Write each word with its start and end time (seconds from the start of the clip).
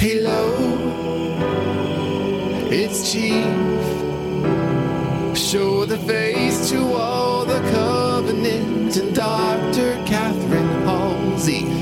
Halo, 0.00 0.56
it's 2.70 3.12
Chief. 3.12 3.44
Show 5.36 5.84
the 5.84 5.98
face 5.98 6.70
to 6.70 6.94
all 6.94 7.44
the 7.44 7.60
covenant 7.70 8.96
and 8.96 9.14
Dr. 9.14 10.02
Catherine 10.06 10.86
Halsey. 10.86 11.79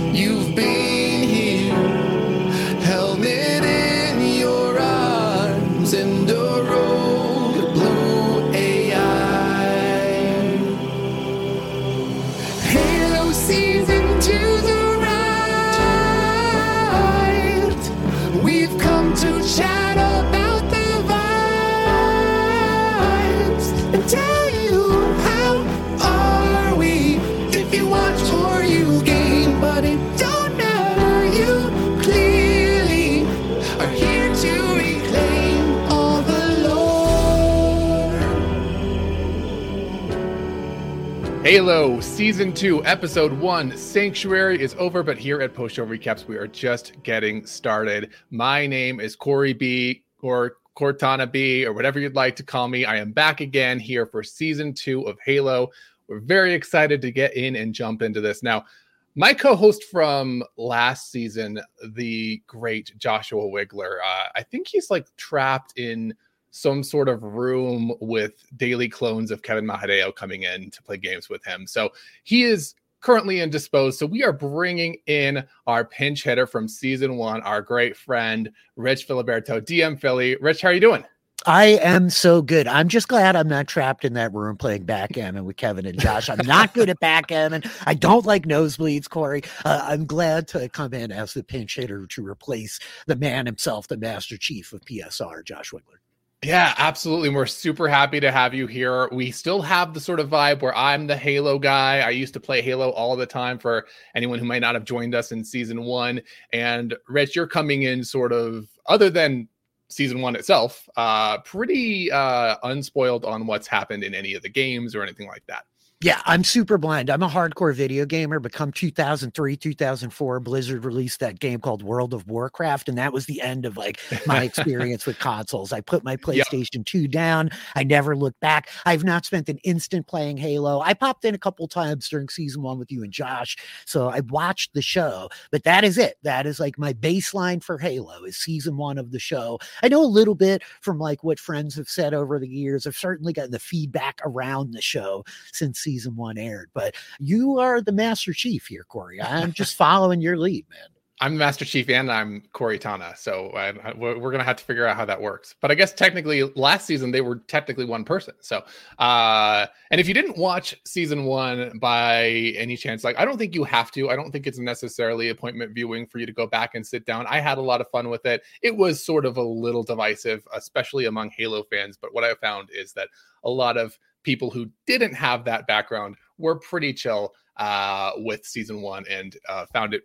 Halo 41.49 41.99
Season 42.01 42.53
2, 42.53 42.85
Episode 42.85 43.33
1, 43.33 43.75
Sanctuary 43.75 44.61
is 44.61 44.77
over, 44.79 45.03
but 45.03 45.17
here 45.17 45.41
at 45.41 45.55
Post 45.55 45.77
Show 45.77 45.87
Recaps, 45.87 46.27
we 46.27 46.37
are 46.37 46.47
just 46.47 47.03
getting 47.03 47.47
started. 47.47 48.11
My 48.31 48.67
name 48.67 49.01
is 49.01 49.17
Corey 49.17 49.55
B, 49.55 50.03
or 50.21 50.59
Cortana 50.77 51.33
B, 51.33 51.65
or 51.65 51.73
whatever 51.73 52.01
you'd 52.01 52.15
like 52.15 52.37
to 52.37 52.43
call 52.43 52.69
me. 52.69 52.85
I 52.85 52.99
am 52.99 53.13
back 53.13 53.41
again 53.41 53.79
here 53.79 54.05
for 54.05 54.23
Season 54.23 54.75
2 54.75 55.05
of 55.05 55.17
Halo. 55.25 55.71
We're 56.07 56.21
very 56.21 56.53
excited 56.53 57.01
to 57.01 57.11
get 57.11 57.35
in 57.35 57.57
and 57.57 57.73
jump 57.73 58.03
into 58.03 58.21
this. 58.21 58.43
Now, 58.43 58.67
my 59.15 59.33
co-host 59.33 59.85
from 59.85 60.45
last 60.59 61.11
season, 61.11 61.63
the 61.83 62.43
great 62.47 62.93
Joshua 62.99 63.45
Wigler, 63.45 64.01
uh, 64.05 64.29
I 64.37 64.43
think 64.43 64.69
he's 64.69 64.91
like 64.91 65.07
trapped 65.17 65.79
in 65.79 66.15
some 66.51 66.83
sort 66.83 67.09
of 67.09 67.23
room 67.23 67.93
with 68.01 68.45
daily 68.57 68.89
clones 68.89 69.31
of 69.31 69.43
Kevin 69.43 69.67
Mahadeo 69.67 70.15
coming 70.15 70.43
in 70.43 70.71
to 70.71 70.83
play 70.83 70.97
games 70.97 71.29
with 71.29 71.45
him. 71.45 71.67
So 71.67 71.91
he 72.25 72.45
is 72.45 72.75
currently 73.01 73.41
indisposed. 73.41 73.99
So 73.99 74.07
we 74.07 74.25
are 74.25 74.33
bringing 74.33 74.97
in 75.07 75.47
our 75.67 75.85
pinch 75.85 76.25
hitter 76.25 76.47
from 76.47 76.69
season 76.69 77.17
one, 77.17 77.43
our 77.43 77.63
great 77.63 77.97
friend 77.97 78.51
Rich 78.77 79.07
Filiberto, 79.07 79.61
DM 79.61 80.01
Filly. 80.01 80.37
Rich, 80.41 80.63
how 80.63 80.69
are 80.69 80.73
you 80.73 80.81
doing? 80.81 81.05
I 81.47 81.79
am 81.83 82.11
so 82.11 82.43
good. 82.43 82.67
I'm 82.67 82.89
just 82.89 83.07
glad 83.07 83.37
I'm 83.37 83.49
not 83.49 83.69
trapped 83.69 84.05
in 84.05 84.15
that 84.15 84.35
room 84.35 84.57
playing 84.57 84.85
backgammon 84.85 85.45
with 85.45 85.57
Kevin 85.57 85.87
and 85.87 85.99
Josh. 85.99 86.29
I'm 86.29 86.45
not 86.45 86.75
good 86.75 86.91
at 86.91 86.99
backgammon. 86.99 87.63
I 87.87 87.95
don't 87.95 88.27
like 88.27 88.45
nosebleeds, 88.45 89.09
Corey. 89.09 89.43
Uh, 89.65 89.87
I'm 89.89 90.05
glad 90.05 90.49
to 90.49 90.69
come 90.69 90.93
in 90.93 91.13
as 91.13 91.35
the 91.35 91.45
pinch 91.45 91.77
hitter 91.77 92.07
to 92.09 92.27
replace 92.27 92.81
the 93.07 93.17
man 93.17 93.47
himself, 93.47 93.87
the 93.87 93.97
Master 93.97 94.37
Chief 94.37 94.73
of 94.73 94.81
PSR, 94.81 95.45
Josh 95.45 95.71
Wigler. 95.71 96.01
Yeah, 96.45 96.73
absolutely. 96.79 97.31
We're 97.31 97.47
super 97.47 97.89
happy 97.89 98.21
to 98.21 98.31
have 98.31 98.55
you 98.55 98.69
here. 98.69 99.09
We 99.11 99.33
still 99.33 99.61
have 99.61 99.93
the 99.93 99.99
sort 100.01 100.21
of 100.21 100.29
vibe 100.29 100.63
where 100.63 100.77
I'm 100.77 101.09
the 101.09 101.17
Halo 101.17 101.59
guy. 101.59 101.99
I 102.01 102.11
used 102.11 102.33
to 102.35 102.41
play 102.41 102.63
Halo 102.63 102.91
all 102.91 103.17
the 103.17 103.27
time 103.27 103.59
for 103.59 103.87
anyone 104.15 104.39
who 104.39 104.45
might 104.45 104.61
not 104.61 104.75
have 104.75 104.85
joined 104.85 105.17
us 105.17 105.33
in 105.33 105.45
season 105.45 105.83
one. 105.83 106.23
And 106.53 106.95
Rich, 107.09 107.35
you're 107.35 107.49
coming 107.49 107.83
in 107.83 108.05
sort 108.05 108.33
of 108.33 108.69
other 108.87 109.11
than 109.11 109.49
season 109.89 110.21
one 110.21 110.37
itself, 110.37 110.89
uh, 110.97 111.39
pretty 111.39 112.13
uh, 112.13 112.57
unspoiled 112.63 113.25
on 113.25 113.45
what's 113.47 113.67
happened 113.67 114.05
in 114.05 114.15
any 114.15 114.35
of 114.35 114.43
the 114.43 114.49
games 114.49 114.95
or 114.95 115.03
anything 115.03 115.27
like 115.27 115.43
that. 115.49 115.65
Yeah, 116.01 116.23
I'm 116.27 116.45
super 116.45 116.79
blind. 116.79 117.11
I'm 117.11 117.25
a 117.25 117.29
hardcore 117.29 117.75
video 117.75 118.07
gamer, 118.07 118.39
but 118.39 118.53
come 118.53 118.71
2003, 118.71 119.57
2004, 119.57 120.39
Blizzard 120.39 120.85
released 120.85 121.19
that 121.19 121.41
game 121.41 121.59
called 121.59 121.83
World 121.83 122.15
of 122.15 122.29
Warcraft, 122.29 122.89
and 122.89 122.97
that 122.99 123.13
was 123.13 123.27
the 123.27 123.41
end 123.41 123.67
of 123.67 123.77
like 123.77 123.99
my 124.25 124.43
experience 124.45 125.07
with 125.07 125.19
consoles. 125.19 125.73
I 125.73 125.81
put 125.81 126.05
my 126.05 126.17
PlayStation 126.17 126.87
2 126.87 127.09
down. 127.09 127.51
I 127.75 127.83
never 127.83 128.15
looked 128.15 128.39
back. 128.39 128.69
I've 128.87 129.03
not 129.03 129.27
spent 129.27 129.49
an 129.49 129.59
instant 129.65 130.07
playing 130.07 130.37
Halo. 130.37 130.81
I 130.81 130.95
popped 130.95 131.25
in 131.25 131.35
a 131.35 131.39
couple 131.39 131.67
times 131.67 132.09
during 132.09 132.29
season 132.29 132.63
one 132.63 132.79
with 132.79 132.93
you 132.93 133.03
and 133.03 133.13
Josh, 133.13 133.57
so 133.85 134.09
I 134.09 134.21
watched 134.21 134.75
the 134.75 134.83
show, 134.83 135.29
but 135.51 135.65
that 135.65 135.83
is 135.83 135.99
it. 135.99 136.15
That 136.23 136.47
is 136.47 136.61
like 136.61 136.79
my 136.79 136.93
baseline 136.93 137.61
for 137.61 137.77
Halo 137.77 138.23
is 138.23 138.37
season 138.37 138.77
one 138.77 138.99
of 138.99 139.11
the 139.11 139.19
show. 139.19 139.59
I 139.83 139.89
know 139.89 140.03
a 140.03 140.07
little 140.07 140.37
bit 140.37 140.63
from 140.81 141.01
like 141.01 141.25
what 141.25 141.41
friends 141.41 141.75
have 141.75 141.89
said 141.89 142.15
over 142.15 142.39
the 142.39 142.49
years. 142.49 142.87
I've 142.87 142.97
certainly 142.97 143.33
gotten 143.33 143.51
the 143.51 143.59
feedback 143.59 144.21
around 144.25 144.75
the 144.75 144.81
show 144.81 145.25
since 145.53 145.88
season 145.89 146.17
one 146.17 146.37
aired. 146.37 146.71
But 146.75 146.95
you 147.19 147.59
are 147.59 147.81
the 147.81 147.93
Master 147.93 148.35
Chief 148.35 148.67
here, 148.67 148.85
Corey. 148.85 149.23
I'm 149.23 149.53
just 149.53 149.75
following 149.75 150.21
your 150.21 150.37
lead, 150.37 150.67
man. 150.69 150.89
I'm 151.21 151.33
the 151.33 151.39
Master 151.41 151.65
Chief 151.65 151.89
and 151.89 152.13
I'm 152.13 152.45
Corey 152.53 152.79
Tana, 152.79 153.13
so 153.17 153.51
I, 153.51 153.93
we're, 153.95 154.19
we're 154.19 154.31
gonna 154.31 154.45
have 154.45 154.59
to 154.59 154.65
figure 154.65 154.87
out 154.87 154.97
how 154.97 155.05
that 155.07 155.21
works. 155.21 155.57
But 155.61 155.73
I 155.73 155.75
guess 155.75 155.93
technically, 155.93 156.45
last 156.55 156.87
season 156.87 157.11
they 157.11 157.23
were 157.23 157.37
technically 157.49 157.87
one 157.87 158.05
person. 158.05 158.35
So, 158.41 158.63
uh, 159.01 159.67
and 159.91 160.01
if 160.01 160.07
you 160.07 160.15
didn't 160.15 160.37
watch 160.37 160.77
season 160.85 161.25
one 161.25 161.77
by 161.81 162.27
any 162.57 162.77
chance, 162.77 163.03
like 163.03 163.19
I 163.19 163.25
don't 163.25 163.37
think 163.37 163.55
you 163.55 163.65
have 163.65 163.91
to. 163.93 164.11
I 164.11 164.15
don't 164.15 164.31
think 164.31 164.47
it's 164.47 164.61
necessarily 164.61 165.31
appointment 165.31 165.75
viewing 165.75 166.07
for 166.07 166.19
you 166.19 166.27
to 166.27 166.33
go 166.33 166.47
back 166.47 166.77
and 166.77 166.87
sit 166.87 167.05
down. 167.05 167.27
I 167.29 167.41
had 167.41 167.59
a 167.59 167.63
lot 167.63 167.81
of 167.81 167.91
fun 167.91 168.11
with 168.11 168.25
it. 168.25 168.43
It 168.63 168.77
was 168.77 169.05
sort 169.05 169.27
of 169.27 169.39
a 169.39 169.43
little 169.43 169.83
divisive, 169.83 170.47
especially 170.55 171.07
among 171.07 171.31
Halo 171.31 171.65
fans. 171.65 171.99
But 172.01 172.15
what 172.15 172.23
I 172.23 172.35
found 172.35 172.69
is 172.73 172.93
that 172.93 173.09
a 173.43 173.51
lot 173.51 173.77
of 173.77 173.99
people 174.23 174.51
who 174.51 174.71
didn't 174.87 175.15
have 175.15 175.45
that 175.45 175.67
background 175.67 176.17
were 176.39 176.59
pretty 176.59 176.93
chill 176.93 177.33
uh, 177.59 178.13
with 178.17 178.45
season 178.47 178.83
one 178.83 179.05
and 179.11 179.37
uh, 179.49 179.67
found 179.73 179.93
it 179.93 180.03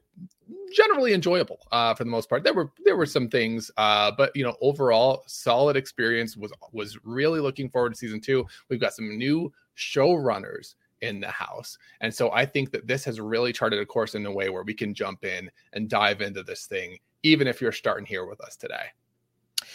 generally 0.73 1.13
enjoyable 1.13 1.59
uh, 1.71 1.93
for 1.93 2.03
the 2.03 2.09
most 2.09 2.27
part. 2.29 2.43
There 2.43 2.53
were 2.53 2.71
there 2.83 2.97
were 2.97 3.05
some 3.05 3.29
things, 3.29 3.71
uh, 3.77 4.11
but 4.17 4.35
you 4.35 4.43
know, 4.43 4.55
overall, 4.61 5.23
solid 5.27 5.77
experience. 5.77 6.35
Was 6.35 6.51
was 6.71 6.97
really 7.03 7.39
looking 7.39 7.69
forward 7.69 7.93
to 7.93 7.97
season 7.97 8.19
two. 8.19 8.45
We've 8.69 8.81
got 8.81 8.93
some 8.93 9.17
new 9.17 9.51
showrunners 9.77 10.75
in 11.01 11.19
the 11.19 11.29
house, 11.29 11.77
and 12.01 12.13
so 12.13 12.31
I 12.31 12.45
think 12.45 12.71
that 12.71 12.87
this 12.87 13.05
has 13.05 13.19
really 13.19 13.53
charted 13.53 13.79
a 13.79 13.85
course 13.85 14.15
in 14.15 14.25
a 14.25 14.31
way 14.31 14.49
where 14.49 14.63
we 14.63 14.73
can 14.73 14.93
jump 14.93 15.23
in 15.23 15.49
and 15.73 15.89
dive 15.89 16.21
into 16.21 16.43
this 16.43 16.65
thing, 16.65 16.97
even 17.23 17.47
if 17.47 17.61
you're 17.61 17.71
starting 17.71 18.05
here 18.05 18.25
with 18.25 18.41
us 18.41 18.55
today. 18.55 18.87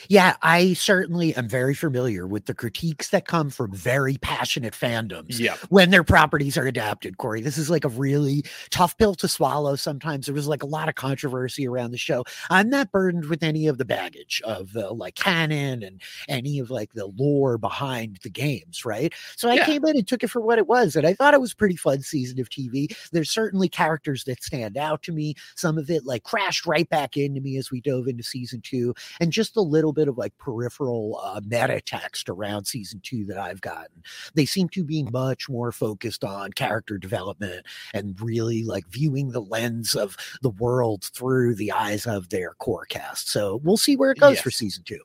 Yeah, 0.09 0.37
I 0.43 0.75
certainly 0.75 1.35
am 1.37 1.49
very 1.49 1.75
familiar 1.75 2.27
with 2.27 2.47
the 2.47 2.55
critiques 2.55 3.09
that 3.11 3.27
come 3.27 3.51
from 3.51 3.73
very 3.73 4.17
passionate 4.19 4.75
fandoms 4.75 5.39
Yeah. 5.39 5.57
when 5.69 5.91
their 5.91 6.05
properties 6.05 6.57
are 6.57 6.67
adapted, 6.67 7.19
Corey. 7.19 7.41
This 7.41 7.59
is 7.59 7.71
like 7.71 7.85
a 7.85 7.89
really 7.89 8.45
tough 8.71 8.97
pill 8.99 9.15
to 9.17 9.29
swallow. 9.29 9.77
Sometimes 9.77 10.27
there 10.27 10.35
was 10.35 10.49
like 10.49 10.63
a 10.63 10.67
lot 10.67 10.89
of 10.89 10.95
controversy 10.95 11.67
around 11.67 11.91
the 11.91 11.99
show. 11.99 12.25
I'm 12.51 12.69
not 12.71 12.91
burdened 12.93 13.27
with 13.27 13.43
any 13.43 13.67
of 13.67 13.79
the 13.79 13.85
baggage 13.85 14.41
of 14.45 14.73
the 14.73 14.91
like 14.91 15.15
canon 15.15 15.83
and 15.83 16.01
any 16.29 16.59
of 16.59 16.71
like 16.71 16.93
the 16.95 17.07
lore 17.07 17.59
behind 17.59 18.19
the 18.23 18.31
games, 18.31 18.85
right? 18.85 19.13
So 19.37 19.49
I 19.49 19.55
Yeah. 19.55 19.67
came 19.67 19.85
in 19.85 19.97
and 19.97 20.07
took 20.07 20.23
it 20.23 20.29
for 20.31 20.41
what 20.41 20.59
it 20.59 20.67
was. 20.67 20.97
And 20.97 21.07
I 21.07 21.15
thought 21.15 21.35
it 21.35 21.41
was 21.41 21.53
a 21.53 21.57
pretty 21.57 21.77
fun 21.77 22.03
season 22.03 22.41
of 22.41 22.49
TV. 22.49 22.89
There's 23.13 23.31
certainly 23.31 23.69
characters 23.69 24.25
that 24.25 24.43
stand 24.43 24.77
out 24.77 25.03
to 25.05 25.13
me. 25.13 25.35
Some 25.57 25.79
of 25.79 25.91
it 25.91 26.05
like 26.07 26.23
crashed 26.25 26.67
right 26.67 26.89
back 26.89 27.17
into 27.17 27.41
me 27.41 27.57
as 27.57 27.71
we 27.71 27.81
dove 27.81 28.09
into 28.09 28.23
season 28.23 28.61
two 28.63 28.95
and 29.21 29.33
just 29.33 29.57
a 29.57 29.61
little 29.79 29.93
bit 29.93 30.09
of 30.09 30.19
like 30.19 30.37
peripheral 30.39 31.21
uh, 31.23 31.41
meta 31.45 31.81
text 31.81 32.29
around 32.29 32.65
season 32.65 33.01
two 33.05 33.25
that 33.27 33.39
I've 33.39 33.61
gotten. 33.61 34.03
They 34.35 34.45
seem 34.45 34.69
to 34.71 34.83
be 34.83 35.05
much 35.05 35.49
more 35.49 35.71
focused 35.71 36.25
on 36.25 36.53
character 36.53 36.99
development 36.99 37.65
and 37.95 38.21
really 38.21 38.65
like 38.65 38.89
viewing 38.89 39.31
the 39.31 39.41
lens 39.41 39.95
of 39.95 40.17
the 40.43 40.51
world 40.51 41.05
through 41.05 41.55
the 41.55 41.71
eyes 41.71 42.07
of 42.07 42.29
their 42.31 42.55
core 42.55 42.87
cast. 42.87 43.31
So 43.31 43.61
we'll 43.63 43.77
see 43.77 43.95
where 43.95 44.11
it 44.11 44.19
goes 44.19 44.41
for 44.41 44.51
season 44.51 44.83
two. 44.83 44.99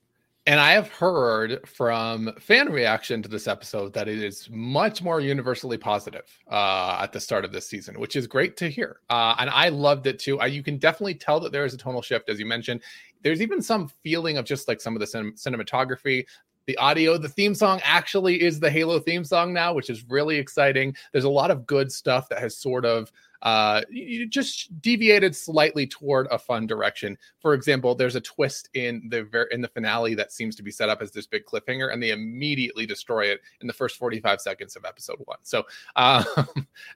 And 0.45 0.59
I 0.59 0.73
have 0.73 0.89
heard 0.89 1.65
from 1.65 2.33
fan 2.37 2.69
reaction 2.69 3.21
to 3.21 3.29
this 3.29 3.47
episode 3.47 3.93
that 3.93 4.09
it 4.09 4.21
is 4.21 4.49
much 4.51 5.01
more 5.01 5.21
universally 5.21 5.77
positive 5.77 6.25
uh, 6.51 6.99
at 7.01 7.13
the 7.13 7.19
start 7.21 7.45
of 7.45 7.53
this 7.53 7.65
season, 7.65 7.97
which 7.97 8.17
is 8.17 8.27
great 8.27 8.57
to 8.57 8.69
hear. 8.69 8.99
Uh, 9.09 9.35
and 9.39 9.49
I 9.49 9.69
loved 9.69 10.05
it 10.05 10.19
too. 10.19 10.41
I, 10.41 10.47
you 10.47 10.61
can 10.61 10.77
definitely 10.79 11.15
tell 11.15 11.39
that 11.39 11.53
there 11.53 11.63
is 11.63 11.73
a 11.73 11.77
tonal 11.77 12.01
shift, 12.01 12.29
as 12.29 12.39
you 12.41 12.45
mentioned. 12.45 12.81
There's 13.23 13.41
even 13.41 13.61
some 13.61 13.87
feeling 14.03 14.37
of 14.37 14.45
just 14.45 14.67
like 14.67 14.81
some 14.81 14.95
of 14.95 14.99
the 14.99 15.07
cin- 15.07 15.33
cinematography, 15.33 16.25
the 16.65 16.77
audio. 16.77 17.17
The 17.17 17.29
theme 17.29 17.55
song 17.55 17.81
actually 17.83 18.41
is 18.41 18.59
the 18.59 18.69
Halo 18.69 18.99
theme 18.99 19.23
song 19.23 19.53
now, 19.53 19.73
which 19.73 19.89
is 19.89 20.05
really 20.09 20.37
exciting. 20.37 20.95
There's 21.11 21.23
a 21.23 21.29
lot 21.29 21.51
of 21.51 21.65
good 21.65 21.91
stuff 21.91 22.29
that 22.29 22.39
has 22.39 22.57
sort 22.57 22.85
of 22.85 23.11
uh, 23.41 23.81
just 24.29 24.81
deviated 24.81 25.35
slightly 25.35 25.85
toward 25.85 26.27
a 26.31 26.39
fun 26.39 26.65
direction. 26.65 27.17
For 27.39 27.53
example, 27.53 27.93
there's 27.93 28.15
a 28.15 28.21
twist 28.21 28.69
in 28.73 29.09
the 29.09 29.23
ver- 29.23 29.49
in 29.51 29.59
the 29.59 29.67
finale 29.67 30.15
that 30.15 30.31
seems 30.31 30.55
to 30.55 30.63
be 30.63 30.71
set 30.71 30.87
up 30.87 31.01
as 31.01 31.11
this 31.11 31.27
big 31.27 31.43
cliffhanger, 31.45 31.91
and 31.91 32.01
they 32.01 32.11
immediately 32.11 32.85
destroy 32.85 33.25
it 33.25 33.41
in 33.59 33.67
the 33.67 33.73
first 33.73 33.97
45 33.97 34.39
seconds 34.39 34.77
of 34.77 34.85
episode 34.85 35.19
one. 35.25 35.39
So 35.43 35.63
um, 35.97 36.25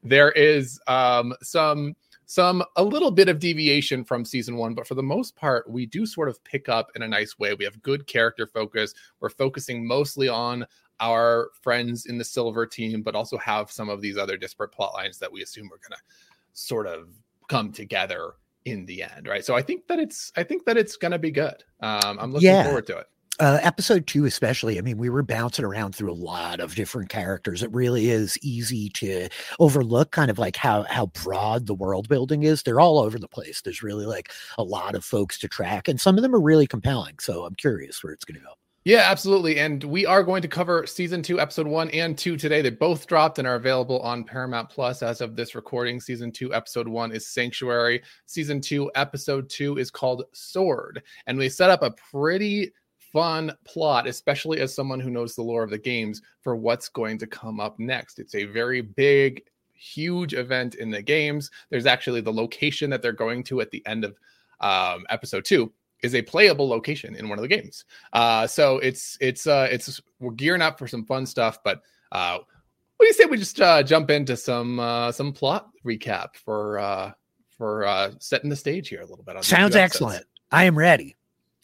there 0.04 0.32
is 0.32 0.80
um, 0.88 1.34
some 1.42 1.96
some 2.28 2.62
a 2.76 2.84
little 2.84 3.10
bit 3.10 3.30
of 3.30 3.40
deviation 3.40 4.04
from 4.04 4.26
season 4.26 4.58
one, 4.58 4.74
but 4.74 4.86
for 4.86 4.96
the 4.96 5.02
most 5.04 5.36
part, 5.36 5.70
we 5.70 5.86
do 5.86 6.06
sort 6.06 6.28
of 6.28 6.44
pick 6.44 6.68
up 6.68 6.92
in 6.96 7.02
a 7.02 7.08
nice 7.08 7.40
way. 7.40 7.54
We 7.54 7.64
have 7.64 7.82
good 7.82 8.06
character 8.06 8.46
focus. 8.46 8.94
We're 9.22 9.30
focusing 9.30 9.88
mostly 9.88 10.28
on 10.28 10.68
our 11.00 11.50
friends 11.62 12.06
in 12.06 12.18
the 12.18 12.26
silver 12.26 12.66
team, 12.66 13.02
but 13.02 13.16
also 13.16 13.38
have 13.38 13.72
some 13.72 13.88
of 13.88 14.02
these 14.02 14.18
other 14.18 14.36
disparate 14.36 14.74
plot 14.74 14.94
lines 14.94 15.18
that 15.20 15.32
we 15.32 15.42
assume 15.42 15.68
are 15.68 15.78
going 15.78 15.92
to 15.92 16.04
sort 16.52 16.86
of 16.86 17.08
come 17.48 17.72
together 17.72 18.34
in 18.66 18.86
the 18.86 19.04
end, 19.04 19.26
right? 19.26 19.46
So 19.46 19.56
I 19.56 19.62
think 19.62 19.88
that 19.88 19.98
it's 19.98 20.34
I 20.36 20.44
think 20.44 20.66
that 20.66 20.76
it's 20.76 20.98
going 20.98 21.14
to 21.14 21.20
be 21.20 21.32
good. 21.32 21.64
Um, 21.80 22.20
I'm 22.20 22.32
looking 22.34 22.50
Yeah. 22.50 22.64
forward 22.64 22.88
to 22.88 22.98
it. 22.98 23.08
Uh, 23.40 23.60
episode 23.62 24.08
two, 24.08 24.26
especially. 24.26 24.78
I 24.78 24.82
mean, 24.82 24.98
we 24.98 25.10
were 25.10 25.24
bouncing 25.24 25.66
around 25.66 25.96
through 25.96 26.12
a 26.12 26.14
lot 26.14 26.60
of 26.60 26.76
different 26.76 27.10
characters. 27.10 27.64
It 27.64 27.72
really 27.72 28.10
is 28.10 28.38
easy 28.42 28.90
to 28.90 29.30
overlook, 29.60 30.12
kind 30.12 30.32
of 30.32 30.40
like 30.40 30.56
how 30.56 30.84
how 30.84 31.08
broad 31.08 31.68
the 31.68 31.76
world 31.76 32.08
building 32.08 32.44
is. 32.44 32.64
They're 32.64 32.80
all 32.80 33.00
over 33.00 33.20
the 33.20 33.28
place. 33.28 33.62
There's 33.62 33.84
really 33.84 34.06
like 34.06 34.32
a 34.58 34.64
lot 34.64 34.96
of 34.96 35.06
folks 35.06 35.38
to 35.40 35.48
track, 35.48 35.88
and 35.88 36.00
some 36.00 36.18
of 36.18 36.22
them 36.22 36.36
are 36.36 36.42
really 36.42 36.68
compelling. 36.68 37.16
So 37.20 37.46
I'm 37.46 37.56
curious 37.56 38.04
where 38.04 38.14
it's 38.14 38.26
going 38.26 38.40
to 38.40 38.46
go. 38.46 38.54
Yeah, 38.88 39.04
absolutely. 39.12 39.60
And 39.60 39.84
we 39.84 40.06
are 40.06 40.24
going 40.24 40.42
to 40.42 40.48
cover 40.48 40.88
season 40.88 41.22
two, 41.22 41.42
episode 41.42 41.68
one 41.68 41.90
and 41.90 42.18
two 42.18 42.38
today. 42.38 42.62
They 42.62 42.70
both 42.70 43.06
dropped 43.06 43.38
and 43.38 43.46
are 43.46 43.56
available 43.56 44.00
on 44.00 44.24
Paramount 44.24 44.70
Plus 44.70 45.04
as 45.04 45.20
of 45.20 45.36
this 45.36 45.56
recording. 45.56 46.00
Season 46.00 46.32
two, 46.32 46.54
episode 46.54 46.88
one 46.88 47.12
is 47.12 47.28
Sanctuary. 47.28 48.02
Season 48.28 48.62
two, 48.62 48.90
episode 48.96 49.50
two 49.50 49.78
is 49.78 49.92
called 49.92 50.24
Sword. 50.32 51.04
And 51.26 51.38
we 51.38 51.50
set 51.50 51.70
up 51.70 51.84
a 51.84 51.92
pretty 51.92 52.72
fun 53.18 53.52
plot, 53.66 54.06
especially 54.06 54.60
as 54.60 54.76
someone 54.76 55.00
who 55.00 55.10
knows 55.10 55.34
the 55.34 55.42
lore 55.42 55.64
of 55.64 55.72
the 55.72 55.78
games, 55.80 56.22
for 56.42 56.56
what's 56.56 56.88
going 56.88 57.18
to 57.18 57.26
come 57.26 57.60
up 57.60 57.80
next. 57.80 58.20
It's 58.20 58.36
a 58.36 58.44
very 58.44 58.82
big, 58.82 59.42
huge 59.74 60.36
event 60.36 60.76
in 60.76 60.92
the 60.92 61.02
games. 61.02 61.50
There's 61.72 61.88
actually 61.88 62.22
the 62.22 62.32
location 62.32 62.92
that 62.92 63.02
they're 63.02 63.14
going 63.14 63.42
to 63.46 63.60
at 63.60 63.72
the 63.72 63.84
end 63.88 64.06
of 64.06 64.20
um, 64.60 65.04
episode 65.10 65.46
two 65.46 65.74
is 66.04 66.14
a 66.14 66.22
playable 66.22 66.70
location 66.70 67.16
in 67.16 67.28
one 67.28 67.40
of 67.40 67.42
the 67.42 67.48
games. 67.48 67.86
Uh, 68.14 68.46
so 68.46 68.78
it's 68.78 69.18
it's 69.20 69.48
uh, 69.48 69.68
it's 69.72 70.00
we're 70.20 70.30
gearing 70.34 70.62
up 70.62 70.78
for 70.78 70.88
some 70.88 71.04
fun 71.04 71.26
stuff. 71.26 71.58
But 71.64 71.82
uh, 72.12 72.38
what 72.38 73.04
do 73.04 73.08
you 73.08 73.14
say 73.14 73.26
we 73.26 73.38
just 73.38 73.60
uh, 73.60 73.82
jump 73.82 74.12
into 74.12 74.38
some 74.38 74.80
uh, 74.80 75.12
some 75.12 75.34
plot 75.34 75.70
recap 75.84 76.36
for 76.36 76.78
uh, 76.78 77.14
for 77.50 77.84
uh, 77.84 78.12
setting 78.20 78.52
the 78.52 78.56
stage 78.56 78.90
here 78.90 79.02
a 79.02 79.08
little 79.08 79.24
bit? 79.24 79.38
on 79.38 79.42
Sounds 79.42 79.76
excellent. 79.76 80.24
I 80.52 80.66
am 80.66 80.78
ready. 80.78 81.16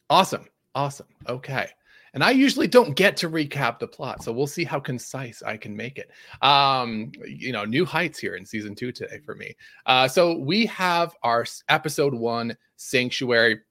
Awesome. 0.09 0.47
Awesome. 0.75 1.07
Okay. 1.27 1.67
And 2.13 2.23
I 2.23 2.29
usually 2.29 2.67
don't 2.67 2.95
get 2.95 3.17
to 3.17 3.29
recap 3.29 3.79
the 3.79 3.87
plot, 3.87 4.23
so 4.23 4.31
we'll 4.31 4.45
see 4.45 4.63
how 4.63 4.79
concise 4.79 5.41
I 5.41 5.57
can 5.57 5.75
make 5.75 5.97
it. 5.97 6.11
Um, 6.43 7.11
you 7.25 7.51
know, 7.51 7.65
new 7.65 7.85
heights 7.85 8.19
here 8.19 8.35
in 8.35 8.45
season 8.45 8.75
two 8.75 8.91
today 8.91 9.19
for 9.25 9.33
me. 9.33 9.55
Uh, 9.87 10.07
so 10.07 10.37
we 10.37 10.67
have 10.67 11.15
our 11.23 11.43
episode 11.69 12.13
one 12.13 12.55
sanctuary. 12.75 13.61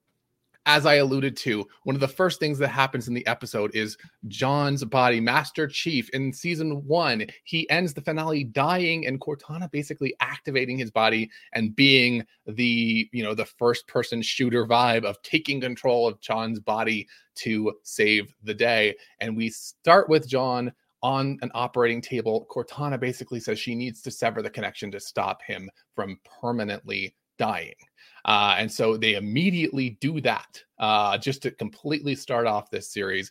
As 0.64 0.86
I 0.86 0.94
alluded 0.94 1.36
to, 1.38 1.66
one 1.82 1.96
of 1.96 2.00
the 2.00 2.06
first 2.06 2.38
things 2.38 2.56
that 2.58 2.68
happens 2.68 3.08
in 3.08 3.14
the 3.14 3.26
episode 3.26 3.74
is 3.74 3.98
John's 4.28 4.84
body, 4.84 5.20
Master 5.20 5.66
Chief. 5.66 6.08
In 6.10 6.32
season 6.32 6.86
one, 6.86 7.26
he 7.42 7.68
ends 7.68 7.94
the 7.94 8.00
finale 8.00 8.44
dying, 8.44 9.04
and 9.06 9.20
Cortana 9.20 9.68
basically 9.72 10.14
activating 10.20 10.78
his 10.78 10.92
body 10.92 11.28
and 11.52 11.74
being 11.74 12.24
the 12.46 13.08
you 13.12 13.24
know 13.24 13.34
the 13.34 13.44
first 13.44 13.88
person 13.88 14.22
shooter 14.22 14.64
vibe 14.64 15.04
of 15.04 15.20
taking 15.22 15.60
control 15.60 16.06
of 16.06 16.20
John's 16.20 16.60
body 16.60 17.08
to 17.36 17.72
save 17.82 18.32
the 18.44 18.54
day. 18.54 18.94
And 19.18 19.36
we 19.36 19.50
start 19.50 20.08
with 20.08 20.28
John 20.28 20.72
on 21.02 21.38
an 21.42 21.50
operating 21.54 22.00
table. 22.00 22.46
Cortana 22.48 23.00
basically 23.00 23.40
says 23.40 23.58
she 23.58 23.74
needs 23.74 24.00
to 24.02 24.12
sever 24.12 24.42
the 24.42 24.50
connection 24.50 24.92
to 24.92 25.00
stop 25.00 25.42
him 25.42 25.68
from 25.96 26.20
permanently 26.40 27.16
dying. 27.36 27.74
Uh, 28.24 28.56
and 28.58 28.70
so 28.70 28.96
they 28.96 29.14
immediately 29.14 29.90
do 30.00 30.20
that 30.20 30.62
uh, 30.78 31.18
just 31.18 31.42
to 31.42 31.50
completely 31.50 32.14
start 32.14 32.46
off 32.46 32.70
this 32.70 32.92
series. 32.92 33.30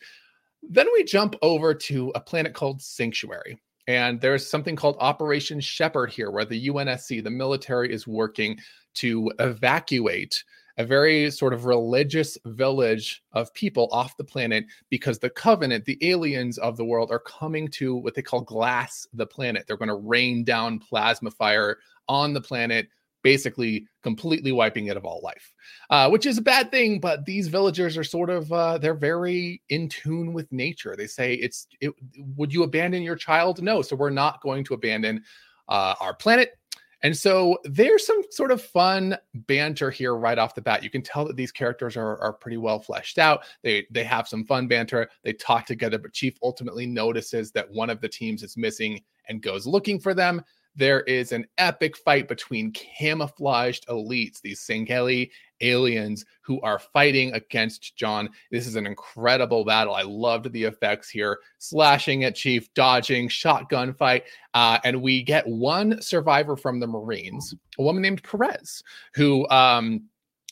Then 0.63 0.87
we 0.93 1.03
jump 1.03 1.35
over 1.41 1.73
to 1.73 2.11
a 2.15 2.19
planet 2.19 2.53
called 2.53 2.81
Sanctuary. 2.81 3.59
And 3.87 4.21
there's 4.21 4.47
something 4.47 4.75
called 4.75 4.97
Operation 4.99 5.59
Shepherd 5.59 6.11
here, 6.11 6.29
where 6.29 6.45
the 6.45 6.69
UNSC, 6.69 7.23
the 7.23 7.31
military, 7.31 7.91
is 7.91 8.07
working 8.07 8.59
to 8.95 9.31
evacuate 9.39 10.43
a 10.77 10.85
very 10.85 11.29
sort 11.31 11.53
of 11.53 11.65
religious 11.65 12.37
village 12.45 13.21
of 13.33 13.53
people 13.53 13.89
off 13.91 14.15
the 14.17 14.23
planet 14.23 14.65
because 14.89 15.19
the 15.19 15.29
covenant, 15.29 15.85
the 15.85 15.97
aliens 16.01 16.57
of 16.57 16.77
the 16.77 16.85
world, 16.85 17.11
are 17.11 17.19
coming 17.19 17.67
to 17.67 17.95
what 17.95 18.15
they 18.15 18.21
call 18.21 18.41
glass 18.41 19.05
the 19.13 19.25
planet. 19.25 19.65
They're 19.67 19.77
going 19.77 19.89
to 19.89 19.95
rain 19.95 20.43
down 20.43 20.79
plasma 20.79 21.31
fire 21.31 21.77
on 22.07 22.33
the 22.33 22.41
planet, 22.41 22.87
basically 23.23 23.87
completely 24.03 24.51
wiping 24.51 24.87
it 24.87 24.97
of 24.97 25.05
all 25.05 25.21
life, 25.23 25.53
uh, 25.89 26.09
which 26.09 26.25
is 26.25 26.37
a 26.37 26.41
bad 26.41 26.71
thing. 26.71 26.99
But 26.99 27.25
these 27.25 27.47
villagers 27.47 27.97
are 27.97 28.03
sort 28.03 28.29
of 28.29 28.51
uh, 28.51 28.77
they're 28.77 28.93
very 28.93 29.61
in 29.69 29.89
tune 29.89 30.33
with 30.33 30.51
nature. 30.51 30.95
They 30.97 31.07
say 31.07 31.35
it's 31.35 31.67
it, 31.79 31.93
would 32.35 32.53
you 32.53 32.63
abandon 32.63 33.03
your 33.03 33.15
child? 33.15 33.61
No, 33.61 33.81
so 33.81 33.95
we're 33.95 34.09
not 34.09 34.41
going 34.41 34.63
to 34.65 34.73
abandon 34.73 35.23
uh, 35.69 35.95
our 35.99 36.13
planet. 36.13 36.57
And 37.03 37.17
so 37.17 37.57
there's 37.63 38.05
some 38.05 38.21
sort 38.29 38.51
of 38.51 38.61
fun 38.61 39.17
banter 39.33 39.89
here 39.89 40.15
right 40.15 40.37
off 40.37 40.53
the 40.53 40.61
bat. 40.61 40.83
You 40.83 40.89
can 40.89 41.01
tell 41.01 41.25
that 41.25 41.35
these 41.35 41.51
characters 41.51 41.97
are, 41.97 42.19
are 42.21 42.33
pretty 42.33 42.57
well 42.57 42.79
fleshed 42.79 43.17
out. 43.17 43.43
They 43.63 43.87
they 43.89 44.03
have 44.03 44.27
some 44.27 44.45
fun 44.45 44.67
banter. 44.67 45.09
They 45.23 45.33
talk 45.33 45.65
together, 45.65 45.97
but 45.97 46.13
Chief 46.13 46.37
ultimately 46.43 46.85
notices 46.85 47.51
that 47.53 47.71
one 47.71 47.89
of 47.89 48.01
the 48.01 48.09
teams 48.09 48.43
is 48.43 48.55
missing 48.55 49.01
and 49.29 49.41
goes 49.41 49.65
looking 49.65 49.99
for 49.99 50.13
them. 50.13 50.43
There 50.75 51.01
is 51.01 51.31
an 51.31 51.45
epic 51.57 51.97
fight 51.97 52.27
between 52.27 52.71
camouflaged 52.71 53.87
elites, 53.87 54.41
these 54.41 54.61
Sangheili 54.61 55.29
aliens 55.61 56.25
who 56.41 56.59
are 56.61 56.79
fighting 56.79 57.33
against 57.33 57.95
John. 57.95 58.29
This 58.51 58.67
is 58.67 58.75
an 58.75 58.87
incredible 58.87 59.63
battle. 59.65 59.93
I 59.93 60.03
loved 60.03 60.51
the 60.51 60.63
effects 60.63 61.09
here 61.09 61.39
slashing 61.59 62.23
at 62.23 62.35
Chief, 62.35 62.73
dodging, 62.73 63.27
shotgun 63.27 63.93
fight. 63.93 64.23
Uh, 64.53 64.79
and 64.83 65.01
we 65.01 65.23
get 65.23 65.47
one 65.47 66.01
survivor 66.01 66.55
from 66.55 66.79
the 66.79 66.87
Marines, 66.87 67.53
a 67.77 67.83
woman 67.83 68.01
named 68.01 68.23
Perez, 68.23 68.83
who 69.13 69.47
um, 69.49 70.03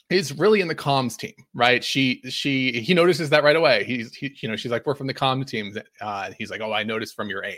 is 0.10 0.36
really 0.36 0.60
in 0.60 0.68
the 0.68 0.75
comms 0.75 1.16
team, 1.16 1.34
right? 1.54 1.84
She 1.84 2.22
she 2.30 2.82
he 2.82 2.94
notices 2.96 3.30
that 3.30 3.44
right 3.44 3.56
away. 3.56 3.84
He's 3.84 4.13
he, 4.13 4.36
you 4.42 4.50
know 4.50 4.56
she's 4.56 4.72
like 4.72 4.86
we're 4.86 4.96
from 4.96 5.06
the 5.06 5.13
comms 5.13 5.48
team. 5.48 5.74
Uh, 6.01 6.32
he's 6.38 6.50
like 6.50 6.62
oh 6.62 6.74
I 6.74 6.84
noticed 6.84 7.16
from 7.16 7.30
your 7.30 7.44
aim, 7.44 7.58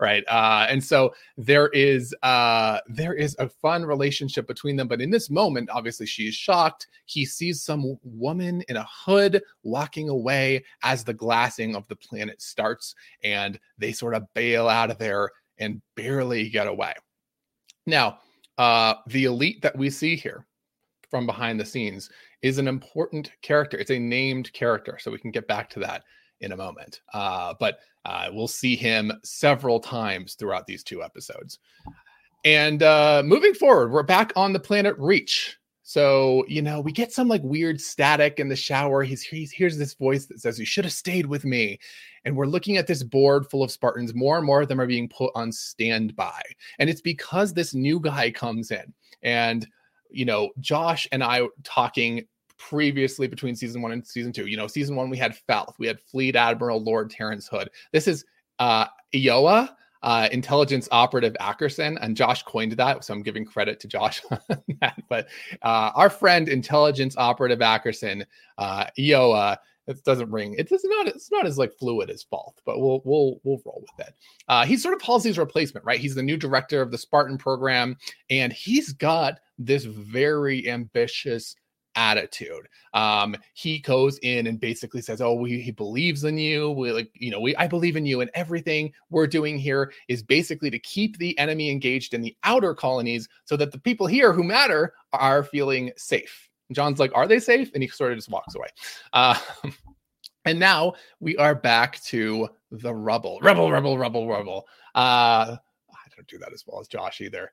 right? 0.00 0.24
Uh, 0.26 0.66
and 0.68 0.82
so 0.82 1.14
there 1.36 1.68
is 1.68 2.14
uh 2.22 2.78
there 2.88 3.14
is 3.14 3.36
a 3.38 3.48
fun 3.48 3.84
relationship 3.84 4.48
between 4.48 4.74
them. 4.76 4.88
But 4.88 5.00
in 5.00 5.10
this 5.10 5.30
moment, 5.30 5.70
obviously 5.70 6.06
she 6.06 6.26
is 6.26 6.34
shocked. 6.34 6.88
He 7.04 7.24
sees 7.24 7.62
some 7.62 7.96
woman 8.02 8.62
in 8.68 8.76
a 8.76 8.86
hood 8.90 9.40
walking 9.62 10.08
away 10.08 10.64
as 10.82 11.04
the 11.04 11.14
glassing 11.14 11.76
of 11.76 11.86
the 11.86 11.96
planet 11.96 12.42
starts, 12.42 12.96
and 13.22 13.60
they 13.78 13.92
sort 13.92 14.14
of 14.14 14.26
bail 14.34 14.68
out 14.68 14.90
of 14.90 14.98
there 14.98 15.30
and 15.58 15.80
barely 15.94 16.48
get 16.50 16.66
away. 16.66 16.94
Now, 17.86 18.18
uh, 18.58 18.94
the 19.06 19.24
elite 19.24 19.62
that 19.62 19.76
we 19.76 19.88
see 19.88 20.16
here 20.16 20.46
from 21.12 21.26
behind 21.26 21.60
the 21.60 21.64
scenes 21.66 22.08
is 22.40 22.56
an 22.56 22.66
important 22.66 23.30
character. 23.42 23.76
It's 23.76 23.90
a 23.90 23.98
named 23.98 24.50
character, 24.54 24.96
so 24.98 25.10
we 25.10 25.18
can 25.18 25.30
get 25.30 25.46
back 25.46 25.68
to 25.70 25.80
that 25.80 26.04
in 26.40 26.52
a 26.52 26.56
moment. 26.56 27.02
Uh, 27.12 27.52
but 27.60 27.80
uh, 28.06 28.30
we'll 28.32 28.48
see 28.48 28.74
him 28.74 29.12
several 29.22 29.78
times 29.78 30.32
throughout 30.32 30.66
these 30.66 30.82
two 30.82 31.02
episodes. 31.02 31.58
And 32.46 32.82
uh, 32.82 33.22
moving 33.26 33.52
forward, 33.52 33.92
we're 33.92 34.02
back 34.02 34.32
on 34.36 34.54
the 34.54 34.58
planet 34.58 34.96
Reach. 34.98 35.58
So 35.82 36.46
you 36.48 36.62
know, 36.62 36.80
we 36.80 36.92
get 36.92 37.12
some 37.12 37.28
like 37.28 37.42
weird 37.44 37.78
static 37.78 38.40
in 38.40 38.48
the 38.48 38.56
shower. 38.56 39.02
He's, 39.02 39.20
he's 39.20 39.52
here's 39.52 39.76
this 39.76 39.92
voice 39.92 40.24
that 40.26 40.40
says, 40.40 40.58
"You 40.58 40.64
should 40.64 40.86
have 40.86 40.94
stayed 40.94 41.26
with 41.26 41.44
me." 41.44 41.78
And 42.24 42.34
we're 42.34 42.46
looking 42.46 42.78
at 42.78 42.86
this 42.86 43.02
board 43.02 43.50
full 43.50 43.62
of 43.62 43.70
Spartans. 43.70 44.14
More 44.14 44.38
and 44.38 44.46
more 44.46 44.62
of 44.62 44.68
them 44.68 44.80
are 44.80 44.86
being 44.86 45.10
put 45.10 45.30
on 45.34 45.52
standby, 45.52 46.40
and 46.78 46.88
it's 46.88 47.02
because 47.02 47.52
this 47.52 47.74
new 47.74 48.00
guy 48.00 48.30
comes 48.30 48.70
in 48.70 48.94
and 49.22 49.66
you 50.14 50.24
know, 50.24 50.50
Josh 50.60 51.06
and 51.12 51.22
I 51.22 51.46
talking 51.64 52.26
previously 52.58 53.26
between 53.26 53.56
season 53.56 53.82
one 53.82 53.92
and 53.92 54.06
season 54.06 54.32
two. 54.32 54.46
You 54.46 54.56
know, 54.56 54.66
season 54.66 54.96
one 54.96 55.10
we 55.10 55.16
had 55.16 55.36
Falth, 55.36 55.74
we 55.78 55.86
had 55.86 56.00
Fleet 56.00 56.36
Admiral 56.36 56.82
Lord 56.82 57.10
Terrence 57.10 57.48
Hood. 57.48 57.70
This 57.92 58.06
is 58.06 58.24
uh 58.58 58.86
Ioa, 59.14 59.70
uh, 60.02 60.28
intelligence 60.32 60.88
operative 60.90 61.34
Ackerson, 61.40 61.96
and 62.00 62.16
Josh 62.16 62.42
coined 62.42 62.72
that, 62.72 63.04
so 63.04 63.14
I'm 63.14 63.22
giving 63.22 63.44
credit 63.44 63.78
to 63.80 63.88
Josh 63.88 64.22
on 64.30 64.62
that. 64.80 65.00
But 65.08 65.28
uh, 65.62 65.92
our 65.94 66.10
friend 66.10 66.48
intelligence 66.48 67.16
operative 67.16 67.60
Ackerson, 67.60 68.24
uh, 68.58 68.86
Ioa, 68.98 69.58
it 69.98 70.04
doesn't 70.04 70.30
ring. 70.30 70.54
It 70.58 70.68
does 70.68 70.84
not. 70.84 71.08
It's 71.08 71.30
not 71.30 71.46
as 71.46 71.58
like 71.58 71.72
fluid 71.78 72.10
as 72.10 72.22
Falth, 72.22 72.60
but 72.64 72.80
we'll 72.80 73.02
we'll 73.04 73.40
we'll 73.44 73.62
roll 73.64 73.82
with 73.82 74.06
it. 74.06 74.14
Uh, 74.48 74.64
he's 74.64 74.82
sort 74.82 74.94
of 74.94 75.02
Halsey's 75.02 75.38
replacement, 75.38 75.86
right? 75.86 76.00
He's 76.00 76.14
the 76.14 76.22
new 76.22 76.36
director 76.36 76.80
of 76.80 76.90
the 76.90 76.98
Spartan 76.98 77.38
program, 77.38 77.96
and 78.30 78.52
he's 78.52 78.92
got 78.92 79.40
this 79.58 79.84
very 79.84 80.68
ambitious 80.68 81.54
attitude. 81.94 82.68
Um, 82.94 83.36
he 83.54 83.78
goes 83.78 84.18
in 84.22 84.46
and 84.46 84.60
basically 84.60 85.02
says, 85.02 85.20
"Oh, 85.20 85.34
we, 85.34 85.60
he 85.60 85.70
believes 85.70 86.24
in 86.24 86.38
you. 86.38 86.70
We 86.70 86.92
like, 86.92 87.10
you 87.14 87.30
know, 87.30 87.40
we 87.40 87.54
I 87.56 87.66
believe 87.66 87.96
in 87.96 88.06
you, 88.06 88.20
and 88.20 88.30
everything 88.34 88.92
we're 89.10 89.26
doing 89.26 89.58
here 89.58 89.92
is 90.08 90.22
basically 90.22 90.70
to 90.70 90.78
keep 90.78 91.18
the 91.18 91.38
enemy 91.38 91.70
engaged 91.70 92.14
in 92.14 92.22
the 92.22 92.36
outer 92.44 92.74
colonies, 92.74 93.28
so 93.44 93.56
that 93.56 93.72
the 93.72 93.78
people 93.78 94.06
here 94.06 94.32
who 94.32 94.44
matter 94.44 94.94
are 95.12 95.44
feeling 95.44 95.92
safe." 95.96 96.48
John's 96.74 96.98
like, 96.98 97.12
"Are 97.14 97.26
they 97.26 97.38
safe?" 97.38 97.70
And 97.74 97.82
he 97.82 97.88
sort 97.88 98.12
of 98.12 98.18
just 98.18 98.30
walks 98.30 98.54
away. 98.54 98.68
Uh, 99.12 99.38
and 100.44 100.58
now 100.58 100.94
we 101.20 101.36
are 101.36 101.54
back 101.54 102.02
to 102.04 102.48
the 102.70 102.94
rubble, 102.94 103.38
rubble, 103.42 103.70
rubble, 103.70 103.98
rubble, 103.98 104.28
rubble. 104.28 104.66
Uh, 104.94 105.56
I 105.90 106.08
don't 106.16 106.28
do 106.28 106.38
that 106.38 106.52
as 106.52 106.64
well 106.66 106.80
as 106.80 106.88
Josh 106.88 107.20
either. 107.20 107.52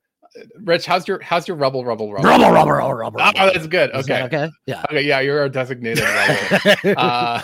Rich, 0.61 0.85
how's 0.85 1.07
your 1.07 1.19
how's 1.21 1.47
your 1.47 1.57
rubble 1.57 1.83
rubble 1.83 2.13
rubble? 2.13 2.29
Rubble, 2.29 2.51
rubble, 2.51 2.71
rubble, 2.71 2.93
rubble. 2.93 3.21
Oh, 3.21 3.51
that's 3.51 3.67
good. 3.67 3.91
Okay. 3.91 4.07
that 4.07 4.25
okay. 4.25 4.49
Yeah. 4.65 4.83
Okay, 4.89 5.01
yeah, 5.01 5.19
you're 5.21 5.43
a 5.43 5.49
designated 5.49 6.03
rubble. 6.03 6.95
uh, 6.97 7.41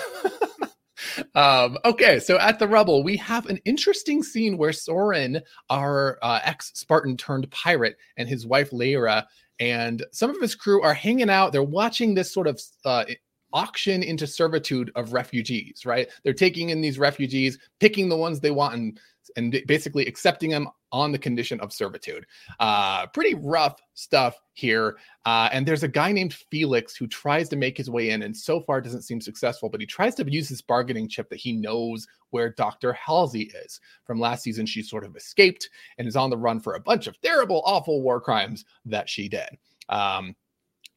um, 1.35 1.77
okay, 1.85 2.19
so 2.19 2.37
at 2.39 2.59
the 2.59 2.67
rubble, 2.67 3.03
we 3.03 3.17
have 3.17 3.47
an 3.47 3.57
interesting 3.65 4.21
scene 4.23 4.57
where 4.57 4.73
Soren, 4.73 5.41
our 5.69 6.19
uh, 6.21 6.39
ex 6.43 6.71
Spartan 6.75 7.17
turned 7.17 7.49
pirate, 7.51 7.97
and 8.17 8.27
his 8.29 8.45
wife 8.45 8.71
Lyra, 8.71 9.27
and 9.59 10.05
some 10.11 10.29
of 10.29 10.41
his 10.41 10.55
crew 10.55 10.81
are 10.81 10.93
hanging 10.93 11.29
out. 11.29 11.51
They're 11.51 11.63
watching 11.63 12.13
this 12.13 12.33
sort 12.33 12.47
of 12.47 12.61
uh, 12.83 13.05
auction 13.53 14.03
into 14.03 14.27
servitude 14.27 14.91
of 14.95 15.13
refugees. 15.13 15.85
Right? 15.85 16.07
They're 16.23 16.33
taking 16.33 16.69
in 16.69 16.81
these 16.81 16.99
refugees, 16.99 17.57
picking 17.79 18.09
the 18.09 18.17
ones 18.17 18.39
they 18.39 18.51
want, 18.51 18.75
and 18.75 18.99
and 19.35 19.61
basically 19.67 20.05
accepting 20.05 20.49
them 20.49 20.67
on 20.91 21.11
the 21.11 21.17
condition 21.17 21.59
of 21.59 21.73
servitude. 21.73 22.25
Uh, 22.59 23.05
pretty 23.07 23.35
rough 23.35 23.81
stuff 23.93 24.39
here. 24.53 24.97
Uh, 25.25 25.49
and 25.51 25.65
there's 25.65 25.83
a 25.83 25.87
guy 25.87 26.11
named 26.11 26.33
Felix 26.33 26.95
who 26.95 27.07
tries 27.07 27.49
to 27.49 27.55
make 27.55 27.77
his 27.77 27.89
way 27.89 28.11
in 28.11 28.23
and 28.23 28.35
so 28.35 28.61
far 28.61 28.79
doesn't 28.79 29.01
seem 29.01 29.19
successful, 29.19 29.69
but 29.69 29.81
he 29.81 29.85
tries 29.85 30.15
to 30.15 30.31
use 30.31 30.47
his 30.47 30.61
bargaining 30.61 31.09
chip 31.09 31.29
that 31.29 31.39
he 31.39 31.51
knows 31.51 32.07
where 32.29 32.51
Dr. 32.51 32.93
Halsey 32.93 33.51
is. 33.63 33.79
From 34.05 34.19
last 34.19 34.43
season, 34.43 34.65
she 34.65 34.81
sort 34.81 35.03
of 35.03 35.15
escaped 35.15 35.69
and 35.97 36.07
is 36.07 36.15
on 36.15 36.29
the 36.29 36.37
run 36.37 36.59
for 36.59 36.75
a 36.75 36.79
bunch 36.79 37.07
of 37.07 37.19
terrible, 37.21 37.61
awful 37.65 38.01
war 38.01 38.21
crimes 38.21 38.65
that 38.85 39.09
she 39.09 39.27
did. 39.27 39.49
Um, 39.89 40.35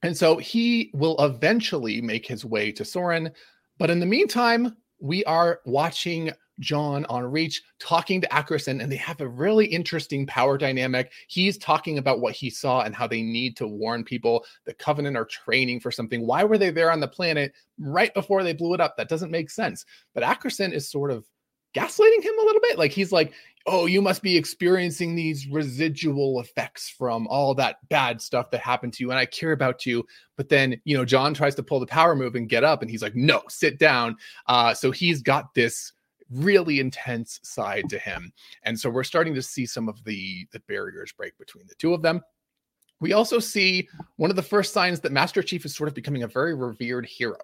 and 0.03 0.17
so 0.17 0.37
he 0.37 0.91
will 0.95 1.17
eventually 1.19 2.01
make 2.01 2.27
his 2.27 2.45
way 2.45 2.71
to 2.73 2.85
Soren. 2.85 3.33
But 3.79 3.91
in 3.91 4.01
the 4.01 4.07
meantime, 4.07 4.77
we 5.01 5.25
are 5.25 5.61
watching 5.65 6.31
John 6.59 7.05
on 7.07 7.25
Reach 7.25 7.63
talking 7.79 8.21
to 8.21 8.29
Ackerson, 8.29 8.83
and 8.83 8.91
they 8.91 8.97
have 8.97 9.21
a 9.21 9.29
really 9.29 9.67
interesting 9.67 10.27
power 10.27 10.59
dynamic. 10.59 11.13
He's 11.29 11.59
talking 11.59 11.99
about 11.99 12.21
what 12.21 12.35
he 12.35 12.51
saw 12.51 12.83
and 12.83 12.95
how 12.95 13.07
they 13.07 13.23
need 13.23 13.57
to 13.59 13.67
warn 13.67 14.05
people. 14.05 14.45
The 14.65 14.75
Covenant 14.75 15.17
are 15.17 15.25
training 15.25 15.81
for 15.81 15.91
something. 15.91 16.27
Why 16.27 16.45
were 16.45 16.59
they 16.59 16.71
there 16.71 16.91
on 16.91 17.01
the 17.01 17.09
planet 17.09 17.53
right 17.79 18.13
before 18.15 18.43
they 18.43 18.53
blew 18.53 18.75
it 18.75 18.81
up? 18.81 18.97
That 18.97 19.09
doesn't 19.09 19.31
make 19.31 19.51
sense. 19.51 19.85
But 20.15 20.25
Ackerson 20.25 20.73
is 20.73 20.91
sort 20.91 21.11
of 21.11 21.25
gaslighting 21.75 22.23
him 22.23 22.39
a 22.39 22.45
little 22.45 22.63
bit. 22.63 22.79
Like 22.79 22.93
he's 22.93 23.13
like, 23.13 23.33
oh, 23.67 23.87
you 23.87 24.01
must 24.01 24.23
be 24.23 24.37
experiencing 24.37 25.15
these 25.15 25.47
residual 25.49 26.41
effects 26.41 26.89
from 26.89 27.27
all 27.29 27.55
that 27.55 27.87
bad 27.89 28.21
stuff 28.21 28.51
that 28.51 28.61
happened 28.61 28.95
to 28.95 29.05
you. 29.05 29.11
And 29.11 29.19
I 29.19 29.27
care 29.27 29.53
about 29.53 29.85
you. 29.85 30.05
But 30.37 30.49
then, 30.49 30.81
you 30.85 30.97
know, 30.97 31.05
John 31.05 31.35
tries 31.35 31.55
to 31.57 31.63
pull 31.63 31.79
the 31.79 31.87
power 31.87 32.17
move 32.17 32.35
and 32.35 32.49
get 32.49 32.65
up, 32.65 32.81
and 32.81 32.91
he's 32.91 33.03
like, 33.03 33.15
no, 33.15 33.43
sit 33.49 33.79
down. 33.79 34.17
Uh, 34.47 34.73
so 34.73 34.91
he's 34.91 35.21
got 35.21 35.53
this 35.55 35.93
really 36.31 36.81
intense 36.81 37.41
side 37.43 37.89
to 37.89 37.99
him. 37.99 38.33
And 38.65 38.79
so 38.79 38.91
we're 38.91 39.05
starting 39.05 39.35
to 39.35 39.43
see 39.43 39.67
some 39.67 39.89
of 39.89 40.03
the 40.05 40.47
the 40.53 40.61
barriers 40.61 41.13
break 41.13 41.37
between 41.39 41.67
the 41.67 41.75
two 41.75 41.95
of 41.95 42.03
them. 42.03 42.23
We 43.01 43.13
also 43.13 43.39
see 43.39 43.89
one 44.17 44.31
of 44.31 44.37
the 44.37 44.43
first 44.43 44.73
signs 44.73 45.01
that 45.01 45.13
Master 45.13 45.43
Chief 45.43 45.65
is 45.65 45.75
sort 45.75 45.89
of 45.89 45.95
becoming 45.95 46.25
a 46.25 46.29
very 46.29 46.55
revered 46.55 47.07
hero 47.07 47.39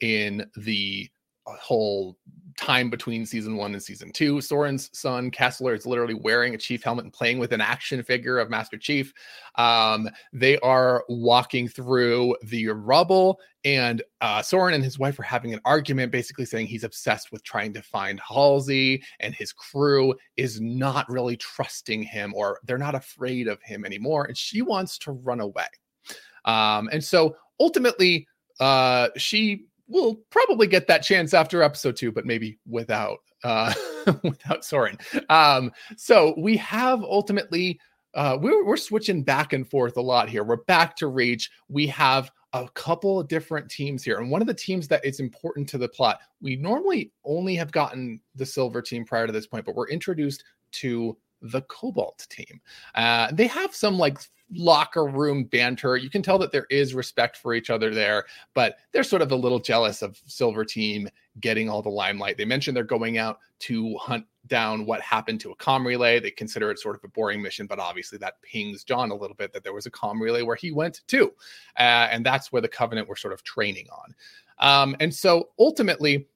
in 0.00 0.44
the 0.56 1.08
whole 1.56 2.16
time 2.58 2.90
between 2.90 3.24
season 3.24 3.56
one 3.56 3.72
and 3.72 3.82
season 3.82 4.10
two. 4.12 4.40
Soren's 4.40 4.90
son, 4.92 5.30
Kessler, 5.30 5.74
is 5.74 5.86
literally 5.86 6.14
wearing 6.14 6.54
a 6.54 6.58
chief 6.58 6.82
helmet 6.82 7.04
and 7.04 7.12
playing 7.12 7.38
with 7.38 7.52
an 7.52 7.60
action 7.60 8.02
figure 8.02 8.38
of 8.38 8.50
Master 8.50 8.76
Chief. 8.76 9.12
Um, 9.54 10.08
they 10.32 10.58
are 10.58 11.04
walking 11.08 11.68
through 11.68 12.36
the 12.42 12.66
rubble, 12.68 13.38
and 13.64 14.02
uh, 14.20 14.42
Soren 14.42 14.74
and 14.74 14.82
his 14.82 14.98
wife 14.98 15.18
are 15.20 15.22
having 15.24 15.54
an 15.54 15.60
argument, 15.64 16.10
basically 16.10 16.44
saying 16.44 16.66
he's 16.66 16.84
obsessed 16.84 17.30
with 17.30 17.44
trying 17.44 17.72
to 17.74 17.82
find 17.82 18.20
Halsey, 18.20 19.04
and 19.20 19.34
his 19.34 19.52
crew 19.52 20.14
is 20.36 20.60
not 20.60 21.08
really 21.08 21.36
trusting 21.36 22.02
him, 22.02 22.34
or 22.34 22.58
they're 22.64 22.76
not 22.76 22.96
afraid 22.96 23.46
of 23.46 23.62
him 23.62 23.84
anymore, 23.84 24.24
and 24.24 24.36
she 24.36 24.62
wants 24.62 24.98
to 24.98 25.12
run 25.12 25.40
away. 25.40 25.68
Um, 26.44 26.88
and 26.90 27.04
so 27.04 27.36
ultimately, 27.60 28.26
uh, 28.58 29.10
she 29.16 29.66
will 29.88 30.16
probably 30.30 30.66
get 30.66 30.86
that 30.86 31.02
chance 31.02 31.34
after 31.34 31.62
episode 31.62 31.96
two, 31.96 32.12
but 32.12 32.26
maybe 32.26 32.58
without 32.66 33.18
uh, 33.44 33.72
without 34.22 34.64
Soren. 34.64 34.98
Um, 35.28 35.72
so 35.96 36.34
we 36.38 36.56
have 36.58 37.02
ultimately 37.02 37.80
uh, 38.14 38.38
we're 38.40 38.64
we're 38.64 38.76
switching 38.76 39.22
back 39.22 39.52
and 39.52 39.68
forth 39.68 39.96
a 39.96 40.02
lot 40.02 40.28
here. 40.28 40.44
We're 40.44 40.56
back 40.56 40.96
to 40.96 41.08
Reach. 41.08 41.50
We 41.68 41.86
have 41.88 42.30
a 42.54 42.68
couple 42.70 43.20
of 43.20 43.28
different 43.28 43.70
teams 43.70 44.02
here, 44.02 44.18
and 44.18 44.30
one 44.30 44.40
of 44.40 44.46
the 44.46 44.54
teams 44.54 44.88
that 44.88 45.04
is 45.04 45.20
important 45.20 45.68
to 45.70 45.78
the 45.78 45.88
plot. 45.88 46.20
We 46.40 46.56
normally 46.56 47.12
only 47.24 47.54
have 47.56 47.72
gotten 47.72 48.20
the 48.34 48.46
Silver 48.46 48.82
team 48.82 49.04
prior 49.04 49.26
to 49.26 49.32
this 49.32 49.46
point, 49.46 49.64
but 49.64 49.74
we're 49.74 49.88
introduced 49.88 50.44
to 50.70 51.16
the 51.42 51.62
Cobalt 51.62 52.26
team. 52.30 52.60
Uh, 52.94 53.28
they 53.32 53.46
have 53.46 53.74
some 53.74 53.98
like 53.98 54.18
locker 54.54 55.06
room 55.06 55.44
banter. 55.44 55.96
You 55.96 56.10
can 56.10 56.22
tell 56.22 56.38
that 56.38 56.52
there 56.52 56.66
is 56.70 56.94
respect 56.94 57.36
for 57.36 57.54
each 57.54 57.70
other 57.70 57.94
there, 57.94 58.24
but 58.54 58.76
they're 58.92 59.02
sort 59.02 59.22
of 59.22 59.32
a 59.32 59.36
little 59.36 59.58
jealous 59.58 60.02
of 60.02 60.20
Silver 60.26 60.64
Team 60.64 61.08
getting 61.40 61.68
all 61.68 61.82
the 61.82 61.88
limelight. 61.88 62.36
They 62.36 62.44
mentioned 62.44 62.76
they're 62.76 62.84
going 62.84 63.18
out 63.18 63.38
to 63.60 63.96
hunt 63.98 64.24
down 64.46 64.86
what 64.86 65.00
happened 65.02 65.40
to 65.40 65.50
a 65.52 65.56
com 65.56 65.86
relay. 65.86 66.18
They 66.18 66.30
consider 66.30 66.70
it 66.70 66.78
sort 66.78 66.96
of 66.96 67.04
a 67.04 67.08
boring 67.08 67.42
mission, 67.42 67.66
but 67.66 67.78
obviously 67.78 68.18
that 68.18 68.40
pings 68.42 68.82
John 68.84 69.10
a 69.10 69.14
little 69.14 69.36
bit 69.36 69.52
that 69.52 69.62
there 69.62 69.74
was 69.74 69.86
a 69.86 69.90
com 69.90 70.20
relay 70.20 70.42
where 70.42 70.56
he 70.56 70.72
went 70.72 71.02
too. 71.06 71.32
Uh, 71.76 72.08
and 72.10 72.24
that's 72.24 72.50
where 72.50 72.62
the 72.62 72.68
Covenant 72.68 73.08
were 73.08 73.16
sort 73.16 73.34
of 73.34 73.42
training 73.42 73.86
on. 73.92 74.14
Um, 74.60 74.96
and 75.00 75.14
so 75.14 75.50
ultimately, 75.58 76.26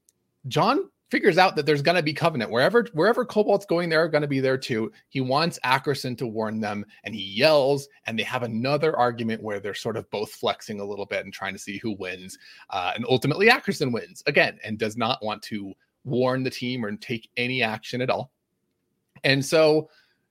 John 0.49 0.91
figures 1.13 1.37
out 1.37 1.55
that 1.55 1.67
there's 1.67 1.83
going 1.83 1.95
to 1.95 2.03
be 2.03 2.15
covenant. 2.15 2.51
Wherever 2.51 2.87
wherever 2.95 3.23
cobalt's 3.23 3.67
going 3.67 3.91
they're 3.91 4.09
going 4.09 4.23
to 4.23 4.29
be 4.29 4.41
there 4.41 4.57
too. 4.57 4.91
He 5.11 5.21
wants 5.21 5.59
ackerson 5.63 6.17
to 6.17 6.27
warn 6.27 6.59
them 6.59 6.87
and 7.05 7.15
he 7.15 7.21
yells 7.21 7.87
and 8.07 8.19
they 8.19 8.23
have 8.23 8.43
another 8.43 8.97
argument 8.97 9.43
where 9.43 9.61
they're 9.61 9.75
sort 9.75 9.99
of 9.99 10.11
both 10.11 10.33
flexing 10.33 10.81
a 10.81 10.85
little 10.85 11.05
bit 11.05 11.27
and 11.27 11.33
trying 11.33 11.53
to 11.53 11.59
see 11.59 11.77
who 11.77 11.93
wins 11.99 12.39
uh, 12.71 12.93
and 12.95 13.05
ultimately 13.11 13.49
ackerson 13.49 13.93
wins 13.93 14.23
again 14.27 14.59
and 14.65 14.79
does 14.79 14.97
not 14.97 15.23
want 15.23 15.43
to 15.43 15.75
warn 16.05 16.43
the 16.43 16.51
team 16.51 16.83
or 16.83 16.91
take 16.97 17.29
any 17.37 17.63
action 17.63 18.01
at 18.01 18.09
all. 18.09 18.33
And 19.23 19.45
so 19.45 19.91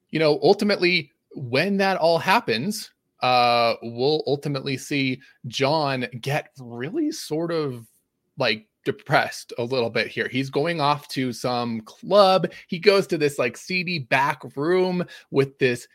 you 0.09 0.17
know 0.17 0.39
ultimately 0.41 1.11
when 1.35 1.77
that 1.77 1.97
all 1.97 2.17
happens 2.17 2.91
uh 3.21 3.75
we'll 3.83 4.23
ultimately 4.25 4.77
see 4.77 5.21
john 5.45 6.07
get 6.21 6.49
really 6.59 7.11
sort 7.11 7.51
of 7.51 7.85
like 8.39 8.67
depressed 8.83 9.53
a 9.57 9.63
little 9.63 9.89
bit 9.89 10.07
here. 10.07 10.27
He's 10.27 10.49
going 10.49 10.81
off 10.81 11.07
to 11.09 11.33
some 11.33 11.81
club. 11.81 12.51
He 12.67 12.79
goes 12.79 13.07
to 13.07 13.17
this 13.17 13.37
like 13.37 13.57
seedy 13.57 13.99
back 13.99 14.41
room 14.55 15.05
with 15.29 15.57
this 15.59 15.87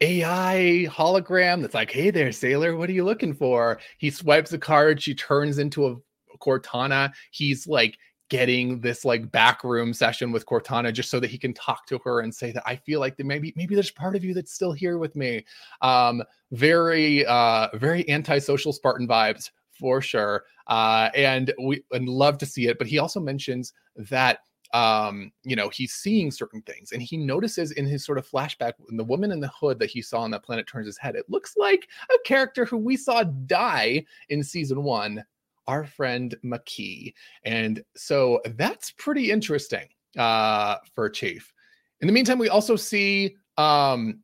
AI 0.00 0.86
hologram 0.88 1.60
that's 1.60 1.74
like, 1.74 1.90
hey 1.90 2.10
there, 2.10 2.32
sailor, 2.32 2.76
what 2.76 2.88
are 2.88 2.94
you 2.94 3.04
looking 3.04 3.34
for? 3.34 3.78
He 3.98 4.10
swipes 4.10 4.52
a 4.52 4.58
card. 4.58 5.02
She 5.02 5.14
turns 5.14 5.58
into 5.58 5.86
a 5.86 5.96
Cortana. 6.38 7.12
He's 7.30 7.66
like 7.66 7.98
getting 8.30 8.80
this 8.80 9.04
like 9.04 9.30
back 9.30 9.62
room 9.64 9.92
session 9.92 10.32
with 10.32 10.46
Cortana 10.46 10.92
just 10.92 11.10
so 11.10 11.20
that 11.20 11.30
he 11.30 11.36
can 11.36 11.52
talk 11.52 11.84
to 11.86 11.98
her 12.04 12.20
and 12.20 12.34
say 12.34 12.52
that 12.52 12.62
I 12.64 12.76
feel 12.76 13.00
like 13.00 13.16
that 13.16 13.26
maybe 13.26 13.52
maybe 13.56 13.74
there's 13.74 13.90
part 13.90 14.16
of 14.16 14.24
you 14.24 14.32
that's 14.32 14.54
still 14.54 14.72
here 14.72 14.98
with 14.98 15.16
me. 15.16 15.44
Um, 15.82 16.22
very 16.52 17.26
uh 17.26 17.68
very 17.74 18.08
antisocial 18.08 18.72
Spartan 18.72 19.06
vibes 19.06 19.50
for 19.80 20.00
sure. 20.00 20.44
Uh, 20.66 21.10
and 21.14 21.52
we 21.60 21.82
and 21.90 22.08
love 22.08 22.38
to 22.38 22.46
see 22.46 22.68
it. 22.68 22.78
But 22.78 22.86
he 22.86 22.98
also 22.98 23.18
mentions 23.18 23.72
that 23.96 24.40
um, 24.72 25.32
you 25.42 25.56
know, 25.56 25.68
he's 25.68 25.94
seeing 25.94 26.30
certain 26.30 26.62
things 26.62 26.92
and 26.92 27.02
he 27.02 27.16
notices 27.16 27.72
in 27.72 27.86
his 27.86 28.04
sort 28.04 28.18
of 28.18 28.28
flashback 28.28 28.74
when 28.78 28.96
the 28.96 29.02
woman 29.02 29.32
in 29.32 29.40
the 29.40 29.48
hood 29.48 29.80
that 29.80 29.90
he 29.90 30.00
saw 30.00 30.20
on 30.20 30.30
that 30.30 30.44
planet 30.44 30.68
turns 30.68 30.86
his 30.86 30.96
head, 30.96 31.16
it 31.16 31.28
looks 31.28 31.56
like 31.56 31.88
a 32.14 32.18
character 32.24 32.64
who 32.64 32.76
we 32.76 32.96
saw 32.96 33.24
die 33.24 34.04
in 34.28 34.44
season 34.44 34.84
one 34.84 35.24
our 35.66 35.84
friend 35.84 36.36
Makee. 36.44 37.14
And 37.44 37.82
so 37.96 38.40
that's 38.56 38.92
pretty 38.92 39.30
interesting 39.30 39.88
uh, 40.18 40.76
for 40.94 41.08
Chief. 41.08 41.52
In 42.00 42.06
the 42.06 42.12
meantime, 42.12 42.38
we 42.38 42.48
also 42.48 42.76
see 42.76 43.36
um, 43.56 44.20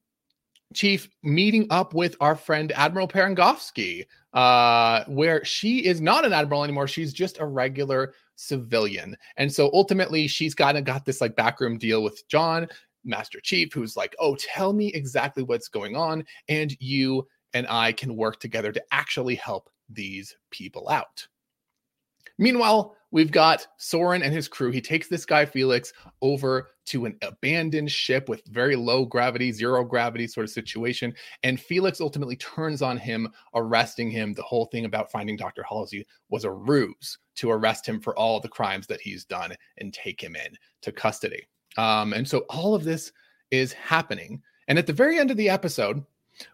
Chief 0.74 1.08
meeting 1.22 1.66
up 1.70 1.94
with 1.94 2.16
our 2.20 2.34
friend 2.34 2.72
Admiral 2.72 3.06
Parangosky, 3.06 4.06
uh, 4.36 5.02
where 5.08 5.42
she 5.44 5.84
is 5.86 6.00
not 6.00 6.26
an 6.26 6.32
admiral 6.34 6.62
anymore. 6.62 6.86
She's 6.86 7.12
just 7.14 7.40
a 7.40 7.46
regular 7.46 8.12
civilian. 8.36 9.16
And 9.38 9.52
so 9.52 9.70
ultimately, 9.72 10.28
she's 10.28 10.54
kind 10.54 10.76
of 10.76 10.84
got 10.84 11.06
this 11.06 11.22
like 11.22 11.34
backroom 11.34 11.78
deal 11.78 12.02
with 12.02 12.22
John, 12.28 12.68
Master 13.02 13.40
Chief, 13.42 13.72
who's 13.72 13.96
like, 13.96 14.14
oh, 14.18 14.36
tell 14.36 14.72
me 14.74 14.88
exactly 14.88 15.42
what's 15.42 15.68
going 15.68 15.96
on. 15.96 16.24
And 16.48 16.76
you 16.80 17.26
and 17.54 17.66
I 17.68 17.92
can 17.92 18.14
work 18.14 18.38
together 18.38 18.72
to 18.72 18.82
actually 18.92 19.36
help 19.36 19.70
these 19.88 20.36
people 20.50 20.88
out. 20.90 21.26
Meanwhile, 22.38 22.95
we've 23.10 23.30
got 23.30 23.66
Soren 23.78 24.22
and 24.22 24.32
his 24.32 24.48
crew. 24.48 24.70
He 24.70 24.80
takes 24.80 25.08
this 25.08 25.24
guy 25.24 25.44
Felix 25.44 25.92
over 26.22 26.68
to 26.86 27.04
an 27.04 27.16
abandoned 27.22 27.90
ship 27.90 28.28
with 28.28 28.44
very 28.46 28.76
low 28.76 29.04
gravity, 29.04 29.52
zero 29.52 29.84
gravity 29.84 30.26
sort 30.26 30.44
of 30.44 30.50
situation. 30.50 31.14
And 31.42 31.60
Felix 31.60 32.00
ultimately 32.00 32.36
turns 32.36 32.82
on 32.82 32.96
him, 32.96 33.32
arresting 33.54 34.10
him. 34.10 34.34
The 34.34 34.42
whole 34.42 34.66
thing 34.66 34.84
about 34.84 35.10
finding 35.10 35.36
Dr. 35.36 35.62
Halsey 35.62 36.06
was 36.28 36.44
a 36.44 36.52
ruse 36.52 37.18
to 37.36 37.50
arrest 37.50 37.86
him 37.86 38.00
for 38.00 38.16
all 38.18 38.40
the 38.40 38.48
crimes 38.48 38.86
that 38.86 39.00
he's 39.00 39.24
done 39.24 39.54
and 39.78 39.92
take 39.92 40.22
him 40.22 40.36
in 40.36 40.56
to 40.82 40.92
custody. 40.92 41.46
Um, 41.76 42.12
and 42.12 42.26
so 42.26 42.40
all 42.50 42.74
of 42.74 42.84
this 42.84 43.12
is 43.50 43.72
happening. 43.72 44.42
And 44.68 44.78
at 44.78 44.86
the 44.86 44.92
very 44.92 45.18
end 45.18 45.30
of 45.30 45.36
the 45.36 45.48
episode, 45.48 46.04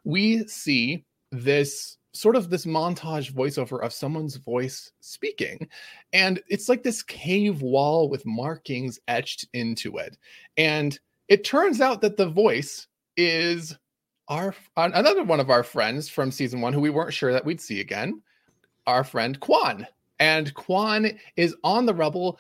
we 0.04 0.46
see 0.46 1.04
this 1.30 1.98
sort 2.12 2.36
of 2.36 2.50
this 2.50 2.66
montage 2.66 3.32
voiceover 3.32 3.82
of 3.82 3.92
someone's 3.92 4.36
voice 4.36 4.92
speaking 5.00 5.66
and 6.12 6.42
it's 6.48 6.68
like 6.68 6.82
this 6.82 7.02
cave 7.02 7.62
wall 7.62 8.08
with 8.08 8.26
markings 8.26 9.00
etched 9.08 9.46
into 9.54 9.96
it. 9.96 10.18
And 10.56 10.98
it 11.28 11.44
turns 11.44 11.80
out 11.80 12.02
that 12.02 12.16
the 12.16 12.28
voice 12.28 12.86
is 13.16 13.76
our 14.28 14.54
another 14.76 15.24
one 15.24 15.40
of 15.40 15.50
our 15.50 15.62
friends 15.62 16.08
from 16.08 16.30
season 16.30 16.60
1 16.60 16.72
who 16.72 16.80
we 16.80 16.90
weren't 16.90 17.14
sure 17.14 17.32
that 17.32 17.44
we'd 17.44 17.60
see 17.60 17.80
again 17.80 18.22
our 18.86 19.04
friend 19.04 19.40
Kwan 19.40 19.86
and 20.18 20.54
Kwan 20.54 21.18
is 21.36 21.54
on 21.64 21.86
the 21.86 21.94
rubble 21.94 22.38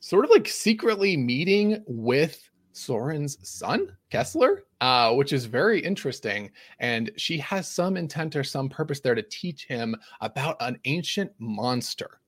sort 0.00 0.24
of 0.24 0.30
like 0.30 0.48
secretly 0.48 1.16
meeting 1.16 1.82
with 1.86 2.49
Soren's 2.72 3.36
son, 3.48 3.96
Kessler, 4.10 4.64
uh, 4.80 5.12
which 5.14 5.32
is 5.32 5.44
very 5.44 5.80
interesting. 5.80 6.50
And 6.78 7.10
she 7.16 7.38
has 7.38 7.68
some 7.68 7.96
intent 7.96 8.36
or 8.36 8.44
some 8.44 8.68
purpose 8.68 9.00
there 9.00 9.14
to 9.14 9.22
teach 9.22 9.66
him 9.66 9.96
about 10.20 10.56
an 10.60 10.78
ancient 10.84 11.32
monster. 11.38 12.20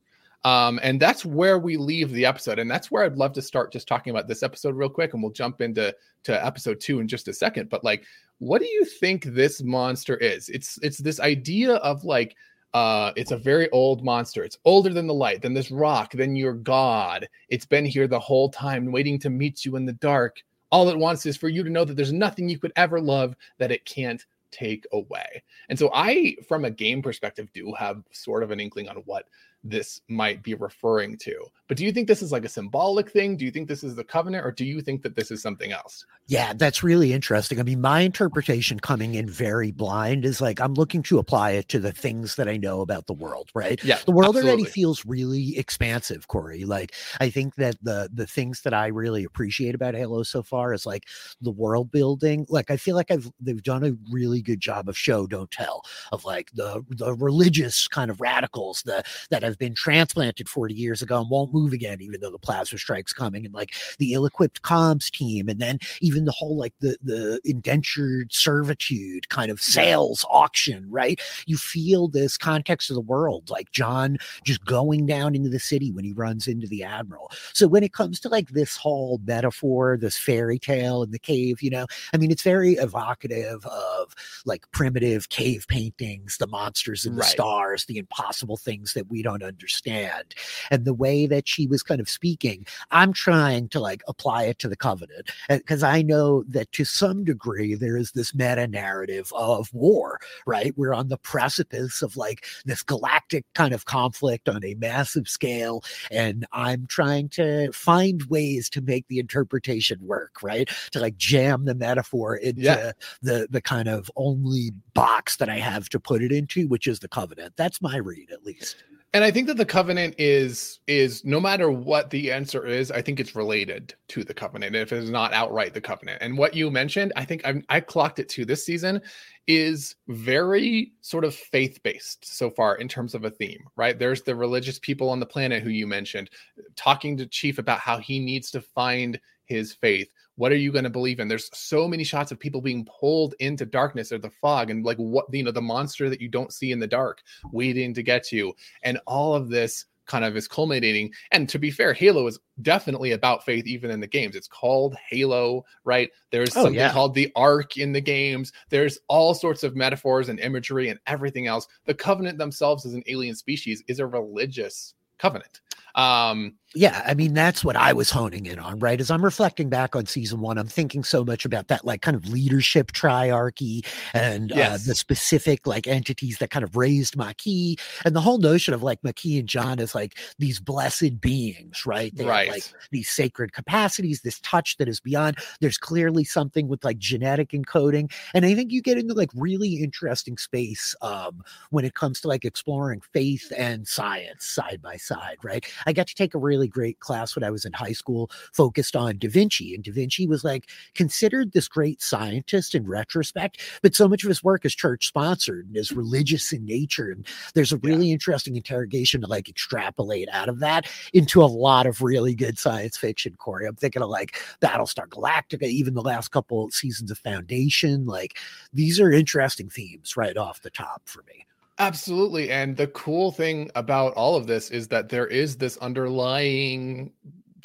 Um, 0.44 0.80
and 0.82 0.98
that's 1.00 1.24
where 1.24 1.58
we 1.58 1.76
leave 1.76 2.10
the 2.10 2.26
episode. 2.26 2.58
And 2.58 2.70
that's 2.70 2.90
where 2.90 3.04
I'd 3.04 3.16
love 3.16 3.32
to 3.34 3.42
start 3.42 3.72
just 3.72 3.86
talking 3.86 4.10
about 4.10 4.26
this 4.26 4.42
episode 4.42 4.74
real 4.74 4.88
quick. 4.88 5.14
And 5.14 5.22
we'll 5.22 5.32
jump 5.32 5.60
into 5.60 5.94
to 6.24 6.44
episode 6.44 6.80
two 6.80 7.00
in 7.00 7.06
just 7.06 7.28
a 7.28 7.32
second. 7.32 7.70
But 7.70 7.84
like, 7.84 8.04
what 8.38 8.60
do 8.60 8.66
you 8.66 8.84
think 8.84 9.24
this 9.24 9.62
monster 9.62 10.16
is? 10.16 10.48
It's 10.48 10.78
it's 10.82 10.98
this 10.98 11.20
idea 11.20 11.74
of 11.76 12.04
like 12.04 12.36
uh, 12.74 13.12
it's 13.16 13.32
a 13.32 13.36
very 13.36 13.68
old 13.70 14.04
monster. 14.04 14.44
It's 14.44 14.58
older 14.64 14.92
than 14.92 15.06
the 15.06 15.14
light, 15.14 15.42
than 15.42 15.54
this 15.54 15.70
rock, 15.70 16.12
than 16.12 16.36
your 16.36 16.54
god. 16.54 17.28
It's 17.48 17.66
been 17.66 17.84
here 17.84 18.06
the 18.06 18.18
whole 18.18 18.48
time, 18.48 18.90
waiting 18.90 19.18
to 19.20 19.30
meet 19.30 19.64
you 19.64 19.76
in 19.76 19.84
the 19.84 19.92
dark. 19.94 20.42
All 20.70 20.88
it 20.88 20.98
wants 20.98 21.26
is 21.26 21.36
for 21.36 21.48
you 21.48 21.62
to 21.62 21.70
know 21.70 21.84
that 21.84 21.94
there's 21.94 22.12
nothing 22.12 22.48
you 22.48 22.58
could 22.58 22.72
ever 22.76 23.00
love 23.00 23.36
that 23.58 23.70
it 23.70 23.84
can't 23.84 24.24
take 24.50 24.86
away. 24.92 25.42
And 25.68 25.78
so, 25.78 25.90
I, 25.92 26.36
from 26.48 26.64
a 26.64 26.70
game 26.70 27.02
perspective, 27.02 27.52
do 27.52 27.74
have 27.78 28.02
sort 28.10 28.42
of 28.42 28.50
an 28.50 28.60
inkling 28.60 28.88
on 28.88 28.96
what 29.04 29.26
this 29.64 30.00
might 30.08 30.42
be 30.42 30.54
referring 30.54 31.16
to. 31.18 31.46
But 31.68 31.76
do 31.76 31.84
you 31.84 31.92
think 31.92 32.08
this 32.08 32.20
is 32.20 32.32
like 32.32 32.44
a 32.44 32.48
symbolic 32.48 33.10
thing? 33.10 33.36
Do 33.36 33.44
you 33.44 33.50
think 33.50 33.68
this 33.68 33.82
is 33.82 33.94
the 33.94 34.04
covenant, 34.04 34.44
or 34.44 34.50
do 34.50 34.64
you 34.64 34.80
think 34.82 35.02
that 35.02 35.16
this 35.16 35.30
is 35.30 35.40
something 35.40 35.72
else? 35.72 36.04
Yeah, 36.26 36.52
that's 36.54 36.82
really 36.82 37.12
interesting. 37.12 37.58
I 37.58 37.62
mean, 37.62 37.80
my 37.80 38.00
interpretation 38.00 38.78
coming 38.78 39.14
in 39.14 39.28
very 39.28 39.70
blind 39.70 40.24
is 40.24 40.40
like 40.40 40.60
I'm 40.60 40.74
looking 40.74 41.02
to 41.04 41.18
apply 41.18 41.52
it 41.52 41.68
to 41.70 41.78
the 41.78 41.92
things 41.92 42.36
that 42.36 42.48
I 42.48 42.56
know 42.56 42.80
about 42.80 43.06
the 43.06 43.14
world, 43.14 43.50
right? 43.54 43.82
Yeah. 43.82 43.98
The 44.04 44.12
world 44.12 44.36
absolutely. 44.36 44.50
already 44.50 44.70
feels 44.70 45.06
really 45.06 45.56
expansive, 45.56 46.28
Corey. 46.28 46.64
Like 46.64 46.94
I 47.20 47.30
think 47.30 47.54
that 47.56 47.76
the 47.82 48.10
the 48.12 48.26
things 48.26 48.62
that 48.62 48.74
I 48.74 48.88
really 48.88 49.24
appreciate 49.24 49.74
about 49.74 49.94
Halo 49.94 50.22
so 50.24 50.42
far 50.42 50.74
is 50.74 50.84
like 50.84 51.04
the 51.40 51.50
world 51.50 51.90
building. 51.90 52.46
Like 52.48 52.70
I 52.70 52.76
feel 52.76 52.96
like 52.96 53.10
I've 53.10 53.30
they've 53.40 53.62
done 53.62 53.84
a 53.84 53.96
really 54.10 54.42
good 54.42 54.60
job 54.60 54.88
of 54.88 54.98
show 54.98 55.26
don't 55.26 55.50
tell 55.50 55.82
of 56.12 56.24
like 56.24 56.50
the 56.52 56.84
the 56.90 57.14
religious 57.14 57.88
kind 57.88 58.10
of 58.10 58.20
radicals 58.20 58.82
the 58.82 59.02
that 59.30 59.42
have 59.42 59.51
been 59.56 59.74
transplanted 59.74 60.48
40 60.48 60.74
years 60.74 61.02
ago 61.02 61.20
and 61.20 61.30
won't 61.30 61.52
move 61.52 61.72
again, 61.72 62.00
even 62.00 62.20
though 62.20 62.30
the 62.30 62.38
plasma 62.38 62.78
strike's 62.78 63.12
coming, 63.12 63.44
and 63.44 63.54
like 63.54 63.74
the 63.98 64.12
ill-equipped 64.14 64.62
comms 64.62 65.10
team, 65.10 65.48
and 65.48 65.60
then 65.60 65.78
even 66.00 66.24
the 66.24 66.32
whole 66.32 66.56
like 66.56 66.74
the 66.80 66.96
the 67.02 67.40
indentured 67.44 68.32
servitude 68.32 69.28
kind 69.28 69.50
of 69.50 69.60
sales 69.60 70.24
auction, 70.30 70.86
right? 70.90 71.20
You 71.46 71.56
feel 71.56 72.08
this 72.08 72.36
context 72.36 72.90
of 72.90 72.94
the 72.94 73.00
world, 73.00 73.50
like 73.50 73.72
John 73.72 74.18
just 74.44 74.64
going 74.64 75.06
down 75.06 75.34
into 75.34 75.48
the 75.48 75.58
city 75.58 75.90
when 75.92 76.04
he 76.04 76.12
runs 76.12 76.46
into 76.46 76.66
the 76.66 76.84
admiral. 76.84 77.30
So 77.52 77.66
when 77.68 77.82
it 77.82 77.92
comes 77.92 78.20
to 78.20 78.28
like 78.28 78.50
this 78.50 78.76
whole 78.76 79.20
metaphor, 79.24 79.96
this 79.96 80.16
fairy 80.16 80.58
tale 80.58 81.02
in 81.02 81.10
the 81.10 81.18
cave, 81.18 81.62
you 81.62 81.70
know, 81.70 81.86
I 82.12 82.16
mean, 82.16 82.30
it's 82.30 82.42
very 82.42 82.74
evocative 82.74 83.64
of 83.66 84.14
like 84.44 84.70
primitive 84.72 85.28
cave 85.28 85.66
paintings, 85.68 86.36
the 86.38 86.46
monsters 86.46 87.04
and 87.06 87.16
the 87.16 87.20
Right. 87.22 87.30
stars, 87.30 87.84
the 87.84 87.98
impossible 87.98 88.56
things 88.56 88.94
that 88.94 89.08
we 89.08 89.22
don't 89.22 89.41
understand. 89.42 90.34
And 90.70 90.84
the 90.84 90.94
way 90.94 91.26
that 91.26 91.48
she 91.48 91.66
was 91.66 91.82
kind 91.82 92.00
of 92.00 92.08
speaking, 92.08 92.66
I'm 92.90 93.12
trying 93.12 93.68
to 93.70 93.80
like 93.80 94.02
apply 94.08 94.44
it 94.44 94.58
to 94.60 94.68
the 94.68 94.76
covenant 94.76 95.30
because 95.48 95.82
I 95.82 96.02
know 96.02 96.42
that 96.48 96.72
to 96.72 96.84
some 96.84 97.24
degree 97.24 97.74
there 97.74 97.96
is 97.96 98.12
this 98.12 98.34
meta 98.34 98.66
narrative 98.66 99.32
of 99.34 99.72
war, 99.72 100.20
right? 100.46 100.72
We're 100.76 100.94
on 100.94 101.08
the 101.08 101.18
precipice 101.18 102.02
of 102.02 102.16
like 102.16 102.44
this 102.64 102.82
galactic 102.82 103.44
kind 103.54 103.74
of 103.74 103.84
conflict 103.86 104.48
on 104.48 104.64
a 104.64 104.74
massive 104.74 105.28
scale. 105.28 105.84
And 106.10 106.46
I'm 106.52 106.86
trying 106.86 107.28
to 107.30 107.70
find 107.72 108.22
ways 108.24 108.68
to 108.70 108.80
make 108.80 109.08
the 109.08 109.18
interpretation 109.18 109.98
work, 110.06 110.42
right? 110.42 110.68
To 110.92 111.00
like 111.00 111.16
jam 111.16 111.64
the 111.64 111.74
metaphor 111.74 112.36
into 112.36 112.60
Yeah. 112.62 112.92
the 113.22 113.46
the 113.50 113.60
kind 113.60 113.88
of 113.88 114.10
only 114.16 114.72
box 114.94 115.36
that 115.36 115.48
I 115.48 115.58
have 115.58 115.88
to 115.90 116.00
put 116.00 116.22
it 116.22 116.32
into, 116.32 116.68
which 116.68 116.86
is 116.86 117.00
the 117.00 117.08
covenant. 117.08 117.54
That's 117.56 117.80
my 117.82 117.96
read, 117.96 118.30
at 118.30 118.44
least. 118.44 118.84
And 119.14 119.24
I 119.24 119.30
think 119.30 119.46
that 119.48 119.58
the 119.58 119.66
covenant 119.66 120.14
is 120.16 120.80
is 120.86 121.22
no 121.22 121.38
matter 121.38 121.70
what 121.70 122.08
the 122.08 122.32
answer 122.32 122.66
is, 122.66 122.90
I 122.90 123.02
think 123.02 123.20
it's 123.20 123.36
related 123.36 123.94
to 124.08 124.24
the 124.24 124.32
covenant. 124.32 124.74
If 124.74 124.90
it 124.90 125.02
is 125.02 125.10
not 125.10 125.34
outright 125.34 125.74
the 125.74 125.82
covenant, 125.82 126.22
and 126.22 126.38
what 126.38 126.54
you 126.54 126.70
mentioned, 126.70 127.12
I 127.14 127.26
think 127.26 127.42
I'm, 127.44 127.62
I 127.68 127.80
clocked 127.80 128.18
it 128.20 128.30
too 128.30 128.46
this 128.46 128.64
season 128.64 129.02
is 129.46 129.96
very 130.08 130.92
sort 131.02 131.24
of 131.24 131.34
faith 131.34 131.82
based 131.82 132.24
so 132.24 132.48
far 132.48 132.76
in 132.76 132.88
terms 132.88 133.14
of 133.14 133.24
a 133.24 133.30
theme. 133.30 133.62
Right? 133.76 133.98
There's 133.98 134.22
the 134.22 134.34
religious 134.34 134.78
people 134.78 135.10
on 135.10 135.20
the 135.20 135.26
planet 135.26 135.62
who 135.62 135.70
you 135.70 135.86
mentioned, 135.86 136.30
talking 136.74 137.18
to 137.18 137.26
Chief 137.26 137.58
about 137.58 137.80
how 137.80 137.98
he 137.98 138.18
needs 138.18 138.50
to 138.52 138.62
find 138.62 139.20
his 139.52 139.72
faith. 139.72 140.10
What 140.36 140.50
are 140.50 140.56
you 140.56 140.72
going 140.72 140.84
to 140.84 140.90
believe 140.90 141.20
in? 141.20 141.28
There's 141.28 141.50
so 141.52 141.86
many 141.86 142.04
shots 142.04 142.32
of 142.32 142.40
people 142.40 142.60
being 142.62 142.86
pulled 142.86 143.34
into 143.38 143.66
darkness 143.66 144.10
or 144.12 144.18
the 144.18 144.30
fog, 144.30 144.70
and 144.70 144.84
like 144.84 144.96
what 144.96 145.26
you 145.32 145.42
know, 145.44 145.50
the 145.52 145.60
monster 145.60 146.08
that 146.08 146.20
you 146.22 146.28
don't 146.28 146.52
see 146.52 146.72
in 146.72 146.78
the 146.80 146.86
dark 146.86 147.22
waiting 147.52 147.92
to 147.94 148.02
get 148.02 148.32
you 148.32 148.54
and 148.82 148.98
all 149.06 149.34
of 149.34 149.48
this 149.50 149.84
kind 150.06 150.24
of 150.24 150.36
is 150.36 150.48
culminating 150.48 151.12
and 151.30 151.48
to 151.48 151.58
be 151.60 151.70
fair 151.70 151.92
halo 151.92 152.26
is 152.26 152.38
definitely 152.62 153.12
about 153.12 153.44
faith 153.44 153.66
even 153.66 153.88
in 153.90 154.00
the 154.00 154.06
games 154.06 154.34
it's 154.34 154.48
called 154.48 154.96
halo 155.08 155.64
right 155.84 156.10
there's 156.32 156.50
Oh, 156.56 156.64
something 156.64 156.74
yeah. 156.74 156.92
called 156.92 157.14
the 157.14 157.30
ark 157.36 157.76
in 157.76 157.92
the 157.92 158.00
games 158.00 158.52
there's 158.68 158.98
all 159.08 159.32
sorts 159.32 159.62
of 159.62 159.76
metaphors 159.76 160.28
and 160.28 160.40
imagery 160.40 160.88
and 160.88 160.98
everything 161.06 161.46
else 161.46 161.68
the 161.84 161.94
covenant 161.94 162.36
themselves 162.36 162.84
as 162.84 162.94
an 162.94 163.04
alien 163.06 163.36
species 163.36 163.84
is 163.86 164.00
a 164.00 164.06
religious 164.06 164.94
covenant 165.18 165.60
um 165.94 166.54
Yeah, 166.74 167.02
I 167.06 167.12
mean 167.12 167.34
that's 167.34 167.62
what 167.62 167.76
I 167.76 167.92
was 167.92 168.08
honing 168.10 168.46
in 168.46 168.58
on, 168.58 168.78
right? 168.78 168.98
As 168.98 169.10
I'm 169.10 169.22
reflecting 169.22 169.68
back 169.68 169.94
on 169.94 170.06
season 170.06 170.40
one, 170.40 170.56
I'm 170.56 170.66
thinking 170.68 171.04
so 171.04 171.22
much 171.22 171.44
about 171.44 171.68
that 171.68 171.84
like 171.84 172.00
kind 172.00 172.16
of 172.16 172.26
leadership 172.28 172.92
triarchy 172.92 173.84
and 174.14 174.52
uh, 174.52 174.78
the 174.78 174.94
specific 174.94 175.66
like 175.66 175.86
entities 175.86 176.38
that 176.38 176.48
kind 176.50 176.64
of 176.64 176.74
raised 176.74 177.14
Makee 177.16 177.78
and 178.06 178.16
the 178.16 178.22
whole 178.22 178.38
notion 178.38 178.72
of 178.72 178.82
like 178.82 179.02
Makee 179.02 179.38
and 179.38 179.46
John 179.48 179.80
as 179.80 179.94
like 179.94 180.16
these 180.38 180.60
blessed 180.60 181.20
beings, 181.20 181.84
right? 181.84 182.16
They 182.16 182.24
Right. 182.24 182.30
have 182.30 182.46
like 182.46 182.64
these 182.90 183.10
sacred 183.10 183.52
capacities, 183.52 184.22
this 184.22 184.40
touch 184.40 184.78
that 184.78 184.88
is 184.88 184.98
beyond. 184.98 185.36
There's 185.60 185.76
clearly 185.78 186.24
something 186.24 186.68
with 186.68 186.84
like 186.84 186.96
genetic 186.98 187.50
encoding, 187.50 188.10
and 188.34 188.46
I 188.46 188.54
think 188.54 188.72
you 188.72 188.80
get 188.80 188.96
into 188.98 189.12
like 189.14 189.30
really 189.34 189.74
interesting 189.82 190.38
space 190.38 190.94
um, 191.02 191.42
when 191.70 191.84
it 191.84 191.94
comes 191.94 192.20
to 192.22 192.28
like 192.28 192.44
exploring 192.46 193.02
faith 193.12 193.52
and 193.56 193.86
science 193.86 194.46
side 194.46 194.80
by 194.82 194.96
side, 194.96 195.36
right? 195.42 195.66
I 195.86 195.92
got 195.92 196.06
to 196.06 196.14
take 196.14 196.34
a 196.34 196.38
really 196.38 196.61
really 196.62 196.68
great 196.68 197.00
class 197.00 197.34
when 197.34 197.42
I 197.42 197.50
was 197.50 197.64
in 197.64 197.72
high 197.72 197.92
school 197.92 198.30
focused 198.52 198.94
on 198.94 199.18
Da 199.18 199.28
Vinci. 199.28 199.74
And 199.74 199.82
Da 199.82 199.90
Vinci 199.90 200.28
was 200.28 200.44
like 200.44 200.68
considered 200.94 201.52
this 201.52 201.66
great 201.66 202.00
scientist 202.00 202.74
in 202.74 202.86
retrospect, 202.86 203.60
but 203.82 203.96
so 203.96 204.08
much 204.08 204.22
of 204.22 204.28
his 204.28 204.44
work 204.44 204.64
is 204.64 204.74
church 204.74 205.08
sponsored 205.08 205.66
and 205.66 205.76
is 205.76 205.90
mm. 205.90 205.96
religious 205.96 206.52
in 206.52 206.64
nature. 206.64 207.10
And 207.10 207.26
there's 207.54 207.72
a 207.72 207.78
really 207.78 208.06
yeah. 208.06 208.12
interesting 208.12 208.54
interrogation 208.54 209.22
to 209.22 209.26
like 209.26 209.48
extrapolate 209.48 210.28
out 210.30 210.48
of 210.48 210.60
that 210.60 210.86
into 211.12 211.42
a 211.42 211.46
lot 211.46 211.86
of 211.86 212.00
really 212.00 212.34
good 212.36 212.58
science 212.58 212.96
fiction, 212.96 213.34
Corey. 213.38 213.66
I'm 213.66 213.74
thinking 213.74 214.02
of 214.02 214.08
like 214.08 214.40
Battlestar 214.60 215.08
Galactica, 215.08 215.64
even 215.64 215.94
the 215.94 216.02
last 216.02 216.28
couple 216.28 216.70
seasons 216.70 217.10
of 217.10 217.18
Foundation. 217.18 218.06
Like 218.06 218.38
these 218.72 219.00
are 219.00 219.10
interesting 219.10 219.68
themes 219.68 220.16
right 220.16 220.36
off 220.36 220.62
the 220.62 220.70
top 220.70 221.02
for 221.06 221.24
me. 221.24 221.46
Absolutely. 221.78 222.50
And 222.50 222.76
the 222.76 222.86
cool 222.88 223.32
thing 223.32 223.70
about 223.74 224.12
all 224.14 224.36
of 224.36 224.46
this 224.46 224.70
is 224.70 224.88
that 224.88 225.08
there 225.08 225.26
is 225.26 225.56
this 225.56 225.76
underlying 225.78 227.12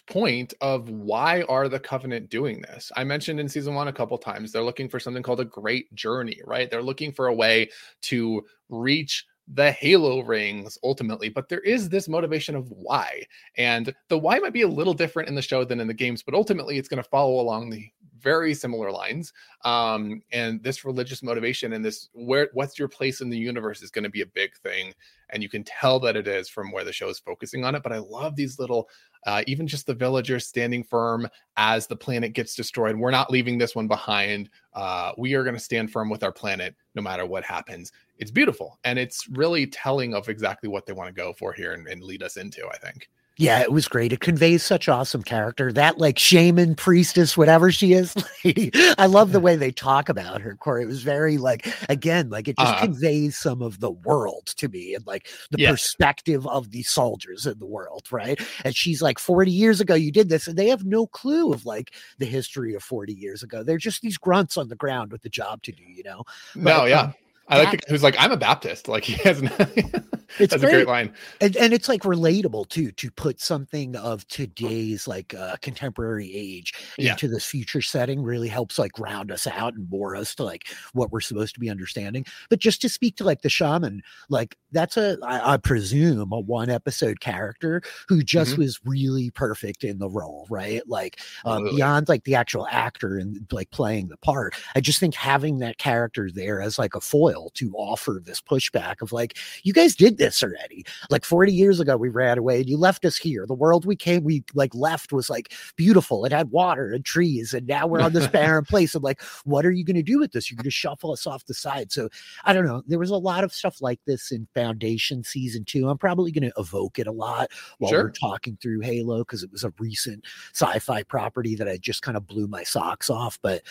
point 0.07 0.53
of 0.61 0.89
why 0.89 1.41
are 1.43 1.67
the 1.67 1.79
covenant 1.79 2.29
doing 2.29 2.61
this 2.61 2.91
i 2.95 3.03
mentioned 3.03 3.41
in 3.41 3.49
season 3.49 3.75
one 3.75 3.89
a 3.89 3.93
couple 3.93 4.17
times 4.17 4.51
they're 4.51 4.63
looking 4.63 4.87
for 4.87 4.99
something 5.01 5.21
called 5.21 5.41
a 5.41 5.45
great 5.45 5.93
journey 5.95 6.39
right 6.45 6.71
they're 6.71 6.81
looking 6.81 7.11
for 7.11 7.27
a 7.27 7.33
way 7.33 7.69
to 8.01 8.41
reach 8.69 9.25
the 9.53 9.71
halo 9.73 10.21
rings 10.23 10.77
ultimately 10.83 11.27
but 11.29 11.49
there 11.49 11.59
is 11.59 11.89
this 11.89 12.07
motivation 12.07 12.55
of 12.55 12.71
why 12.71 13.21
and 13.57 13.93
the 14.09 14.17
why 14.17 14.39
might 14.39 14.53
be 14.53 14.61
a 14.61 14.67
little 14.67 14.93
different 14.93 15.27
in 15.27 15.35
the 15.35 15.41
show 15.41 15.65
than 15.65 15.79
in 15.81 15.87
the 15.87 15.93
games 15.93 16.23
but 16.23 16.33
ultimately 16.33 16.77
it's 16.77 16.87
going 16.89 17.03
to 17.03 17.09
follow 17.09 17.39
along 17.41 17.69
the 17.69 17.85
very 18.19 18.53
similar 18.53 18.91
lines. 18.91 19.33
Um, 19.63 20.21
and 20.31 20.61
this 20.63 20.85
religious 20.85 21.23
motivation 21.23 21.73
and 21.73 21.83
this 21.83 22.09
where 22.13 22.49
what's 22.53 22.77
your 22.77 22.87
place 22.87 23.21
in 23.21 23.29
the 23.29 23.37
universe 23.37 23.81
is 23.81 23.91
going 23.91 24.03
to 24.03 24.09
be 24.09 24.21
a 24.21 24.27
big 24.27 24.55
thing. 24.57 24.93
And 25.29 25.43
you 25.43 25.49
can 25.49 25.63
tell 25.63 25.99
that 26.01 26.15
it 26.15 26.27
is 26.27 26.47
from 26.47 26.71
where 26.71 26.83
the 26.83 26.93
show 26.93 27.09
is 27.09 27.19
focusing 27.19 27.65
on 27.65 27.75
it. 27.75 27.83
But 27.83 27.91
I 27.91 27.97
love 27.97 28.35
these 28.35 28.59
little, 28.59 28.87
uh, 29.25 29.43
even 29.45 29.67
just 29.67 29.85
the 29.85 29.93
villagers 29.93 30.47
standing 30.47 30.83
firm 30.83 31.27
as 31.57 31.87
the 31.87 31.95
planet 31.97 32.33
gets 32.33 32.55
destroyed. 32.55 32.95
We're 32.95 33.11
not 33.11 33.31
leaving 33.31 33.57
this 33.57 33.75
one 33.75 33.87
behind. 33.87 34.49
Uh, 34.73 35.11
we 35.17 35.33
are 35.33 35.43
going 35.43 35.55
to 35.55 35.59
stand 35.59 35.91
firm 35.91 36.09
with 36.09 36.23
our 36.23 36.31
planet 36.31 36.75
no 36.95 37.01
matter 37.01 37.25
what 37.25 37.43
happens. 37.43 37.91
It's 38.19 38.31
beautiful. 38.31 38.79
And 38.85 38.97
it's 38.97 39.27
really 39.29 39.67
telling 39.67 40.13
of 40.13 40.29
exactly 40.29 40.69
what 40.69 40.85
they 40.85 40.93
want 40.93 41.07
to 41.07 41.21
go 41.21 41.33
for 41.33 41.51
here 41.51 41.73
and, 41.73 41.87
and 41.87 42.01
lead 42.01 42.23
us 42.23 42.37
into, 42.37 42.67
I 42.67 42.77
think. 42.77 43.09
Yeah, 43.39 43.61
it 43.61 43.71
was 43.71 43.87
great. 43.87 44.11
It 44.13 44.19
conveys 44.19 44.63
such 44.63 44.89
awesome 44.89 45.21
character. 45.21 45.71
That 45.71 45.99
like 45.99 46.17
shaman, 46.17 46.73
priestess, 46.73 47.37
whatever 47.37 47.71
she 47.71 47.93
is. 47.93 48.15
I 48.97 49.05
love 49.05 49.31
the 49.31 49.39
way 49.39 49.55
they 49.55 49.71
talk 49.71 50.09
about 50.09 50.41
her, 50.41 50.55
Corey. 50.55 50.83
It 50.83 50.87
was 50.87 51.03
very 51.03 51.37
like 51.37 51.67
again, 51.87 52.29
like 52.29 52.47
it 52.47 52.57
just 52.57 52.73
uh, 52.73 52.79
conveys 52.79 53.37
some 53.37 53.61
of 53.61 53.79
the 53.79 53.91
world 53.91 54.47
to 54.57 54.67
me 54.67 54.95
and 54.95 55.05
like 55.05 55.27
the 55.51 55.59
yes. 55.59 55.71
perspective 55.71 56.47
of 56.47 56.71
the 56.71 56.81
soldiers 56.81 57.45
in 57.45 57.59
the 57.59 57.67
world, 57.67 58.07
right? 58.11 58.39
And 58.65 58.75
she's 58.75 59.03
like, 59.03 59.19
40 59.19 59.51
years 59.51 59.79
ago, 59.79 59.93
you 59.93 60.11
did 60.11 60.29
this, 60.29 60.47
and 60.47 60.57
they 60.57 60.69
have 60.69 60.83
no 60.83 61.05
clue 61.05 61.53
of 61.53 61.65
like 61.65 61.93
the 62.17 62.25
history 62.25 62.73
of 62.73 62.83
40 62.83 63.13
years 63.13 63.43
ago. 63.43 63.61
They're 63.61 63.77
just 63.77 64.01
these 64.01 64.17
grunts 64.17 64.57
on 64.57 64.67
the 64.67 64.75
ground 64.75 65.11
with 65.11 65.21
the 65.21 65.29
job 65.29 65.61
to 65.63 65.71
do, 65.71 65.83
you 65.83 66.03
know. 66.03 66.23
But, 66.55 66.77
no, 66.77 66.85
yeah. 66.85 67.01
Um, 67.01 67.13
I 67.49 67.63
like 67.63 67.85
the, 67.85 67.91
who's 67.91 68.03
like, 68.03 68.15
I'm 68.17 68.31
a 68.31 68.37
Baptist. 68.37 68.87
Like 68.87 69.03
he 69.03 69.13
has 69.23 69.41
it's 70.39 70.51
That's 70.51 70.61
great. 70.61 70.73
a 70.73 70.75
great 70.77 70.87
line. 70.87 71.13
And, 71.41 71.55
and 71.57 71.73
it's 71.73 71.89
like 71.89 72.01
relatable 72.01 72.69
too, 72.69 72.91
to 72.91 73.11
put 73.11 73.39
something 73.39 73.95
of 73.95 74.27
today's 74.27 75.07
like 75.07 75.33
uh, 75.33 75.57
contemporary 75.61 76.31
age 76.33 76.73
yeah. 76.97 77.11
into 77.11 77.27
this 77.27 77.45
future 77.45 77.81
setting 77.81 78.21
really 78.23 78.47
helps 78.47 78.77
like 78.77 78.97
round 78.99 79.31
us 79.31 79.47
out 79.47 79.73
and 79.73 79.89
bore 79.89 80.15
us 80.15 80.35
to 80.35 80.43
like 80.43 80.67
what 80.93 81.11
we're 81.11 81.21
supposed 81.21 81.53
to 81.53 81.59
be 81.59 81.69
understanding. 81.69 82.25
But 82.49 82.59
just 82.59 82.81
to 82.81 82.89
speak 82.89 83.15
to 83.17 83.23
like 83.23 83.41
the 83.41 83.49
shaman, 83.49 84.03
like 84.29 84.57
that's 84.71 84.97
a, 84.97 85.17
I, 85.23 85.53
I 85.53 85.57
presume, 85.57 86.31
a 86.31 86.39
one 86.39 86.69
episode 86.69 87.19
character 87.19 87.81
who 88.07 88.21
just 88.21 88.51
mm-hmm. 88.51 88.61
was 88.61 88.79
really 88.85 89.29
perfect 89.31 89.83
in 89.83 89.99
the 89.99 90.09
role, 90.09 90.45
right? 90.49 90.81
Like 90.87 91.19
um, 91.45 91.63
beyond 91.63 92.09
like 92.09 92.23
the 92.25 92.35
actual 92.35 92.67
actor 92.69 93.17
and 93.17 93.45
like 93.51 93.71
playing 93.71 94.07
the 94.09 94.17
part. 94.17 94.55
I 94.75 94.81
just 94.81 94.99
think 94.99 95.15
having 95.15 95.59
that 95.59 95.77
character 95.77 96.29
there 96.31 96.61
as 96.61 96.77
like 96.77 96.95
a 96.95 97.01
foil 97.01 97.49
to 97.55 97.73
offer 97.75 98.21
this 98.23 98.41
pushback 98.41 99.01
of 99.01 99.11
like, 99.11 99.37
you 99.63 99.73
guys 99.73 99.95
did 99.95 100.16
this 100.17 100.43
already. 100.43 100.85
Like 101.09 101.25
40 101.25 101.53
years 101.53 101.79
ago, 101.79 101.97
we 101.97 102.09
ran 102.09 102.37
away 102.37 102.59
and 102.59 102.69
you 102.69 102.77
left 102.77 103.05
us 103.05 103.17
here. 103.17 103.45
The 103.45 103.53
world 103.53 103.85
we 103.85 103.95
came, 103.95 104.23
we 104.23 104.43
like 104.53 104.73
left 104.75 105.11
was 105.11 105.29
like 105.29 105.53
beautiful. 105.75 106.25
It 106.25 106.31
had 106.31 106.51
water 106.51 106.91
and 106.91 107.03
trees. 107.03 107.53
And 107.53 107.67
now 107.67 107.87
we're 107.87 108.01
on 108.01 108.13
this 108.13 108.27
barren 108.37 108.65
place. 108.65 108.95
I'm 108.95 109.03
like, 109.03 109.21
what 109.45 109.65
are 109.65 109.71
you 109.71 109.83
going 109.83 109.95
to 109.95 110.03
do 110.03 110.19
with 110.19 110.31
this? 110.31 110.49
You're 110.49 110.57
going 110.57 110.63
to 110.65 110.71
shuffle 110.71 111.11
us 111.11 111.25
off 111.27 111.45
the 111.45 111.53
side. 111.53 111.91
So 111.91 112.09
I 112.45 112.53
don't 112.53 112.65
know. 112.65 112.83
There 112.87 112.99
was 112.99 113.09
a 113.09 113.17
lot 113.17 113.43
of 113.43 113.53
stuff 113.53 113.81
like 113.81 113.99
this 114.05 114.31
in 114.31 114.47
Foundation 114.53 115.23
season 115.23 115.65
two. 115.65 115.89
I'm 115.89 115.97
probably 115.97 116.31
going 116.31 116.49
to 116.49 116.53
evoke 116.57 116.99
it 116.99 117.07
a 117.07 117.11
lot 117.11 117.49
while 117.77 117.91
sure. 117.91 118.03
we're 118.03 118.11
talking 118.11 118.57
through 118.61 118.81
Halo 118.81 119.19
because 119.19 119.43
it 119.43 119.51
was 119.51 119.63
a 119.63 119.73
recent 119.79 120.25
sci 120.53 120.79
fi 120.79 121.03
property 121.03 121.55
that 121.55 121.67
I 121.67 121.77
just 121.77 122.01
kind 122.01 122.17
of 122.17 122.27
blew 122.27 122.47
my 122.47 122.63
socks 122.63 123.09
off. 123.09 123.39
But 123.41 123.63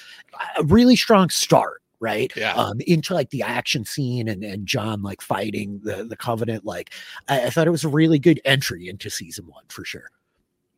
a 0.58 0.64
really 0.64 0.96
strong 0.96 1.28
start 1.30 1.82
right? 2.00 2.32
Yeah. 2.36 2.54
Um, 2.54 2.80
into 2.86 3.14
like 3.14 3.30
the 3.30 3.42
action 3.42 3.84
scene 3.84 4.28
and 4.28 4.44
and 4.44 4.66
John 4.66 5.02
like 5.02 5.20
fighting 5.20 5.80
the 5.82 6.04
the 6.04 6.16
Covenant. 6.16 6.64
Like 6.64 6.92
I, 7.28 7.46
I 7.46 7.50
thought 7.50 7.66
it 7.66 7.70
was 7.72 7.84
a 7.84 7.88
really 7.88 8.18
good 8.18 8.40
entry 8.44 8.88
into 8.88 9.10
season 9.10 9.46
one 9.46 9.64
for 9.68 9.84
sure. 9.84 10.10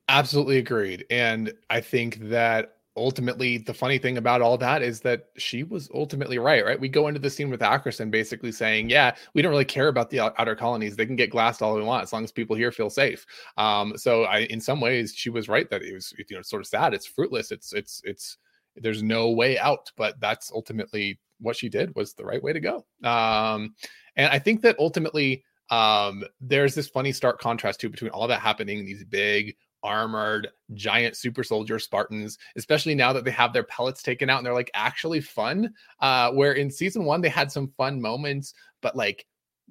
Absolutely 0.09 0.59
agreed. 0.59 1.05
And 1.11 1.53
I 1.69 1.81
think 1.81 2.19
that 2.29 2.79
ultimately 2.99 3.59
the 3.59 3.73
funny 3.73 3.97
thing 3.97 4.19
about 4.19 4.43
all 4.43 4.59
that 4.59 4.83
is 4.83 5.01
that 5.01 5.29
she 5.37 5.63
was 5.63 5.89
ultimately 5.95 6.39
right 6.39 6.65
right 6.65 6.81
we 6.81 6.89
go 6.89 7.07
into 7.07 7.21
the 7.21 7.31
scene 7.31 7.49
with 7.49 7.61
Ackerson 7.61 8.11
basically 8.11 8.51
saying 8.51 8.91
yeah 8.91 9.15
we 9.35 9.41
don't 9.41 9.53
really 9.53 9.65
care 9.65 9.89
about 9.89 10.11
the 10.11 10.21
outer 10.21 10.57
colonies 10.57 10.97
they 10.97 11.07
can 11.07 11.15
get 11.15 11.31
glassed 11.31 11.63
all 11.63 11.77
we 11.77 11.83
want 11.83 12.03
as 12.03 12.13
long 12.13 12.25
as 12.25 12.33
people 12.33 12.57
here 12.57 12.73
feel 12.73 12.91
safe 12.91 13.25
um 13.57 13.97
so 13.97 14.25
i 14.25 14.41
in 14.51 14.61
some 14.61 14.81
ways 14.81 15.15
she 15.15 15.31
was 15.31 15.49
right 15.49 15.71
that 15.71 15.83
it 15.83 15.95
was 15.95 16.13
you 16.19 16.37
know 16.37 16.43
sort 16.43 16.61
of 16.61 16.67
sad 16.67 16.93
it's 16.93 17.07
fruitless 17.07 17.53
it's 17.53 17.73
it's 17.73 18.03
it's 18.05 18.39
there's 18.83 19.03
no 19.03 19.31
way 19.31 19.59
out 19.59 19.91
but 19.97 20.19
that's 20.21 20.51
ultimately 20.53 21.19
what 21.41 21.57
she 21.57 21.69
did 21.69 21.95
was 21.95 22.15
the 22.15 22.25
right 22.25 22.43
way 22.43 22.53
to 22.53 22.61
go. 22.61 22.85
Um 23.05 23.75
and 24.19 24.31
i 24.33 24.39
think 24.39 24.61
that 24.63 24.79
ultimately 24.79 25.43
um 25.71 26.25
there's 26.41 26.75
this 26.75 26.89
funny 26.89 27.13
stark 27.13 27.41
contrast 27.41 27.81
too 27.81 27.89
between 27.89 28.11
all 28.11 28.29
that 28.29 28.41
happening 28.41 28.85
these 28.85 29.05
big 29.05 29.57
armored 29.85 30.49
giant 30.75 31.17
super 31.17 31.45
soldier 31.45 31.79
spartans 31.79 32.37
especially 32.57 32.97
now 32.97 33.13
that 33.13 33.25
they 33.25 33.31
have 33.31 33.53
their 33.53 33.63
pellets 33.63 34.03
taken 34.03 34.29
out 34.29 34.39
and 34.39 34.47
they're 34.47 34.55
like 34.55 34.73
actually 34.75 35.21
fun 35.21 35.73
uh 36.01 36.31
where 36.33 36.55
in 36.55 36.69
season 36.69 37.05
one 37.05 37.21
they 37.21 37.29
had 37.29 37.53
some 37.53 37.73
fun 37.77 38.01
moments 38.01 38.55
but 38.83 38.97
like 38.97 39.25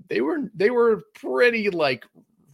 they 0.08 0.22
were 0.22 0.50
they 0.56 0.70
were 0.70 1.04
pretty 1.14 1.70
like 1.70 2.06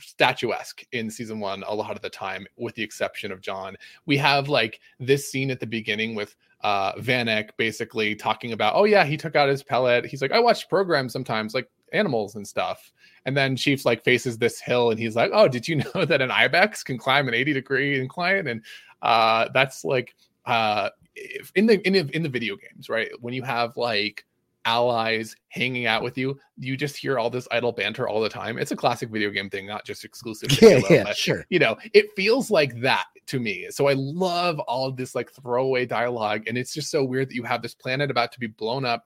statuesque 0.07 0.85
in 0.91 1.09
season 1.09 1.39
one 1.39 1.63
a 1.67 1.73
lot 1.73 1.95
of 1.95 2.01
the 2.01 2.09
time, 2.09 2.45
with 2.57 2.75
the 2.75 2.83
exception 2.83 3.31
of 3.31 3.41
John. 3.41 3.75
We 4.05 4.17
have 4.17 4.49
like 4.49 4.79
this 4.99 5.29
scene 5.29 5.51
at 5.51 5.59
the 5.59 5.67
beginning 5.67 6.15
with 6.15 6.35
uh 6.61 6.93
Vannak 6.93 7.49
basically 7.57 8.15
talking 8.15 8.53
about, 8.53 8.75
oh 8.75 8.85
yeah, 8.85 9.05
he 9.05 9.17
took 9.17 9.35
out 9.35 9.49
his 9.49 9.63
pellet. 9.63 10.05
He's 10.05 10.21
like, 10.21 10.31
I 10.31 10.39
watch 10.39 10.69
programs 10.69 11.13
sometimes, 11.13 11.53
like 11.53 11.69
animals 11.91 12.35
and 12.35 12.47
stuff. 12.47 12.91
And 13.25 13.37
then 13.37 13.55
Chiefs 13.55 13.85
like 13.85 14.03
faces 14.03 14.37
this 14.37 14.59
hill 14.59 14.91
and 14.91 14.99
he's 14.99 15.15
like, 15.15 15.31
Oh, 15.33 15.47
did 15.47 15.67
you 15.67 15.75
know 15.95 16.05
that 16.05 16.21
an 16.21 16.31
ibex 16.31 16.83
can 16.83 16.97
climb 16.97 17.27
an 17.27 17.33
80 17.33 17.53
degree 17.53 17.99
incline? 17.99 18.47
And 18.47 18.61
uh 19.01 19.49
that's 19.53 19.83
like 19.83 20.15
uh 20.45 20.89
in 21.55 21.67
the 21.67 21.85
in 21.85 21.93
the 21.93 22.15
in 22.15 22.23
the 22.23 22.29
video 22.29 22.55
games, 22.55 22.89
right? 22.89 23.09
When 23.21 23.33
you 23.33 23.43
have 23.43 23.77
like 23.77 24.25
allies 24.65 25.35
hanging 25.49 25.85
out 25.85 26.03
with 26.03 26.17
you, 26.17 26.39
you 26.57 26.77
just 26.77 26.97
hear 26.97 27.19
all 27.19 27.29
this 27.29 27.47
idle 27.51 27.71
banter 27.71 28.07
all 28.07 28.21
the 28.21 28.29
time. 28.29 28.57
It's 28.57 28.71
a 28.71 28.75
classic 28.75 29.09
video 29.09 29.29
game 29.29 29.49
thing, 29.49 29.67
not 29.67 29.85
just 29.85 30.05
exclusive. 30.05 30.51
yeah, 30.61 30.69
Halo, 30.69 30.87
yeah, 30.89 31.03
but, 31.03 31.17
sure. 31.17 31.45
You 31.49 31.59
know, 31.59 31.77
it 31.93 32.07
feels 32.15 32.49
like 32.51 32.79
that 32.81 33.05
to 33.27 33.39
me. 33.39 33.67
So 33.69 33.87
I 33.87 33.93
love 33.93 34.59
all 34.59 34.87
of 34.87 34.97
this 34.97 35.15
like 35.15 35.31
throwaway 35.31 35.85
dialogue, 35.85 36.43
and 36.47 36.57
it's 36.57 36.73
just 36.73 36.91
so 36.91 37.03
weird 37.03 37.29
that 37.29 37.35
you 37.35 37.43
have 37.43 37.61
this 37.61 37.75
planet 37.75 38.11
about 38.11 38.31
to 38.33 38.39
be 38.39 38.47
blown 38.47 38.85
up 38.85 39.05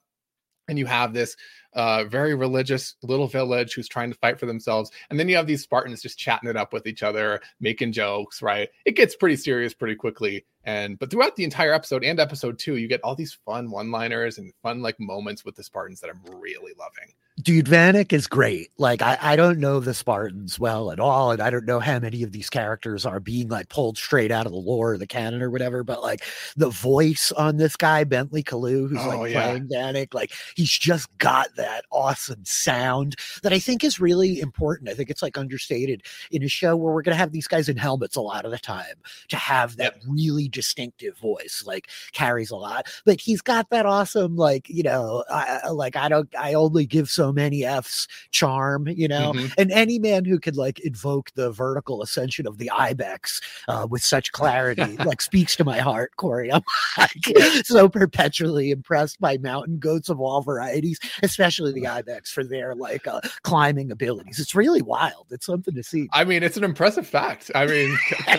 and 0.68 0.78
you 0.78 0.86
have 0.86 1.14
this 1.14 1.36
uh, 1.78 2.04
very 2.06 2.34
religious 2.34 2.96
little 3.04 3.28
village 3.28 3.76
who's 3.76 3.88
trying 3.88 4.12
to 4.12 4.18
fight 4.18 4.40
for 4.40 4.48
themselves. 4.48 4.92
And 5.10 5.20
then 5.20 5.30
you 5.30 5.36
have 5.36 5.46
these 5.46 5.62
Spartans 5.62 6.02
just 6.02 6.18
chatting 6.18 6.50
it 6.50 6.58
up 6.58 6.74
with 6.74 6.88
each 6.88 7.04
other, 7.04 7.40
making 7.60 7.92
jokes, 7.92 8.42
right? 8.42 8.68
It 8.84 8.96
gets 8.96 9.16
pretty 9.16 9.36
serious 9.36 9.76
pretty 9.76 9.96
quickly. 9.96 10.46
And 10.64 10.98
but 10.98 11.12
throughout 11.12 11.36
the 11.36 11.44
entire 11.44 11.74
episode 11.74 12.04
and 12.04 12.20
episode 12.20 12.58
two, 12.58 12.78
you 12.78 12.88
get 12.88 13.02
all 13.04 13.16
these 13.16 13.38
fun 13.46 13.70
one-liners 13.70 14.40
and 14.40 14.52
fun 14.64 14.82
like 14.82 15.00
moments 15.00 15.46
with 15.46 15.56
the 15.56 15.64
Spartans 15.64 16.02
that 16.02 16.10
I'm 16.10 16.22
really 16.42 16.74
loving 16.78 17.14
dude, 17.42 17.66
Vannak 17.66 18.14
is 18.14 18.28
great. 18.28 18.72
Like, 18.78 19.02
I, 19.02 19.18
I 19.22 19.36
don't 19.36 19.60
know 19.60 19.80
the 19.80 19.94
Spartans 19.94 20.60
well 20.60 20.92
at 20.92 21.00
all. 21.00 21.32
And 21.32 21.42
I 21.42 21.50
don't 21.50 21.66
know 21.66 21.80
how 21.80 22.00
many 22.00 22.24
of 22.24 22.32
these 22.32 22.50
characters 22.50 23.06
are 23.06 23.20
being 23.20 23.48
like 23.48 23.70
pulled 23.70 23.98
straight 23.98 24.32
out 24.32 24.46
of 24.46 24.52
the 24.52 24.58
lore 24.58 24.94
or 24.94 24.98
the 24.98 25.08
canon 25.08 25.42
or 25.42 25.50
whatever. 25.50 25.84
But 25.84 26.02
like 26.02 26.24
the 26.56 26.70
voice 26.70 27.32
on 27.32 27.58
this 27.58 27.76
guy, 27.76 28.04
Bentley 28.04 28.44
Kalu, 28.44 28.90
who's 28.90 29.00
oh, 29.02 29.22
like 29.22 29.34
yeah. 29.34 29.44
playing 29.44 29.70
Vannak, 29.70 30.14
like 30.14 30.34
he's 30.56 30.72
just 30.72 31.16
got 31.18 31.56
that 31.58 31.67
awesome 31.92 32.44
sound 32.46 33.16
that 33.44 33.54
I 33.54 33.60
think 33.60 33.84
is 33.84 34.00
really 34.00 34.40
important. 34.40 34.90
I 34.90 34.94
think 34.94 35.10
it's 35.10 35.22
like 35.22 35.38
understated 35.38 36.04
in 36.32 36.44
a 36.44 36.48
show 36.48 36.76
where 36.76 36.94
we're 36.94 37.02
going 37.02 37.16
to 37.16 37.20
have 37.20 37.32
these 37.32 37.48
guys 37.48 37.70
in 37.70 37.78
helmets 37.78 38.16
a 38.16 38.22
lot 38.22 38.46
of 38.46 38.52
the 38.52 38.60
time 38.60 38.96
to 39.30 39.36
have 39.36 39.78
that 39.78 39.96
yep. 39.96 40.04
really 40.08 40.48
distinctive 40.48 41.18
voice, 41.18 41.64
like 41.66 41.90
carries 42.14 42.52
a 42.52 42.56
lot. 42.56 42.88
But 43.06 43.20
he's 43.20 43.42
got 43.42 43.70
that 43.70 43.86
awesome, 43.86 44.36
like 44.36 44.70
you 44.70 44.84
know, 44.84 45.24
I, 45.30 45.70
like 45.70 45.96
I 45.96 46.10
don't, 46.10 46.30
I 46.38 46.54
only 46.54 46.86
give 46.86 47.10
so 47.10 47.32
many 47.32 47.66
F's 47.66 48.08
charm, 48.32 48.88
you 48.88 49.08
know. 49.08 49.34
Mhm. 49.34 49.54
And 49.58 49.72
any 49.72 50.00
man 50.00 50.26
who 50.26 50.40
could 50.40 50.56
like 50.56 50.80
invoke 50.80 51.32
the 51.36 51.52
vertical 51.52 52.02
ascension 52.02 52.48
of 52.48 52.58
the 52.58 52.70
ibex 52.72 53.42
uh, 53.68 53.88
with 53.90 54.04
such 54.04 54.32
clarity, 54.32 54.98
like 55.06 55.22
speaks 55.22 55.56
to 55.56 55.64
my 55.64 55.80
heart, 55.80 56.16
Corey. 56.18 56.52
I'm 56.54 56.64
like 56.98 57.38
so 57.64 57.90
perpetually 57.90 58.72
impressed 58.72 59.20
by 59.20 59.38
mountain 59.38 59.80
goats 59.80 60.10
of 60.10 60.20
all 60.20 60.42
varieties, 60.42 61.00
especially 61.24 61.47
the 61.56 61.88
ibex 61.88 62.32
for 62.32 62.44
their 62.44 62.76
like 62.76 63.08
uh, 63.08 63.22
climbing 63.44 63.92
abilities. 63.92 64.40
It's 64.40 64.56
really 64.56 64.82
wild. 64.82 65.28
It's 65.32 65.46
something 65.46 65.74
to 65.74 65.84
see. 65.84 66.08
I 66.14 66.24
mean, 66.24 66.44
it's 66.44 66.58
an 66.58 66.64
impressive 66.64 67.08
fact. 67.08 67.52
I 67.56 67.66
mean, 67.66 67.98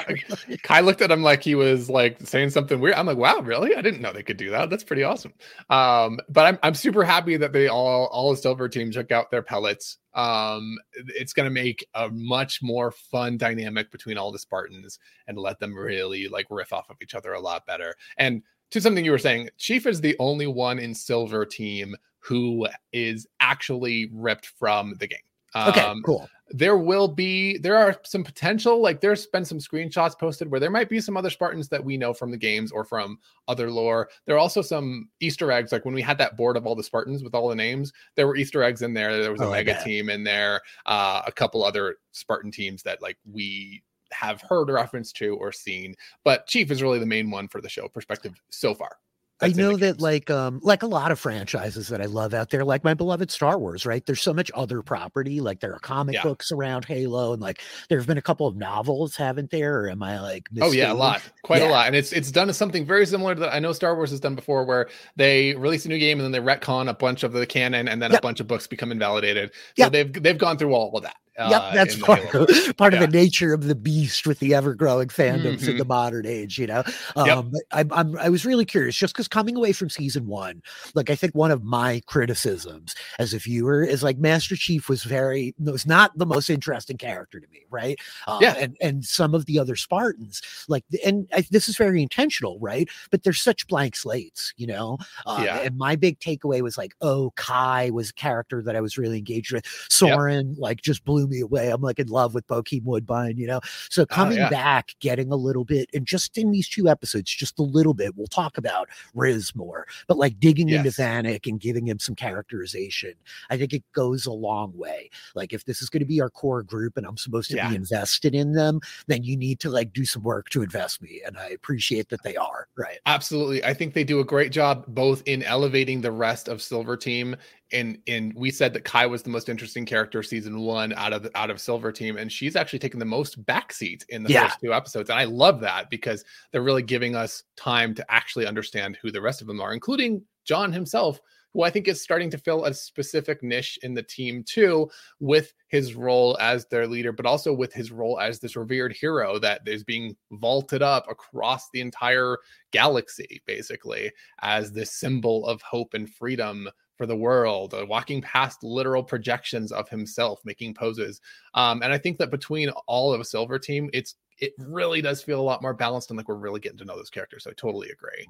Kai 0.63 0.81
looked 0.81 1.03
at 1.03 1.11
him 1.11 1.23
like 1.23 1.43
he 1.43 1.55
was 1.55 1.89
like 1.89 2.19
saying 2.23 2.51
something 2.51 2.81
weird. 2.81 2.95
I'm 2.95 3.07
like, 3.07 3.17
wow, 3.17 3.41
really? 3.41 3.75
I 3.75 3.83
didn't 3.83 4.01
know 4.01 4.13
they 4.13 4.23
could 4.23 4.37
do 4.37 4.51
that. 4.51 4.71
That's 4.71 4.85
pretty 4.85 5.03
awesome. 5.03 5.33
Um, 5.71 6.19
but 6.29 6.47
I'm 6.47 6.59
I'm 6.63 6.75
super 6.75 7.05
happy 7.05 7.37
that 7.37 7.53
they 7.53 7.69
all 7.69 8.07
all 8.07 8.31
the 8.31 8.37
silver 8.37 8.69
team 8.69 8.91
took 8.91 9.13
out 9.13 9.31
their 9.31 9.43
pellets. 9.43 9.99
Um, 10.15 10.77
it's 10.93 11.33
gonna 11.33 11.51
make 11.51 11.87
a 11.95 12.09
much 12.11 12.61
more 12.63 12.91
fun 12.91 13.37
dynamic 13.37 13.91
between 13.91 14.19
all 14.19 14.33
the 14.33 14.39
Spartans 14.39 14.99
and 15.27 15.39
let 15.39 15.59
them 15.61 15.75
really 15.75 16.29
like 16.29 16.47
riff 16.51 16.73
off 16.73 16.91
of 16.91 16.97
each 17.03 17.15
other 17.15 17.33
a 17.35 17.41
lot 17.41 17.67
better. 17.67 17.95
And 18.17 18.43
to 18.71 18.81
something 18.81 19.05
you 19.05 19.13
were 19.13 19.19
saying, 19.19 19.49
Chief 19.57 19.87
is 19.87 20.01
the 20.01 20.17
only 20.19 20.47
one 20.47 20.79
in 20.79 20.95
silver 20.95 21.47
team 21.47 21.97
who 22.29 22.67
is 22.93 23.27
actually 23.41 24.11
ripped 24.13 24.47
from 24.47 24.95
the 25.01 25.07
game. 25.07 25.19
Okay, 25.57 25.81
Um, 25.81 26.03
cool. 26.05 26.29
there 26.51 26.77
will 26.77 27.09
be 27.09 27.57
there 27.57 27.77
are 27.77 27.99
some 28.05 28.23
potential 28.23 28.83
like 28.83 29.01
there's 29.01 29.27
been 29.29 29.47
some 29.47 29.57
screenshots 29.59 30.19
posted 30.19 30.51
where 30.51 30.61
there 30.61 30.71
might 30.71 30.91
be 30.91 31.01
some 31.01 31.17
other 31.17 31.31
spartans 31.31 31.69
that 31.71 31.83
we 31.83 31.97
know 31.97 32.13
from 32.13 32.31
the 32.31 32.37
games 32.37 32.71
or 32.71 32.85
from 32.85 33.19
other 33.49 33.71
lore. 33.71 34.11
There 34.27 34.37
are 34.37 34.39
also 34.39 34.61
some 34.61 35.09
easter 35.21 35.51
eggs 35.51 35.73
like 35.73 35.87
when 35.87 35.95
we 35.95 36.03
had 36.03 36.19
that 36.19 36.37
board 36.37 36.59
of 36.59 36.67
all 36.67 36.75
the 36.75 36.83
spartans 36.83 37.25
with 37.25 37.35
all 37.35 37.49
the 37.49 37.55
names 37.55 37.93
there 38.15 38.27
were 38.27 38.37
easter 38.37 38.63
eggs 38.63 38.83
in 38.83 38.93
there. 38.93 39.23
There 39.23 39.33
was 39.33 39.41
a 39.41 39.45
Oh, 39.47 39.51
mega 39.53 39.83
team 39.83 40.11
in 40.11 40.23
there 40.23 40.61
uh, 40.85 41.23
a 41.27 41.33
couple 41.33 41.65
other 41.65 41.97
spartan 42.13 42.51
teams 42.51 42.83
that 42.83 43.01
like 43.01 43.17
we 43.25 43.83
have 44.13 44.43
heard 44.43 44.69
a 44.69 44.75
reference 44.75 45.13
to 45.13 45.35
or 45.37 45.51
seen. 45.51 45.95
But 46.25 46.47
chief 46.47 46.71
is 46.71 46.83
really 46.83 46.99
the 46.99 47.07
main 47.07 47.31
one 47.31 47.49
for 47.49 47.63
the 47.63 47.69
show 47.71 47.89
perspective 47.89 48.35
so 48.51 48.75
far 48.75 48.97
I 49.41 49.49
that's 49.49 49.59
in 49.59 49.65
the 49.65 49.71
know 49.71 49.77
that 49.77 49.87
games. 49.93 50.01
like 50.01 50.31
um 50.31 50.61
like 50.63 50.83
a 50.83 50.87
lot 50.87 51.13
of 51.13 51.19
franchises 51.21 51.89
that 51.89 52.01
I 52.01 52.07
love 52.07 52.35
out 52.35 52.51
there, 52.51 52.65
like 52.65 52.83
my 52.85 52.95
beloved 52.95 53.31
Star 53.31 53.59
Wars, 53.59 53.87
right? 53.87 54.05
There's 54.05 54.21
so 54.21 54.35
much 54.35 54.51
other 54.55 54.83
property. 54.83 55.41
Like 55.41 55.61
there 55.61 55.73
are 55.75 55.79
comic 55.79 56.15
Yeah. 56.17 56.23
books 56.25 56.51
around 56.51 56.85
Halo, 56.87 57.33
and 57.35 57.41
like 57.43 57.61
there 57.89 57.99
have 57.99 58.07
been 58.07 58.19
a 58.19 58.23
couple 58.23 58.47
of 58.47 58.57
novels, 58.57 59.15
haven't 59.17 59.51
there? 59.51 59.81
Or 59.81 59.91
am 59.91 60.03
I 60.03 60.21
like 60.21 60.49
Oh 60.61 60.73
yeah, 60.73 60.93
a 60.93 60.95
lot, 60.95 61.23
quite 61.43 61.63
Yeah. 61.63 61.69
a 61.69 61.71
lot, 61.71 61.87
and 61.87 61.95
it's 61.97 62.13
it's 62.13 62.31
done 62.33 62.53
something 62.53 62.85
very 62.85 63.07
similar 63.07 63.35
to 63.35 63.41
that. 63.43 63.55
I 63.55 63.59
know 63.61 63.73
Star 63.73 63.95
Wars 63.95 64.11
has 64.11 64.21
done 64.21 64.35
before, 64.35 64.65
where 64.65 64.89
they 65.17 65.55
release 65.55 65.85
a 65.85 65.89
new 65.89 65.99
game 65.99 66.19
and 66.21 66.25
then 66.25 66.33
they 66.33 66.53
retcon 66.53 66.89
a 66.89 66.95
bunch 66.95 67.23
of 67.23 67.33
the 67.33 67.47
canon, 67.47 67.87
and 67.89 68.03
then 68.03 68.13
a 68.15 68.21
bunch 68.21 68.41
of 68.41 68.47
books 68.49 68.67
become 68.67 68.91
invalidated. 68.91 69.53
So 69.77 69.85
Yep. 69.85 69.93
they've 69.93 70.23
they've 70.23 70.39
gone 70.39 70.59
through 70.59 70.75
all 70.75 70.97
of 70.97 71.03
that. 71.05 71.17
Yep, 71.39 71.51
uh, 71.63 71.75
that's 71.75 71.95
in 71.95 72.01
part, 72.01 72.35
of, 72.35 72.77
part 72.77 72.95
of 72.95 73.01
the 73.01 73.07
nature 73.07 73.53
of 73.55 73.65
the 73.65 73.75
beast 73.77 74.27
with 74.27 74.41
the 74.41 74.55
ever 74.55 74.75
growing 74.75 75.09
fandoms 75.09 75.69
in 75.69 75.75
Mhm. 75.75 75.79
the 75.79 75.85
modern 75.85 76.27
age, 76.27 76.59
you 76.59 76.67
know. 76.67 76.83
Um, 77.15 77.51
but 77.53 77.63
I'm, 77.71 77.93
I'm 77.93 78.19
I 78.19 78.29
was 78.29 78.45
really 78.45 78.65
curious 78.65 78.97
just 78.97 79.15
because 79.15 79.29
coming 79.29 79.55
away 79.57 79.73
from 79.73 79.89
season 79.89 80.27
one, 80.27 80.63
like 80.95 81.11
I 81.11 81.15
think 81.15 81.35
one 81.35 81.51
of 81.53 81.63
my 81.63 82.03
criticisms 82.07 82.95
as 83.21 83.33
a 83.35 83.39
viewer 83.39 83.83
is 83.85 84.03
like 84.03 84.19
Master 84.19 84.57
Chief 84.57 84.89
was 84.89 85.05
very 85.05 85.55
was 85.59 85.87
not 85.87 86.17
the 86.19 86.27
most 86.27 86.51
interesting 86.51 86.97
character 86.97 87.39
to 87.39 87.47
me, 87.53 87.61
right? 87.71 87.99
Uh, 88.27 88.39
Yeah. 88.43 88.55
and 88.59 88.77
and 88.81 89.05
some 89.05 89.35
of 89.35 89.47
the 89.47 89.59
other 89.61 89.77
Spartans, 89.77 90.43
like, 90.69 90.85
and 91.05 91.29
I, 91.33 91.45
this 91.51 91.69
is 91.69 91.77
very 91.77 92.03
intentional, 92.03 92.59
right? 92.61 92.89
But 93.13 93.23
they're 93.23 93.33
such 93.33 93.69
blank 93.69 93.95
slates, 93.95 94.53
you 94.57 94.67
know. 94.67 94.99
Uh, 95.25 95.43
Yeah. 95.45 95.59
And 95.61 95.79
my 95.79 95.95
big 95.95 96.19
takeaway 96.19 96.63
was 96.63 96.77
like, 96.77 96.95
oh, 97.01 97.33
Kai 97.37 97.91
was 97.91 98.11
a 98.11 98.15
character 98.15 98.61
that 98.63 98.75
I 98.75 98.81
was 98.81 98.99
really 98.99 99.19
engaged 99.19 99.53
with. 99.53 99.65
Soren 99.89 100.57
like 100.59 100.83
just 100.83 101.05
blew 101.05 101.28
me 101.29 101.41
away. 101.41 101.71
I'm 101.71 101.81
like 101.81 101.99
in 101.99 102.09
love 102.09 102.35
with 102.35 102.47
Bokeem 102.47 102.85
Woodbine, 102.85 103.37
you 103.39 103.47
know. 103.47 103.61
So 103.91 104.03
oh, 104.03 104.07
coming 104.07 104.39
Oh, 104.39 104.43
yeah. 104.43 104.51
back, 104.51 104.95
getting 105.01 105.33
a 105.33 105.37
little 105.37 105.65
bit, 105.65 105.89
and 105.95 106.07
just 106.07 106.37
in 106.39 106.51
these 106.51 106.69
two 106.69 106.89
episodes, 106.89 107.31
just 107.35 107.59
a 107.59 107.63
little 107.63 107.95
bit, 107.95 108.17
we'll 108.17 108.27
talk 108.27 108.59
about 108.59 108.89
Riz 109.15 109.55
more, 109.55 109.87
but 110.07 110.17
like 110.19 110.39
digging 110.41 110.69
into 110.69 110.85
Yes. 110.85 110.97
Vannak 110.97 111.47
and 111.47 111.61
giving 111.61 111.87
him 111.87 111.99
some 111.99 112.15
characterization, 112.15 113.15
I 113.51 113.57
think 113.57 113.73
it 113.73 113.83
goes 113.93 114.27
a 114.27 114.33
long 114.33 114.77
way. 114.77 115.11
Like 115.35 115.53
if 115.53 115.65
this 115.65 115.83
is 115.83 115.89
going 115.89 116.01
to 116.01 116.07
be 116.07 116.21
our 116.21 116.31
core 116.31 116.63
group 116.63 116.97
and 116.97 117.07
I'm 117.07 117.17
supposed 117.17 117.51
to 117.51 117.57
Yeah. 117.57 117.69
be 117.71 117.77
invested 117.77 118.35
in 118.35 118.53
them, 118.53 118.81
then 119.07 119.23
you 119.25 119.37
need 119.37 119.61
to 119.61 119.71
like 119.71 119.93
do 119.93 120.05
some 120.05 120.23
work 120.23 120.49
to 120.51 120.63
invest 120.63 121.03
me. 121.03 121.21
And 121.27 121.37
I 121.39 121.49
appreciate 121.49 122.09
that 122.11 122.23
they 122.23 122.37
are, 122.37 122.69
right? 122.77 122.99
Absolutely. 123.07 123.65
I 123.65 123.75
think 123.75 123.95
they 123.95 124.05
do 124.05 124.21
a 124.21 124.25
great 124.25 124.53
job 124.53 124.85
both 124.89 125.23
in 125.27 125.43
elevating 125.43 126.01
the 126.01 126.13
rest 126.13 126.49
of 126.49 126.63
Silver 126.63 126.97
Team 126.97 127.37
and 127.73 127.99
and 128.07 128.33
we 128.35 128.51
said 128.51 128.73
that 128.75 128.85
Kai 128.85 129.07
was 129.07 129.23
the 129.23 129.31
most 129.31 129.49
interesting 129.49 129.85
character 129.85 130.23
season 130.23 130.61
1 130.61 130.93
out 130.95 131.13
of 131.13 131.29
out 131.35 131.51
of 131.51 131.61
Silver 131.61 131.93
Team 131.93 132.17
and 132.17 132.31
she's 132.33 132.57
actually 132.57 132.79
taken 132.79 132.99
the 132.99 133.05
most 133.05 133.45
backseat 133.45 134.05
in 134.09 134.23
the 134.23 134.31
Yeah. 134.33 134.49
first 134.49 134.61
two 134.61 134.73
episodes 134.73 135.11
and 135.11 135.19
I 135.19 135.25
love 135.25 135.61
that 135.61 135.91
because 135.91 136.25
they're 136.53 136.63
really 136.63 136.83
giving 136.83 137.15
us 137.15 137.45
time 137.57 137.95
to 137.95 138.13
actually 138.13 138.47
understand 138.47 138.99
who 139.03 139.11
the 139.11 139.21
rest 139.21 139.41
of 139.41 139.47
them 139.47 139.61
are 139.61 139.75
including 139.75 140.23
John 140.45 140.73
himself 140.73 141.21
who 141.55 141.63
I 141.63 141.71
think 141.71 141.89
is 141.89 142.03
starting 142.03 142.31
to 142.31 142.39
fill 142.39 142.67
a 142.67 142.75
specific 142.75 143.43
niche 143.43 143.79
in 143.83 143.95
the 143.95 144.03
team 144.03 144.45
too 144.45 144.91
with 145.19 145.55
his 145.69 145.95
role 145.95 146.37
as 146.41 146.67
their 146.67 146.87
leader, 146.87 147.11
but 147.11 147.25
also 147.25 147.55
with 147.55 147.73
his 147.73 147.91
role 147.91 148.21
as 148.21 148.39
this 148.39 148.55
revered 148.55 148.93
hero 148.93 149.39
that 149.39 149.63
is 149.67 149.83
being 149.83 150.15
vaulted 150.33 150.83
up 150.83 151.11
across 151.11 151.71
the 151.73 151.81
entire 151.81 152.37
galaxy, 152.71 153.41
basically, 153.47 154.13
as 154.43 154.73
this 154.73 154.93
symbol 154.93 155.47
of 155.47 155.63
hope 155.63 155.95
and 155.95 156.13
freedom 156.15 156.69
for 156.99 157.07
the 157.07 157.17
world, 157.17 157.73
uh, 157.73 157.87
walking 157.87 158.21
past 158.21 158.63
literal 158.63 159.03
projections 159.03 159.73
of 159.73 159.89
himself, 159.89 160.41
making 160.45 160.75
poses. 160.75 161.21
Um, 161.55 161.83
and 161.83 161.93
I 161.93 161.99
think 161.99 162.19
that 162.19 162.31
between 162.31 162.69
all 162.87 163.15
of 163.15 163.21
a 163.21 163.25
Silver 163.25 163.59
Team, 163.59 163.89
it's 163.95 164.17
it 164.39 164.53
really 164.59 165.01
does 165.01 165.23
feel 165.23 165.41
a 165.41 165.43
lot 165.43 165.63
more 165.63 165.75
balanced 165.75 166.11
and 166.11 166.17
like 166.17 166.29
we're 166.29 166.35
really 166.35 166.61
getting 166.61 166.79
to 166.79 166.85
know 166.85 166.97
those 166.97 167.11
characters. 167.11 167.45
So 167.45 167.51
I 167.51 167.55
totally 167.57 167.89
agree. 167.91 168.29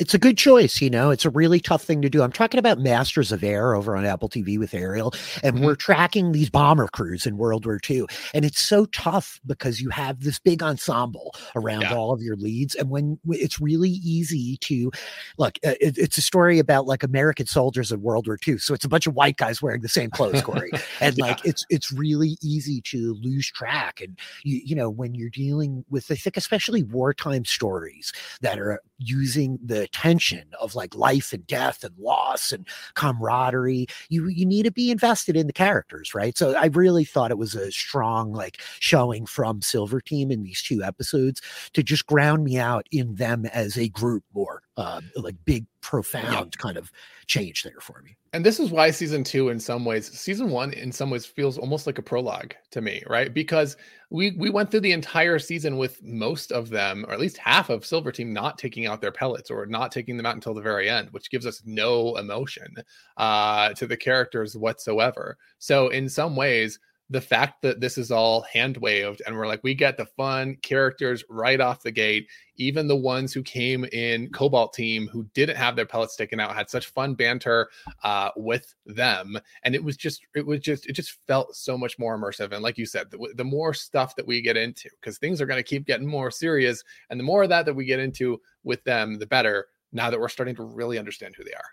It's 0.00 0.14
a 0.14 0.18
good 0.18 0.38
choice. 0.38 0.80
You 0.80 0.88
know, 0.90 1.10
it's 1.10 1.24
a 1.26 1.30
really 1.30 1.60
tough 1.60 1.82
thing 1.84 2.00
to 2.02 2.08
do. 2.08 2.22
I'm 2.22 2.32
talking 2.32 2.58
about 2.58 2.78
Masters 2.80 3.30
of 3.32 3.44
Air 3.44 3.74
over 3.74 3.96
on 3.96 4.06
Apple 4.06 4.28
TV 4.30 4.58
with 4.58 4.72
Ariel, 4.74 5.12
and 5.42 5.58
Mhm. 5.58 5.64
we're 5.64 5.74
tracking 5.76 6.32
these 6.32 6.48
bomber 6.48 6.88
crews 6.88 7.26
in 7.26 7.36
World 7.36 7.66
War 7.66 7.78
II. 7.88 8.06
And 8.34 8.44
it's 8.44 8.60
so 8.60 8.86
tough 8.86 9.38
because 9.46 9.80
you 9.80 9.90
have 9.90 10.20
this 10.20 10.38
big 10.38 10.62
ensemble 10.62 11.34
around 11.54 11.82
Yeah. 11.82 11.94
all 11.94 12.12
of 12.12 12.22
your 12.22 12.36
leads. 12.36 12.74
And 12.74 12.88
when 12.88 13.18
it's 13.28 13.60
really 13.60 13.90
easy 13.90 14.56
to 14.62 14.90
look, 15.38 15.58
uh, 15.64 15.74
it, 15.80 15.98
it's 15.98 16.16
a 16.18 16.22
story 16.22 16.58
about 16.58 16.86
like 16.86 17.02
American 17.02 17.46
soldiers 17.46 17.92
in 17.92 18.00
World 18.00 18.26
War 18.26 18.38
II. 18.46 18.58
So 18.58 18.72
it's 18.72 18.84
a 18.84 18.88
bunch 18.88 19.06
of 19.06 19.14
white 19.14 19.36
guys 19.36 19.60
wearing 19.60 19.82
the 19.82 19.88
same 19.88 20.10
clothes, 20.10 20.40
Corey. 20.42 20.70
and 21.00 21.16
Yeah. 21.18 21.26
like 21.26 21.44
it's 21.44 21.66
it's 21.68 21.92
really 21.92 22.38
easy 22.42 22.80
to 22.86 23.14
lose 23.20 23.46
track. 23.50 24.00
And 24.00 24.18
you, 24.44 24.62
you 24.64 24.74
know, 24.74 24.88
when 24.88 25.14
you're 25.14 25.28
dealing 25.30 25.84
with 25.90 26.10
I 26.10 26.14
think 26.14 26.38
especially 26.38 26.82
wartime 26.84 27.44
stories 27.44 28.12
that 28.40 28.58
are 28.58 28.80
using 29.00 29.58
the 29.64 29.88
tension 29.88 30.44
of 30.60 30.74
like 30.74 30.94
life 30.94 31.32
and 31.32 31.46
death 31.46 31.82
and 31.82 31.96
loss 31.98 32.52
and 32.52 32.66
camaraderie 32.94 33.86
you 34.08 34.28
you 34.28 34.46
need 34.46 34.64
to 34.64 34.70
be 34.70 34.90
invested 34.90 35.36
in 35.36 35.46
the 35.46 35.52
characters 35.52 36.14
right? 36.14 36.36
So 36.36 36.54
i 36.54 36.66
really 36.66 37.04
thought 37.04 37.30
it 37.30 37.38
was 37.38 37.54
a 37.54 37.72
strong 37.72 38.32
like 38.32 38.60
showing 38.78 39.26
from 39.26 39.62
silver 39.62 40.00
team 40.00 40.30
in 40.30 40.42
these 40.42 40.62
two 40.62 40.82
episodes 40.82 41.40
to 41.72 41.82
just 41.82 42.06
ground 42.06 42.44
me 42.44 42.58
out 42.58 42.86
in 42.90 43.14
them 43.16 43.46
as 43.46 43.76
a 43.76 43.88
group 43.88 44.24
more 44.34 44.62
uh, 44.80 45.00
like 45.16 45.36
big 45.44 45.66
profound 45.82 46.56
kind 46.58 46.76
of 46.76 46.90
change 47.26 47.62
there 47.62 47.80
for 47.80 48.00
me 48.02 48.16
And 48.32 48.44
this 48.44 48.58
is 48.60 48.70
why 48.70 48.90
season 48.90 49.24
two, 49.24 49.48
in 49.48 49.60
some 49.60 49.84
ways, 49.84 50.10
season 50.10 50.50
one, 50.50 50.72
in 50.72 50.92
some 50.92 51.10
ways, 51.10 51.26
feels 51.26 51.58
almost 51.58 51.86
like 51.86 51.98
a 51.98 52.02
prologue 52.02 52.54
to 52.70 52.80
me, 52.80 53.02
right? 53.08 53.32
Because 53.34 53.76
we 54.10 54.32
we 54.38 54.50
went 54.50 54.70
through 54.70 54.80
the 54.80 54.92
entire 54.92 55.38
season 55.38 55.76
with 55.76 56.02
most 56.02 56.52
of 56.52 56.70
them, 56.70 57.04
or 57.06 57.12
at 57.12 57.20
least 57.20 57.38
half 57.38 57.70
of 57.70 57.84
Silver 57.84 58.12
Team, 58.12 58.32
not 58.32 58.56
taking 58.56 58.86
out 58.86 59.00
their 59.00 59.12
pellets 59.12 59.50
or 59.50 59.66
not 59.66 59.90
taking 59.92 60.16
them 60.16 60.26
out 60.26 60.36
until 60.36 60.54
the 60.54 60.62
very 60.62 60.88
end, 60.88 61.08
which 61.10 61.30
gives 61.30 61.44
us 61.44 61.62
no 61.66 62.16
emotion 62.16 62.72
uh, 63.16 63.72
to 63.74 63.86
the 63.86 63.96
characters 63.96 64.56
whatsoever. 64.56 65.36
So, 65.58 65.88
in 65.88 66.08
some 66.08 66.36
ways, 66.36 66.78
the 67.10 67.20
fact 67.20 67.60
that 67.62 67.80
this 67.80 67.98
is 67.98 68.12
all 68.12 68.42
hand 68.42 68.76
waved 68.76 69.20
and 69.26 69.36
we're 69.36 69.48
like, 69.48 69.62
we 69.64 69.74
get 69.74 69.96
the 69.96 70.06
fun 70.06 70.56
characters 70.62 71.24
right 71.28 71.60
off 71.60 71.82
the 71.82 71.90
gate, 71.90 72.28
even 72.54 72.86
the 72.86 72.94
ones 72.94 73.32
who 73.32 73.42
came 73.42 73.84
in 73.86 74.30
Cobalt 74.30 74.72
Team 74.72 75.08
who 75.08 75.24
didn't 75.34 75.56
have 75.56 75.74
their 75.74 75.86
pellets 75.86 76.14
taken 76.14 76.38
out 76.38 76.54
had 76.54 76.70
such 76.70 76.86
fun 76.86 77.14
banter 77.14 77.68
uh, 78.04 78.30
with 78.36 78.74
them, 78.86 79.36
and 79.64 79.74
it 79.74 79.82
was 79.82 79.96
just, 79.96 80.24
it 80.36 80.46
was 80.46 80.60
just, 80.60 80.86
it 80.86 80.92
just 80.92 81.18
felt 81.26 81.56
so 81.56 81.76
much 81.76 81.98
more 81.98 82.16
immersive. 82.16 82.52
And 82.52 82.62
like 82.62 82.78
you 82.78 82.86
said, 82.86 83.10
the, 83.10 83.18
the 83.34 83.44
more 83.44 83.74
stuff 83.74 84.14
that 84.14 84.26
we 84.26 84.40
get 84.40 84.56
into, 84.56 84.88
because 85.00 85.18
things 85.18 85.40
are 85.40 85.46
going 85.46 85.58
to 85.58 85.68
keep 85.68 85.86
getting 85.86 86.06
more 86.06 86.30
serious, 86.30 86.84
and 87.10 87.18
the 87.18 87.24
more 87.24 87.42
of 87.42 87.48
that 87.48 87.66
that 87.66 87.74
we 87.74 87.84
get 87.84 87.98
into 87.98 88.40
with 88.62 88.82
them, 88.84 89.18
the 89.18 89.26
better. 89.26 89.66
Now 89.92 90.08
that 90.08 90.20
we're 90.20 90.28
starting 90.28 90.54
to 90.54 90.62
really 90.62 90.98
understand 90.98 91.34
who 91.36 91.42
they 91.42 91.54
are, 91.54 91.70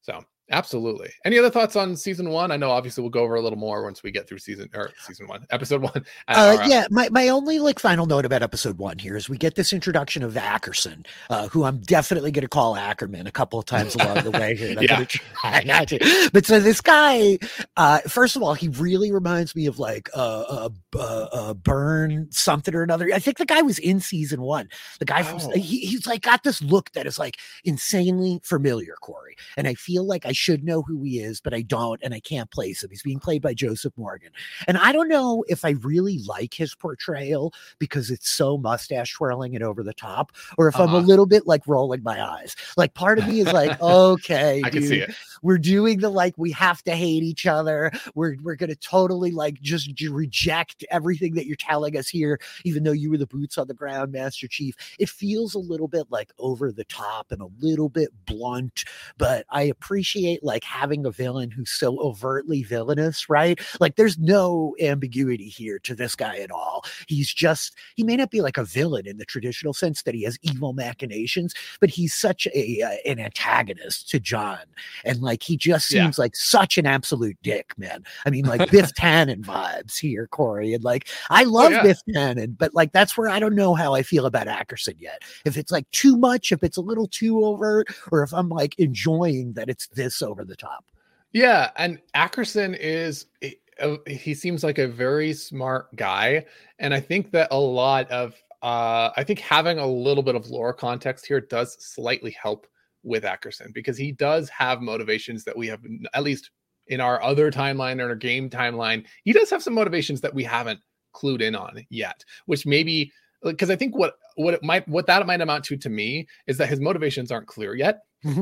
so 0.00 0.24
Absolutely. 0.50 1.10
Any 1.24 1.38
other 1.38 1.50
thoughts 1.50 1.76
on 1.76 1.96
season 1.96 2.30
one? 2.30 2.50
I 2.52 2.56
know 2.56 2.70
obviously 2.70 3.02
we'll 3.02 3.10
go 3.10 3.22
over 3.22 3.36
a 3.36 3.40
little 3.40 3.58
more 3.58 3.82
once 3.82 4.02
we 4.02 4.10
get 4.10 4.28
through 4.28 4.38
season 4.38 4.68
or 4.74 4.90
season 5.00 5.26
one, 5.26 5.46
episode 5.50 5.82
one. 5.82 6.04
Uh, 6.28 6.58
uh, 6.60 6.66
yeah, 6.66 6.86
my, 6.90 7.08
my 7.10 7.28
only 7.28 7.58
like 7.58 7.78
final 7.78 8.06
note 8.06 8.24
about 8.24 8.42
episode 8.42 8.78
one 8.78 8.98
here 8.98 9.16
is 9.16 9.28
we 9.28 9.38
get 9.38 9.54
this 9.54 9.72
introduction 9.72 10.22
of 10.22 10.34
Ackerson, 10.34 11.06
uh, 11.30 11.48
who 11.48 11.64
I'm 11.64 11.78
definitely 11.80 12.30
going 12.30 12.42
to 12.42 12.48
call 12.48 12.76
Ackerman 12.76 13.26
a 13.26 13.32
couple 13.32 13.58
of 13.58 13.64
times 13.64 13.94
along 13.94 14.24
the 14.24 14.30
way 14.30 14.54
here. 14.54 14.76
yeah. 14.80 15.04
Try 15.04 15.62
not 15.64 15.88
to. 15.88 16.30
But 16.32 16.44
so 16.44 16.60
this 16.60 16.80
guy, 16.80 17.38
uh, 17.76 18.00
first 18.00 18.36
of 18.36 18.42
all, 18.42 18.54
he 18.54 18.68
really 18.68 19.12
reminds 19.12 19.56
me 19.56 19.66
of 19.66 19.78
like 19.78 20.10
uh, 20.14 20.68
uh, 20.94 20.98
uh, 20.98 21.54
Burn 21.54 22.28
something 22.30 22.74
or 22.74 22.82
another. 22.82 23.08
I 23.14 23.18
think 23.18 23.38
the 23.38 23.46
guy 23.46 23.62
was 23.62 23.78
in 23.78 24.00
season 24.00 24.42
one. 24.42 24.68
The 24.98 25.04
guy 25.06 25.22
from 25.22 25.38
Oh. 25.40 25.50
he, 25.54 25.86
he's 25.86 26.06
like 26.06 26.22
got 26.22 26.42
this 26.42 26.60
look 26.62 26.90
that 26.92 27.06
is 27.06 27.18
like 27.18 27.36
insanely 27.64 28.40
familiar, 28.42 28.94
Corey. 29.00 29.36
And 29.56 29.68
I 29.68 29.74
feel 29.74 30.04
like 30.04 30.26
I 30.26 30.32
should 30.38 30.64
know 30.64 30.82
who 30.82 31.02
he 31.02 31.20
is, 31.20 31.40
but 31.40 31.52
I 31.52 31.62
don't, 31.62 32.00
and 32.02 32.14
I 32.14 32.20
can't 32.20 32.50
place 32.50 32.82
him. 32.82 32.90
He's 32.90 33.02
being 33.02 33.18
played 33.20 33.42
by 33.42 33.54
Joseph 33.54 33.92
Morgan. 33.96 34.30
And 34.66 34.78
I 34.78 34.92
don't 34.92 35.08
know 35.08 35.44
if 35.48 35.64
I 35.64 35.70
really 35.70 36.18
like 36.20 36.54
his 36.54 36.74
portrayal 36.74 37.52
because 37.78 38.10
it's 38.10 38.30
so 38.30 38.56
mustache 38.58 39.12
twirling 39.14 39.54
and 39.54 39.64
over 39.64 39.82
the 39.82 39.94
top, 39.94 40.32
or 40.56 40.68
if 40.68 40.78
I'm 40.80 40.94
a 40.94 40.98
Uh-huh. 40.98 41.06
little 41.06 41.26
bit 41.26 41.46
like 41.46 41.66
rolling 41.66 42.02
my 42.02 42.22
eyes. 42.22 42.54
Like 42.76 42.94
part 42.94 43.18
of 43.18 43.26
me 43.26 43.40
is 43.40 43.52
like, 43.52 43.78
okay, 43.80 44.62
I 44.64 44.70
can 44.70 44.82
see 44.82 44.98
it. 45.00 45.10
we're 45.42 45.58
doing 45.58 45.98
the 46.00 46.10
like 46.10 46.34
we 46.38 46.50
have 46.52 46.82
to 46.84 46.92
hate 46.94 47.22
each 47.22 47.46
other. 47.46 47.90
We're 48.14 48.36
we're 48.42 48.56
gonna 48.56 48.74
totally 48.76 49.30
like 49.30 49.60
just 49.60 49.90
reject 50.10 50.84
everything 50.90 51.34
that 51.34 51.46
you're 51.46 51.56
telling 51.56 51.96
us 51.96 52.08
here, 52.08 52.38
even 52.64 52.82
though 52.84 52.92
you 52.92 53.10
were 53.10 53.18
the 53.18 53.26
boots 53.26 53.58
on 53.58 53.66
the 53.66 53.74
ground, 53.74 54.12
Master 54.12 54.48
Chief. 54.48 54.74
It 54.98 55.08
feels 55.08 55.54
a 55.54 55.58
little 55.58 55.88
bit 55.88 56.06
like 56.10 56.32
over 56.38 56.72
the 56.72 56.84
top 56.84 57.32
and 57.32 57.40
a 57.42 57.48
little 57.60 57.88
bit 57.88 58.10
blunt, 58.26 58.84
but 59.16 59.44
I 59.50 59.62
appreciate 59.62 60.27
like 60.42 60.64
having 60.64 61.06
a 61.06 61.10
villain 61.10 61.50
who's 61.50 61.70
so 61.70 61.98
overtly 62.00 62.62
villainous, 62.62 63.28
right? 63.28 63.58
Like 63.80 63.96
there's 63.96 64.18
no 64.18 64.74
ambiguity 64.80 65.48
here 65.48 65.78
to 65.80 65.94
this 65.94 66.14
guy 66.14 66.36
at 66.38 66.50
all. 66.50 66.84
He's 67.06 67.32
just 67.32 67.74
he 67.96 68.02
may 68.02 68.16
not 68.16 68.30
be 68.30 68.40
like 68.40 68.58
a 68.58 68.64
villain 68.64 69.06
in 69.06 69.18
the 69.18 69.24
traditional 69.24 69.72
sense 69.72 70.02
that 70.02 70.14
he 70.14 70.24
has 70.24 70.38
evil 70.42 70.72
machinations, 70.72 71.54
but 71.80 71.90
he's 71.90 72.14
such 72.14 72.46
a 72.54 72.82
uh, 72.82 73.10
an 73.10 73.18
antagonist 73.18 74.08
to 74.10 74.20
John 74.20 74.58
and 75.04 75.20
like 75.22 75.42
he 75.42 75.56
just 75.56 75.90
Yeah. 75.92 76.04
seems 76.04 76.18
like 76.18 76.34
such 76.36 76.76
an 76.78 76.86
absolute 76.86 77.36
dick, 77.42 77.72
man. 77.78 78.04
I 78.26 78.30
mean, 78.30 78.44
like 78.44 78.70
Biff 78.70 78.92
Tannen 78.94 79.42
vibes 79.44 79.98
here, 79.98 80.26
Corey, 80.26 80.74
and 80.74 80.84
like 80.84 81.08
I 81.30 81.44
love 81.44 81.68
Oh, 81.68 81.74
yeah. 81.76 81.82
Biff 81.82 81.98
Tannen, 82.08 82.56
but 82.56 82.74
like 82.74 82.92
that's 82.92 83.16
where 83.16 83.28
I 83.28 83.38
don't 83.38 83.54
know 83.54 83.74
how 83.74 83.94
I 83.94 84.02
feel 84.02 84.26
about 84.26 84.46
Ackerson 84.46 84.94
yet. 84.98 85.22
If 85.44 85.56
it's 85.56 85.70
like 85.72 85.90
too 85.90 86.16
much, 86.16 86.52
if 86.52 86.62
it's 86.62 86.76
a 86.76 86.80
little 86.82 87.06
too 87.06 87.44
overt, 87.44 87.88
or 88.10 88.22
if 88.22 88.32
I'm 88.32 88.48
like 88.48 88.78
enjoying 88.78 89.52
that 89.54 89.68
it's 89.68 89.86
this 89.88 90.17
over 90.22 90.44
the 90.44 90.56
top. 90.56 90.84
Yeah, 91.32 91.70
and 91.76 92.00
Ackerson 92.14 92.76
is 92.78 93.26
he- 93.40 93.58
uh, 93.80 93.96
seems 94.34 94.64
like 94.64 94.78
a 94.78 94.88
very 94.88 95.32
smart 95.32 95.94
guy, 95.94 96.46
and 96.78 96.92
I 96.92 97.00
think 97.00 97.30
that 97.32 97.48
a 97.50 97.58
lot 97.58 98.10
of 98.10 98.34
uh, 98.62 99.10
I 99.16 99.22
think 99.24 99.38
having 99.38 99.78
a 99.78 99.86
little 99.86 100.22
bit 100.22 100.34
of 100.34 100.50
lore 100.50 100.72
context 100.74 101.26
here 101.26 101.40
does 101.40 101.76
slightly 101.78 102.32
help 102.32 102.66
with 103.04 103.22
Ackerson 103.22 103.72
because 103.72 103.96
he 103.96 104.10
does 104.10 104.48
have 104.48 104.80
motivations 104.80 105.44
that 105.44 105.56
we 105.56 105.68
have 105.68 105.80
at 106.12 106.24
least 106.24 106.50
in 106.88 107.00
our 107.00 107.22
other 107.22 107.52
timeline 107.52 108.00
or 108.00 108.14
game 108.16 108.50
timeline. 108.50 109.04
He 109.24 109.32
does 109.32 109.50
have 109.50 109.62
some 109.62 109.74
motivations 109.74 110.20
that 110.22 110.34
we 110.34 110.42
haven't 110.42 110.80
clued 111.14 111.40
in 111.40 111.54
on 111.54 111.84
yet, 111.90 112.24
which 112.46 112.66
maybe 112.66 113.12
because 113.42 113.70
I 113.70 113.76
think 113.76 113.96
what 113.96 114.14
what 114.36 114.54
it 114.54 114.62
might 114.64 114.88
what 114.88 115.06
that 115.06 115.26
might 115.26 115.40
amount 115.40 115.64
to 115.66 115.76
to 115.76 115.88
me 115.88 116.26
is 116.46 116.58
that 116.58 116.68
his 116.68 116.80
motivations 116.80 117.30
aren't 117.30 117.46
clear 117.46 117.74
yet 117.74 118.00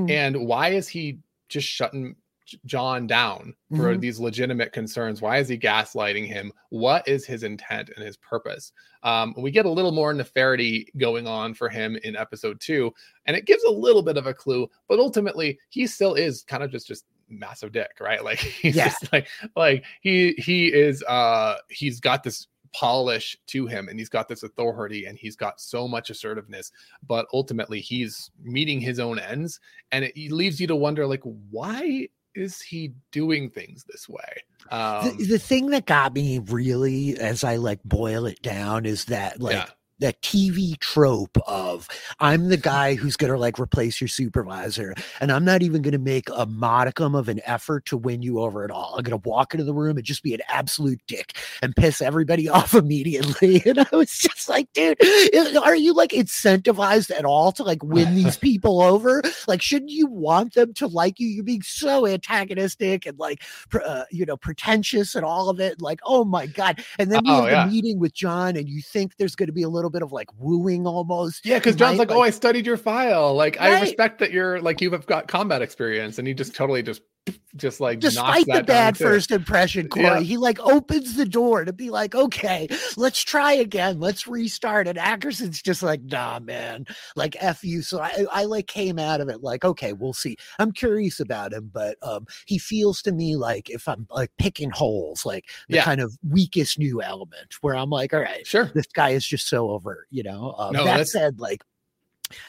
and 0.09 0.47
why 0.47 0.69
is 0.69 0.89
he 0.89 1.19
just 1.49 1.67
shutting 1.69 2.17
John 2.65 3.09
down 3.09 3.55
for 3.75 3.93
Mhm. 3.97 4.01
these 4.01 4.21
legitimate 4.21 4.73
concerns? 4.73 5.21
Why 5.21 5.39
is 5.39 5.49
he 5.49 5.59
gaslighting 5.59 6.27
him? 6.27 6.53
What 6.69 7.07
is 7.09 7.27
his 7.27 7.43
intent 7.43 7.91
and 7.97 8.05
his 8.05 8.17
purpose? 8.19 8.73
Um, 9.03 9.35
we 9.37 9.51
get 9.51 9.67
a 9.67 9.71
little 9.71 9.91
more 9.91 10.13
nefarity 10.15 10.87
going 10.97 11.27
on 11.27 11.55
for 11.55 11.69
him 11.69 11.97
in 12.05 12.15
episode 12.15 12.61
two, 12.61 12.95
and 13.27 13.37
it 13.37 13.47
gives 13.47 13.65
a 13.65 13.71
little 13.71 14.03
bit 14.03 14.17
of 14.17 14.27
a 14.29 14.35
clue, 14.35 14.69
but 14.89 15.01
ultimately 15.01 15.59
he 15.71 15.89
still 15.89 16.15
is 16.15 16.43
kind 16.45 16.63
of 16.63 16.71
just 16.71 16.87
just 16.87 17.05
massive 17.29 17.73
dick, 17.73 17.91
right? 18.01 18.21
Like 18.25 18.39
he's 18.39 18.77
Yeah. 18.77 18.91
just 18.91 19.13
like 19.13 19.27
like 19.57 19.85
he 20.01 20.33
he 20.39 20.73
is 20.73 21.03
uh 21.09 21.57
he's 21.69 21.99
got 21.99 22.23
this 22.23 22.47
polish 22.73 23.37
to 23.47 23.67
him 23.67 23.89
and 23.89 23.99
he's 23.99 24.09
got 24.09 24.29
this 24.29 24.43
authority 24.43 25.07
and 25.07 25.19
he's 25.19 25.37
got 25.37 25.61
so 25.61 25.87
much 25.87 26.11
assertiveness 26.11 26.73
but 27.07 27.27
ultimately 27.33 27.81
he's 27.81 28.31
meeting 28.43 28.81
his 28.81 28.99
own 28.99 29.19
ends 29.19 29.61
and 29.93 30.05
it 30.05 30.15
leaves 30.31 30.61
you 30.61 30.67
to 30.67 30.77
wonder 30.77 31.07
like 31.07 31.23
why 31.51 32.09
is 32.35 32.61
he 32.61 32.93
doing 33.13 33.49
things 33.49 33.85
this 33.91 34.09
way? 34.09 34.43
Um 34.71 35.17
the, 35.17 35.25
the 35.25 35.39
thing 35.39 35.71
that 35.71 35.87
got 35.87 36.15
me 36.15 36.39
really, 36.39 37.19
as 37.19 37.43
I 37.43 37.57
like 37.57 37.83
boil 37.83 38.27
it 38.27 38.43
down, 38.43 38.85
is 38.85 39.07
that 39.07 39.41
like 39.41 39.55
yeah 39.55 39.71
that 39.99 40.21
TV 40.23 40.79
trope 40.79 41.37
of 41.47 41.89
I'm 42.21 42.49
the 42.49 42.57
guy 42.57 42.95
who's 42.95 43.17
going 43.17 43.33
to 43.33 43.39
like 43.39 43.59
replace 43.59 44.01
your 44.01 44.09
supervisor 44.09 44.95
and 45.21 45.33
I'm 45.33 45.45
not 45.45 45.63
even 45.63 45.83
going 45.83 45.93
to 45.93 45.99
make 45.99 46.29
a 46.35 46.47
modicum 46.47 47.15
of 47.15 47.29
an 47.29 47.41
effort 47.45 47.87
to 47.87 47.97
win 47.97 48.23
you 48.23 48.41
over 48.41 48.65
at 48.65 48.71
all. 48.71 48.95
I'm 48.97 49.03
going 49.05 49.21
to 49.21 49.29
walk 49.29 49.55
into 49.55 49.65
the 49.65 49.75
room 49.75 49.97
and 49.97 50.05
just 50.05 50.23
be 50.23 50.35
an 50.35 50.41
absolute 50.49 51.01
dick 51.07 51.37
and 51.63 51.75
piss 51.75 52.01
everybody 52.03 52.49
off 52.49 52.75
immediately. 52.75 53.63
And 53.67 53.81
I 53.81 53.97
was 53.97 54.11
just 54.17 54.49
like, 54.49 54.73
dude, 54.75 54.97
are 55.57 55.75
you 55.77 55.93
like 55.93 56.11
incentivized 56.11 57.11
at 57.11 57.25
all 57.25 57.51
to 57.53 57.63
like 57.65 57.83
win 57.83 58.15
these 58.15 58.37
people 58.37 58.81
over? 58.83 59.23
Like, 59.49 59.61
shouldn't 59.63 59.91
you 59.91 60.07
want 60.07 60.55
them 60.55 60.73
to 60.75 60.87
like 60.87 61.19
you? 61.19 61.27
You're 61.29 61.45
being 61.45 61.63
so 61.63 62.07
antagonistic 62.07 63.07
and 63.07 63.19
like, 63.19 63.43
pr- 63.71 63.81
uh, 63.85 64.05
you 64.11 64.25
know, 64.25 64.37
pretentious 64.37 65.15
and 65.15 65.25
all 65.25 65.49
of 65.49 65.59
it. 65.61 65.81
Like, 65.81 66.01
oh 66.05 66.25
my 66.25 66.47
God. 66.47 66.85
And 66.99 67.11
then 67.11 67.23
we 67.25 67.31
Oh, 67.31 67.43
have 67.43 67.51
yeah. 67.51 67.65
the 67.67 67.71
meeting 67.73 67.99
with 67.99 68.15
John 68.15 68.57
and 68.57 68.69
you 68.69 68.81
think 68.83 69.17
there's 69.17 69.35
going 69.35 69.49
to 69.49 69.53
be 69.53 69.63
a 69.63 69.69
little 69.69 69.86
bit 69.91 70.03
of 70.03 70.13
like 70.13 70.29
wooing 70.39 70.87
almost. 70.87 71.45
yeah 71.45 71.59
because 71.59 71.77
john's 71.77 71.99
might, 71.99 72.09
like 72.09 72.17
oh 72.17 72.23
i 72.23 72.31
studied 72.31 72.67
your 72.67 72.77
file 72.77 73.35
like 73.35 73.61
i 73.61 73.81
respect 73.81 74.19
that 74.19 74.33
you're 74.33 74.61
like 74.61 74.81
you've 74.81 75.07
got 75.07 75.29
combat 75.29 75.63
experience 75.63 76.19
and 76.19 76.27
he 76.27 76.35
just 76.35 76.55
totally 76.55 76.83
just 76.83 77.03
just 77.57 77.81
like 77.81 78.01
despite 78.01 78.47
the 78.47 78.63
bad 78.63 78.97
too. 78.97 79.05
first 79.05 79.31
impression, 79.31 79.89
Corey, 79.91 80.05
Yeah. 80.05 80.21
he 80.21 80.37
like 80.37 80.61
opens 80.61 81.15
the 81.17 81.25
door 81.25 81.65
to 81.65 81.73
be 81.73 81.91
like, 81.91 82.15
okay, 82.15 82.69
let's 82.97 83.23
try 83.23 83.53
again, 83.55 83.99
let's 83.99 84.27
restart. 84.27 84.87
And 84.89 84.99
Ackerson's 84.99 85.63
just 85.63 85.83
like, 85.83 86.03
nah, 86.03 86.39
man, 86.39 86.87
like 87.17 87.37
F 87.41 87.65
you. 87.65 87.83
So 87.83 88.01
I, 88.01 88.27
I 88.33 88.45
like 88.45 88.67
came 88.67 88.99
out 88.99 89.21
of 89.21 89.29
it 89.29 89.43
like, 89.43 89.65
okay, 89.65 89.93
we'll 89.93 90.13
see. 90.13 90.37
I'm 90.59 90.73
curious 90.73 91.21
about 91.21 91.53
him, 91.53 91.71
but 91.73 91.97
um 92.03 92.27
he 92.47 92.59
feels 92.59 93.03
to 93.03 93.13
me 93.13 93.37
like 93.37 93.71
if 93.71 93.89
I'm 93.89 94.07
like 94.11 94.31
picking 94.39 94.71
holes, 94.71 95.25
like 95.25 95.47
the 95.69 95.77
Yeah. 95.77 95.85
kind 95.85 96.01
of 96.01 96.17
weakest 96.29 96.79
new 96.79 97.03
element 97.03 97.55
where 97.63 97.75
I'm 97.75 97.91
like, 97.91 98.13
all 98.13 98.21
right, 98.21 98.47
sure 98.47 98.71
this 98.75 98.87
guy 98.87 99.11
is 99.11 99.27
just 99.27 99.49
so 99.49 99.71
overt, 99.71 100.07
you 100.11 100.23
know. 100.23 100.55
Um, 100.59 100.75
No, 100.75 100.85
that 100.85 101.09
said, 101.09 101.41
like 101.41 101.63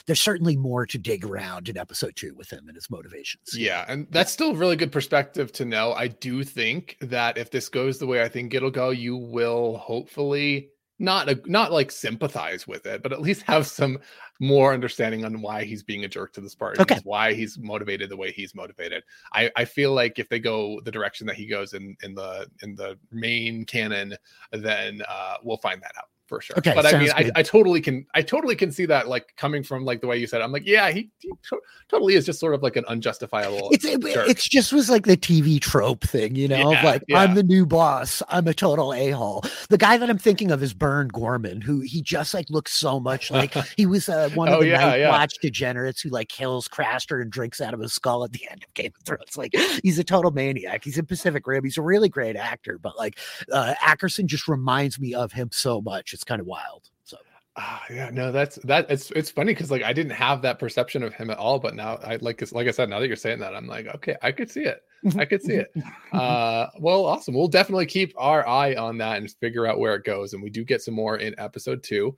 there's 0.05 0.21
certainly 0.21 0.57
more 0.57 0.85
to 0.85 0.97
dig 0.97 1.23
around 1.25 1.69
in 1.69 1.77
episode 1.77 2.15
two 2.15 2.33
with 2.35 2.49
him 2.51 2.67
and 2.67 2.75
his 2.75 2.89
motivations. 2.89 3.55
Yeah, 3.55 3.85
and 3.87 4.07
that's 4.09 4.31
still 4.31 4.55
really 4.55 4.75
good 4.75 4.91
perspective 4.91 5.51
to 5.53 5.65
know. 5.65 5.93
I 5.93 6.07
do 6.07 6.43
think 6.43 6.97
that 7.01 7.37
if 7.37 7.51
this 7.51 7.69
goes 7.69 7.99
the 7.99 8.07
way 8.07 8.21
I 8.23 8.27
think 8.29 8.53
it'll 8.53 8.71
go, 8.71 8.89
you 8.89 9.15
will 9.17 9.77
hopefully 9.77 10.69
not 10.99 11.29
a, 11.29 11.39
not 11.45 11.71
like 11.71 11.91
sympathize 11.91 12.67
with 12.67 12.87
it, 12.87 13.03
but 13.03 13.13
at 13.13 13.21
least 13.21 13.43
have 13.43 13.67
some 13.67 13.99
more 14.39 14.73
understanding 14.73 15.25
on 15.25 15.41
why 15.41 15.63
he's 15.63 15.83
being 15.83 16.05
a 16.05 16.07
jerk 16.07 16.33
to 16.33 16.41
the 16.41 16.49
Spartans, 16.49 16.81
Okay. 16.81 16.99
why 17.03 17.33
he's 17.33 17.57
motivated 17.59 18.09
the 18.09 18.17
way 18.17 18.31
he's 18.31 18.55
motivated. 18.55 19.03
I, 19.33 19.51
I 19.55 19.65
feel 19.65 19.93
like 19.93 20.17
if 20.17 20.27
they 20.29 20.39
go 20.39 20.79
the 20.81 20.91
direction 20.91 21.27
that 21.27 21.35
he 21.35 21.45
goes 21.45 21.73
in 21.73 21.95
in 22.03 22.15
the 22.15 22.47
in 22.63 22.75
the 22.75 22.97
main 23.11 23.63
canon, 23.65 24.15
then 24.51 25.03
uh, 25.07 25.35
we'll 25.43 25.57
find 25.57 25.81
that 25.83 25.93
out 25.97 26.05
for 26.27 26.41
sure. 26.41 26.57
Okay, 26.59 26.73
but 26.75 26.85
I 26.85 26.99
mean, 26.99 27.09
I. 27.11 27.31
I 27.35 27.43
totally 27.43 27.81
can 27.81 28.05
I 28.15 28.21
totally 28.21 28.55
can 28.55 28.71
see 28.71 28.85
that 28.87 29.07
like 29.07 29.33
coming 29.37 29.63
from 29.63 29.85
like 29.85 30.01
the 30.01 30.07
way 30.07 30.17
you 30.17 30.27
said. 30.27 30.41
it. 30.41 30.43
I'm 30.43 30.51
like, 30.51 30.65
yeah, 30.67 30.89
he, 30.91 31.09
he 31.19 31.29
to- 31.49 31.61
totally 31.87 32.15
is 32.15 32.25
just 32.25 32.39
sort 32.39 32.53
of 32.53 32.61
like 32.63 32.75
an 32.75 32.83
unjustifiable. 32.87 33.69
it's 33.71 33.85
it, 33.85 33.99
it's 34.03 34.47
just 34.47 34.73
was 34.73 34.89
like 34.89 35.05
the 35.05 35.15
TV 35.17 35.59
trope 35.61 36.03
thing, 36.03 36.35
you 36.35 36.47
know, 36.47 36.71
Yeah, 36.71 36.83
like 36.83 37.03
yeah. 37.07 37.19
I'm 37.19 37.35
the 37.35 37.43
new 37.43 37.65
boss, 37.65 38.21
I'm 38.29 38.47
a 38.47 38.53
total 38.53 38.93
a 38.93 39.11
hole. 39.11 39.43
The 39.69 39.77
guy 39.77 39.97
that 39.97 40.09
I'm 40.09 40.17
thinking 40.17 40.51
of 40.51 40.61
is 40.63 40.73
Burn 40.73 41.07
Gorman, 41.09 41.61
who 41.61 41.79
he 41.81 42.01
just 42.01 42.33
like 42.33 42.49
looks 42.49 42.73
so 42.73 42.99
much 42.99 43.31
like 43.31 43.53
he 43.77 43.85
was 43.85 44.09
uh, 44.09 44.29
one 44.35 44.49
of 44.49 44.55
Oh, 44.55 44.61
the 44.61 44.67
yeah, 44.69 44.77
Night 44.79 44.99
yeah. 45.01 45.09
Watch 45.09 45.35
degenerates 45.41 46.01
who 46.01 46.09
like 46.09 46.27
kills 46.29 46.67
Craster 46.67 47.21
and 47.21 47.31
drinks 47.31 47.61
out 47.61 47.73
of 47.73 47.79
his 47.79 47.93
skull 47.93 48.23
at 48.23 48.31
the 48.33 48.47
end 48.49 48.63
of 48.63 48.73
Game 48.73 48.91
of 48.99 49.05
Thrones. 49.05 49.37
Like 49.37 49.53
he's 49.83 49.99
a 49.99 50.03
total 50.03 50.31
maniac. 50.31 50.83
He's 50.83 50.97
in 50.97 51.05
Pacific 51.05 51.45
Rim. 51.47 51.63
He's 51.63 51.77
a 51.77 51.81
really 51.81 52.09
great 52.09 52.35
actor, 52.35 52.77
but 52.81 52.97
like 52.97 53.17
uh, 53.53 53.75
Ackerson 53.81 54.25
just 54.25 54.47
reminds 54.47 54.99
me 54.99 55.13
of 55.13 55.31
him 55.31 55.49
so 55.51 55.81
much. 55.81 56.13
It's 56.17 56.23
kind 56.23 56.41
of 56.41 56.47
wild. 56.47 56.89
So 57.03 57.15
Ah, 57.55 57.83
yeah, 57.91 58.09
no, 58.11 58.31
that's 58.31 58.55
that. 58.63 58.89
It's 58.89 59.11
it's 59.11 59.29
funny 59.29 59.53
because 59.53 59.69
like 59.69 59.83
I 59.83 59.93
didn't 59.93 60.13
have 60.13 60.41
that 60.41 60.57
perception 60.57 61.03
of 61.03 61.13
him 61.13 61.29
at 61.29 61.37
all, 61.37 61.59
but 61.59 61.75
now 61.75 61.97
I 62.03 62.15
like 62.15 62.41
like 62.51 62.67
I 62.67 62.71
said, 62.71 62.89
now 62.89 62.99
that 62.99 63.05
you're 63.05 63.15
saying 63.15 63.37
that, 63.41 63.55
I'm 63.55 63.67
like, 63.67 63.85
okay, 63.97 64.15
I 64.23 64.31
could 64.31 64.49
see 64.49 64.61
it. 64.61 64.81
I 65.15 65.25
could 65.25 65.43
see 65.43 65.53
it. 65.53 65.71
Uh, 66.11 66.67
well, 66.79 67.05
awesome. 67.05 67.35
We'll 67.35 67.47
definitely 67.47 67.85
keep 67.85 68.15
our 68.17 68.47
eye 68.47 68.73
on 68.73 68.97
that 68.97 69.17
and 69.17 69.29
figure 69.29 69.67
out 69.67 69.77
where 69.77 69.93
it 69.93 70.05
goes. 70.05 70.33
And 70.33 70.41
we 70.41 70.49
do 70.49 70.63
get 70.63 70.81
some 70.81 70.95
more 70.95 71.17
in 71.17 71.35
episode 71.39 71.83
two. 71.83 72.17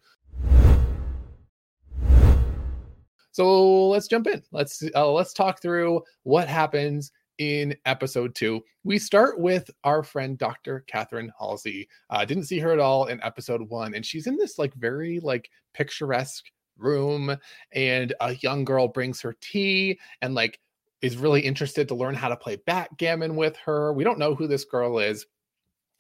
So 3.34 3.90
let's 3.90 4.08
jump 4.08 4.28
in. 4.28 4.42
Let's 4.54 4.82
uh, 4.96 5.12
let's 5.12 5.34
talk 5.34 5.62
through 5.62 6.04
what 6.24 6.48
happens 6.48 7.12
in 7.40 7.76
episode 7.86 8.36
two. 8.36 8.62
We 8.84 9.00
start 9.00 9.40
with 9.40 9.70
our 9.84 10.04
friend 10.04 10.38
Dr. 10.38 10.86
Catherine 10.88 11.32
Halsey. 11.40 11.88
Uh, 12.10 12.24
didn't 12.26 12.46
see 12.46 12.60
her 12.60 12.72
at 12.72 12.80
all 12.80 13.06
in 13.06 13.22
episode 13.24 13.62
one, 13.70 13.96
and 13.96 14.06
she's 14.06 14.28
in 14.28 14.38
this 14.38 14.60
like 14.60 14.74
very 14.76 15.20
like 15.20 15.50
picturesque 15.74 16.46
room, 16.78 17.36
and 17.74 18.14
a 18.22 18.36
young 18.36 18.64
girl 18.64 18.88
brings 18.88 19.22
her 19.22 19.36
tea 19.42 20.00
and 20.22 20.36
like 20.36 20.60
is 21.02 21.18
really 21.18 21.42
interested 21.42 21.88
to 21.88 21.96
learn 21.96 22.14
how 22.14 22.30
to 22.30 22.36
play 22.36 22.58
backgammon 22.66 23.36
with 23.36 23.56
her. 23.58 23.94
We 23.94 24.04
don't 24.04 24.20
know 24.20 24.36
who 24.36 24.48
this 24.48 24.66
girl 24.66 25.00
is. 25.00 25.26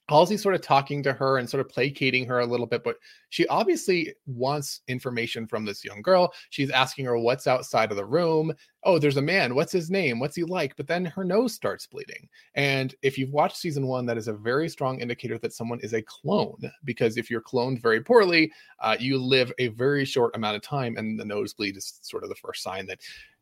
Halsey's 0.09 0.41
sort 0.41 0.55
of 0.55 0.61
talking 0.61 1.03
to 1.03 1.13
her 1.13 1.37
and 1.37 1.47
sort 1.49 1.61
of 1.61 1.69
placating 1.69 2.25
her 2.25 2.39
a 2.39 2.45
little 2.45 2.65
bit, 2.65 2.83
but 2.83 2.97
she 3.29 3.45
obviously 3.47 4.13
wants 4.25 4.81
information 4.87 5.45
from 5.45 5.65
this 5.65 5.85
young 5.85 6.01
girl. 6.01 6.33
She's 6.49 6.71
asking 6.71 7.05
her 7.05 7.17
what's 7.17 7.45
outside 7.45 7.91
of 7.91 7.97
the 7.97 8.05
room. 8.05 8.51
Oh, 8.83 8.97
there's 8.97 9.17
a 9.17 9.21
man. 9.21 9.53
What's 9.53 9.71
his 9.71 9.91
name? 9.91 10.19
What's 10.19 10.35
he 10.35 10.43
like? 10.43 10.75
But 10.75 10.87
then 10.87 11.05
her 11.05 11.23
nose 11.23 11.53
starts 11.53 11.85
bleeding. 11.85 12.27
And 12.55 12.95
if 13.03 13.17
you've 13.17 13.33
watched 13.33 13.57
season 13.57 13.85
one, 13.85 14.05
that 14.07 14.17
is 14.17 14.27
a 14.27 14.33
very 14.33 14.67
strong 14.67 14.99
indicator 14.99 15.37
that 15.37 15.53
someone 15.53 15.79
is 15.81 15.93
a 15.93 16.01
clone, 16.01 16.71
because 16.85 17.17
if 17.17 17.29
you're 17.29 17.41
cloned 17.41 17.81
very 17.81 18.01
poorly, 18.01 18.51
uh, 18.79 18.97
you 18.99 19.17
live 19.17 19.53
a 19.59 19.67
very 19.67 20.05
short 20.05 20.35
amount 20.35 20.55
of 20.55 20.63
time, 20.63 20.97
and 20.97 21.19
the 21.19 21.25
nosebleed 21.25 21.77
is 21.77 21.99
sort 22.01 22.23
of 22.23 22.29
the 22.29 22.35
first 22.35 22.63
sign 22.63 22.87
that 22.87 22.99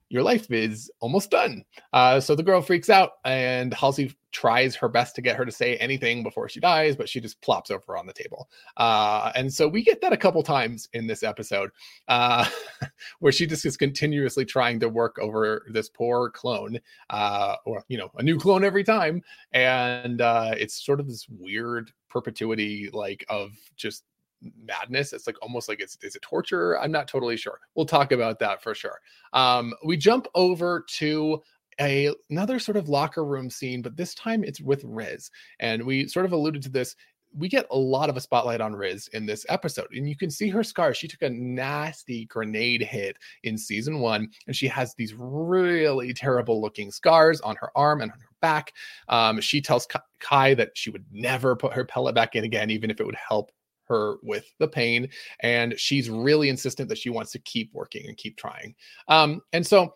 your 0.10 0.24
life 0.24 0.49
is 0.51 0.89
almost 0.99 1.32
done. 1.32 1.64
Uh, 1.93 2.20
so 2.20 2.36
the 2.36 2.43
girl 2.43 2.62
freaks 2.62 2.89
out, 2.89 3.14
and 3.26 3.74
Halsey 3.74 4.16
tries 4.32 4.76
her 4.76 4.88
best 4.88 5.16
to 5.16 5.22
get 5.22 5.36
her 5.36 5.45
to 5.45 5.51
say 5.51 5.76
anything 5.78 6.24
before 6.24 6.47
she 6.47 6.60
dies, 6.60 6.95
but 6.95 7.10
she 7.10 7.20
just 7.20 7.41
plops 7.41 7.72
over 7.72 7.97
on 7.97 8.05
the 8.05 8.14
table. 8.14 8.49
Uh, 8.78 9.32
and 9.36 9.51
so 9.51 9.68
we 9.68 9.84
get 9.84 9.99
that 10.01 10.14
a 10.14 10.18
couple 10.18 10.43
times 10.43 10.88
in 10.93 11.08
this 11.08 11.24
episode, 11.24 11.72
uh, 12.08 12.47
where 13.20 13.32
she 13.32 13.45
just 13.47 13.66
is 13.66 13.76
continuously 13.76 14.45
trying 14.45 14.80
to 14.80 14.89
work 14.89 15.18
over 15.20 15.66
this 15.72 15.89
poor 15.89 16.30
clone, 16.30 16.80
uh, 17.10 17.55
or 17.66 17.84
you 17.88 17.97
know, 17.97 18.12
a 18.18 18.24
new 18.24 18.38
clone 18.38 18.64
every 18.64 18.84
time, 18.84 19.22
and 19.51 20.22
uh, 20.22 20.53
it's 20.58 20.86
sort 20.86 20.99
of 20.99 21.08
this 21.08 21.28
weird 21.30 21.91
perpetuity, 22.10 22.89
like 22.93 23.26
of 23.30 23.51
just 23.76 24.03
madness. 24.41 25.13
It's 25.13 25.27
like 25.27 25.41
almost 25.41 25.69
like 25.69 25.79
it's 25.79 25.97
is 26.01 26.15
it 26.15 26.21
torture? 26.21 26.79
I'm 26.79 26.91
not 26.91 27.07
totally 27.07 27.38
sure. 27.38 27.59
We'll 27.75 27.85
talk 27.85 28.11
about 28.11 28.39
that 28.39 28.61
for 28.61 28.73
sure. 28.73 28.99
Um, 29.33 29.73
we 29.85 29.97
jump 29.97 30.27
over 30.35 30.85
to 30.97 31.41
a 31.79 32.13
another 32.29 32.59
sort 32.59 32.77
of 32.77 32.89
locker 32.89 33.25
room 33.25 33.49
scene, 33.49 33.81
but 33.81 33.95
this 33.95 34.15
time 34.15 34.43
it's 34.43 34.61
with 34.61 34.83
Riz, 34.83 35.31
and 35.59 35.83
we 35.83 36.07
sort 36.07 36.25
of 36.25 36.31
alluded 36.31 36.61
to 36.63 36.69
this. 36.69 36.95
We 37.38 37.49
get 37.49 37.67
a 37.69 37.77
lot 37.77 38.09
of 38.09 38.17
a 38.17 38.21
spotlight 38.21 38.61
on 38.61 38.73
Riz 38.73 39.09
in 39.09 39.25
this 39.25 39.45
episode, 39.49 39.88
and 39.93 40.09
you 40.09 40.15
can 40.15 40.31
see 40.31 40.47
her 40.49 40.63
scars. 40.63 40.97
She 40.97 41.07
took 41.09 41.21
a 41.21 41.29
nasty 41.29 42.25
grenade 42.25 42.81
hit 42.81 43.17
in 43.43 43.57
season 43.57 43.99
one, 43.99 44.29
and 44.47 44.55
she 44.55 44.67
has 44.67 44.95
these 44.95 45.13
really 45.13 46.13
terrible 46.13 46.61
looking 46.61 46.89
scars 46.89 47.41
on 47.41 47.55
her 47.57 47.69
arm 47.75 48.01
and 48.01 48.11
on 48.11 48.19
her 48.19 48.29
back. 48.41 48.73
Um, 49.09 49.41
she 49.41 49.61
tells 49.61 49.88
Kai 50.19 50.53
that 50.55 50.71
she 50.75 50.89
would 50.89 51.05
never 51.11 51.55
put 51.55 51.73
her 51.73 51.85
pellet 51.85 52.15
back 52.15 52.35
in 52.35 52.43
again, 52.43 52.71
even 52.71 52.89
if 52.89 52.99
it 52.99 53.05
would 53.05 53.15
help 53.15 53.51
her 53.88 54.15
with 54.23 54.51
the 54.59 54.67
pain 54.67 55.09
and 55.41 55.77
she's 55.79 56.09
really 56.09 56.49
insistent 56.49 56.89
that 56.89 56.97
she 56.97 57.09
wants 57.09 57.31
to 57.31 57.39
keep 57.39 57.73
working 57.73 58.07
and 58.07 58.17
keep 58.17 58.38
trying 58.38 58.73
um, 59.07 59.41
and 59.53 59.65
so 59.65 59.93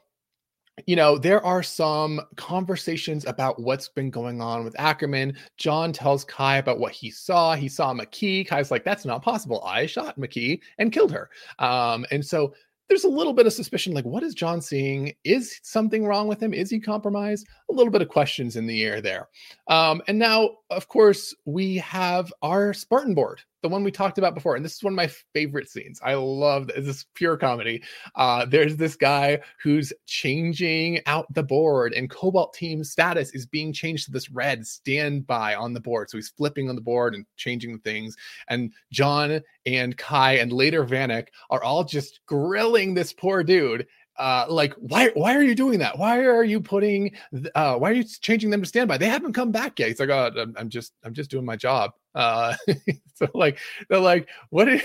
you 0.86 0.96
know, 0.96 1.18
there 1.18 1.46
are 1.46 1.64
some 1.64 2.22
conversations 2.38 3.26
about 3.26 3.62
what's 3.62 3.90
been 3.90 4.10
going 4.10 4.42
on 4.42 4.64
with 4.64 4.80
Ackerman. 4.80 5.36
John 5.58 5.92
tells 5.92 6.24
Kai 6.24 6.58
about 6.58 6.80
what 6.80 6.94
he 6.94 7.12
saw. 7.12 7.56
He 7.56 7.68
saw 7.68 7.94
Makee. 7.94 8.48
Kai's 8.48 8.72
like, 8.72 8.84
that's 8.84 9.06
not 9.06 9.22
possible. 9.22 9.64
I 9.64 9.86
shot 9.86 10.18
Makee 10.18 10.60
and 10.78 10.92
killed 10.92 11.12
her. 11.12 11.30
Um, 11.60 12.06
and 12.12 12.26
so 12.26 12.54
there's 12.88 13.04
a 13.04 13.10
little 13.10 13.34
bit 13.34 13.48
of 13.48 13.54
suspicion 13.54 13.94
like, 13.94 14.06
what 14.06 14.24
is 14.24 14.34
John 14.34 14.62
seeing? 14.62 15.14
Is 15.24 15.60
something 15.64 16.06
wrong 16.06 16.28
with 16.28 16.42
him? 16.42 16.54
Is 16.54 16.70
he 16.70 16.80
compromised? 16.80 17.48
A 17.70 17.74
little 17.74 17.92
bit 17.92 18.02
of 18.02 18.10
questions 18.10 18.56
in 18.56 18.66
the 18.66 18.84
air 18.84 19.02
there. 19.02 19.30
Um, 19.68 20.02
and 20.08 20.20
now, 20.20 20.58
of 20.70 20.88
course, 20.88 21.34
we 21.46 21.78
have 21.78 22.34
our 22.42 22.74
Spartan 22.74 23.14
board 23.14 23.42
the 23.62 23.70
one 23.70 23.84
we 23.84 23.92
talked 23.92 24.18
about 24.18 24.36
before, 24.36 24.56
and 24.56 24.66
this 24.66 24.76
is 24.76 24.84
one 24.84 24.94
of 24.94 24.98
my 24.98 25.10
favorite 25.34 25.70
scenes. 25.70 26.00
I 26.04 26.16
love 26.16 26.68
this, 26.68 26.86
this 26.86 27.06
pure 27.16 27.38
comedy. 27.38 27.84
Uh, 28.16 28.46
there's 28.46 28.78
this 28.78 28.96
guy 28.96 29.40
who's 29.62 29.94
changing 30.06 31.02
out 31.06 31.32
the 31.34 31.44
board, 31.44 31.94
and 31.94 32.10
Cobalt 32.10 32.54
Team 32.54 32.84
status 32.84 33.32
is 33.34 33.46
being 33.46 33.74
changed 33.74 34.06
to 34.06 34.12
this 34.12 34.30
red 34.30 34.66
standby 34.66 35.56
on 35.56 35.74
the 35.74 35.80
board. 35.80 36.10
So 36.10 36.18
he's 36.18 36.30
flipping 36.30 36.70
on 36.70 36.76
the 36.76 36.82
board 36.82 37.16
and 37.16 37.26
changing 37.38 37.80
things. 37.80 38.16
And 38.48 38.74
John 38.92 39.42
and 39.66 39.98
Kai 39.98 40.34
and 40.34 40.52
later 40.52 40.86
Vannak 40.86 41.28
are 41.50 41.64
all 41.64 41.84
just 41.84 42.20
grilling 42.26 42.94
this 42.94 43.14
poor 43.14 43.44
dude 43.44 43.88
uh, 44.18 44.46
like 44.50 44.74
why 44.76 45.10
why 45.14 45.36
are 45.36 45.42
you 45.42 45.56
doing 45.56 45.80
that? 45.80 45.98
Why 45.98 46.24
are 46.26 46.44
you 46.44 46.60
putting 46.60 47.16
uh, 47.56 47.76
why 47.78 47.90
are 47.90 47.94
you 47.94 48.04
changing 48.04 48.50
them 48.50 48.62
to 48.62 48.68
standby? 48.68 48.98
They 48.98 49.08
haven't 49.08 49.34
come 49.34 49.52
back 49.52 49.80
yet. 49.80 49.90
He's 49.90 50.00
like, 50.00 50.10
oh, 50.10 50.32
I'm, 50.38 50.54
I'm 50.58 50.70
just 50.70 50.94
I'm 51.04 51.14
just 51.14 51.32
doing 51.32 51.46
my 51.46 51.56
job. 51.56 51.92
Uh, 52.14 52.54
so 53.16 53.28
like 53.34 53.58
they're 53.90 54.00
like, 54.00 54.30
what 54.50 54.68
are 54.68 54.80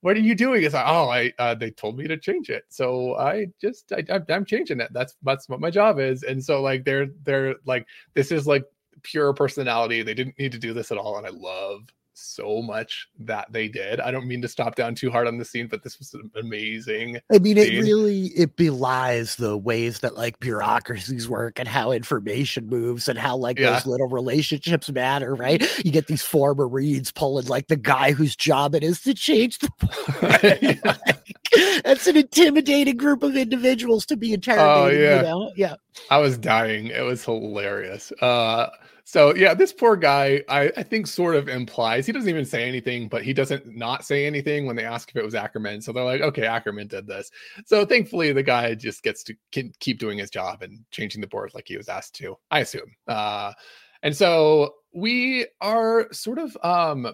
what 0.00 0.16
are 0.16 0.20
you 0.20 0.34
doing? 0.34 0.62
It's 0.62 0.74
like, 0.74 0.86
oh, 0.86 1.08
I 1.08 1.32
uh, 1.38 1.54
they 1.54 1.70
told 1.70 1.98
me 1.98 2.08
to 2.08 2.16
change 2.16 2.50
it, 2.50 2.64
so 2.68 3.16
I 3.16 3.46
just 3.60 3.92
I, 3.92 4.04
I'm 4.28 4.44
changing 4.44 4.80
it. 4.80 4.92
That's 4.92 5.16
that's 5.22 5.48
what 5.48 5.60
my 5.60 5.70
job 5.70 5.98
is. 5.98 6.22
And 6.22 6.42
so 6.42 6.62
like 6.62 6.84
they're 6.84 7.08
they're 7.24 7.56
like 7.66 7.86
this 8.14 8.32
is 8.32 8.46
like 8.46 8.64
pure 9.02 9.32
personality. 9.34 10.02
They 10.02 10.14
didn't 10.14 10.38
need 10.38 10.52
to 10.52 10.58
do 10.58 10.72
this 10.72 10.90
at 10.90 10.98
all, 10.98 11.18
and 11.18 11.26
I 11.26 11.30
love 11.30 11.82
so 12.20 12.62
much 12.62 13.08
that 13.18 13.52
they 13.52 13.68
did. 13.68 14.00
I 14.00 14.10
don't 14.10 14.26
mean 14.26 14.42
to 14.42 14.48
stop 14.48 14.76
down 14.76 14.94
too 14.94 15.10
hard 15.10 15.26
on 15.26 15.38
the 15.38 15.44
scene, 15.44 15.66
but 15.68 15.82
this 15.82 15.98
was 15.98 16.14
amazing. 16.36 17.18
I 17.32 17.38
mean, 17.38 17.56
scene. 17.56 17.72
it 17.72 17.80
really 17.80 18.26
it 18.28 18.56
belies 18.56 19.36
the 19.36 19.56
ways 19.56 20.00
that 20.00 20.16
like 20.16 20.38
bureaucracies 20.40 21.28
work 21.28 21.58
and 21.58 21.68
how 21.68 21.92
information 21.92 22.68
moves 22.68 23.08
and 23.08 23.18
how 23.18 23.36
like 23.36 23.58
yeah. 23.58 23.72
those 23.72 23.86
little 23.86 24.08
relationships 24.08 24.90
matter, 24.90 25.34
right? 25.34 25.62
You 25.84 25.92
get 25.92 26.06
these 26.06 26.22
former 26.22 26.68
reads 26.68 27.10
pulling 27.10 27.46
like 27.46 27.68
the 27.68 27.76
guy 27.76 28.12
whose 28.12 28.36
job 28.36 28.74
it 28.74 28.82
is 28.82 29.00
to 29.02 29.14
change 29.14 29.58
the 29.58 29.70
like, 30.84 31.82
that's 31.82 32.06
an 32.06 32.16
intimidating 32.16 32.96
group 32.96 33.22
of 33.22 33.36
individuals 33.36 34.06
to 34.06 34.16
be 34.16 34.32
interrogated. 34.32 35.00
Oh, 35.00 35.02
yeah. 35.02 35.16
You 35.16 35.22
know? 35.22 35.52
Yeah. 35.56 35.74
I 36.10 36.18
was 36.18 36.38
dying. 36.38 36.88
It 36.88 37.02
was 37.02 37.24
hilarious. 37.24 38.12
Uh 38.20 38.68
so 39.10 39.34
yeah, 39.34 39.54
this 39.54 39.72
poor 39.72 39.96
guy, 39.96 40.44
I, 40.48 40.70
I 40.76 40.84
think 40.84 41.08
sort 41.08 41.34
of 41.34 41.48
implies 41.48 42.06
he 42.06 42.12
doesn't 42.12 42.28
even 42.30 42.44
say 42.44 42.68
anything, 42.68 43.08
but 43.08 43.24
he 43.24 43.32
doesn't 43.32 43.66
not 43.76 44.04
say 44.04 44.24
anything 44.24 44.66
when 44.66 44.76
they 44.76 44.84
ask 44.84 45.10
if 45.10 45.16
it 45.16 45.24
was 45.24 45.34
Ackerman. 45.34 45.80
So 45.80 45.92
they're 45.92 46.04
like, 46.04 46.20
okay, 46.20 46.46
Ackerman 46.46 46.86
did 46.86 47.08
this. 47.08 47.28
So 47.66 47.84
thankfully, 47.84 48.32
the 48.32 48.44
guy 48.44 48.72
just 48.76 49.02
gets 49.02 49.24
to 49.24 49.34
keep 49.50 49.98
doing 49.98 50.18
his 50.18 50.30
job 50.30 50.62
and 50.62 50.84
changing 50.92 51.20
the 51.20 51.26
board 51.26 51.50
like 51.54 51.66
he 51.66 51.76
was 51.76 51.88
asked 51.88 52.14
to. 52.18 52.38
I 52.52 52.60
assume. 52.60 52.94
Uh, 53.08 53.52
and 54.04 54.16
so 54.16 54.74
we 54.94 55.48
are 55.60 56.06
sort 56.12 56.38
of 56.38 56.56
um 56.62 57.12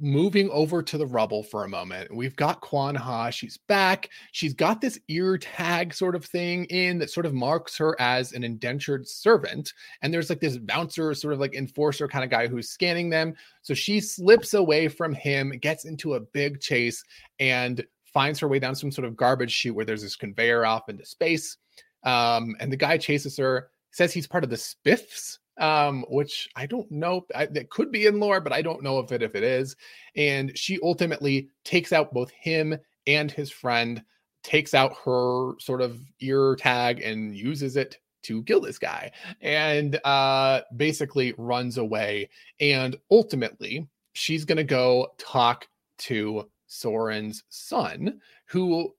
moving 0.00 0.50
over 0.50 0.82
to 0.82 0.98
the 0.98 1.06
rubble 1.06 1.42
for 1.42 1.64
a 1.64 1.68
moment. 1.68 2.14
We've 2.14 2.34
got 2.34 2.60
Kwan 2.60 2.94
Ha. 2.94 3.30
She's 3.30 3.56
back. 3.56 4.10
She's 4.32 4.52
got 4.52 4.80
this 4.80 4.98
ear 5.08 5.38
tag 5.38 5.94
sort 5.94 6.16
of 6.16 6.24
thing 6.24 6.64
in 6.66 6.98
that 6.98 7.10
sort 7.10 7.26
of 7.26 7.34
marks 7.34 7.76
her 7.78 7.94
as 8.00 8.32
an 8.32 8.42
indentured 8.42 9.06
servant. 9.08 9.72
And 10.02 10.12
there's 10.12 10.28
like 10.28 10.40
this 10.40 10.58
bouncer, 10.58 11.14
sort 11.14 11.34
of 11.34 11.40
like 11.40 11.54
enforcer 11.54 12.08
kind 12.08 12.24
of 12.24 12.30
guy 12.30 12.48
who's 12.48 12.68
scanning 12.68 13.10
them. 13.10 13.34
So 13.62 13.74
she 13.74 14.00
slips 14.00 14.54
away 14.54 14.88
from 14.88 15.14
him, 15.14 15.50
gets 15.60 15.84
into 15.84 16.14
a 16.14 16.20
big 16.20 16.60
chase, 16.60 17.04
and 17.38 17.84
finds 18.04 18.38
her 18.40 18.48
way 18.48 18.58
down 18.58 18.74
some 18.74 18.90
sort 18.90 19.06
of 19.06 19.16
garbage 19.16 19.52
chute 19.52 19.74
where 19.74 19.84
there's 19.84 20.02
this 20.02 20.16
conveyor 20.16 20.66
off 20.66 20.88
into 20.88 21.04
space. 21.04 21.58
Um, 22.02 22.56
and 22.60 22.72
the 22.72 22.76
guy 22.76 22.98
chases 22.98 23.36
her, 23.36 23.70
says 23.90 24.12
he's 24.12 24.26
part 24.26 24.44
of 24.44 24.50
the 24.50 24.56
Spiffs, 24.56 25.38
um, 25.58 26.04
which 26.08 26.48
I 26.56 26.66
don't 26.66 26.90
know. 26.90 27.26
That 27.30 27.70
could 27.70 27.90
be 27.90 28.06
in 28.06 28.20
lore, 28.20 28.40
but 28.40 28.52
I 28.52 28.62
don't 28.62 28.82
know 28.82 28.98
if 28.98 29.12
it 29.12 29.22
if 29.22 29.34
it 29.34 29.42
is. 29.42 29.76
And 30.16 30.56
she 30.56 30.78
ultimately 30.82 31.48
takes 31.64 31.92
out 31.92 32.12
both 32.12 32.30
him 32.30 32.76
and 33.06 33.30
his 33.30 33.50
friend, 33.50 34.02
takes 34.42 34.74
out 34.74 34.96
her 35.04 35.52
sort 35.58 35.80
of 35.80 36.00
ear 36.20 36.56
tag 36.56 37.00
and 37.00 37.34
uses 37.36 37.76
it 37.76 37.98
to 38.24 38.42
kill 38.42 38.60
this 38.60 38.78
guy, 38.78 39.12
and 39.40 40.00
uh, 40.04 40.62
basically 40.76 41.32
runs 41.38 41.78
away. 41.78 42.28
And 42.58 42.96
ultimately, 43.10 43.86
she's 44.14 44.44
gonna 44.44 44.64
go 44.64 45.08
talk 45.18 45.68
to 45.98 46.48
Soren's 46.66 47.44
son, 47.48 48.20
who 48.46 48.92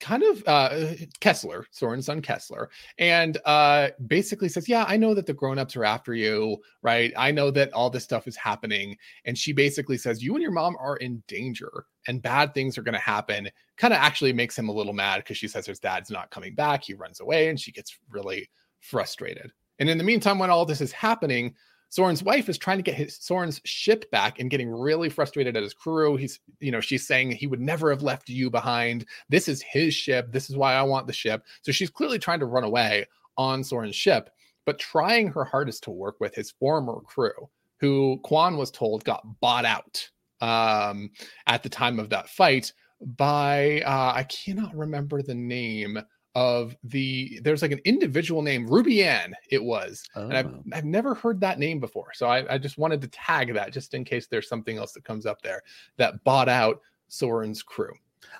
kind 0.00 0.22
of 0.22 0.42
uh, 0.46 0.94
Kessler, 1.20 1.66
Soren's 1.70 2.06
son 2.06 2.20
Kessler, 2.22 2.70
and 2.98 3.38
uh, 3.44 3.90
basically 4.06 4.48
says, 4.48 4.68
"Yeah, 4.68 4.84
I 4.88 4.96
know 4.96 5.14
that 5.14 5.26
the 5.26 5.34
grown-ups 5.34 5.76
are 5.76 5.84
after 5.84 6.14
you, 6.14 6.58
right? 6.82 7.12
I 7.16 7.30
know 7.30 7.50
that 7.52 7.72
all 7.72 7.90
this 7.90 8.04
stuff 8.04 8.26
is 8.26 8.36
happening." 8.36 8.96
And 9.24 9.36
she 9.38 9.52
basically 9.52 9.98
says, 9.98 10.22
"You 10.22 10.34
and 10.34 10.42
your 10.42 10.52
mom 10.52 10.76
are 10.80 10.96
in 10.96 11.22
danger, 11.28 11.84
and 12.08 12.22
bad 12.22 12.54
things 12.54 12.76
are 12.76 12.82
going 12.82 12.94
to 12.94 12.98
happen." 12.98 13.48
Kind 13.76 13.94
of 13.94 14.00
actually 14.00 14.32
makes 14.32 14.58
him 14.58 14.68
a 14.68 14.72
little 14.72 14.92
mad 14.92 15.18
because 15.18 15.36
she 15.36 15.48
says 15.48 15.66
his 15.66 15.78
dad's 15.78 16.10
not 16.10 16.30
coming 16.30 16.54
back. 16.54 16.82
He 16.82 16.94
runs 16.94 17.20
away, 17.20 17.48
and 17.48 17.60
she 17.60 17.72
gets 17.72 17.98
really 18.08 18.50
frustrated. 18.80 19.52
And 19.78 19.88
in 19.88 19.98
the 19.98 20.04
meantime, 20.04 20.38
when 20.38 20.50
all 20.50 20.66
this 20.66 20.80
is 20.80 20.92
happening, 20.92 21.54
Soren's 21.90 22.22
wife 22.22 22.48
is 22.48 22.56
trying 22.56 22.78
to 22.78 22.82
get 22.82 22.94
his 22.94 23.16
Soren's 23.16 23.60
ship 23.64 24.10
back 24.10 24.38
and 24.38 24.48
getting 24.48 24.70
really 24.70 25.08
frustrated 25.10 25.56
at 25.56 25.62
his 25.62 25.74
crew. 25.74 26.16
He's, 26.16 26.40
you 26.60 26.70
know, 26.70 26.80
she's 26.80 27.06
saying 27.06 27.32
he 27.32 27.46
would 27.46 27.60
never 27.60 27.90
have 27.90 28.02
left 28.02 28.28
you 28.28 28.48
behind. 28.48 29.04
This 29.28 29.48
is 29.48 29.60
his 29.60 29.92
ship. 29.92 30.32
This 30.32 30.48
is 30.48 30.56
why 30.56 30.74
I 30.74 30.82
want 30.82 31.06
the 31.06 31.12
ship. 31.12 31.44
So 31.62 31.72
she's 31.72 31.90
clearly 31.90 32.18
trying 32.18 32.40
to 32.40 32.46
run 32.46 32.64
away 32.64 33.06
on 33.36 33.62
Soren's 33.62 33.96
ship. 33.96 34.30
but 34.66 34.78
trying 34.78 35.28
her 35.28 35.44
hardest 35.44 35.82
to 35.84 35.90
work 35.90 36.20
with 36.20 36.34
his 36.34 36.52
former 36.52 37.00
crew, 37.00 37.48
who 37.80 38.20
Kwan 38.22 38.56
was 38.56 38.70
told 38.70 39.04
got 39.04 39.40
bought 39.40 39.64
out 39.64 40.08
um, 40.40 41.10
at 41.46 41.62
the 41.62 41.68
time 41.68 41.98
of 41.98 42.10
that 42.10 42.28
fight 42.28 42.72
by 43.16 43.80
uh, 43.80 44.12
I 44.14 44.24
cannot 44.24 44.76
remember 44.76 45.22
the 45.22 45.34
name 45.34 45.98
of 46.34 46.76
the 46.84 47.40
there's 47.42 47.62
like 47.62 47.72
an 47.72 47.80
individual 47.84 48.40
name 48.40 48.66
Ruby 48.66 49.02
Ann 49.02 49.34
it 49.50 49.62
was 49.62 50.04
oh. 50.14 50.22
and 50.22 50.36
I've, 50.36 50.46
oh. 50.46 50.62
I've 50.72 50.84
never 50.84 51.14
heard 51.14 51.40
that 51.40 51.58
name 51.58 51.80
before 51.80 52.12
so 52.14 52.28
I, 52.28 52.54
I 52.54 52.58
just 52.58 52.78
wanted 52.78 53.00
to 53.02 53.08
tag 53.08 53.52
that 53.54 53.72
just 53.72 53.94
in 53.94 54.04
case 54.04 54.26
there's 54.28 54.48
something 54.48 54.76
else 54.76 54.92
that 54.92 55.04
comes 55.04 55.26
up 55.26 55.42
there 55.42 55.62
that 55.96 56.22
bought 56.22 56.48
out 56.48 56.80
Soren's 57.08 57.62
crew 57.62 57.92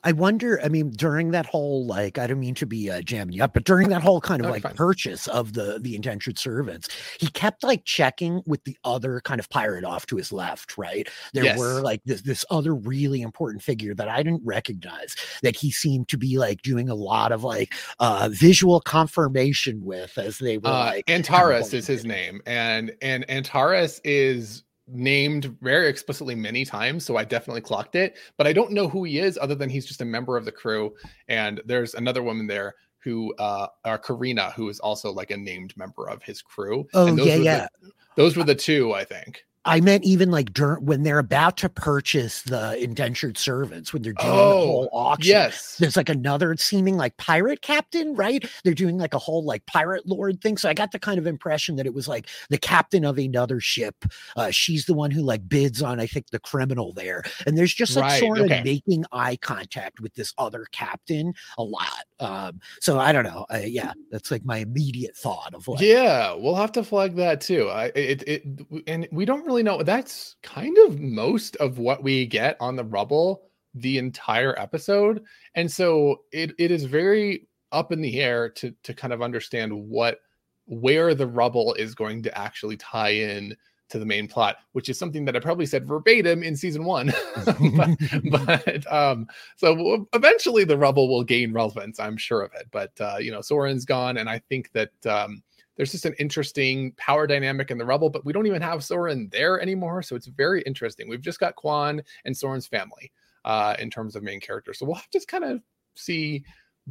I 0.05 0.12
wonder. 0.12 0.61
I 0.62 0.68
mean, 0.68 0.91
during 0.91 1.30
that 1.32 1.47
whole 1.47 1.86
like, 1.86 2.18
I 2.18 2.26
don't 2.26 2.41
mean 2.41 2.55
to 2.57 2.66
be 2.66 2.91
uh, 2.91 3.03
jamming 3.03 3.34
you 3.34 3.45
up, 3.45 3.55
but 3.55 3.64
during 3.64 3.88
that 3.91 4.03
whole 4.03 4.20
kind 4.20 4.45
of 4.45 4.51
like 4.51 4.62
fine. 4.62 4.74
purchase 4.74 5.26
of 5.28 5.53
the 5.53 5.78
the 5.80 5.95
indentured 5.95 6.38
servants, 6.38 6.88
he 7.18 7.28
kept 7.28 7.62
like 7.62 7.84
checking 7.84 8.43
with 8.47 8.64
the 8.64 8.76
other 8.84 9.20
kind 9.20 9.41
of 9.41 9.49
pirate 9.51 9.84
off 9.84 10.07
to 10.07 10.16
his 10.16 10.32
left. 10.32 10.78
Right, 10.78 11.09
there 11.34 11.45
yes. 11.45 11.59
were 11.59 11.80
like 11.80 12.03
this 12.05 12.22
this 12.22 12.45
other 12.51 12.74
really 12.74 13.22
important 13.22 13.62
figure 13.62 13.95
that 13.95 14.09
I 14.09 14.22
didn't 14.22 14.43
recognize 14.45 15.14
that 15.43 15.57
he 15.57 15.70
seemed 15.70 16.09
to 16.09 16.18
be 16.18 16.38
like 16.38 16.62
doing 16.62 16.88
a 16.88 16.95
lot 16.95 17.32
of 17.32 17.45
like 17.45 17.74
uh 17.99 18.28
visual 18.32 18.80
confirmation 18.80 19.84
with 19.84 20.16
as 20.18 20.38
they 20.38 20.59
were 20.59 20.68
uh, 20.68 20.86
like 20.86 21.11
Antares 21.11 21.74
is 21.74 21.86
his 21.86 22.05
name, 22.05 22.41
and 22.47 22.93
and 23.03 23.28
Antares 23.30 24.01
is 24.05 24.64
named 24.93 25.57
very 25.61 25.88
explicitly 25.88 26.34
many 26.34 26.64
times, 26.64 27.05
so 27.05 27.16
I 27.16 27.24
definitely 27.24 27.61
clocked 27.61 27.95
it. 27.95 28.16
But 28.36 28.47
I 28.47 28.53
don't 28.53 28.72
know 28.72 28.88
who 28.88 29.05
he 29.05 29.18
is, 29.18 29.38
other 29.41 29.55
than 29.55 29.68
he's 29.68 29.86
just 29.86 30.01
a 30.01 30.05
member 30.05 30.36
of 30.36 30.45
the 30.45 30.53
crew. 30.53 30.95
And 31.28 31.61
there's 31.64 31.95
another 31.95 32.22
woman 32.22 32.47
there 32.47 32.74
who, 32.99 33.34
uh, 33.38 33.68
uh 33.84 33.99
Karina, 33.99 34.51
who 34.53 34.68
is 34.68 34.80
also 34.80 35.11
like 35.11 35.30
a 35.30 35.36
named 35.36 35.76
member 35.76 36.09
of 36.09 36.22
his 36.22 36.43
crew. 36.43 36.86
Oh 36.95 37.16
yeah, 37.16 37.36
yeah. 37.36 37.68
The, 37.80 37.91
those 38.16 38.36
were 38.36 38.45
the 38.45 38.55
two, 38.55 38.93
I 38.93 39.05
think. 39.05 39.45
I 39.65 39.81
meant 39.81 40.05
even 40.05 40.31
like 40.31 40.55
during 40.55 40.87
when 40.87 41.03
they're 41.03 41.19
about 41.19 41.59
to 41.59 41.69
purchase 41.69 42.43
the 42.43 42.83
indentured 42.83 43.37
servants, 43.37 43.93
when 43.93 44.03
they're 44.03 44.15
doing 44.15 44.33
oh, 44.33 44.37
the 44.37 44.67
whole 44.67 44.89
auction. 44.93 45.33
Yes. 45.33 45.77
There's 45.77 45.97
like 45.97 46.09
another 46.09 46.57
seeming 46.57 46.97
like 46.97 47.17
pirate 47.19 47.61
captain, 47.61 48.15
right? 48.15 48.49
They're 48.65 48.73
doing 48.73 48.97
like 48.97 49.13
a 49.13 49.19
whole 49.19 49.45
like 49.45 49.67
pirate 49.67 50.07
lord 50.07 50.41
thing. 50.41 50.57
So 50.57 50.69
I 50.69 50.75
got 50.75 50.93
the 50.93 50.99
kind 50.99 51.19
of 51.19 51.27
impression 51.27 51.77
that 51.77 51.87
it 51.87 51.93
was 51.93 52.09
like 52.09 52.27
the 52.49 52.59
captain 52.59 53.05
of 53.05 53.19
another 53.19 53.61
ship. 53.61 54.07
Uh, 54.35 54.51
she's 54.51 54.87
the 54.87 54.95
one 54.95 55.11
who 55.11 55.23
like 55.23 55.47
bids 55.47 55.83
on, 55.83 56.01
I 56.01 56.07
think, 56.07 56.31
the 56.31 56.41
criminal 56.41 56.95
there. 56.95 57.23
And 57.47 57.59
there's 57.59 57.75
just 57.75 57.97
like 57.97 58.05
right, 58.05 58.21
sort 58.21 58.39
okay. 58.39 58.59
of 58.61 58.65
making 58.65 59.05
eye 59.13 59.37
contact 59.37 60.01
with 60.01 60.15
this 60.15 60.33
other 60.39 60.67
captain 60.73 61.35
a 61.59 61.63
lot. 61.63 62.05
Um, 62.21 62.61
so 62.81 62.99
I 62.99 63.12
don't 63.12 63.25
know. 63.25 63.47
Yeah, 63.64 63.93
that's 64.11 64.31
like 64.31 64.45
my 64.45 64.59
immediate 64.59 65.16
thought 65.16 65.55
of 65.55 65.66
like, 65.66 65.81
yeah, 65.81 66.35
we'll 66.35 66.55
have 66.55 66.73
to 66.73 66.85
flag 66.85 67.16
that 67.16 67.41
too. 67.41 67.68
I 67.68 67.87
it, 67.95 68.23
it 68.27 68.45
and 68.87 69.09
we 69.11 69.25
don't 69.25 69.45
really 69.47 69.62
know. 69.62 69.83
That's 69.83 70.37
kind 70.43 70.77
of 70.87 71.01
most 71.01 71.57
of 71.57 71.79
what 71.79 72.03
we 72.03 72.27
get 72.27 72.57
on 72.61 72.77
the 72.77 72.85
rubble 72.85 73.43
the 73.75 73.99
entire 73.99 74.59
episode. 74.59 75.23
And 75.55 75.71
so 75.71 76.23
it, 76.33 76.53
it 76.59 76.71
is 76.71 76.85
very 76.85 77.49
up 77.73 77.93
in 77.93 78.01
the 78.01 78.21
air 78.21 78.49
to 78.51 78.75
to 78.83 78.95
kind 78.95 79.12
of 79.12 79.23
understand 79.23 79.73
what 79.73 80.18
where 80.66 81.14
the 81.14 81.27
rubble 81.27 81.75
is 81.75 81.95
going 81.95 82.23
to 82.23 82.39
actually 82.39 82.77
tie 82.77 83.11
in 83.11 83.57
to 83.91 83.99
the 83.99 84.07
main 84.07 84.26
plot, 84.26 84.57
which 84.72 84.88
is 84.88 84.99
something 84.99 85.24
that 85.24 85.36
I 85.36 85.41
probably 85.41 85.66
said 85.66 85.86
verbatim 85.86 86.43
in 86.43 86.57
season 86.57 86.84
one. 86.84 87.12
but, 87.76 87.91
but 88.47 88.93
um, 88.93 89.26
so 89.57 90.07
eventually 90.12 90.64
the 90.64 90.78
rubble 90.78 91.09
will 91.09 91.24
gain 91.24 91.53
relevance, 91.53 92.01
I'm 92.01 92.16
sure 92.16 92.43
of 92.43 92.53
it. 92.55 92.68
But 92.70 92.93
uh, 93.01 93.16
you 93.20 93.30
know, 93.30 93.41
Soren's 93.41 93.84
gone, 93.84 94.16
and 94.16 94.28
I 94.28 94.38
think 94.49 94.70
that 94.72 95.07
um, 95.07 95.43
there's 95.76 95.93
just 95.93 96.05
an 96.05 96.14
interesting 96.18 96.93
power 96.99 97.26
dynamic 97.26 97.70
in 97.70 97.78
the 97.78 97.86
Rubble, 97.86 98.11
but 98.11 98.24
we 98.24 98.34
don't 98.34 98.47
even 98.47 98.61
have 98.61 98.84
Soren 98.84 99.30
there 99.32 99.61
anymore. 99.61 100.03
So 100.03 100.14
it's 100.14 100.26
very 100.26 100.61
interesting. 100.62 101.09
We've 101.09 101.22
just 101.22 101.41
got 101.41 101.57
Kwan 101.57 102.03
and 102.26 102.36
Soren's 102.36 102.66
family 102.66 103.11
uh, 103.47 103.76
in 103.78 103.88
terms 103.88 104.14
of 104.14 104.22
main 104.22 104.41
characters. 104.41 104.78
So 104.78 104.84
we'll 104.84 104.97
have 104.97 105.05
to 105.05 105.18
just 105.18 105.28
kind 105.28 105.45
of 105.45 105.62
see 105.95 106.45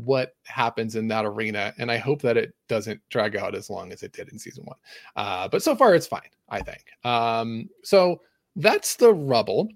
what 0.06 0.36
happens 0.43 0.95
in 0.95 1.08
that 1.10 1.26
arena. 1.26 1.74
And 1.78 1.91
I 1.91 1.97
hope 1.97 2.22
that 2.22 2.38
it 2.38 2.54
doesn't 2.68 3.02
drag 3.10 3.36
out 3.36 3.56
as 3.56 3.70
long 3.70 3.91
as 3.91 4.04
it 4.04 4.14
did 4.14 4.30
in 4.30 4.39
season 4.39 4.64
one. 4.66 4.78
Uh, 5.16 5.47
but 5.47 5.64
so 5.64 5.76
far, 5.76 5.95
it's 5.95 6.08
fine, 6.08 6.30
I 6.50 6.62
think. 6.62 6.86
Um, 7.04 7.70
so 7.84 8.22
that's 8.56 8.95
the 8.95 9.14
rubble. 9.14 9.70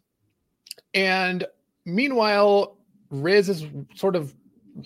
And 0.94 1.46
meanwhile, 1.86 2.78
Riz 3.10 3.50
is 3.50 3.66
sort 3.96 4.16
of 4.16 4.34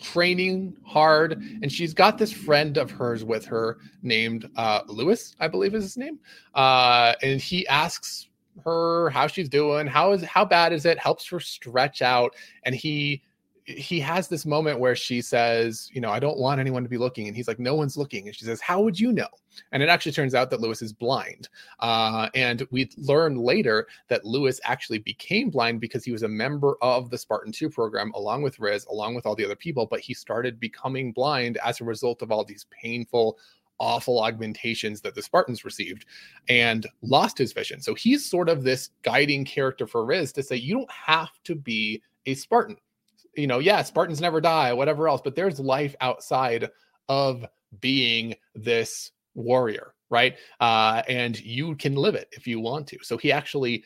training 0.01 0.75
hard 0.85 1.41
and 1.61 1.71
she's 1.71 1.93
got 1.93 2.17
this 2.17 2.31
friend 2.31 2.77
of 2.77 2.91
hers 2.91 3.23
with 3.23 3.45
her 3.45 3.77
named 4.01 4.49
uh 4.57 4.81
lewis 4.87 5.33
i 5.39 5.47
believe 5.47 5.73
is 5.73 5.81
his 5.81 5.95
name 5.95 6.19
uh 6.55 7.13
and 7.21 7.39
he 7.39 7.65
asks 7.69 8.27
her 8.65 9.09
how 9.11 9.27
she's 9.27 9.47
doing 9.47 9.87
how 9.87 10.11
is 10.11 10.21
how 10.23 10.43
bad 10.43 10.73
is 10.73 10.85
it 10.85 10.99
helps 10.99 11.25
her 11.25 11.39
stretch 11.39 12.01
out 12.01 12.35
and 12.63 12.75
he 12.75 13.23
he 13.67 13.99
has 13.99 14.29
this 14.29 14.45
moment 14.45 14.79
where 14.79 14.95
she 14.95 15.21
says, 15.21 15.89
you 15.91 15.99
know, 15.99 16.09
I 16.09 16.19
don't 16.19 16.37
want 16.37 16.61
anyone 16.61 16.83
to 16.83 16.89
be 16.89 16.97
looking. 16.97 17.27
And 17.27 17.35
he's 17.35 17.49
like, 17.49 17.59
no 17.59 17.75
one's 17.75 17.97
looking. 17.97 18.25
And 18.25 18.35
she 18.35 18.45
says, 18.45 18.61
how 18.61 18.81
would 18.81 18.97
you 18.97 19.11
know? 19.11 19.27
And 19.73 19.83
it 19.83 19.89
actually 19.89 20.13
turns 20.13 20.33
out 20.33 20.49
that 20.51 20.61
Lewis 20.61 20.81
is 20.81 20.93
blind. 20.93 21.49
Uh, 21.81 22.29
and 22.33 22.65
we 22.71 22.89
learn 22.95 23.35
later 23.35 23.87
that 24.07 24.23
Lewis 24.23 24.61
actually 24.63 24.99
became 24.99 25.49
blind 25.49 25.81
because 25.81 26.05
he 26.05 26.13
was 26.13 26.23
a 26.23 26.29
member 26.29 26.77
of 26.81 27.09
the 27.09 27.17
Spartan 27.17 27.51
2 27.51 27.69
program, 27.69 28.13
along 28.15 28.41
with 28.41 28.57
Riz, 28.57 28.85
along 28.85 29.15
with 29.15 29.25
all 29.25 29.35
the 29.35 29.43
other 29.43 29.55
people. 29.55 29.85
But 29.85 29.99
he 29.99 30.13
started 30.13 30.61
becoming 30.61 31.11
blind 31.11 31.57
as 31.57 31.81
a 31.81 31.85
result 31.85 32.21
of 32.21 32.31
all 32.31 32.45
these 32.45 32.67
painful, 32.71 33.37
awful 33.79 34.23
augmentations 34.23 35.01
that 35.01 35.13
the 35.13 35.21
Spartans 35.21 35.65
received 35.65 36.05
and 36.47 36.87
lost 37.01 37.37
his 37.37 37.51
vision. 37.51 37.81
So 37.81 37.95
he's 37.95 38.23
sort 38.23 38.47
of 38.47 38.63
this 38.63 38.91
guiding 39.01 39.43
character 39.43 39.85
for 39.87 40.05
Riz 40.05 40.31
to 40.33 40.43
say, 40.43 40.55
you 40.55 40.73
don't 40.73 40.91
have 40.91 41.31
to 41.43 41.53
be 41.53 42.01
a 42.25 42.33
Spartan 42.33 42.77
you 43.37 43.47
know, 43.47 43.59
yeah, 43.59 43.81
Spartans 43.83 44.19
never 44.19 44.41
die, 44.41 44.73
whatever 44.73 45.07
else, 45.07 45.21
but 45.23 45.35
there's 45.35 45.59
life 45.59 45.95
outside 46.01 46.69
of 47.07 47.45
being 47.79 48.35
this 48.55 49.11
warrior, 49.35 49.93
right? 50.09 50.35
Uh, 50.59 51.03
and 51.07 51.39
you 51.39 51.75
can 51.75 51.95
live 51.95 52.15
it 52.15 52.27
if 52.31 52.47
you 52.47 52.59
want 52.59 52.87
to. 52.87 52.97
So 53.03 53.17
he 53.17 53.31
actually 53.31 53.83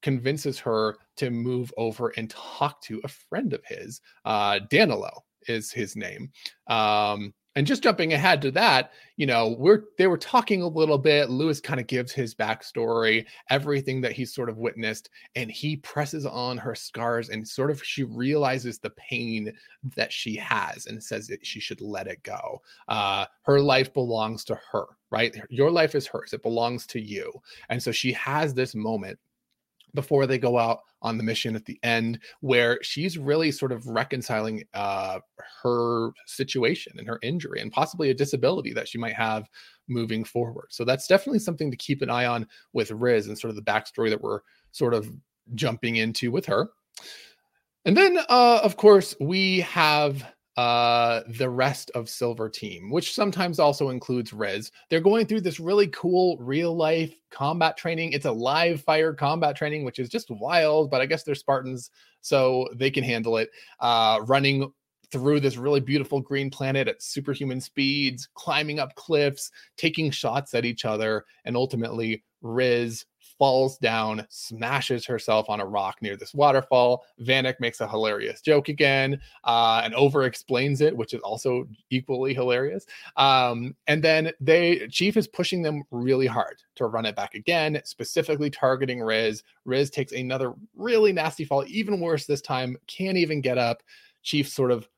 convinces 0.00 0.58
her 0.58 0.96
to 1.16 1.30
move 1.30 1.72
over 1.76 2.12
and 2.16 2.30
talk 2.30 2.80
to 2.82 3.00
a 3.04 3.08
friend 3.08 3.52
of 3.52 3.64
his. 3.64 4.00
Uh, 4.24 4.60
Danilo 4.70 5.24
is 5.48 5.72
his 5.72 5.96
name. 5.96 6.30
Um, 6.68 7.34
and 7.54 7.66
just 7.66 7.82
jumping 7.82 8.12
ahead 8.12 8.40
to 8.42 8.50
that, 8.52 8.92
you 9.16 9.26
know, 9.26 9.54
we're 9.58 9.84
they 9.98 10.06
were 10.06 10.18
talking 10.18 10.62
a 10.62 10.66
little 10.66 10.98
bit. 10.98 11.30
Lewis 11.30 11.60
kind 11.60 11.78
of 11.78 11.86
gives 11.86 12.12
his 12.12 12.34
backstory, 12.34 13.26
everything 13.50 14.00
that 14.00 14.12
he's 14.12 14.34
sort 14.34 14.48
of 14.48 14.58
witnessed, 14.58 15.10
and 15.34 15.50
he 15.50 15.76
presses 15.76 16.24
on 16.24 16.56
her 16.58 16.74
scars 16.74 17.28
and 17.28 17.46
sort 17.46 17.70
of 17.70 17.82
she 17.84 18.04
realizes 18.04 18.78
the 18.78 18.90
pain 18.90 19.52
that 19.96 20.12
she 20.12 20.36
has 20.36 20.86
and 20.86 21.02
says 21.02 21.26
that 21.28 21.44
she 21.44 21.60
should 21.60 21.80
let 21.80 22.06
it 22.06 22.22
go. 22.22 22.62
Uh, 22.88 23.26
her 23.42 23.60
life 23.60 23.92
belongs 23.92 24.44
to 24.44 24.58
her, 24.70 24.86
right? 25.10 25.36
Your 25.50 25.70
life 25.70 25.94
is 25.94 26.06
hers. 26.06 26.32
It 26.32 26.42
belongs 26.42 26.86
to 26.88 27.00
you. 27.00 27.32
And 27.68 27.82
so 27.82 27.92
she 27.92 28.12
has 28.12 28.54
this 28.54 28.74
moment 28.74 29.18
before 29.94 30.26
they 30.26 30.38
go 30.38 30.58
out 30.58 30.80
on 31.02 31.16
the 31.16 31.24
mission 31.24 31.54
at 31.54 31.64
the 31.64 31.78
end 31.82 32.18
where 32.40 32.78
she's 32.82 33.18
really 33.18 33.50
sort 33.50 33.72
of 33.72 33.86
reconciling 33.86 34.64
uh, 34.74 35.18
her 35.62 36.10
situation 36.26 36.92
and 36.98 37.06
her 37.06 37.18
injury 37.22 37.60
and 37.60 37.72
possibly 37.72 38.10
a 38.10 38.14
disability 38.14 38.72
that 38.72 38.88
she 38.88 38.98
might 38.98 39.14
have 39.14 39.48
moving 39.88 40.24
forward. 40.24 40.66
So 40.70 40.84
that's 40.84 41.06
definitely 41.06 41.40
something 41.40 41.70
to 41.70 41.76
keep 41.76 42.02
an 42.02 42.10
eye 42.10 42.26
on 42.26 42.46
with 42.72 42.90
riz 42.90 43.26
and 43.26 43.38
sort 43.38 43.50
of 43.50 43.56
the 43.56 43.62
backstory 43.62 44.10
that 44.10 44.22
we're 44.22 44.40
sort 44.70 44.94
of 44.94 45.08
jumping 45.54 45.96
into 45.96 46.30
with 46.30 46.46
her. 46.46 46.70
And 47.84 47.96
then 47.96 48.18
uh, 48.28 48.60
of 48.62 48.76
course 48.76 49.14
we 49.20 49.60
have 49.60 50.24
uh 50.58 51.22
the 51.28 51.48
rest 51.48 51.90
of 51.94 52.10
silver 52.10 52.48
team 52.48 52.90
which 52.90 53.14
sometimes 53.14 53.58
also 53.58 53.88
includes 53.88 54.34
Riz. 54.34 54.70
they're 54.90 55.00
going 55.00 55.24
through 55.24 55.40
this 55.40 55.58
really 55.58 55.86
cool 55.88 56.36
real 56.38 56.76
life 56.76 57.14
combat 57.30 57.74
training 57.76 58.12
it's 58.12 58.26
a 58.26 58.32
live 58.32 58.82
fire 58.82 59.14
combat 59.14 59.56
training 59.56 59.82
which 59.82 59.98
is 59.98 60.10
just 60.10 60.30
wild 60.30 60.90
but 60.90 61.00
i 61.00 61.06
guess 61.06 61.22
they're 61.22 61.34
spartans 61.34 61.90
so 62.20 62.68
they 62.74 62.90
can 62.90 63.02
handle 63.02 63.38
it 63.38 63.48
uh 63.80 64.20
running 64.26 64.70
through 65.10 65.40
this 65.40 65.56
really 65.56 65.80
beautiful 65.80 66.20
green 66.20 66.50
planet 66.50 66.86
at 66.86 67.02
superhuman 67.02 67.60
speeds 67.60 68.28
climbing 68.34 68.78
up 68.78 68.94
cliffs 68.94 69.50
taking 69.78 70.10
shots 70.10 70.52
at 70.52 70.66
each 70.66 70.84
other 70.84 71.24
and 71.46 71.56
ultimately 71.56 72.22
riz 72.42 73.06
falls 73.42 73.76
down, 73.76 74.24
smashes 74.28 75.04
herself 75.04 75.50
on 75.50 75.58
a 75.58 75.66
rock 75.66 76.00
near 76.00 76.16
this 76.16 76.32
waterfall. 76.32 77.04
Vannak 77.22 77.58
makes 77.58 77.80
a 77.80 77.88
hilarious 77.88 78.40
joke 78.40 78.68
again 78.68 79.20
uh, 79.42 79.80
and 79.82 79.92
over 79.96 80.22
explains 80.22 80.80
it, 80.80 80.96
which 80.96 81.12
is 81.12 81.20
also 81.22 81.66
equally 81.90 82.34
hilarious. 82.34 82.86
Um, 83.16 83.74
and 83.88 84.00
then 84.00 84.30
they 84.38 84.86
Chief 84.92 85.16
is 85.16 85.26
pushing 85.26 85.60
them 85.60 85.82
really 85.90 86.28
hard 86.28 86.62
to 86.76 86.86
run 86.86 87.04
it 87.04 87.16
back 87.16 87.34
again, 87.34 87.80
specifically 87.82 88.48
targeting 88.48 89.00
Riz. 89.00 89.42
Riz 89.64 89.90
takes 89.90 90.12
another 90.12 90.54
really 90.76 91.12
nasty 91.12 91.44
fall, 91.44 91.64
even 91.66 91.98
worse 91.98 92.26
this 92.26 92.42
time, 92.42 92.76
can't 92.86 93.18
even 93.18 93.40
get 93.40 93.58
up. 93.58 93.82
Chief 94.22 94.48
sort 94.48 94.70
of 94.70 94.88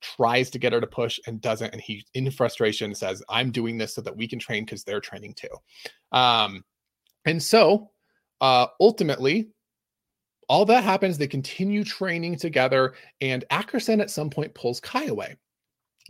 tries 0.00 0.48
to 0.48 0.58
get 0.58 0.72
her 0.72 0.80
to 0.80 0.86
push 0.86 1.20
and 1.26 1.38
doesn't. 1.42 1.72
And 1.74 1.82
he, 1.82 2.02
in 2.14 2.30
frustration, 2.30 2.94
says, 2.94 3.22
I'm 3.28 3.50
doing 3.50 3.76
this 3.76 3.94
so 3.94 4.00
that 4.00 4.16
we 4.16 4.26
can 4.26 4.38
train 4.38 4.64
because 4.64 4.84
they're 4.84 5.00
training 5.02 5.34
too. 5.34 5.48
Um, 6.12 6.64
and 7.24 7.42
so 7.42 7.90
uh, 8.40 8.66
ultimately, 8.80 9.48
all 10.48 10.64
that 10.66 10.84
happens. 10.84 11.16
They 11.16 11.26
continue 11.26 11.84
training 11.84 12.36
together, 12.36 12.94
and 13.20 13.44
Ackerson 13.50 14.00
at 14.00 14.10
some 14.10 14.30
point 14.30 14.54
pulls 14.54 14.80
Kai 14.80 15.06
away 15.06 15.36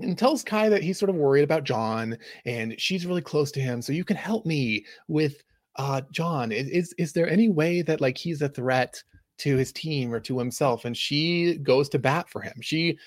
and 0.01 0.19
tells 0.19 0.43
Kai 0.43 0.69
that 0.69 0.83
he's 0.83 0.99
sort 0.99 1.11
of 1.11 1.17
worried 1.17 1.43
about 1.43 1.65
John 1.65 2.19
and 2.45 2.79
she's 2.81 3.07
really 3.07 3.23
close 3.23 3.53
to 3.53 3.61
him. 3.61 3.81
So 3.81 3.93
you 3.93 4.05
can 4.05 4.17
help 4.17 4.45
me 4.47 4.85
with 5.09 5.43
uh 5.77 6.03
John. 6.11 6.53
Is 6.53 6.93
is 6.99 7.13
there 7.13 7.29
any 7.29 7.49
way 7.49 7.83
that 7.83 8.01
like 8.01 8.19
he's 8.19 8.43
a 8.43 8.49
threat 8.49 9.03
to 9.39 9.57
his 9.57 9.73
team 9.73 10.13
or 10.13 10.21
to 10.21 10.39
himself? 10.39 10.85
And 10.85 10.97
she 10.97 11.59
goes 11.59 11.89
to 11.91 11.99
bat 11.99 12.29
for 12.29 12.41
him. 12.41 12.55
She 12.61 12.99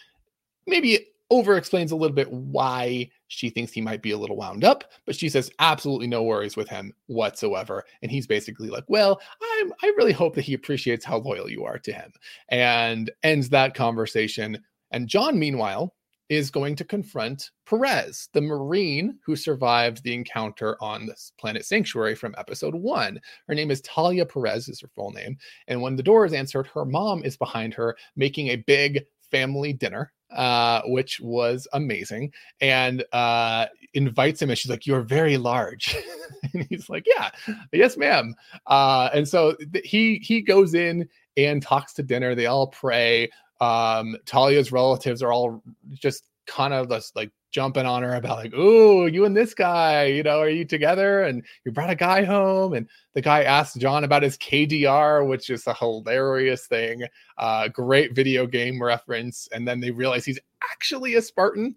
maybe 0.65 1.07
over 1.29 1.57
explains 1.57 1.91
a 1.91 1.95
little 1.95 2.15
bit 2.15 2.31
why 2.31 3.09
she 3.27 3.49
thinks 3.49 3.71
he 3.71 3.81
might 3.81 4.01
be 4.01 4.11
a 4.11 4.17
little 4.17 4.37
wound 4.37 4.63
up, 4.63 4.85
but 5.05 5.15
she 5.15 5.29
says 5.29 5.51
absolutely 5.59 6.07
no 6.07 6.23
worries 6.23 6.55
with 6.55 6.69
him 6.69 6.93
whatsoever. 7.07 7.83
And 8.01 8.09
he's 8.09 8.27
basically 8.27 8.69
like, 8.69 8.85
Well, 8.87 9.19
I'm 9.59 9.73
I 9.83 9.87
really 9.97 10.13
hope 10.13 10.35
that 10.35 10.45
he 10.45 10.53
appreciates 10.53 11.05
how 11.05 11.17
loyal 11.17 11.49
you 11.49 11.65
are 11.65 11.79
to 11.79 11.91
him 11.91 12.11
and 12.49 13.11
ends 13.23 13.49
that 13.49 13.73
conversation. 13.73 14.63
And 14.91 15.07
John, 15.07 15.37
meanwhile, 15.37 15.93
is 16.29 16.51
going 16.51 16.75
to 16.75 16.83
confront 16.83 17.51
Perez, 17.65 18.29
the 18.33 18.41
Marine 18.41 19.17
who 19.25 19.35
survived 19.35 20.03
the 20.03 20.13
encounter 20.13 20.77
on 20.81 21.05
this 21.05 21.31
planet 21.39 21.65
sanctuary 21.65 22.15
from 22.15 22.35
episode 22.37 22.75
one. 22.75 23.19
Her 23.47 23.55
name 23.55 23.71
is 23.71 23.81
Talia 23.81 24.25
Perez, 24.25 24.67
is 24.67 24.81
her 24.81 24.89
full 24.93 25.11
name. 25.11 25.37
And 25.67 25.81
when 25.81 25.95
the 25.95 26.03
door 26.03 26.25
is 26.25 26.33
answered, 26.33 26.67
her 26.67 26.85
mom 26.85 27.23
is 27.23 27.37
behind 27.37 27.73
her 27.75 27.95
making 28.15 28.49
a 28.49 28.57
big 28.57 29.05
family 29.31 29.73
dinner 29.73 30.11
uh, 30.35 30.81
which 30.85 31.19
was 31.19 31.67
amazing, 31.73 32.33
and 32.61 33.03
uh, 33.13 33.67
invites 33.93 34.41
him, 34.41 34.49
and 34.49 34.57
she's 34.57 34.69
like, 34.69 34.85
"You're 34.85 35.01
very 35.01 35.37
large," 35.37 35.95
and 36.53 36.65
he's 36.69 36.89
like, 36.89 37.05
"Yeah, 37.07 37.29
yes, 37.71 37.97
ma'am." 37.97 38.35
Uh, 38.65 39.09
and 39.13 39.27
so 39.27 39.55
th- 39.73 39.87
he 39.87 40.17
he 40.23 40.41
goes 40.41 40.73
in 40.73 41.07
and 41.35 41.61
talks 41.61 41.93
to 41.93 42.03
dinner. 42.03 42.35
They 42.35 42.47
all 42.47 42.67
pray. 42.67 43.29
Um, 43.61 44.17
Talia's 44.25 44.71
relatives 44.71 45.23
are 45.23 45.31
all 45.31 45.63
just 45.93 46.25
kind 46.45 46.73
of 46.73 46.89
like 47.15 47.31
jumping 47.51 47.85
on 47.85 48.03
her 48.03 48.15
about 48.15 48.37
like, 48.37 48.53
oh, 48.55 49.05
you 49.05 49.25
and 49.25 49.35
this 49.35 49.53
guy, 49.53 50.05
you 50.05 50.23
know, 50.23 50.39
are 50.39 50.49
you 50.49 50.65
together? 50.65 51.23
And 51.23 51.43
you 51.65 51.71
brought 51.71 51.89
a 51.89 51.95
guy 51.95 52.23
home. 52.23 52.73
And 52.73 52.87
the 53.13 53.21
guy 53.21 53.43
asked 53.43 53.79
John 53.79 54.03
about 54.03 54.23
his 54.23 54.37
KDR, 54.37 55.27
which 55.27 55.49
is 55.49 55.65
a 55.67 55.73
hilarious 55.73 56.67
thing. 56.67 57.03
Uh, 57.37 57.67
great 57.67 58.13
video 58.13 58.45
game 58.45 58.81
reference. 58.81 59.47
And 59.51 59.67
then 59.67 59.79
they 59.79 59.91
realize 59.91 60.25
he's 60.25 60.39
actually 60.71 61.15
a 61.15 61.21
Spartan. 61.21 61.75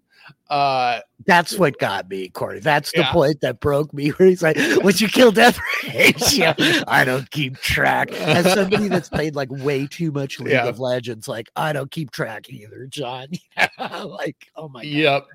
Uh, 0.49 0.99
That's 1.25 1.57
what 1.57 1.77
got 1.79 2.09
me, 2.09 2.29
Corey. 2.29 2.59
That's 2.59 2.91
the 2.91 3.01
yeah. 3.01 3.11
point 3.11 3.41
that 3.41 3.59
broke 3.59 3.93
me. 3.93 4.09
Where 4.17 4.27
he's 4.27 4.43
like, 4.43 4.57
"Would 4.83 4.99
you 4.99 5.07
kill 5.07 5.31
death 5.31 5.59
ratio?" 5.83 6.53
I 6.87 7.03
don't 7.05 7.29
keep 7.31 7.57
track. 7.57 8.11
As 8.11 8.53
somebody 8.53 8.87
that's 8.87 9.09
played 9.09 9.35
like 9.35 9.49
way 9.49 9.87
too 9.87 10.11
much 10.11 10.39
League 10.39 10.53
yeah. 10.53 10.65
of 10.67 10.79
Legends, 10.79 11.27
like 11.27 11.49
I 11.55 11.73
don't 11.73 11.91
keep 11.91 12.11
track 12.11 12.49
either, 12.49 12.85
John. 12.87 13.27
like, 13.79 14.47
oh 14.55 14.67
my. 14.67 14.83
God. 14.83 14.91
Yep, 14.91 15.27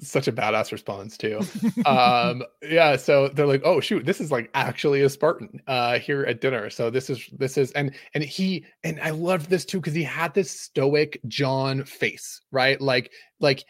such 0.00 0.28
a 0.28 0.32
badass 0.32 0.72
response 0.72 1.16
too. 1.16 1.40
um, 1.86 2.42
yeah. 2.62 2.96
So 2.96 3.28
they're 3.28 3.46
like, 3.46 3.62
"Oh 3.64 3.80
shoot, 3.80 4.04
this 4.04 4.20
is 4.20 4.30
like 4.30 4.50
actually 4.54 5.02
a 5.02 5.08
Spartan 5.08 5.60
uh, 5.66 5.98
here 5.98 6.24
at 6.24 6.40
dinner." 6.40 6.70
So 6.70 6.90
this 6.90 7.10
is 7.10 7.28
this 7.32 7.58
is 7.58 7.70
and 7.72 7.94
and 8.14 8.24
he 8.24 8.64
and 8.82 9.00
I 9.00 9.10
loved 9.10 9.50
this 9.50 9.64
too 9.64 9.78
because 9.78 9.94
he 9.94 10.02
had 10.02 10.34
this 10.34 10.50
stoic 10.50 11.20
John 11.28 11.84
face, 11.84 12.40
right? 12.50 12.80
Like 12.80 13.12
like 13.40 13.64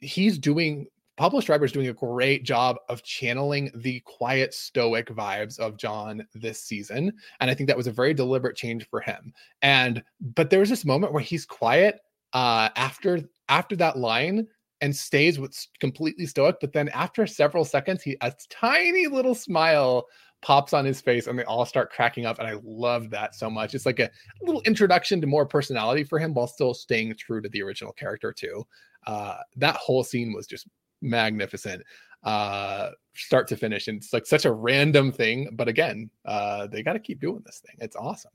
he's 0.00 0.38
doing 0.38 0.86
Pablo 1.16 1.40
Schreiber 1.40 1.64
is 1.64 1.72
doing 1.72 1.88
a 1.88 1.92
great 1.92 2.42
job 2.42 2.76
of 2.88 3.04
channeling 3.04 3.70
the 3.76 4.00
quiet, 4.00 4.52
stoic 4.52 5.08
vibes 5.08 5.58
of 5.60 5.76
John 5.76 6.26
this 6.34 6.60
season, 6.60 7.12
and 7.40 7.50
I 7.50 7.54
think 7.54 7.68
that 7.68 7.76
was 7.76 7.86
a 7.86 7.92
very 7.92 8.14
deliberate 8.14 8.56
change 8.56 8.88
for 8.88 9.00
him. 9.00 9.32
And 9.62 10.02
but 10.20 10.50
there 10.50 10.60
was 10.60 10.70
this 10.70 10.84
moment 10.84 11.12
where 11.12 11.22
he's 11.22 11.46
quiet 11.46 12.00
uh, 12.32 12.68
after 12.74 13.20
after 13.48 13.76
that 13.76 13.96
line 13.96 14.48
and 14.84 14.94
stays 14.94 15.38
with 15.38 15.66
completely 15.80 16.26
stoic, 16.26 16.56
but 16.60 16.74
then 16.74 16.90
after 16.90 17.26
several 17.26 17.64
seconds, 17.64 18.02
he 18.02 18.18
a 18.20 18.30
tiny 18.50 19.06
little 19.06 19.34
smile 19.34 20.04
pops 20.42 20.74
on 20.74 20.84
his 20.84 21.00
face 21.00 21.26
and 21.26 21.38
they 21.38 21.44
all 21.44 21.64
start 21.64 21.90
cracking 21.90 22.26
up 22.26 22.38
and 22.38 22.46
i 22.46 22.54
love 22.62 23.08
that 23.08 23.34
so 23.34 23.48
much. 23.48 23.74
It's 23.74 23.86
like 23.86 23.98
a 23.98 24.10
little 24.42 24.60
introduction 24.66 25.22
to 25.22 25.26
more 25.26 25.46
personality 25.46 26.04
for 26.04 26.18
him 26.18 26.34
while 26.34 26.46
still 26.46 26.74
staying 26.74 27.14
true 27.18 27.40
to 27.40 27.48
the 27.48 27.62
original 27.62 27.94
character 27.94 28.30
too. 28.30 28.62
Uh, 29.06 29.38
that 29.56 29.76
whole 29.76 30.04
scene 30.04 30.34
was 30.34 30.46
just 30.46 30.68
magnificent 31.00 31.82
uh 32.24 32.90
start 33.14 33.46
to 33.48 33.56
finish 33.56 33.88
and 33.88 33.98
it's 33.98 34.12
like 34.14 34.24
such 34.24 34.46
a 34.46 34.52
random 34.52 35.12
thing 35.12 35.46
but 35.52 35.68
again 35.68 36.08
uh 36.24 36.66
they 36.68 36.82
got 36.82 36.94
to 36.94 36.98
keep 36.98 37.20
doing 37.20 37.42
this 37.46 37.62
thing. 37.66 37.76
It's 37.80 37.96
awesome. 37.96 38.32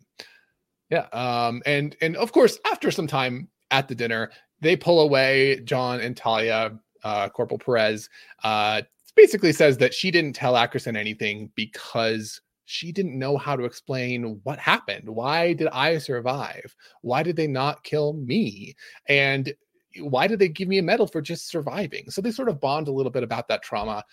Yeah 0.89 1.07
um 1.13 1.61
and 1.67 1.95
and 2.01 2.15
of 2.17 2.31
course 2.31 2.59
after 2.65 2.89
some 2.89 3.07
time 3.07 3.49
at 3.71 3.87
the 3.87 3.95
dinner 3.95 4.31
they 4.62 4.76
pull 4.76 5.01
away 5.01 5.60
john 5.62 5.99
and 5.99 6.16
talia 6.16 6.78
uh 7.03 7.30
corporal 7.30 7.60
perez 7.60 8.10
uh 8.43 8.82
basically 9.16 9.51
says 9.51 9.78
that 9.78 9.93
she 9.93 10.12
didn't 10.12 10.34
tell 10.34 10.53
ackerson 10.53 10.95
anything 10.95 11.51
because 11.55 12.41
she 12.70 12.91
didn't 12.91 13.18
know 13.18 13.36
how 13.36 13.55
to 13.55 13.66
explain 13.66 14.39
what 14.43 14.60
happened. 14.60 15.10
Why 15.10 15.53
did 15.53 15.70
I 15.70 15.97
survive? 15.97 16.76
Why 17.01 17.24
did 17.24 17.36
they 17.36 17.47
not 17.47 17.84
kill 17.84 18.14
me? 18.14 18.76
And 19.07 19.51
why 19.99 20.28
did 20.28 20.38
they 20.38 20.49
give 20.49 20.68
me 20.68 20.78
a 20.78 20.84
medal 20.84 21.07
for 21.07 21.20
just 21.20 21.49
surviving? 21.49 22.12
So 22.12 22.22
they 22.22 22.30
sort 22.30 22.47
of 22.47 22.62
bond 22.62 22.88
a 22.88 22.91
little 22.91 23.12
bit 23.12 23.24
about 23.24 23.47
that 23.47 23.64
trauma. 23.64 24.05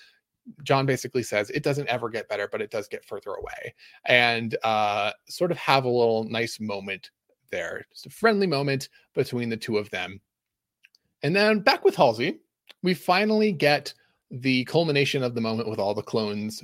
John 0.62 0.86
basically 0.86 1.22
says 1.22 1.50
it 1.50 1.62
doesn't 1.62 1.88
ever 1.88 2.08
get 2.08 2.30
better, 2.30 2.48
but 2.50 2.62
it 2.62 2.70
does 2.70 2.88
get 2.88 3.04
further 3.04 3.32
away, 3.32 3.74
and 4.06 4.56
uh, 4.64 5.12
sort 5.28 5.50
of 5.50 5.58
have 5.58 5.84
a 5.84 5.88
little 5.88 6.24
nice 6.24 6.58
moment 6.58 7.10
there, 7.50 7.84
just 7.92 8.06
a 8.06 8.10
friendly 8.10 8.46
moment 8.46 8.88
between 9.14 9.50
the 9.50 9.56
two 9.56 9.76
of 9.76 9.90
them. 9.90 10.18
And 11.22 11.34
then 11.34 11.60
back 11.60 11.84
with 11.84 11.96
Halsey, 11.96 12.40
we 12.82 12.94
finally 12.94 13.52
get 13.52 13.92
the 14.30 14.64
culmination 14.64 15.22
of 15.22 15.34
the 15.34 15.40
moment 15.40 15.68
with 15.68 15.78
all 15.78 15.94
the 15.94 16.02
clones 16.02 16.62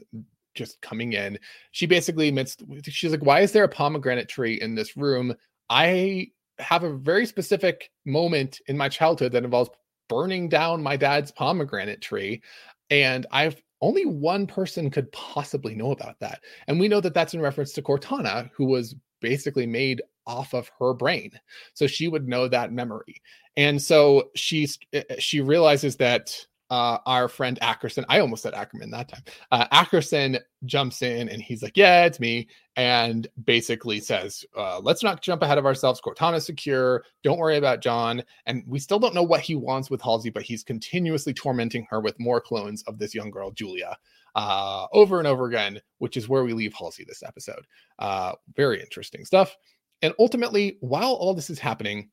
just 0.55 0.81
coming 0.83 1.15
in. 1.15 1.39
She 1.71 1.87
basically 1.87 2.29
admits 2.29 2.57
she's 2.85 3.11
like, 3.11 3.25
"Why 3.25 3.41
is 3.41 3.53
there 3.53 3.65
a 3.65 3.69
pomegranate 3.69 4.29
tree 4.29 4.61
in 4.61 4.75
this 4.75 4.97
room?" 4.97 5.35
I 5.71 6.29
have 6.59 6.85
a 6.85 6.97
very 6.97 7.27
specific 7.27 7.91
moment 8.05 8.61
in 8.67 8.77
my 8.77 8.89
childhood 8.89 9.33
that 9.33 9.45
involves 9.45 9.71
burning 10.09 10.49
down 10.49 10.83
my 10.83 10.97
dad's 10.97 11.31
pomegranate 11.33 12.03
tree. 12.03 12.43
And 12.91 13.27
I've 13.33 13.63
only 13.81 14.05
one 14.05 14.47
person 14.47 14.91
could 14.91 15.11
possibly 15.13 15.75
know 15.75 15.91
about 15.91 16.21
that. 16.21 16.41
And 16.69 16.79
we 16.79 16.89
know 16.89 17.01
that 17.01 17.15
that's 17.15 17.35
in 17.35 17.41
reference 17.41 17.73
to 17.73 17.83
Cortana, 17.83 18.51
who 18.55 18.67
was 18.67 18.95
basically 19.21 19.67
made 19.67 20.03
off 20.27 20.55
of 20.55 20.71
her 20.79 20.95
brain. 20.95 21.33
So 21.75 21.87
she 21.87 22.09
would 22.09 22.29
know 22.29 22.47
that 22.47 22.73
memory. 22.73 23.21
And 23.57 23.81
so 23.81 24.31
she's 24.35 24.79
eh, 24.93 25.03
eh, 25.09 25.17
she 25.19 25.41
realizes 25.41 25.97
that 25.97 26.35
uh, 26.73 26.99
our 27.05 27.29
friend 27.29 27.59
Ackerson, 27.61 28.03
I 28.09 28.21
almost 28.21 28.43
said 28.43 28.55
Ackerman 28.55 28.91
that 28.93 29.09
time. 29.09 29.23
Uh, 29.51 29.67
Ackerson 29.69 30.41
jumps 30.65 31.03
in 31.03 31.29
and 31.29 31.43
he's 31.43 31.63
like, 31.63 31.77
Yeah, 31.77 32.07
it's 32.07 32.19
me. 32.19 32.49
And 32.77 33.29
basically 33.45 34.01
says, 34.01 34.43
uh, 34.57 34.81
Let's 34.81 35.03
not 35.03 35.21
jump 35.21 35.43
ahead 35.43 35.59
of 35.59 35.67
ourselves. 35.67 36.01
Cortana's 36.01 36.47
secure. 36.47 37.05
Don't 37.23 37.39
worry 37.39 37.59
about 37.59 37.83
John. 37.83 38.23
And 38.47 38.65
we 38.67 38.79
still 38.79 38.99
don't 38.99 39.15
know 39.15 39.23
what 39.23 39.43
he 39.43 39.55
wants 39.55 39.91
with 39.91 40.01
Halsey, 40.01 40.31
but 40.31 40.45
he's 40.45 40.65
continuously 40.65 41.35
tormenting 41.35 41.87
her 41.91 42.01
with 42.01 42.19
more 42.19 42.41
clones 42.41 42.83
of 42.85 42.99
this 42.99 43.15
young 43.15 43.31
girl, 43.31 43.51
Julia, 43.51 43.95
uh, 44.35 44.87
over 44.95 45.19
and 45.19 45.29
over 45.29 45.45
again, 45.49 45.79
which 45.99 46.17
is 46.17 46.27
where 46.27 46.43
we 46.43 46.55
leave 46.55 46.73
Halsey 46.73 47.05
this 47.07 47.23
episode. 47.23 47.67
Uh, 47.99 48.33
very 48.57 48.81
interesting 48.81 49.27
stuff. 49.27 49.55
And 50.01 50.15
ultimately, 50.19 50.79
while 50.81 51.13
all 51.13 51.35
this 51.35 51.51
is 51.51 51.59
happening, 51.59 52.09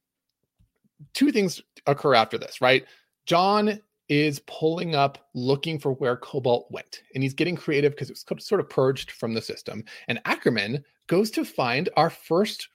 two 1.14 1.32
things 1.32 1.62
occur 1.88 2.14
after 2.14 2.38
this, 2.38 2.62
right? 2.62 2.86
John 3.26 3.80
is 4.10 4.42
pulling 4.48 4.96
up 4.96 5.30
looking 5.36 5.78
for 5.78 5.94
where 5.94 6.18
Cobalt 6.18 6.68
went. 6.72 7.04
And 7.14 7.24
he's 7.24 7.36
getting 7.36 7.56
creative 7.56 7.94
because 7.94 8.10
it's 8.10 8.26
sort 8.40 8.60
of 8.60 8.70
purged 8.70 9.12
from 9.12 9.34
the 9.34 9.42
system. 9.42 9.84
And 10.08 10.20
Ackerman 10.26 10.84
goes 11.08 11.30
to 11.32 11.46
find 11.46 11.90
our 11.96 12.10
first 12.10 12.70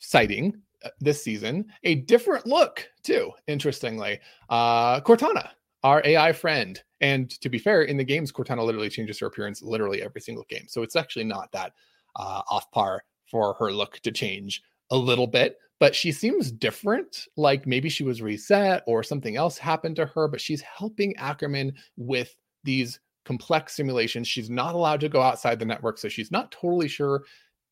sighting 0.00 0.60
uh, 0.84 0.90
this 1.00 1.22
season, 1.22 1.66
a 1.84 1.94
different 1.94 2.46
look, 2.46 2.86
too, 3.04 3.30
interestingly. 3.46 4.18
Uh, 4.48 5.00
Cortana, 5.00 5.50
our 5.84 6.02
AI 6.04 6.32
friend. 6.32 6.82
And 7.00 7.30
to 7.40 7.48
be 7.48 7.58
fair, 7.58 7.82
in 7.82 7.96
the 7.96 8.04
games, 8.04 8.32
Cortana 8.32 8.64
literally 8.64 8.90
changes 8.90 9.18
her 9.20 9.26
appearance 9.28 9.62
literally 9.62 10.02
every 10.02 10.20
single 10.20 10.44
game. 10.48 10.66
So 10.68 10.82
it's 10.82 10.96
actually 10.96 11.24
not 11.24 11.52
that 11.52 11.72
uh, 12.16 12.42
off 12.50 12.70
par 12.72 13.04
for 13.30 13.54
her 13.54 13.72
look 13.72 14.00
to 14.00 14.10
change 14.10 14.62
a 14.90 14.96
little 14.96 15.26
bit 15.26 15.58
but 15.80 15.94
she 15.94 16.12
seems 16.12 16.50
different. 16.50 17.26
Like 17.36 17.66
maybe 17.66 17.88
she 17.88 18.04
was 18.04 18.22
reset 18.22 18.82
or 18.86 19.02
something 19.02 19.36
else 19.36 19.58
happened 19.58 19.96
to 19.96 20.06
her, 20.06 20.28
but 20.28 20.40
she's 20.40 20.62
helping 20.62 21.16
Ackerman 21.16 21.74
with 21.96 22.34
these 22.62 23.00
complex 23.24 23.76
simulations. 23.76 24.28
She's 24.28 24.50
not 24.50 24.74
allowed 24.74 25.00
to 25.00 25.08
go 25.08 25.20
outside 25.20 25.58
the 25.58 25.64
network, 25.64 25.98
so 25.98 26.08
she's 26.08 26.30
not 26.30 26.50
totally 26.50 26.88
sure 26.88 27.24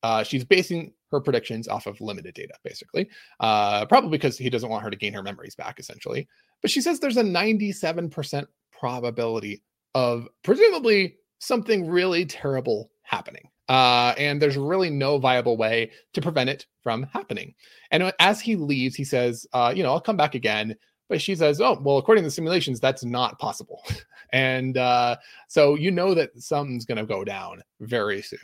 uh, 0.03 0.21
she's 0.21 0.43
basing 0.43 0.93
her 1.11 1.21
predictions 1.21 1.67
off 1.67 1.87
of 1.87 1.99
limited 2.01 2.33
data, 2.33 2.53
basically, 2.63 3.09
uh, 3.39 3.85
probably 3.85 4.09
because 4.09 4.37
he 4.37 4.49
doesn't 4.49 4.69
want 4.69 4.83
her 4.83 4.89
to 4.89 4.97
gain 4.97 5.13
her 5.13 5.23
memories 5.23 5.55
back, 5.55 5.79
essentially. 5.79 6.27
But 6.61 6.69
she 6.69 6.81
says 6.81 6.99
there's 6.99 7.17
a 7.17 7.23
97% 7.23 8.45
probability 8.77 9.63
of 9.95 10.27
presumably 10.43 11.15
something 11.39 11.87
really 11.87 12.25
terrible 12.25 12.91
happening. 13.03 13.49
Uh, 13.69 14.13
and 14.17 14.41
there's 14.41 14.57
really 14.57 14.89
no 14.89 15.17
viable 15.17 15.57
way 15.57 15.91
to 16.13 16.21
prevent 16.21 16.49
it 16.49 16.65
from 16.81 17.03
happening. 17.03 17.53
And 17.91 18.11
as 18.19 18.41
he 18.41 18.55
leaves, 18.55 18.95
he 18.95 19.03
says, 19.03 19.47
uh, 19.53 19.73
You 19.75 19.83
know, 19.83 19.91
I'll 19.91 20.01
come 20.01 20.17
back 20.17 20.35
again. 20.35 20.75
But 21.09 21.21
she 21.21 21.35
says, 21.35 21.61
Oh, 21.61 21.79
well, 21.81 21.97
according 21.97 22.23
to 22.23 22.27
the 22.27 22.31
simulations, 22.31 22.79
that's 22.79 23.03
not 23.03 23.39
possible. 23.39 23.83
and 24.33 24.77
uh, 24.77 25.17
so 25.47 25.75
you 25.75 25.91
know 25.91 26.13
that 26.13 26.31
something's 26.41 26.85
going 26.85 26.97
to 26.97 27.05
go 27.05 27.23
down 27.23 27.61
very 27.79 28.21
soon. 28.21 28.39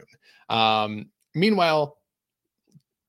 Um, 0.50 1.10
meanwhile, 1.36 1.98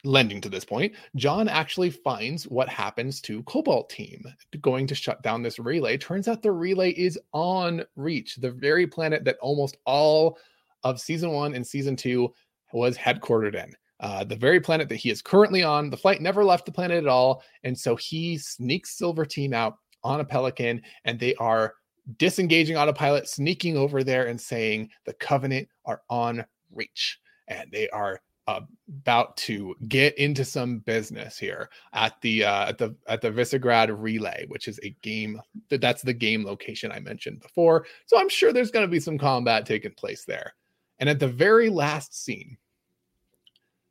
lending 0.05 0.41
to 0.41 0.49
this 0.49 0.65
point, 0.65 0.95
John 1.17 1.49
actually 1.49 1.91
finds 1.91 2.45
what 2.45 2.69
happens 2.69 3.21
to 3.23 3.43
Cobalt 3.45 3.91
Team 3.91 4.25
going 4.61 4.87
to 4.87 4.95
shut 4.95 5.23
down 5.23 5.43
this 5.43 5.59
relay. 5.59 5.97
Turns 5.97 6.29
out 6.29 6.43
the 6.43 6.53
relay 6.53 6.91
is 6.91 7.19
on 7.33 7.85
Reach, 7.97 8.37
the 8.37 8.51
very 8.51 8.87
planet 8.87 9.25
that 9.25 9.39
almost 9.41 9.77
all 9.85 10.39
of 10.85 11.01
season 11.01 11.31
one 11.31 11.55
and 11.55 11.67
season 11.67 11.97
two 11.97 12.33
was 12.73 12.97
headquartered 12.97 13.55
in. 13.55 13.75
Uh, 14.01 14.25
the 14.25 14.37
very 14.37 14.61
planet 14.61 14.89
that 14.89 14.97
he 14.97 15.11
is 15.11 15.21
currently 15.21 15.63
on. 15.63 15.91
The 15.91 15.97
flight 15.97 16.23
never 16.23 16.43
left 16.43 16.65
the 16.65 16.73
planet 16.73 17.05
at 17.05 17.09
all. 17.09 17.43
And 17.65 17.79
so 17.79 17.97
he 17.97 18.39
sneaks 18.39 18.97
Silver 18.97 19.27
Team 19.27 19.53
out 19.53 19.77
on 20.03 20.21
a 20.21 20.25
Pelican 20.25 20.81
and 21.05 21.21
they 21.21 21.35
are 21.35 21.75
disengaging 22.17 22.77
autopilot, 22.77 23.29
sneaking 23.29 23.77
over 23.77 24.03
there 24.03 24.27
and 24.27 24.41
saying 24.41 24.89
the 25.05 25.13
Covenant 25.15 25.69
are 25.85 26.01
on 26.09 26.45
reach 26.73 27.21
and 27.49 27.71
they 27.71 27.91
are 27.91 28.21
about 28.49 29.37
to 29.37 29.75
get 29.89 30.17
into 30.19 30.45
some 30.45 30.79
business 30.79 31.39
here 31.39 31.69
at 31.93 32.21
the 32.21 32.45
uh, 32.45 32.69
at 32.69 32.79
the 32.79 32.97
at 33.07 33.21
the 33.21 33.31
Visegrad 33.31 33.95
Relay, 33.97 34.47
which 34.49 34.67
is 34.67 34.81
a 34.83 34.97
game 35.03 35.41
that 35.69 35.81
that's 35.81 36.03
the 36.03 36.13
game 36.13 36.45
location 36.45 36.91
I 36.91 37.01
mentioned 37.01 37.41
before. 37.41 37.87
So 38.07 38.19
I'm 38.19 38.29
sure 38.29 38.53
there's 38.53 38.71
going 38.71 38.85
to 38.85 38.91
be 38.91 39.01
some 39.01 39.19
combat 39.19 39.67
taking 39.67 39.93
place 39.93 40.25
there. 40.25 40.55
And 41.01 41.09
at 41.09 41.19
the 41.19 41.29
very 41.29 41.71
last 41.71 42.23
scene, 42.23 42.59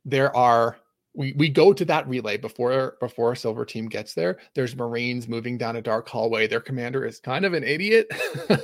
there 0.04 0.34
are 0.34 0.78
we 1.14 1.32
we 1.36 1.48
go 1.48 1.72
to 1.72 1.84
that 1.84 2.08
relay 2.08 2.36
before 2.36 2.96
before 3.00 3.34
silver 3.34 3.64
team 3.64 3.88
gets 3.88 4.14
there. 4.14 4.38
There's 4.54 4.76
marines 4.76 5.28
moving 5.28 5.58
down 5.58 5.76
a 5.76 5.82
dark 5.82 6.08
hallway. 6.08 6.46
Their 6.46 6.60
commander 6.60 7.04
is 7.04 7.18
kind 7.18 7.44
of 7.44 7.52
an 7.52 7.64
idiot 7.64 8.08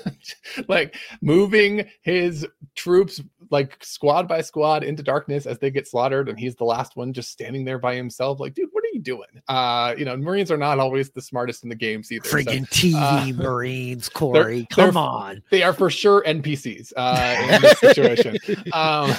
like 0.68 0.96
moving 1.20 1.88
his 2.02 2.46
troops 2.74 3.20
like 3.50 3.76
squad 3.82 4.28
by 4.28 4.40
squad 4.40 4.84
into 4.84 5.02
darkness 5.02 5.46
as 5.46 5.58
they 5.58 5.70
get 5.70 5.86
slaughtered 5.86 6.28
and 6.28 6.38
he's 6.38 6.56
the 6.56 6.64
last 6.64 6.96
one 6.96 7.12
just 7.12 7.30
standing 7.30 7.64
there 7.64 7.78
by 7.78 7.94
himself 7.94 8.40
like 8.40 8.54
dude 8.54 8.68
what 8.72 8.84
are 8.84 8.92
you 8.92 9.00
doing? 9.00 9.26
Uh 9.48 9.94
you 9.96 10.04
know 10.04 10.16
marines 10.16 10.50
are 10.50 10.56
not 10.56 10.78
always 10.78 11.10
the 11.10 11.22
smartest 11.22 11.62
in 11.62 11.68
the 11.68 11.74
games 11.74 12.10
either 12.10 12.28
friggin 12.28 12.66
so, 12.68 12.88
tv 12.88 13.38
uh, 13.38 13.42
marines 13.42 14.08
corey 14.08 14.66
they're, 14.70 14.84
come 14.86 14.94
they're, 14.94 15.02
on. 15.02 15.42
they 15.50 15.62
are 15.62 15.72
for 15.72 15.90
sure 15.90 16.22
npcs 16.26 16.92
uh 16.96 17.54
in 17.54 17.62
this 17.62 17.78
situation. 17.80 18.36
Um 18.72 19.14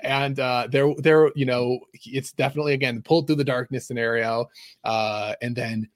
and 0.00 0.38
uh 0.38 0.68
they're 0.70 0.94
they're 0.98 1.30
you 1.34 1.46
know 1.46 1.78
it's 2.12 2.32
definitely 2.32 2.74
again 2.74 3.02
pulled 3.02 3.26
through 3.26 3.36
the 3.36 3.44
darkness 3.44 3.86
scenario 3.86 4.46
uh 4.84 5.34
and 5.42 5.54
then 5.56 5.88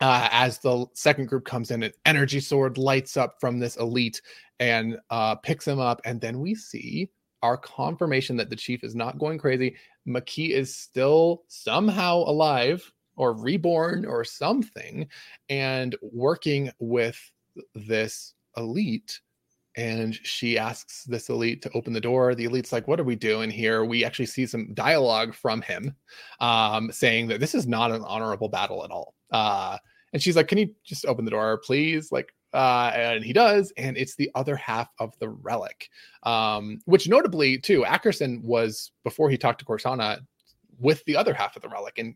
uh, 0.00 0.28
as 0.30 0.58
the 0.58 0.86
second 0.92 1.26
group 1.26 1.44
comes 1.44 1.70
in, 1.70 1.82
an 1.82 1.92
energy 2.04 2.40
sword 2.40 2.76
lights 2.76 3.16
up 3.16 3.36
from 3.40 3.58
this 3.58 3.76
elite 3.76 4.20
and 4.60 4.98
uh, 5.10 5.34
picks 5.36 5.66
him 5.66 5.80
up. 5.80 6.00
And 6.04 6.20
then 6.20 6.40
we 6.40 6.54
see 6.54 7.10
our 7.42 7.56
confirmation 7.56 8.36
that 8.36 8.50
the 8.50 8.56
chief 8.56 8.84
is 8.84 8.94
not 8.94 9.18
going 9.18 9.38
crazy. 9.38 9.76
Makee 10.06 10.50
is 10.50 10.76
still 10.76 11.44
somehow 11.48 12.16
alive 12.16 12.90
or 13.16 13.32
reborn 13.32 14.04
or 14.04 14.24
something 14.24 15.08
and 15.48 15.96
working 16.02 16.70
with 16.78 17.18
this 17.74 18.34
elite. 18.56 19.20
And 19.76 20.14
she 20.14 20.58
asks 20.58 21.04
this 21.04 21.28
elite 21.28 21.60
to 21.62 21.70
open 21.72 21.92
the 21.92 22.00
door. 22.00 22.34
The 22.34 22.46
elite's 22.46 22.72
like, 22.72 22.88
What 22.88 22.98
are 22.98 23.04
we 23.04 23.16
doing 23.16 23.50
here? 23.50 23.84
We 23.84 24.04
actually 24.04 24.26
see 24.26 24.46
some 24.46 24.72
dialogue 24.72 25.34
from 25.34 25.60
him 25.62 25.94
um, 26.40 26.90
saying 26.90 27.28
that 27.28 27.40
this 27.40 27.54
is 27.54 27.66
not 27.66 27.92
an 27.92 28.02
honorable 28.02 28.48
battle 28.48 28.84
at 28.84 28.90
all. 28.90 29.14
Uh, 29.30 29.76
and 30.12 30.22
she's 30.22 30.36
like, 30.36 30.48
Can 30.48 30.58
you 30.58 30.74
just 30.84 31.04
open 31.04 31.24
the 31.24 31.30
door, 31.30 31.58
please? 31.58 32.10
Like, 32.10 32.32
uh, 32.54 32.90
and 32.94 33.22
he 33.22 33.34
does, 33.34 33.70
and 33.76 33.98
it's 33.98 34.16
the 34.16 34.30
other 34.34 34.56
half 34.56 34.88
of 34.98 35.12
the 35.18 35.28
relic. 35.28 35.90
Um, 36.22 36.80
which 36.86 37.06
notably, 37.06 37.58
too, 37.58 37.84
Ackerson 37.86 38.42
was 38.42 38.92
before 39.04 39.28
he 39.28 39.36
talked 39.36 39.58
to 39.58 39.66
Cortana 39.66 40.20
with 40.78 41.04
the 41.04 41.16
other 41.16 41.34
half 41.34 41.54
of 41.56 41.60
the 41.60 41.68
relic, 41.68 41.98
and 41.98 42.14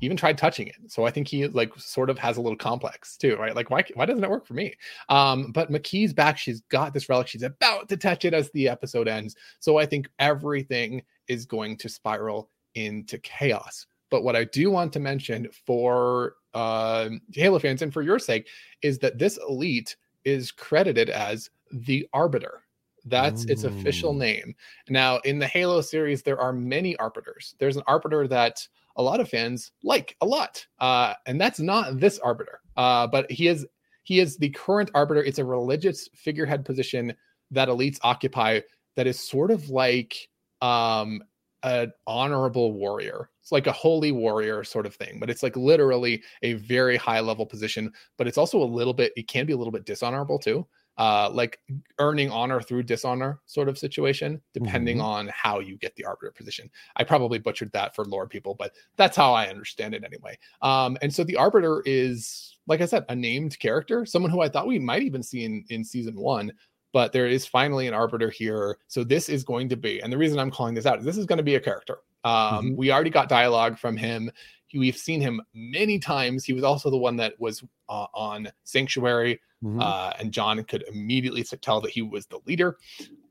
even 0.00 0.16
tried 0.16 0.38
touching 0.38 0.68
it. 0.68 0.76
So 0.86 1.04
I 1.04 1.10
think 1.10 1.28
he 1.28 1.46
like 1.48 1.72
sort 1.76 2.10
of 2.10 2.18
has 2.18 2.36
a 2.36 2.40
little 2.40 2.56
complex 2.56 3.16
too, 3.16 3.36
right? 3.36 3.54
Like 3.54 3.70
why 3.70 3.84
why 3.94 4.06
doesn't 4.06 4.22
it 4.22 4.30
work 4.30 4.46
for 4.46 4.54
me? 4.54 4.74
Um, 5.08 5.52
but 5.52 5.70
Makee's 5.70 6.12
back. 6.12 6.38
She's 6.38 6.60
got 6.62 6.94
this 6.94 7.08
relic. 7.08 7.26
She's 7.26 7.42
about 7.42 7.88
to 7.88 7.96
touch 7.96 8.24
it 8.24 8.34
as 8.34 8.50
the 8.50 8.68
episode 8.68 9.08
ends. 9.08 9.36
So 9.60 9.78
I 9.78 9.86
think 9.86 10.08
everything 10.18 11.02
is 11.28 11.46
going 11.46 11.76
to 11.78 11.88
spiral 11.88 12.50
into 12.74 13.18
chaos. 13.18 13.86
But 14.10 14.22
what 14.22 14.36
I 14.36 14.44
do 14.44 14.70
want 14.70 14.92
to 14.94 15.00
mention 15.00 15.48
for 15.66 16.34
uh, 16.54 17.10
Halo 17.32 17.58
fans 17.58 17.82
and 17.82 17.92
for 17.92 18.02
your 18.02 18.18
sake 18.18 18.48
is 18.82 18.98
that 19.00 19.18
this 19.18 19.38
elite 19.48 19.96
is 20.24 20.50
credited 20.50 21.10
as 21.10 21.50
the 21.72 22.08
Arbiter. 22.12 22.62
That's 23.04 23.44
Ooh. 23.44 23.48
its 23.48 23.64
official 23.64 24.12
name. 24.12 24.54
Now, 24.88 25.18
in 25.18 25.38
the 25.38 25.46
Halo 25.46 25.80
series, 25.80 26.22
there 26.22 26.40
are 26.40 26.52
many 26.52 26.96
Arbiters. 26.96 27.54
There's 27.58 27.76
an 27.76 27.82
Arbiter 27.86 28.26
that 28.28 28.66
a 28.98 29.02
lot 29.02 29.20
of 29.20 29.28
fans 29.28 29.72
like 29.82 30.16
a 30.20 30.26
lot, 30.26 30.66
uh, 30.80 31.14
and 31.26 31.40
that's 31.40 31.60
not 31.60 31.98
this 31.98 32.18
Arbiter. 32.18 32.60
Uh, 32.76 33.06
but 33.06 33.30
he 33.30 33.48
is 33.48 33.66
he 34.02 34.20
is 34.20 34.36
the 34.36 34.50
current 34.50 34.90
Arbiter. 34.94 35.22
It's 35.22 35.38
a 35.38 35.44
religious 35.44 36.08
figurehead 36.14 36.64
position 36.64 37.14
that 37.50 37.68
elites 37.68 37.98
occupy. 38.02 38.60
That 38.96 39.06
is 39.06 39.20
sort 39.20 39.50
of 39.50 39.70
like 39.70 40.28
um, 40.60 41.22
an 41.62 41.92
honorable 42.06 42.72
warrior. 42.72 43.30
It's 43.40 43.52
like 43.52 43.66
a 43.66 43.72
holy 43.72 44.12
warrior 44.12 44.64
sort 44.64 44.86
of 44.86 44.94
thing, 44.94 45.18
but 45.18 45.30
it's 45.30 45.42
like 45.42 45.56
literally 45.56 46.22
a 46.42 46.54
very 46.54 46.96
high 46.96 47.20
level 47.20 47.46
position. 47.46 47.92
But 48.16 48.26
it's 48.26 48.38
also 48.38 48.62
a 48.62 48.64
little 48.64 48.94
bit, 48.94 49.12
it 49.16 49.28
can 49.28 49.46
be 49.46 49.52
a 49.52 49.56
little 49.56 49.72
bit 49.72 49.86
dishonorable 49.86 50.38
too. 50.38 50.66
Uh, 50.98 51.30
like 51.32 51.60
earning 52.00 52.28
honor 52.28 52.60
through 52.60 52.82
dishonor 52.82 53.38
sort 53.46 53.68
of 53.68 53.78
situation, 53.78 54.42
depending 54.52 54.96
mm-hmm. 54.96 55.06
on 55.06 55.30
how 55.32 55.60
you 55.60 55.76
get 55.76 55.94
the 55.94 56.04
arbiter 56.04 56.32
position. 56.32 56.68
I 56.96 57.04
probably 57.04 57.38
butchered 57.38 57.70
that 57.70 57.94
for 57.94 58.04
lore 58.04 58.26
people, 58.26 58.56
but 58.56 58.72
that's 58.96 59.16
how 59.16 59.32
I 59.32 59.46
understand 59.46 59.94
it 59.94 60.02
anyway. 60.02 60.36
Um, 60.60 60.98
and 61.00 61.14
so 61.14 61.22
the 61.22 61.36
arbiter 61.36 61.84
is, 61.86 62.56
like 62.66 62.80
I 62.80 62.86
said, 62.86 63.04
a 63.08 63.14
named 63.14 63.56
character, 63.60 64.04
someone 64.04 64.32
who 64.32 64.40
I 64.40 64.48
thought 64.48 64.66
we 64.66 64.80
might 64.80 65.02
even 65.04 65.22
see 65.22 65.44
in, 65.44 65.64
in 65.68 65.84
season 65.84 66.16
one, 66.16 66.52
but 66.92 67.12
there 67.12 67.28
is 67.28 67.46
finally 67.46 67.86
an 67.86 67.94
arbiter 67.94 68.28
here. 68.28 68.78
So 68.88 69.04
this 69.04 69.28
is 69.28 69.44
going 69.44 69.68
to 69.68 69.76
be, 69.76 70.00
and 70.02 70.12
the 70.12 70.18
reason 70.18 70.40
I'm 70.40 70.50
calling 70.50 70.74
this 70.74 70.86
out 70.86 70.98
is 70.98 71.04
this 71.04 71.16
is 71.16 71.26
going 71.26 71.36
to 71.36 71.44
be 71.44 71.54
a 71.54 71.60
character. 71.60 71.98
Um, 72.24 72.32
mm-hmm. 72.32 72.76
We 72.76 72.90
already 72.90 73.10
got 73.10 73.28
dialogue 73.28 73.78
from 73.78 73.96
him. 73.96 74.32
We've 74.74 74.96
seen 74.96 75.20
him 75.20 75.40
many 75.54 76.00
times. 76.00 76.44
He 76.44 76.52
was 76.52 76.64
also 76.64 76.90
the 76.90 76.96
one 76.96 77.16
that 77.16 77.34
was 77.38 77.62
uh, 77.88 78.06
on 78.14 78.50
Sanctuary, 78.64 79.40
mm-hmm. 79.62 79.80
uh, 79.80 80.12
and 80.18 80.32
John 80.32 80.62
could 80.64 80.84
immediately 80.88 81.42
tell 81.42 81.80
that 81.80 81.90
he 81.90 82.02
was 82.02 82.26
the 82.26 82.40
leader. 82.46 82.76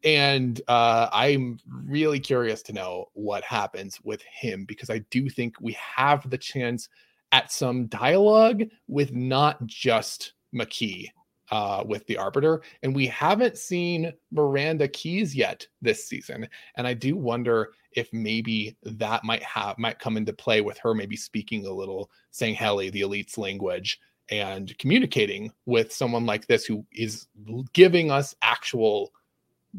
And 0.03 0.61
uh, 0.67 1.09
I'm 1.11 1.59
really 1.67 2.19
curious 2.19 2.61
to 2.63 2.73
know 2.73 3.05
what 3.13 3.43
happens 3.43 3.99
with 4.03 4.21
him 4.23 4.65
because 4.65 4.89
I 4.89 4.99
do 5.09 5.29
think 5.29 5.55
we 5.59 5.77
have 5.95 6.29
the 6.29 6.37
chance 6.37 6.89
at 7.31 7.51
some 7.51 7.87
dialogue 7.87 8.63
with 8.87 9.13
not 9.13 9.65
just 9.65 10.33
Makee 10.55 11.09
uh, 11.51 11.83
with 11.85 12.05
the 12.07 12.17
Arbiter, 12.17 12.61
and 12.83 12.93
we 12.93 13.07
haven't 13.07 13.57
seen 13.57 14.11
Miranda 14.31 14.87
Keyes 14.87 15.35
yet 15.35 15.65
this 15.81 16.07
season. 16.07 16.47
And 16.75 16.85
I 16.85 16.93
do 16.93 17.15
wonder 17.15 17.71
if 17.93 18.11
maybe 18.11 18.77
that 18.83 19.23
might 19.23 19.43
have 19.43 19.77
might 19.77 19.99
come 19.99 20.17
into 20.17 20.33
play 20.33 20.61
with 20.61 20.77
her 20.79 20.93
maybe 20.93 21.15
speaking 21.15 21.65
a 21.65 21.71
little 21.71 22.11
saying 22.31 22.55
Sangheili, 22.57 22.91
the 22.91 23.01
elite's 23.01 23.37
language, 23.37 23.99
and 24.29 24.77
communicating 24.77 25.51
with 25.65 25.91
someone 25.93 26.25
like 26.25 26.47
this 26.47 26.65
who 26.65 26.85
is 26.91 27.27
giving 27.73 28.11
us 28.11 28.35
actual 28.41 29.11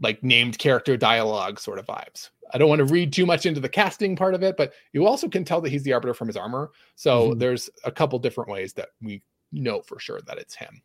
like 0.01 0.23
named 0.23 0.59
character 0.59 0.97
dialogue 0.97 1.59
sort 1.59 1.79
of 1.79 1.87
vibes. 1.87 2.31
I 2.53 2.59
don't 2.59 2.69
want 2.69 2.79
to 2.79 2.85
read 2.85 3.13
too 3.13 3.27
much 3.27 3.47
into 3.47 3.61
the 3.61 3.69
casting 3.69 4.17
part 4.17 4.35
of 4.35 4.43
it, 4.43 4.57
but 4.57 4.73
you 4.93 5.07
also 5.07 5.29
can 5.29 5.45
tell 5.45 5.61
that 5.61 5.71
he's 5.71 5.83
the 5.83 5.93
arbiter 5.93 6.15
from 6.15 6.29
his 6.29 6.37
armor. 6.37 6.71
So 6.95 7.31
mm-hmm. 7.31 7.39
there's 7.39 7.69
a 7.85 7.91
couple 7.91 8.19
different 8.19 8.51
ways 8.51 8.73
that 8.75 8.91
we 9.03 9.23
know 9.53 9.83
for 9.83 9.99
sure 9.99 10.21
that 10.27 10.39
it's 10.39 10.55
him. 10.55 10.83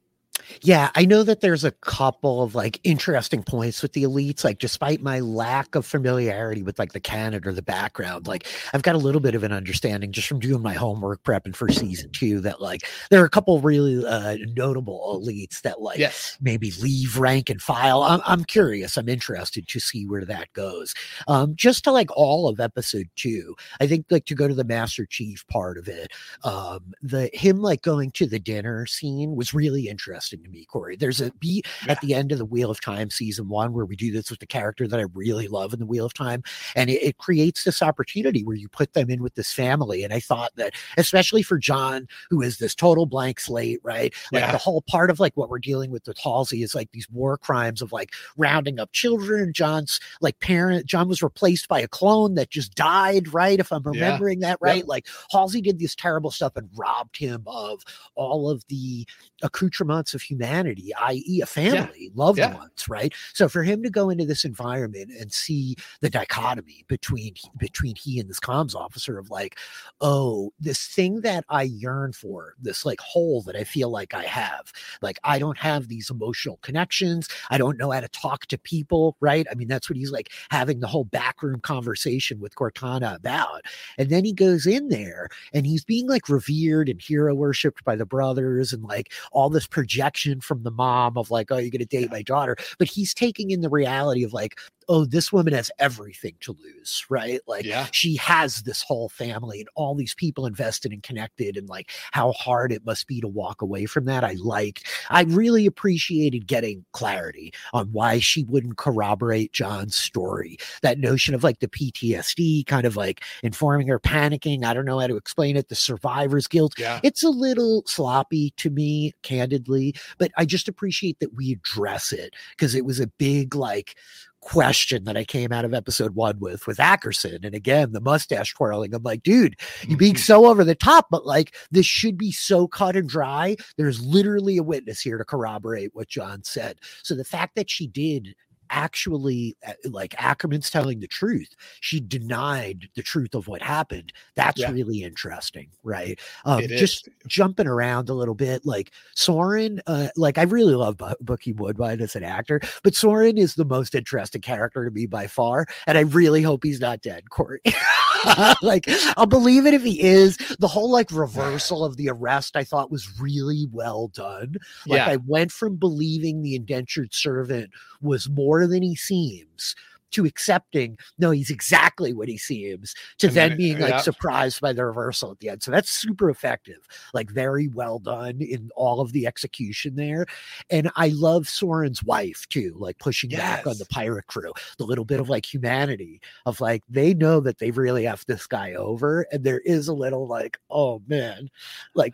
Yeah, 0.61 0.89
I 0.95 1.05
know 1.05 1.23
that 1.23 1.41
there's 1.41 1.63
a 1.63 1.71
couple 1.71 2.41
of 2.41 2.55
like 2.55 2.79
interesting 2.83 3.43
points 3.43 3.81
with 3.81 3.93
the 3.93 4.03
elites. 4.03 4.43
Like, 4.43 4.59
despite 4.59 5.01
my 5.01 5.19
lack 5.19 5.75
of 5.75 5.85
familiarity 5.85 6.63
with 6.63 6.79
like 6.79 6.93
the 6.93 6.99
canon 6.99 7.45
or 7.45 7.53
the 7.53 7.61
background, 7.61 8.27
like 8.27 8.47
I've 8.73 8.81
got 8.81 8.95
a 8.95 8.97
little 8.99 9.21
bit 9.21 9.35
of 9.35 9.43
an 9.43 9.51
understanding 9.51 10.11
just 10.11 10.27
from 10.27 10.39
doing 10.39 10.61
my 10.61 10.73
homework 10.73 11.23
prepping 11.23 11.55
for 11.55 11.69
season 11.69 12.11
two 12.11 12.39
that 12.41 12.61
like 12.61 12.81
there 13.11 13.21
are 13.21 13.25
a 13.25 13.29
couple 13.29 13.59
really 13.61 14.03
uh, 14.05 14.37
notable 14.55 15.21
elites 15.23 15.61
that 15.61 15.81
like 15.81 15.99
Yes. 15.99 16.37
maybe 16.41 16.71
leave 16.81 17.17
rank 17.19 17.49
and 17.49 17.61
file. 17.61 18.01
I'm, 18.01 18.21
I'm 18.25 18.43
curious. 18.43 18.97
I'm 18.97 19.09
interested 19.09 19.67
to 19.67 19.79
see 19.79 20.05
where 20.07 20.25
that 20.25 20.51
goes. 20.53 20.93
Um, 21.27 21.55
just 21.55 21.83
to 21.83 21.91
like 21.91 22.09
all 22.15 22.47
of 22.47 22.59
episode 22.59 23.07
two, 23.15 23.55
I 23.79 23.87
think 23.87 24.07
like 24.09 24.25
to 24.25 24.35
go 24.35 24.47
to 24.47 24.53
the 24.55 24.63
Master 24.63 25.05
Chief 25.05 25.45
part 25.47 25.77
of 25.77 25.87
it, 25.87 26.11
um, 26.43 26.93
the 27.01 27.29
him 27.33 27.57
like 27.61 27.81
going 27.83 28.11
to 28.11 28.25
the 28.25 28.39
dinner 28.39 28.85
scene 28.87 29.35
was 29.35 29.53
really 29.53 29.87
interesting 29.87 30.22
to 30.29 30.37
me, 30.37 30.65
Corey. 30.65 30.95
There's 30.95 31.21
a 31.21 31.31
beat 31.39 31.65
Yeah. 31.85 31.93
at 31.93 32.01
the 32.01 32.13
end 32.13 32.31
of 32.31 32.37
the 32.37 32.45
Wheel 32.45 32.69
of 32.71 32.81
Time 32.81 33.09
season 33.09 33.49
one 33.49 33.73
where 33.73 33.85
we 33.85 33.95
do 33.95 34.11
this 34.11 34.29
with 34.29 34.39
the 34.39 34.45
character 34.47 34.87
that 34.87 34.99
I 34.99 35.05
really 35.13 35.47
love 35.47 35.73
in 35.73 35.79
the 35.79 35.85
Wheel 35.85 36.05
of 36.05 36.13
Time, 36.13 36.43
and 36.75 36.89
it, 36.89 37.01
it 37.03 37.17
creates 37.17 37.63
this 37.63 37.81
opportunity 37.81 38.43
where 38.43 38.55
you 38.55 38.67
put 38.69 38.93
them 38.93 39.09
in 39.09 39.21
with 39.23 39.35
this 39.35 39.51
family. 39.53 40.03
And 40.03 40.13
I 40.13 40.19
thought 40.19 40.51
that, 40.55 40.73
especially 40.97 41.43
for 41.43 41.57
John, 41.57 42.07
who 42.29 42.41
is 42.41 42.57
this 42.57 42.75
total 42.75 43.05
blank 43.05 43.39
slate, 43.39 43.79
right? 43.83 44.13
Like 44.31 44.41
Yeah. 44.41 44.51
the 44.51 44.57
whole 44.57 44.81
part 44.81 45.09
of 45.09 45.19
like 45.19 45.35
what 45.37 45.49
we're 45.49 45.59
dealing 45.59 45.91
with 45.91 46.07
with 46.07 46.17
Halsey 46.17 46.63
is 46.63 46.75
like 46.75 46.91
these 46.91 47.09
war 47.09 47.37
crimes 47.37 47.81
of 47.81 47.91
like 47.91 48.13
rounding 48.37 48.79
up 48.79 48.91
children. 48.91 49.53
John's 49.53 49.99
like 50.21 50.39
parent, 50.39 50.85
John 50.85 51.07
was 51.07 51.21
replaced 51.23 51.67
by 51.67 51.79
a 51.79 51.87
clone 51.87 52.35
that 52.35 52.49
just 52.49 52.75
died, 52.75 53.33
right? 53.33 53.59
If 53.59 53.71
I'm 53.71 53.81
Yeah. 53.85 53.91
remembering 53.91 54.39
that 54.41 54.57
right. 54.61 54.87
Like 54.87 55.07
Halsey 55.31 55.61
did 55.61 55.79
this 55.79 55.95
terrible 55.95 56.31
stuff 56.31 56.53
and 56.55 56.69
robbed 56.75 57.17
him 57.17 57.43
of 57.47 57.83
all 58.15 58.49
of 58.49 58.63
the 58.67 59.07
accoutrements 59.41 60.12
of 60.13 60.21
humanity, 60.21 60.91
i.e., 61.01 61.41
a 61.41 61.45
family, 61.45 62.11
loved 62.15 62.39
Yeah. 62.39 62.53
ones, 62.53 62.87
right? 62.89 63.13
So 63.33 63.47
for 63.49 63.63
him 63.63 63.83
to 63.83 63.89
go 63.89 64.09
into 64.09 64.25
this 64.25 64.45
environment 64.45 65.11
and 65.19 65.31
see 65.31 65.75
the 66.01 66.09
dichotomy 66.09 66.85
between 66.87 67.33
between 67.57 67.95
he 67.95 68.19
and 68.19 68.29
this 68.29 68.39
comms 68.39 68.75
officer 68.75 69.17
of 69.17 69.29
like, 69.29 69.57
oh, 70.01 70.51
this 70.59 70.85
thing 70.87 71.21
that 71.21 71.45
I 71.49 71.63
yearn 71.63 72.13
for, 72.13 72.55
this 72.61 72.85
like 72.85 72.99
hole 72.99 73.41
that 73.43 73.55
I 73.55 73.63
feel 73.63 73.89
like 73.89 74.13
I 74.13 74.23
have, 74.23 74.71
like 75.01 75.19
I 75.23 75.39
don't 75.39 75.57
have 75.57 75.87
these 75.87 76.09
emotional 76.09 76.57
connections. 76.61 77.27
I 77.49 77.57
don't 77.57 77.77
know 77.77 77.91
how 77.91 77.99
to 78.01 78.07
talk 78.09 78.45
to 78.47 78.57
people, 78.57 79.15
right? 79.21 79.45
I 79.51 79.55
mean, 79.55 79.67
that's 79.67 79.89
what 79.89 79.97
he's 79.97 80.11
like 80.11 80.31
having 80.51 80.79
the 80.79 80.87
whole 80.87 81.05
backroom 81.05 81.59
conversation 81.61 82.39
with 82.39 82.55
Cortana 82.55 83.15
about. 83.15 83.61
And 83.97 84.09
then 84.09 84.25
he 84.25 84.33
goes 84.33 84.65
in 84.65 84.89
there 84.89 85.29
and 85.53 85.65
he's 85.65 85.83
being 85.85 86.07
like 86.07 86.29
revered 86.29 86.89
and 86.89 87.01
hero 87.01 87.33
worshipped 87.33 87.83
by 87.83 87.95
the 87.95 88.05
brothers 88.05 88.73
and 88.73 88.83
like 88.83 89.11
all 89.31 89.49
this 89.49 89.67
projection 89.67 90.02
from 90.39 90.63
the 90.63 90.71
mom 90.71 91.17
of 91.17 91.31
like, 91.31 91.51
oh, 91.51 91.57
you're 91.57 91.71
going 91.71 91.79
to 91.79 91.85
date 91.85 92.11
my 92.11 92.21
daughter. 92.21 92.55
But 92.79 92.87
he's 92.87 93.13
taking 93.13 93.51
in 93.51 93.61
the 93.61 93.69
reality 93.69 94.23
of 94.23 94.33
like, 94.33 94.57
oh, 94.89 95.05
this 95.05 95.31
woman 95.31 95.53
has 95.53 95.71
everything 95.79 96.35
to 96.41 96.53
lose, 96.61 97.05
right? 97.09 97.39
Like, 97.47 97.65
Yeah. 97.65 97.87
she 97.91 98.15
has 98.17 98.63
this 98.63 98.81
whole 98.81 99.09
family 99.09 99.59
and 99.59 99.69
all 99.75 99.95
these 99.95 100.13
people 100.13 100.45
invested 100.45 100.91
and 100.91 101.01
connected, 101.03 101.57
and 101.57 101.67
like 101.69 101.91
how 102.11 102.31
hard 102.33 102.71
it 102.71 102.85
must 102.85 103.07
be 103.07 103.21
to 103.21 103.27
walk 103.27 103.61
away 103.61 103.85
from 103.85 104.05
that. 104.05 104.23
I 104.23 104.33
liked, 104.39 104.85
I 105.09 105.23
really 105.23 105.65
appreciated 105.65 106.47
getting 106.47 106.85
clarity 106.93 107.53
on 107.73 107.87
why 107.91 108.19
she 108.19 108.43
wouldn't 108.43 108.77
corroborate 108.77 109.53
John's 109.53 109.95
story. 109.95 110.57
That 110.81 110.99
notion 110.99 111.33
of 111.35 111.43
like 111.43 111.59
the 111.59 111.67
PTSD 111.67 112.65
kind 112.65 112.85
of 112.85 112.95
like 112.95 113.23
informing 113.43 113.87
her 113.87 113.99
panicking. 113.99 114.63
I 114.65 114.73
don't 114.73 114.85
know 114.85 114.99
how 114.99 115.07
to 115.07 115.15
explain 115.17 115.57
it. 115.57 115.69
The 115.69 115.75
survivor's 115.75 116.47
guilt 116.47 116.73
Yeah. 116.77 116.99
it's 117.03 117.23
a 117.23 117.29
little 117.29 117.83
sloppy 117.87 118.51
to 118.57 118.69
me 118.69 119.13
candidly 119.23 119.93
but 120.17 120.31
i 120.37 120.45
just 120.45 120.67
appreciate 120.67 121.19
that 121.19 121.33
we 121.35 121.51
address 121.53 122.11
it 122.11 122.33
because 122.51 122.75
it 122.75 122.85
was 122.85 122.99
a 122.99 123.07
big 123.07 123.55
like 123.55 123.95
question 124.43 125.05
that 125.05 125.17
i 125.17 125.23
came 125.23 125.51
out 125.51 125.65
of 125.65 125.73
episode 125.73 126.15
one 126.15 126.39
with 126.39 126.67
with 126.67 126.77
ackerson 126.77 127.45
and 127.45 127.55
again 127.55 127.91
the 127.91 128.01
mustache 128.01 128.53
twirling. 128.53 128.93
I'm 128.93 129.03
like 129.03 129.23
dude 129.23 129.59
you're 129.87 129.97
being 129.97 130.15
mm-hmm. 130.15 130.21
so 130.21 130.45
over 130.45 130.63
the 130.63 130.75
top 130.75 131.07
but 131.09 131.25
like 131.25 131.55
this 131.71 131.85
should 131.85 132.17
be 132.17 132.31
so 132.31 132.67
cut 132.67 132.95
and 132.95 133.07
dry. 133.07 133.55
There's 133.77 134.05
literally 134.05 134.57
a 134.57 134.63
witness 134.63 135.01
here 135.01 135.17
to 135.17 135.25
corroborate 135.25 135.91
what 135.93 136.07
john 136.07 136.43
said. 136.43 136.79
So 137.03 137.15
the 137.15 137.23
fact 137.23 137.55
that 137.55 137.69
she 137.69 137.87
did 137.87 138.35
actually 138.73 139.55
uh, 139.67 139.73
like 139.85 140.15
ackerman's 140.17 140.69
telling 140.69 140.99
the 140.99 141.07
truth 141.07 141.49
she 141.79 141.99
denied 141.99 142.89
the 142.95 143.03
truth 143.03 143.35
of 143.35 143.47
what 143.47 143.61
happened 143.61 144.11
that's 144.35 144.59
Yeah. 144.59 144.71
really 144.71 145.03
interesting 145.03 145.67
right 145.83 146.19
um, 146.45 146.61
just 146.67 147.07
is. 147.07 147.13
jumping 147.27 147.67
around 147.67 148.09
a 148.09 148.13
little 148.13 148.33
bit 148.35 148.65
like 148.65 148.91
soren 149.15 149.79
uh, 149.87 150.07
like 150.15 150.37
i 150.37 150.43
really 150.43 150.73
love 150.75 150.97
Bu- 150.97 151.15
Bokeem 151.23 151.57
Woodbine 151.57 152.01
as 152.01 152.15
an 152.15 152.23
actor 152.23 152.59
but 152.83 152.95
soren 152.95 153.37
is 153.37 153.53
the 153.55 153.65
most 153.65 153.93
interesting 153.95 154.41
character 154.41 154.83
to 154.85 154.91
me 154.91 155.05
by 155.05 155.27
far 155.27 155.65
and 155.87 155.97
i 155.97 156.01
really 156.01 156.41
hope 156.41 156.63
he's 156.63 156.79
not 156.79 157.01
dead 157.01 157.29
corey 157.29 157.61
like 158.61 158.85
i'll 159.17 159.25
believe 159.25 159.65
it 159.65 159.73
if 159.73 159.83
he 159.83 160.01
is 160.01 160.37
the 160.59 160.67
whole 160.67 160.91
like 160.91 161.11
reversal 161.11 161.83
of 161.83 161.97
the 161.97 162.09
arrest 162.09 162.55
i 162.55 162.63
thought 162.63 162.91
was 162.91 163.19
really 163.19 163.67
well 163.71 164.07
done 164.09 164.55
like 164.87 164.97
yeah. 164.97 165.09
I 165.09 165.17
went 165.17 165.51
from 165.51 165.75
believing 165.75 166.41
the 166.41 166.55
indentured 166.55 167.13
servant 167.13 167.71
was 168.01 168.29
more 168.29 168.67
than 168.67 168.83
he 168.83 168.95
seems 168.95 169.75
to 170.13 170.25
accepting 170.25 170.97
no, 171.17 171.31
he's 171.31 171.49
exactly 171.49 172.13
what 172.13 172.27
he 172.27 172.37
seems, 172.37 172.95
to 173.19 173.27
And 173.27 173.35
then 173.35 173.49
then- 173.49 173.57
being 173.57 173.79
like 173.79 173.89
yeah. 173.91 174.01
surprised 174.01 174.61
by 174.61 174.73
the 174.73 174.85
reversal 174.85 175.31
at 175.31 175.39
the 175.39 175.49
end. 175.49 175.61
So 175.63 175.71
that's 175.71 175.89
super 175.89 176.29
effective, 176.29 176.87
like 177.13 177.29
very 177.29 177.67
well 177.67 177.99
done 177.99 178.41
in 178.41 178.69
all 178.75 178.99
of 179.01 179.11
the 179.13 179.27
execution 179.27 179.95
there. 179.95 180.25
And 180.69 180.89
I 180.95 181.09
love 181.09 181.47
Soren's 181.49 182.03
wife 182.03 182.45
too, 182.49 182.75
like 182.77 182.97
pushing 182.99 183.29
back 183.31 183.67
on 183.67 183.77
the 183.77 183.85
pirate 183.87 184.27
crew, 184.27 184.51
the 184.77 184.85
little 184.85 185.05
bit 185.05 185.19
of 185.19 185.29
like 185.29 185.45
humanity 185.51 186.21
of 186.45 186.61
like 186.61 186.83
they 186.89 187.13
know 187.13 187.39
that 187.41 187.59
they 187.59 187.71
really 187.71 188.03
have 188.05 188.23
this 188.27 188.47
guy 188.47 188.73
over, 188.73 189.25
and 189.31 189.43
there 189.43 189.59
is 189.59 189.87
a 189.87 189.93
little 189.93 190.27
like, 190.27 190.57
oh 190.69 191.01
man, 191.07 191.49
like 191.95 192.13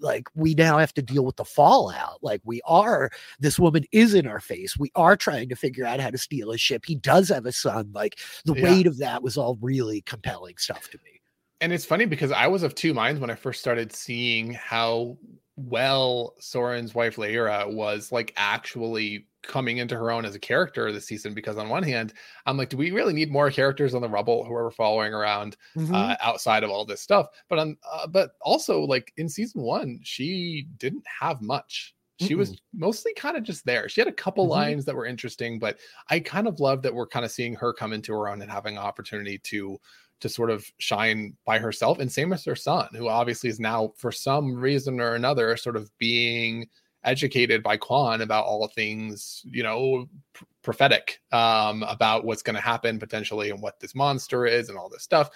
like 0.00 0.28
we 0.34 0.54
now 0.54 0.78
have 0.78 0.94
to 0.94 1.02
deal 1.02 1.24
with 1.24 1.36
the 1.36 1.44
fallout. 1.44 2.18
Like 2.22 2.40
we 2.44 2.60
are, 2.66 3.10
this 3.40 3.58
woman 3.58 3.84
is 3.92 4.14
in 4.14 4.26
our 4.26 4.40
face. 4.40 4.76
We 4.78 4.90
are 4.94 5.16
trying 5.16 5.48
to 5.48 5.56
figure 5.56 5.84
out 5.84 6.00
how 6.00 6.10
to 6.10 6.18
steal 6.18 6.50
a 6.50 6.58
ship. 6.58 6.84
He 6.86 6.94
does 6.94 7.28
have 7.28 7.46
a 7.46 7.52
son. 7.52 7.90
Like 7.92 8.18
the 8.44 8.54
Yeah. 8.54 8.62
weight 8.64 8.86
of 8.86 8.98
that 8.98 9.22
was 9.22 9.36
all 9.36 9.56
really 9.60 10.02
compelling 10.02 10.56
stuff 10.58 10.88
to 10.90 10.98
me. 11.04 11.20
and 11.60 11.72
it's 11.72 11.84
funny 11.84 12.04
because 12.04 12.30
I 12.30 12.46
was 12.46 12.62
of 12.62 12.76
two 12.76 12.94
minds 12.94 13.20
when 13.20 13.30
I 13.30 13.34
first 13.34 13.58
started 13.60 13.92
seeing 13.92 14.52
how 14.52 15.18
well 15.56 16.34
Soren's 16.38 16.94
wife 16.94 17.18
Lyra 17.18 17.64
was 17.68 18.12
like 18.12 18.32
actually 18.36 19.26
coming 19.48 19.78
into 19.78 19.96
her 19.96 20.10
own 20.12 20.24
as 20.24 20.34
a 20.36 20.40
character 20.40 20.92
this 20.92 21.06
season. 21.06 21.34
Because 21.34 21.56
on 21.58 21.68
one 21.68 21.82
hand, 21.82 22.14
I'm 22.46 22.56
like, 22.56 22.68
do 22.68 22.76
we 22.76 22.92
really 22.92 23.12
need 23.14 23.30
more 23.32 23.50
characters 23.50 23.94
on 23.94 24.02
the 24.02 24.08
rubble 24.08 24.44
who 24.44 24.54
are 24.54 24.70
following 24.70 25.12
around 25.12 25.56
Mm-hmm. 25.76 25.94
uh, 25.94 26.16
outside 26.20 26.62
of 26.64 26.70
all 26.70 26.84
this 26.84 27.00
stuff? 27.00 27.26
But 27.48 27.58
on, 27.58 27.76
uh, 27.90 28.06
but 28.06 28.32
also 28.42 28.82
like 28.82 29.12
in 29.16 29.28
season 29.28 29.62
one, 29.62 30.00
she 30.04 30.68
didn't 30.76 31.06
have 31.20 31.42
much. 31.42 31.94
She 32.20 32.34
was 32.34 32.60
mostly 32.72 33.14
kind 33.14 33.36
of 33.36 33.44
just 33.44 33.64
there. 33.64 33.88
She 33.88 34.00
had 34.00 34.08
a 34.08 34.12
couple 34.12 34.46
Mhm. 34.46 34.48
lines 34.48 34.84
that 34.84 34.96
were 34.96 35.06
interesting, 35.06 35.58
but 35.60 35.78
I 36.10 36.18
kind 36.20 36.48
of 36.48 36.58
love 36.60 36.82
that 36.82 36.94
we're 36.94 37.06
kind 37.06 37.24
of 37.24 37.30
seeing 37.30 37.54
her 37.54 37.72
come 37.72 37.92
into 37.92 38.12
her 38.12 38.28
own 38.28 38.42
and 38.42 38.50
having 38.50 38.76
an 38.76 38.82
opportunity 38.82 39.38
to 39.38 39.78
to 40.20 40.28
sort 40.28 40.50
of 40.50 40.68
shine 40.78 41.36
by 41.44 41.60
herself. 41.60 42.00
And 42.00 42.10
same 42.10 42.32
as 42.32 42.44
her 42.44 42.56
son, 42.56 42.88
who 42.92 43.06
obviously 43.08 43.50
is 43.50 43.60
now, 43.60 43.92
for 43.96 44.10
some 44.10 44.56
reason 44.56 45.00
or 45.00 45.14
another, 45.14 45.56
sort 45.56 45.76
of 45.76 45.96
being 45.98 46.68
educated 47.04 47.62
by 47.62 47.76
Kwan 47.76 48.22
about 48.22 48.44
all 48.44 48.66
things, 48.68 49.42
you 49.44 49.62
know, 49.62 50.08
pr- 50.32 50.44
prophetic 50.62 51.20
um, 51.32 51.82
about 51.84 52.24
what's 52.24 52.42
going 52.42 52.56
to 52.56 52.62
happen 52.62 52.98
potentially 52.98 53.50
and 53.50 53.62
what 53.62 53.80
this 53.80 53.94
monster 53.94 54.46
is 54.46 54.68
and 54.68 54.76
all 54.76 54.88
this 54.88 55.02
stuff. 55.02 55.30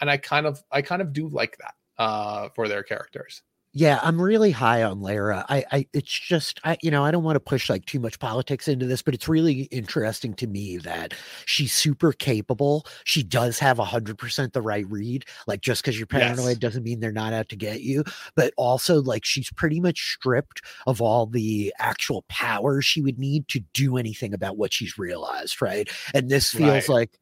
And 0.00 0.10
I 0.10 0.16
kind 0.18 0.46
of, 0.46 0.62
I 0.70 0.82
kind 0.82 1.00
of 1.00 1.12
do 1.12 1.28
like 1.28 1.56
that 1.58 1.74
uh, 1.98 2.48
for 2.54 2.68
their 2.68 2.82
characters. 2.82 3.42
Yeah, 3.78 4.00
I'm 4.02 4.18
really 4.18 4.52
high 4.52 4.82
on 4.84 5.02
Lara. 5.02 5.44
I, 5.50 5.62
I, 5.70 5.86
it's 5.92 6.10
just, 6.10 6.60
I, 6.64 6.78
you 6.82 6.90
know, 6.90 7.04
I 7.04 7.10
don't 7.10 7.24
want 7.24 7.36
to 7.36 7.40
push 7.40 7.68
like 7.68 7.84
too 7.84 8.00
much 8.00 8.18
politics 8.18 8.68
into 8.68 8.86
this, 8.86 9.02
but 9.02 9.12
it's 9.12 9.28
really 9.28 9.64
interesting 9.64 10.32
to 10.36 10.46
me 10.46 10.78
that 10.78 11.12
she's 11.44 11.74
super 11.74 12.12
capable. 12.12 12.86
She 13.04 13.22
does 13.22 13.58
have 13.58 13.78
a 13.78 13.84
hundred 13.84 14.16
percent 14.16 14.54
the 14.54 14.62
right 14.62 14.86
read. 14.88 15.26
Like 15.46 15.60
just 15.60 15.82
because 15.82 15.98
you're 15.98 16.06
Yes. 16.10 16.56
paranoid 16.56 16.58
doesn't 16.58 16.84
mean 16.84 17.00
they're 17.00 17.12
not 17.12 17.34
out 17.34 17.50
to 17.50 17.56
get 17.56 17.82
you. 17.82 18.02
But 18.34 18.54
also, 18.56 19.02
like 19.02 19.26
she's 19.26 19.50
pretty 19.52 19.78
much 19.78 20.14
stripped 20.14 20.62
of 20.86 21.02
all 21.02 21.26
the 21.26 21.70
actual 21.78 22.24
power 22.30 22.80
she 22.80 23.02
would 23.02 23.18
need 23.18 23.46
to 23.48 23.60
do 23.74 23.98
anything 23.98 24.32
about 24.32 24.56
what 24.56 24.72
she's 24.72 24.96
realized, 24.96 25.60
right? 25.60 25.90
And 26.14 26.30
this 26.30 26.50
feels 26.50 26.88
Right. 26.88 26.88
like 26.88 27.18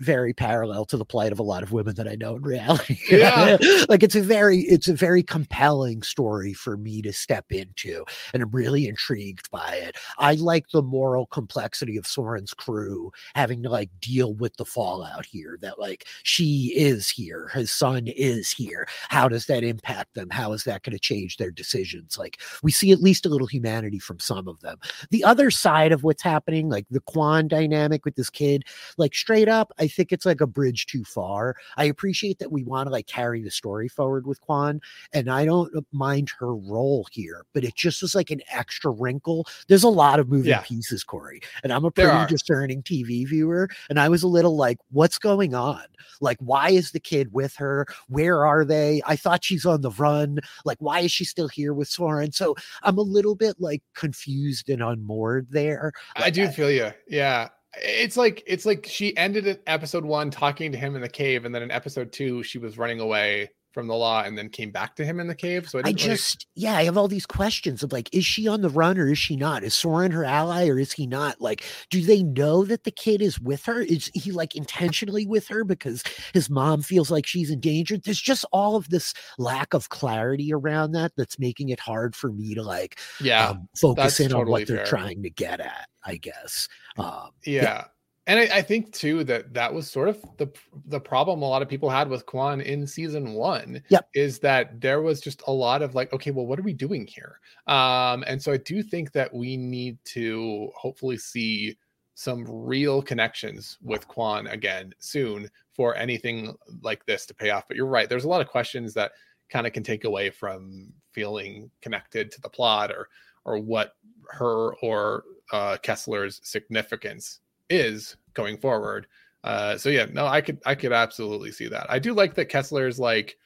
very 0.00 0.32
parallel 0.32 0.84
to 0.86 0.96
the 0.96 1.04
plight 1.04 1.32
of 1.32 1.38
a 1.38 1.42
lot 1.42 1.62
of 1.62 1.72
women 1.72 1.94
that 1.94 2.08
I 2.08 2.14
know 2.14 2.36
in 2.36 2.42
reality. 2.42 2.98
Yeah. 3.14 3.58
like 3.88 4.02
it's 4.02 4.16
a 4.16 4.20
very 4.22 4.60
it's 4.60 4.88
a 4.88 4.94
very 4.94 5.22
compelling 5.22 6.02
story 6.02 6.52
for 6.52 6.76
me 6.76 7.00
to 7.02 7.12
step 7.12 7.46
into 7.50 8.04
and 8.32 8.42
I'm 8.42 8.50
really 8.50 8.88
intrigued 8.88 9.50
by 9.50 9.74
it. 9.74 9.96
I 10.18 10.34
like 10.34 10.66
the 10.72 10.82
moral 10.82 11.26
complexity 11.26 11.96
of 11.96 12.06
Soren's 12.06 12.54
crew 12.54 13.12
having 13.34 13.62
to 13.62 13.68
like 13.70 13.90
deal 14.00 14.34
with 14.34 14.56
the 14.56 14.64
fallout 14.64 15.26
here 15.26 15.58
that 15.60 15.78
like 15.78 16.06
she 16.24 16.72
is 16.76 17.08
here, 17.08 17.50
his 17.54 17.70
son 17.70 18.08
is 18.08 18.50
here. 18.50 18.88
How 19.08 19.28
does 19.28 19.46
that 19.46 19.62
impact 19.62 20.14
them? 20.14 20.28
How 20.30 20.52
is 20.52 20.64
that 20.64 20.82
going 20.82 20.94
to 20.94 20.98
change 20.98 21.36
their 21.36 21.50
decisions? 21.50 22.18
Like 22.18 22.40
we 22.62 22.72
see 22.72 22.90
at 22.90 23.02
least 23.02 23.26
a 23.26 23.28
little 23.28 23.46
humanity 23.46 23.98
from 23.98 24.18
some 24.18 24.48
of 24.48 24.60
them. 24.60 24.78
The 25.10 25.24
other 25.24 25.50
side 25.50 25.92
of 25.92 26.02
what's 26.02 26.22
happening, 26.22 26.68
like 26.68 26.86
the 26.90 27.00
Kwan 27.00 27.48
dynamic 27.48 28.04
with 28.04 28.16
this 28.16 28.30
kid, 28.30 28.64
like 28.98 29.14
straight 29.14 29.48
up, 29.48 29.72
I 29.78 29.83
think 29.88 30.12
it's 30.12 30.26
like 30.26 30.40
a 30.40 30.46
bridge 30.46 30.86
too 30.86 31.04
far. 31.04 31.56
I 31.76 31.84
appreciate 31.84 32.38
that 32.38 32.52
we 32.52 32.64
want 32.64 32.86
to 32.86 32.92
like 32.92 33.06
carry 33.06 33.42
the 33.42 33.50
story 33.50 33.88
forward 33.88 34.26
with 34.26 34.40
Kwan, 34.40 34.80
and 35.12 35.30
I 35.30 35.44
don't 35.44 35.74
uh, 35.76 35.80
mind 35.92 36.30
her 36.38 36.54
role 36.54 37.06
here, 37.12 37.44
but 37.52 37.64
it 37.64 37.74
just 37.74 38.02
was 38.02 38.14
like 38.14 38.30
an 38.30 38.40
extra 38.50 38.90
wrinkle. 38.90 39.46
There's 39.68 39.84
a 39.84 39.88
lot 39.88 40.20
of 40.20 40.28
moving 40.28 40.50
Yeah. 40.50 40.60
pieces, 40.62 41.04
Corey, 41.04 41.40
and 41.62 41.72
I'm 41.72 41.84
a 41.84 41.90
pretty 41.90 42.26
discerning 42.26 42.82
TV 42.82 43.26
viewer, 43.26 43.68
and 43.88 43.98
I 44.00 44.08
was 44.08 44.22
a 44.22 44.28
little 44.28 44.56
like, 44.56 44.78
what's 44.90 45.18
going 45.18 45.54
on? 45.54 45.84
Like, 46.20 46.38
why 46.40 46.70
is 46.70 46.92
the 46.92 47.00
kid 47.00 47.32
with 47.32 47.54
her? 47.56 47.86
Where 48.08 48.46
are 48.46 48.64
they? 48.64 49.02
I 49.06 49.16
thought 49.16 49.44
she's 49.44 49.66
on 49.66 49.80
the 49.80 49.90
run. 49.90 50.38
Like, 50.64 50.78
why 50.80 51.00
is 51.00 51.12
she 51.12 51.24
still 51.24 51.48
here 51.48 51.74
with 51.74 51.88
Soren? 51.88 52.32
So 52.32 52.54
I'm 52.82 52.98
a 52.98 53.02
little 53.02 53.34
bit 53.34 53.56
like 53.58 53.82
confused 53.94 54.68
and 54.68 54.82
unmoored 54.82 55.48
there. 55.50 55.92
I 56.16 56.30
do 56.30 56.48
feel 56.48 56.70
you. 56.70 56.90
Yeah. 57.08 57.48
It's 57.82 58.16
like 58.16 58.42
it's 58.46 58.66
like 58.66 58.86
she 58.88 59.16
ended 59.16 59.60
episode 59.66 60.04
one 60.04 60.30
talking 60.30 60.72
to 60.72 60.78
him 60.78 60.94
in 60.94 61.02
the 61.02 61.08
cave, 61.08 61.44
and 61.44 61.54
then 61.54 61.62
in 61.62 61.70
episode 61.70 62.12
two 62.12 62.42
she 62.42 62.58
was 62.58 62.78
running 62.78 63.00
away 63.00 63.50
from 63.74 63.88
the 63.88 63.94
law, 63.94 64.22
and 64.22 64.38
then 64.38 64.48
came 64.48 64.70
back 64.70 64.94
to 64.96 65.04
him 65.04 65.20
in 65.20 65.26
the 65.26 65.34
cave. 65.34 65.68
So 65.68 65.78
I, 65.78 65.80
I 65.80 65.82
didn't 65.86 66.02
really- 66.02 66.16
just, 66.16 66.46
yeah, 66.54 66.76
I 66.76 66.84
have 66.84 66.96
all 66.96 67.08
these 67.08 67.26
questions 67.26 67.82
of 67.82 67.92
like, 67.92 68.08
is 68.14 68.24
she 68.24 68.48
on 68.48 68.62
the 68.62 68.70
run 68.70 68.96
or 68.96 69.10
is 69.10 69.18
she 69.18 69.36
not? 69.36 69.64
Is 69.64 69.74
Soren 69.74 70.12
her 70.12 70.24
ally 70.24 70.68
or 70.68 70.78
is 70.78 70.92
he 70.92 71.06
not? 71.06 71.40
Like, 71.40 71.64
do 71.90 72.00
they 72.00 72.22
know 72.22 72.64
that 72.64 72.84
the 72.84 72.90
kid 72.90 73.20
is 73.20 73.40
with 73.40 73.64
her? 73.66 73.80
Is 73.82 74.10
he 74.14 74.30
like 74.30 74.54
intentionally 74.54 75.26
with 75.26 75.48
her 75.48 75.64
because 75.64 76.02
his 76.32 76.48
mom 76.48 76.80
feels 76.82 77.10
like 77.10 77.26
she's 77.26 77.50
endangered? 77.50 78.04
There's 78.04 78.20
just 78.20 78.44
all 78.52 78.76
of 78.76 78.88
this 78.88 79.12
lack 79.36 79.74
of 79.74 79.88
clarity 79.88 80.52
around 80.52 80.92
that 80.92 81.12
that's 81.16 81.38
making 81.38 81.70
it 81.70 81.80
hard 81.80 82.14
for 82.14 82.30
me 82.30 82.54
to 82.54 82.62
like 82.62 82.98
yeah, 83.20 83.48
um, 83.50 83.68
focus 83.76 84.20
in 84.20 84.32
on 84.32 84.48
what 84.48 84.66
they're 84.68 84.78
fair. 84.78 84.86
trying 84.86 85.22
to 85.24 85.30
get 85.30 85.58
at, 85.60 85.88
I 86.04 86.16
guess. 86.16 86.68
Um, 86.96 87.30
yeah. 87.44 87.86
And 88.26 88.40
I, 88.40 88.58
I 88.58 88.62
think 88.62 88.92
too 88.92 89.22
that 89.24 89.52
that 89.52 89.72
was 89.72 89.90
sort 89.90 90.08
of 90.08 90.24
the 90.38 90.50
the 90.86 91.00
problem 91.00 91.42
a 91.42 91.48
lot 91.48 91.62
of 91.62 91.68
people 91.68 91.90
had 91.90 92.08
with 92.08 92.24
Kwan 92.26 92.60
in 92.60 92.86
season 92.86 93.34
one. 93.34 93.82
Yep. 93.88 94.08
Is 94.14 94.38
that 94.40 94.80
there 94.80 95.02
was 95.02 95.20
just 95.20 95.42
a 95.46 95.52
lot 95.52 95.82
of 95.82 95.94
like, 95.94 96.12
okay, 96.12 96.30
well, 96.30 96.46
what 96.46 96.58
are 96.58 96.62
we 96.62 96.72
doing 96.72 97.06
here? 97.06 97.38
Um, 97.66 98.24
and 98.26 98.40
so 98.40 98.52
I 98.52 98.56
do 98.56 98.82
think 98.82 99.12
that 99.12 99.32
we 99.32 99.56
need 99.56 99.98
to 100.06 100.70
hopefully 100.74 101.18
see 101.18 101.76
some 102.14 102.44
real 102.48 103.02
connections 103.02 103.76
with 103.82 104.06
Kwan 104.08 104.46
again 104.46 104.94
soon 105.00 105.50
for 105.72 105.96
anything 105.96 106.54
like 106.82 107.04
this 107.06 107.26
to 107.26 107.34
pay 107.34 107.50
off. 107.50 107.66
But 107.68 107.76
you're 107.76 107.86
right, 107.86 108.08
there's 108.08 108.24
a 108.24 108.28
lot 108.28 108.40
of 108.40 108.48
questions 108.48 108.94
that 108.94 109.12
kind 109.50 109.66
of 109.66 109.72
can 109.72 109.82
take 109.82 110.04
away 110.04 110.30
from 110.30 110.92
feeling 111.12 111.70
connected 111.82 112.30
to 112.30 112.40
the 112.40 112.48
plot 112.48 112.90
or 112.90 113.08
or 113.44 113.58
what 113.58 113.96
her 114.30 114.74
or 114.76 115.24
uh, 115.52 115.76
Kessler's 115.82 116.40
significance 116.42 117.40
is 117.70 118.16
going 118.34 118.58
forward. 118.58 119.06
Uh, 119.42 119.76
so 119.76 119.90
yeah, 119.90 120.06
no, 120.10 120.26
I 120.26 120.40
could 120.40 120.58
I 120.64 120.74
could 120.74 120.92
absolutely 120.92 121.52
see 121.52 121.68
that. 121.68 121.86
I 121.90 121.98
do 121.98 122.14
like 122.14 122.34
that 122.34 122.48
Kessler's 122.48 122.98
like 122.98 123.36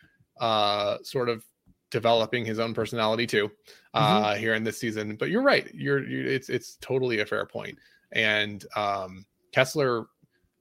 uh, 0.40 0.98
sort 1.02 1.28
of 1.28 1.44
developing 1.90 2.44
his 2.44 2.58
own 2.58 2.74
personality 2.74 3.26
too 3.26 3.50
uh, 3.94 4.34
here 4.34 4.54
in 4.54 4.62
this 4.62 4.78
season. 4.78 5.16
But 5.16 5.30
you're 5.30 5.42
right. 5.42 5.68
You're, 5.74 6.06
you 6.06 6.26
it's 6.26 6.48
it's 6.48 6.76
totally 6.80 7.20
a 7.20 7.26
fair 7.26 7.46
point. 7.46 7.78
And 8.12 8.64
um, 8.76 9.26
Kessler, 9.52 10.06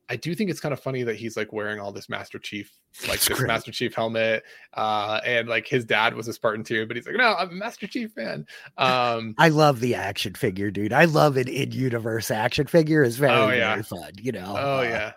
I 0.10 0.16
do 0.16 0.34
think 0.36 0.50
it's 0.50 0.60
kind 0.62 0.72
of 0.74 0.80
funny 0.80 1.04
that 1.04 1.16
he's 1.18 1.36
like 1.36 1.52
wearing 1.52 1.80
all 1.82 1.92
this 1.92 2.08
Master 2.08 2.40
Chief 2.40 2.72
like 3.08 3.16
It's 3.16 3.28
this 3.28 3.38
great. 3.38 3.48
Master 3.48 3.72
Chief 3.72 3.94
helmet. 3.94 4.44
Uh, 4.74 5.20
and 5.26 5.50
like 5.50 5.68
his 5.68 5.84
dad 5.86 6.14
was 6.16 6.28
a 6.30 6.34
Spartan 6.34 6.64
too, 6.64 6.86
but 6.88 6.96
he's 6.96 7.06
like, 7.06 7.16
no, 7.18 7.36
I'm 7.36 7.50
a 7.50 7.54
Master 7.54 7.88
Chief 7.88 8.12
fan. 8.14 8.46
Um, 8.78 9.36
I 9.38 9.50
love 9.50 9.80
the 9.82 9.96
action 9.96 10.34
figure, 10.34 10.72
dude. 10.72 10.94
I 10.94 11.06
love 11.06 11.36
an 11.38 11.48
in-universe 11.48 12.32
action 12.32 12.68
figure. 12.68 13.04
is 13.04 13.18
very, 13.18 13.34
Oh, 13.34 13.50
yeah. 13.50 13.72
very 13.72 13.84
fun. 13.84 14.12
You 14.22 14.32
know. 14.32 14.56
oh 14.58 14.80
uh, 14.80 14.84
yeah 14.84 15.12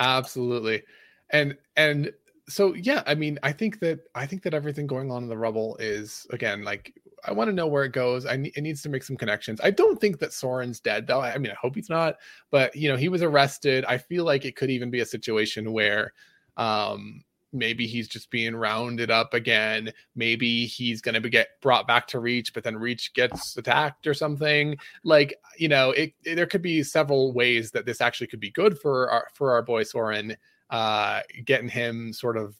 absolutely 0.00 0.82
and 1.30 1.56
and 1.76 2.10
so 2.48 2.74
yeah 2.74 3.02
i 3.06 3.14
mean 3.14 3.38
i 3.42 3.52
think 3.52 3.78
that 3.80 4.00
i 4.14 4.26
think 4.26 4.42
that 4.42 4.52
everything 4.54 4.86
going 4.86 5.10
on 5.10 5.22
in 5.22 5.28
the 5.28 5.36
rubble 5.36 5.76
is 5.78 6.26
again 6.30 6.62
like 6.64 6.92
i 7.26 7.32
want 7.32 7.48
to 7.48 7.52
know 7.54 7.66
where 7.66 7.84
it 7.84 7.92
goes 7.92 8.26
i 8.26 8.36
ne- 8.36 8.52
it 8.56 8.60
needs 8.62 8.82
to 8.82 8.88
make 8.88 9.02
some 9.02 9.16
connections. 9.16 9.60
I 9.62 9.70
don't 9.70 10.00
think 10.00 10.18
that 10.18 10.32
soren's 10.32 10.80
dead 10.80 11.06
though 11.06 11.20
i 11.20 11.36
mean 11.38 11.52
i 11.52 11.56
hope 11.60 11.74
he's 11.74 11.90
not 11.90 12.16
but 12.50 12.74
you 12.76 12.88
know 12.88 12.96
he 12.96 13.08
was 13.08 13.22
arrested. 13.22 13.84
I 13.86 13.98
feel 13.98 14.24
like 14.24 14.44
it 14.44 14.56
could 14.56 14.70
even 14.70 14.90
be 14.90 15.00
a 15.00 15.06
situation 15.06 15.72
where 15.72 16.12
um 16.56 17.22
maybe 17.52 17.86
he's 17.86 18.08
just 18.08 18.30
being 18.30 18.56
rounded 18.56 19.12
up 19.12 19.32
again. 19.32 19.92
Maybe 20.16 20.66
he's 20.66 21.00
going 21.00 21.22
to 21.22 21.28
get 21.28 21.50
brought 21.62 21.86
back 21.86 22.08
to 22.08 22.18
reach 22.18 22.52
but 22.52 22.64
then 22.64 22.76
reach 22.76 23.14
gets 23.14 23.56
attacked 23.56 24.08
or 24.08 24.14
something. 24.14 24.76
Like 25.04 25.34
you 25.56 25.68
know 25.68 25.90
it, 25.92 26.12
it- 26.24 26.34
there 26.36 26.46
could 26.46 26.62
be 26.62 26.82
several 26.82 27.32
ways 27.32 27.70
that 27.70 27.86
this 27.86 28.00
actually 28.00 28.26
could 28.26 28.40
be 28.40 28.50
good 28.50 28.78
for 28.78 29.08
our 29.10 29.28
for 29.34 29.52
our 29.52 29.62
boy 29.62 29.84
soren 29.84 30.36
uh 30.70 31.20
getting 31.44 31.68
him 31.68 32.12
sort 32.12 32.36
of 32.36 32.56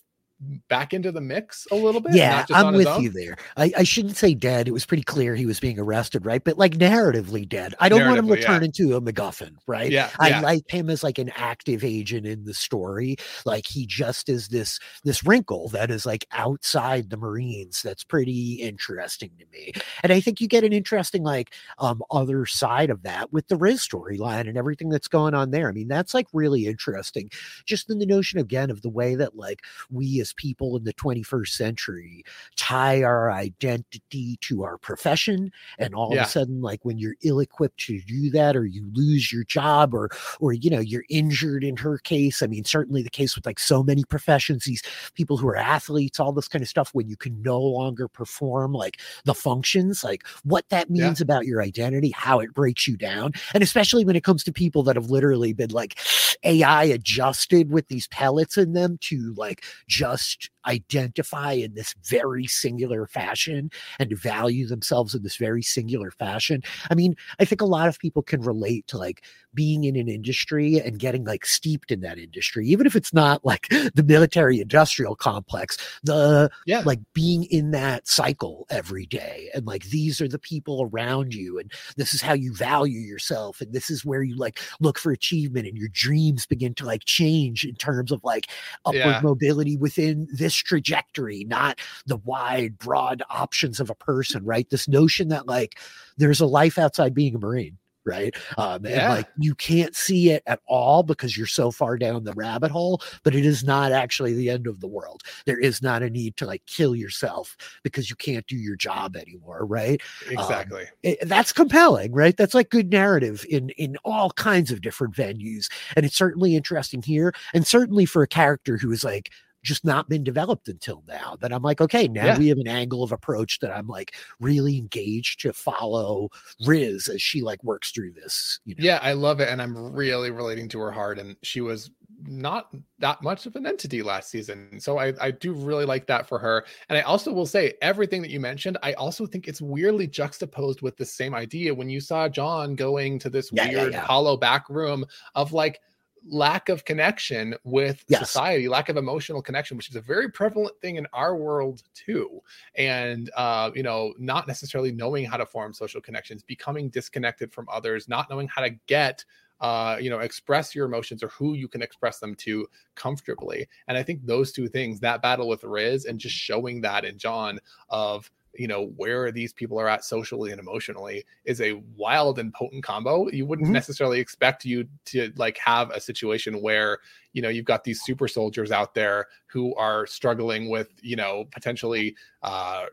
back 0.68 0.94
into 0.94 1.12
the 1.12 1.20
mix 1.20 1.66
a 1.70 1.74
little 1.74 2.00
bit 2.00 2.14
Yeah, 2.14 2.36
not 2.36 2.48
just 2.48 2.64
I'm 2.64 2.74
with 2.74 2.98
you 3.00 3.10
there. 3.10 3.36
I, 3.56 3.72
I 3.78 3.82
shouldn't 3.82 4.16
say 4.16 4.34
dead. 4.34 4.68
It 4.68 4.72
was 4.72 4.86
pretty 4.86 5.02
clear 5.02 5.34
he 5.34 5.46
was 5.46 5.60
being 5.60 5.78
arrested, 5.78 6.26
right? 6.26 6.42
But 6.42 6.58
like 6.58 6.74
narratively 6.78 7.48
dead. 7.48 7.74
I 7.80 7.88
don't 7.88 8.06
want 8.06 8.18
him 8.18 8.28
to 8.28 8.38
yeah. 8.38 8.46
turn 8.46 8.64
into 8.64 8.96
a 8.96 9.00
MacGuffin, 9.00 9.56
right? 9.66 9.90
yeah 9.90 10.10
I 10.18 10.30
yeah. 10.30 10.40
like 10.40 10.68
him 10.68 10.90
as 10.90 11.02
like 11.02 11.18
an 11.18 11.30
active 11.36 11.84
agent 11.84 12.26
in 12.26 12.44
the 12.44 12.54
story. 12.54 13.16
Like 13.44 13.66
he 13.66 13.86
just 13.86 14.28
is 14.28 14.48
this 14.48 14.78
this 15.02 15.24
wrinkle 15.24 15.68
that 15.70 15.90
is 15.90 16.06
like 16.06 16.26
outside 16.32 17.10
the 17.10 17.16
Marines. 17.16 17.82
That's 17.82 18.04
pretty 18.04 18.54
interesting 18.54 19.30
to 19.38 19.46
me. 19.52 19.72
And 20.02 20.12
I 20.12 20.20
think 20.20 20.40
you 20.40 20.48
get 20.48 20.64
an 20.64 20.72
interesting 20.72 21.22
like 21.22 21.54
um 21.78 22.02
other 22.10 22.46
side 22.46 22.90
of 22.90 23.02
that 23.02 23.32
with 23.32 23.48
the 23.48 23.56
Riz 23.56 23.86
storyline 23.86 24.48
and 24.48 24.58
everything 24.58 24.88
that's 24.88 25.08
going 25.08 25.34
on 25.34 25.50
there. 25.50 25.68
I 25.68 25.72
mean, 25.72 25.88
that's 25.88 26.14
like 26.14 26.26
really 26.32 26.66
interesting. 26.66 27.30
Just 27.64 27.90
in 27.90 27.98
the 27.98 28.06
notion 28.06 28.38
again 28.38 28.70
of 28.70 28.82
the 28.82 28.90
way 28.90 29.14
that 29.14 29.36
like 29.36 29.62
we 29.90 30.20
as 30.20 30.33
people 30.36 30.76
in 30.76 30.84
the 30.84 30.94
21st 30.94 31.48
century 31.48 32.24
tie 32.56 33.02
our 33.02 33.30
identity 33.30 34.36
to 34.40 34.62
our 34.64 34.78
profession 34.78 35.50
and 35.78 35.94
all 35.94 36.10
Yeah. 36.14 36.22
of 36.22 36.26
a 36.28 36.30
sudden 36.30 36.60
like 36.60 36.84
when 36.84 36.98
you're 36.98 37.16
ill 37.22 37.40
equipped 37.40 37.78
to 37.86 38.00
do 38.00 38.30
that 38.30 38.56
or 38.56 38.64
you 38.66 38.88
lose 38.92 39.32
your 39.32 39.44
job 39.44 39.94
or 39.94 40.10
or 40.40 40.52
you 40.52 40.70
know 40.70 40.80
you're 40.80 41.04
injured 41.08 41.64
in 41.64 41.76
her 41.76 41.98
case 41.98 42.42
i 42.42 42.46
mean 42.46 42.64
certainly 42.64 43.02
the 43.02 43.10
case 43.10 43.34
with 43.36 43.46
like 43.46 43.58
so 43.58 43.82
many 43.82 44.04
professions 44.04 44.64
these 44.64 44.82
people 45.14 45.36
who 45.36 45.48
are 45.48 45.56
athletes 45.56 46.18
all 46.20 46.32
this 46.32 46.48
kind 46.48 46.62
of 46.62 46.68
stuff 46.68 46.90
when 46.92 47.08
you 47.08 47.16
can 47.16 47.40
no 47.42 47.60
longer 47.60 48.08
perform 48.08 48.72
like 48.72 49.00
the 49.24 49.34
functions 49.34 50.02
like 50.04 50.26
what 50.44 50.68
that 50.68 50.86
Yeah. 50.90 51.06
means 51.06 51.20
about 51.20 51.46
your 51.46 51.62
identity 51.62 52.10
how 52.10 52.40
it 52.40 52.52
breaks 52.54 52.86
you 52.86 52.96
down 52.96 53.32
and 53.54 53.62
especially 53.62 54.04
when 54.04 54.16
it 54.16 54.24
comes 54.24 54.44
to 54.44 54.52
people 54.52 54.82
that 54.84 54.96
have 54.96 55.10
literally 55.10 55.52
been 55.52 55.70
like 55.70 55.98
ai 56.44 56.84
adjusted 56.84 57.70
with 57.70 57.88
these 57.88 58.06
pellets 58.08 58.56
in 58.58 58.72
them 58.72 58.98
to 59.00 59.34
like 59.36 59.64
just 59.88 60.23
trust 60.24 60.53
identify 60.66 61.52
in 61.52 61.74
this 61.74 61.94
very 62.04 62.46
singular 62.46 63.06
fashion 63.06 63.70
and 63.98 64.16
value 64.18 64.66
themselves 64.66 65.14
in 65.14 65.22
this 65.22 65.36
very 65.36 65.62
singular 65.62 66.10
fashion 66.10 66.62
I 66.90 66.94
mean, 66.94 67.16
I 67.40 67.44
think 67.44 67.60
a 67.60 67.66
lot 67.66 67.88
of 67.88 67.98
people 67.98 68.22
can 68.22 68.40
relate 68.40 68.86
to 68.88 68.98
like 68.98 69.24
being 69.54 69.84
in 69.84 69.96
an 69.96 70.08
industry 70.08 70.78
and 70.80 70.98
getting 70.98 71.24
like 71.24 71.46
steeped 71.46 71.90
in 71.90 72.00
that 72.00 72.18
industry, 72.18 72.66
even 72.66 72.86
if 72.86 72.96
it's 72.96 73.12
not 73.12 73.44
like 73.44 73.68
the 73.68 74.04
military 74.06 74.60
industrial 74.60 75.14
complex, 75.16 75.76
the 76.02 76.50
yeah 76.64 76.84
like 76.84 77.00
being 77.14 77.44
in 77.44 77.70
that 77.70 78.06
cycle 78.06 78.66
every 78.70 79.06
day. 79.06 79.50
And 79.54 79.66
like 79.66 79.84
these 79.84 80.20
are 80.20 80.28
the 80.28 80.38
people 80.38 80.88
around 80.92 81.34
you, 81.34 81.58
and 81.58 81.72
this 81.96 82.14
is 82.14 82.20
how 82.22 82.32
you 82.34 82.54
value 82.54 83.00
yourself, 83.00 83.60
and 83.60 83.72
this 83.72 83.90
is 83.90 84.04
where 84.04 84.22
you 84.22 84.36
like 84.36 84.60
look 84.80 84.98
for 84.98 85.12
achievement, 85.12 85.66
and 85.66 85.76
your 85.78 85.88
dreams 85.92 86.46
begin 86.46 86.74
to 86.74 86.84
like 86.86 87.04
change 87.04 87.64
in 87.64 87.74
terms 87.76 88.12
of 88.12 88.22
like 88.24 88.48
upward 88.84 89.20
Yeah. 89.20 89.22
mobility 89.22 89.76
within 89.76 90.26
this 90.32 90.53
trajectory, 90.56 91.44
not 91.44 91.78
the 92.06 92.16
wide, 92.18 92.78
broad 92.78 93.22
options 93.30 93.80
of 93.80 93.90
a 93.90 93.94
person, 93.94 94.44
right? 94.44 94.68
This 94.70 94.88
notion 94.88 95.28
that 95.28 95.46
like 95.46 95.78
there's 96.16 96.40
a 96.40 96.46
life 96.46 96.78
outside 96.78 97.14
being 97.14 97.34
a 97.34 97.38
Marine. 97.38 97.78
right? 98.06 98.34
Um, 98.58 98.84
and 98.84 98.94
like 99.08 99.28
you 99.38 99.54
can't 99.54 99.96
see 99.96 100.28
it 100.30 100.42
at 100.46 100.60
all 100.66 101.02
because 101.02 101.38
you're 101.38 101.46
so 101.46 101.70
far 101.70 101.96
down 101.96 102.24
the 102.24 102.34
rabbit 102.34 102.70
hole, 102.70 103.00
but 103.22 103.34
it 103.34 103.46
is 103.46 103.64
not 103.64 103.92
actually 103.92 104.34
the 104.34 104.50
end 104.50 104.66
of 104.66 104.80
the 104.80 104.86
world. 104.86 105.22
There 105.46 105.58
is 105.58 105.80
not 105.80 106.02
a 106.02 106.10
need 106.10 106.36
to 106.36 106.44
like 106.44 106.62
kill 106.66 106.94
yourself 106.94 107.56
because 107.82 108.10
you 108.10 108.16
can't 108.16 108.46
do 108.46 108.56
your 108.56 108.76
job 108.76 109.16
anymore, 109.16 109.64
right? 109.64 110.02
Exactly. 110.28 110.84
it- 111.02 111.26
that's 111.26 111.50
compelling, 111.50 112.12
right? 112.12 112.36
That's 112.36 112.52
like 112.52 112.68
good 112.68 112.90
narrative 112.90 113.46
in 113.48 113.70
in 113.70 113.96
all 114.04 114.30
kinds 114.32 114.70
of 114.70 114.82
different 114.82 115.14
venues, 115.14 115.70
and 115.96 116.04
it's 116.04 116.16
certainly 116.16 116.56
interesting 116.56 117.00
here, 117.00 117.32
and 117.54 117.66
certainly 117.66 118.04
for 118.04 118.22
a 118.22 118.28
character 118.28 118.76
who 118.76 118.92
is 118.92 119.02
like 119.02 119.30
just 119.64 119.84
not 119.84 120.08
been 120.08 120.22
developed 120.22 120.68
until 120.68 121.02
now. 121.08 121.36
That 121.40 121.52
I'm 121.52 121.62
like, 121.62 121.80
okay, 121.80 122.06
now 122.06 122.26
Yeah. 122.26 122.38
we 122.38 122.46
have 122.48 122.58
an 122.58 122.68
angle 122.68 123.02
of 123.02 123.10
approach 123.10 123.58
that 123.60 123.72
I'm 123.72 123.88
like 123.88 124.14
really 124.38 124.78
engaged 124.78 125.40
to 125.40 125.52
follow 125.52 126.30
Riz 126.64 127.08
as 127.08 127.20
she 127.20 127.40
like 127.40 127.64
works 127.64 127.90
through 127.90 128.12
this. 128.12 128.60
You 128.64 128.76
know? 128.76 128.84
Yeah, 128.84 129.00
I 129.02 129.14
love 129.14 129.40
it, 129.40 129.48
and 129.48 129.60
I'm 129.60 129.92
really 129.92 130.30
relating 130.30 130.68
to 130.68 130.78
her 130.80 130.92
hard. 130.92 131.18
And 131.18 131.34
she 131.42 131.60
was 131.60 131.90
not 132.26 132.72
that 133.00 133.20
much 133.22 133.44
of 133.44 133.56
an 133.56 133.66
entity 133.66 134.02
last 134.02 134.30
season, 134.30 134.78
so 134.78 134.98
I 134.98 135.12
I 135.20 135.30
do 135.32 135.52
really 135.52 135.84
like 135.84 136.06
that 136.06 136.28
for 136.28 136.38
her. 136.38 136.64
And 136.88 136.96
I 136.96 137.00
also 137.02 137.32
will 137.32 137.46
say 137.46 137.74
everything 137.82 138.22
that 138.22 138.30
you 138.30 138.40
mentioned. 138.40 138.78
I 138.82 138.92
also 138.92 139.26
think 139.26 139.48
it's 139.48 139.60
weirdly 139.60 140.06
juxtaposed 140.06 140.82
with 140.82 140.96
the 140.96 141.04
same 141.06 141.34
idea 141.34 141.74
when 141.74 141.88
you 141.88 142.00
saw 142.00 142.28
John 142.28 142.74
going 142.76 143.18
to 143.20 143.30
this 143.30 143.50
Yeah, 143.52 143.68
weird 143.68 143.92
yeah. 143.94 144.00
hollow 144.00 144.36
back 144.36 144.68
room 144.70 145.04
of 145.34 145.52
like 145.52 145.80
lack 146.26 146.68
of 146.68 146.84
connection 146.84 147.54
with 147.64 148.04
Yes. 148.08 148.20
society 148.20 148.68
lack 148.68 148.88
of 148.88 148.96
emotional 148.96 149.42
connection 149.42 149.76
which 149.76 149.90
is 149.90 149.96
a 149.96 150.00
very 150.00 150.30
prevalent 150.30 150.78
thing 150.80 150.96
in 150.96 151.06
our 151.12 151.36
world 151.36 151.82
too 151.94 152.40
and 152.76 153.30
uh 153.36 153.70
you 153.74 153.82
know 153.82 154.14
not 154.18 154.48
necessarily 154.48 154.90
knowing 154.90 155.24
how 155.24 155.36
to 155.36 155.44
form 155.44 155.72
social 155.72 156.00
connections 156.00 156.42
becoming 156.42 156.88
disconnected 156.88 157.52
from 157.52 157.66
others 157.70 158.08
not 158.08 158.30
knowing 158.30 158.48
how 158.48 158.62
to 158.62 158.70
get 158.86 159.24
uh 159.60 159.96
you 160.00 160.08
know 160.08 160.20
express 160.20 160.74
your 160.74 160.86
emotions 160.86 161.22
or 161.22 161.28
who 161.28 161.54
you 161.54 161.68
can 161.68 161.82
express 161.82 162.18
them 162.18 162.34
to 162.34 162.66
comfortably 162.94 163.68
and 163.88 163.98
i 163.98 164.02
think 164.02 164.24
those 164.24 164.50
two 164.50 164.66
things 164.68 165.00
that 165.00 165.20
battle 165.20 165.48
with 165.48 165.62
riz 165.62 166.06
and 166.06 166.18
just 166.18 166.34
showing 166.34 166.80
that 166.80 167.04
in 167.04 167.18
john 167.18 167.58
of 167.90 168.30
you 168.56 168.68
know 168.68 168.86
where 168.96 169.32
these 169.32 169.52
people 169.52 169.78
are 169.80 169.88
at 169.88 170.04
socially 170.04 170.50
and 170.50 170.60
emotionally 170.60 171.24
is 171.44 171.60
a 171.60 171.74
wild 171.96 172.38
and 172.38 172.52
potent 172.54 172.84
combo 172.84 173.28
you 173.30 173.44
wouldn't 173.46 173.68
Mhm. 173.68 173.72
necessarily 173.72 174.20
expect 174.20 174.64
you 174.64 174.86
to 175.06 175.32
like 175.36 175.58
have 175.58 175.90
a 175.90 176.00
situation 176.00 176.60
where 176.62 176.98
you 177.32 177.42
know 177.42 177.48
you've 177.48 177.64
got 177.64 177.84
these 177.84 178.02
super 178.02 178.28
soldiers 178.28 178.70
out 178.70 178.94
there 178.94 179.26
who 179.46 179.74
are 179.74 180.06
struggling 180.06 180.70
with 180.70 180.88
you 181.02 181.16
know 181.16 181.44
potentially 181.50 182.14
uh 182.42 182.86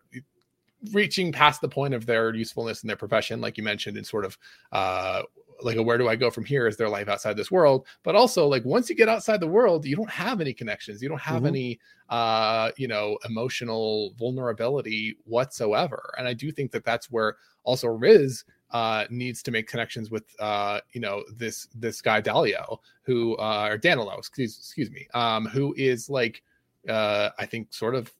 reaching 0.93 1.31
past 1.31 1.61
the 1.61 1.69
point 1.69 1.93
of 1.93 2.07
their 2.07 2.33
usefulness 2.33 2.81
in 2.83 2.87
their 2.87 2.95
profession 2.97 3.39
like 3.39 3.55
you 3.57 3.63
mentioned 3.63 3.97
in 3.97 4.03
sort 4.03 4.25
of 4.25 4.37
uh 4.71 5.21
like 5.63 5.77
where 5.77 5.97
do 5.97 6.07
i 6.07 6.15
go 6.15 6.29
from 6.31 6.43
here 6.45 6.67
is 6.67 6.77
their 6.77 6.89
life 6.89 7.07
outside 7.07 7.35
this 7.37 7.51
world 7.51 7.85
but 8.03 8.15
also 8.15 8.47
like 8.47 8.63
once 8.65 8.89
you 8.89 8.95
get 8.95 9.09
outside 9.09 9.39
the 9.39 9.47
world 9.47 9.85
you 9.85 9.95
don't 9.95 10.09
have 10.09 10.41
any 10.41 10.53
connections 10.53 11.01
you 11.01 11.09
don't 11.09 11.21
have 11.21 11.43
Mhm. 11.43 11.47
any 11.47 11.79
uh 12.09 12.71
you 12.77 12.87
know 12.87 13.17
emotional 13.29 14.13
vulnerability 14.17 15.15
whatsoever 15.25 16.13
and 16.17 16.27
i 16.27 16.33
do 16.33 16.51
think 16.51 16.71
that 16.71 16.83
that's 16.83 17.09
where 17.11 17.37
also 17.63 17.87
riz 17.87 18.43
uh 18.71 19.05
needs 19.09 19.43
to 19.43 19.51
make 19.51 19.67
connections 19.67 20.09
with 20.11 20.23
uh 20.39 20.79
you 20.93 21.01
know 21.01 21.23
this 21.35 21.67
this 21.75 22.01
guy 22.01 22.21
dalio 22.21 22.77
who 23.03 23.35
uh 23.37 23.67
or 23.69 23.77
danilo 23.77 24.17
excuse 24.17 24.57
excuse 24.57 24.89
me 24.91 25.07
um 25.13 25.45
who 25.45 25.73
is 25.77 26.09
like 26.09 26.41
uh 26.89 27.29
i 27.37 27.45
think 27.45 27.73
sort 27.73 27.95
of 27.95 28.11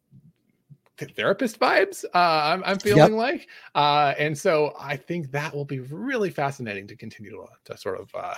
therapist 0.98 1.60
vibes 1.60 2.06
uh 2.14 2.52
i'm, 2.54 2.64
I'm 2.64 2.78
feeling 2.78 3.16
like 3.16 3.48
uh 3.74 4.14
and 4.20 4.38
so 4.38 4.74
i 4.80 4.96
think 4.96 5.32
that 5.32 5.54
will 5.56 5.66
be 5.66 5.80
really 5.80 6.30
fascinating 6.30 6.88
to 6.88 6.96
continue 6.96 7.32
to, 7.32 7.46
to 7.72 7.78
sort 7.78 8.00
of 8.00 8.10
uh 8.14 8.36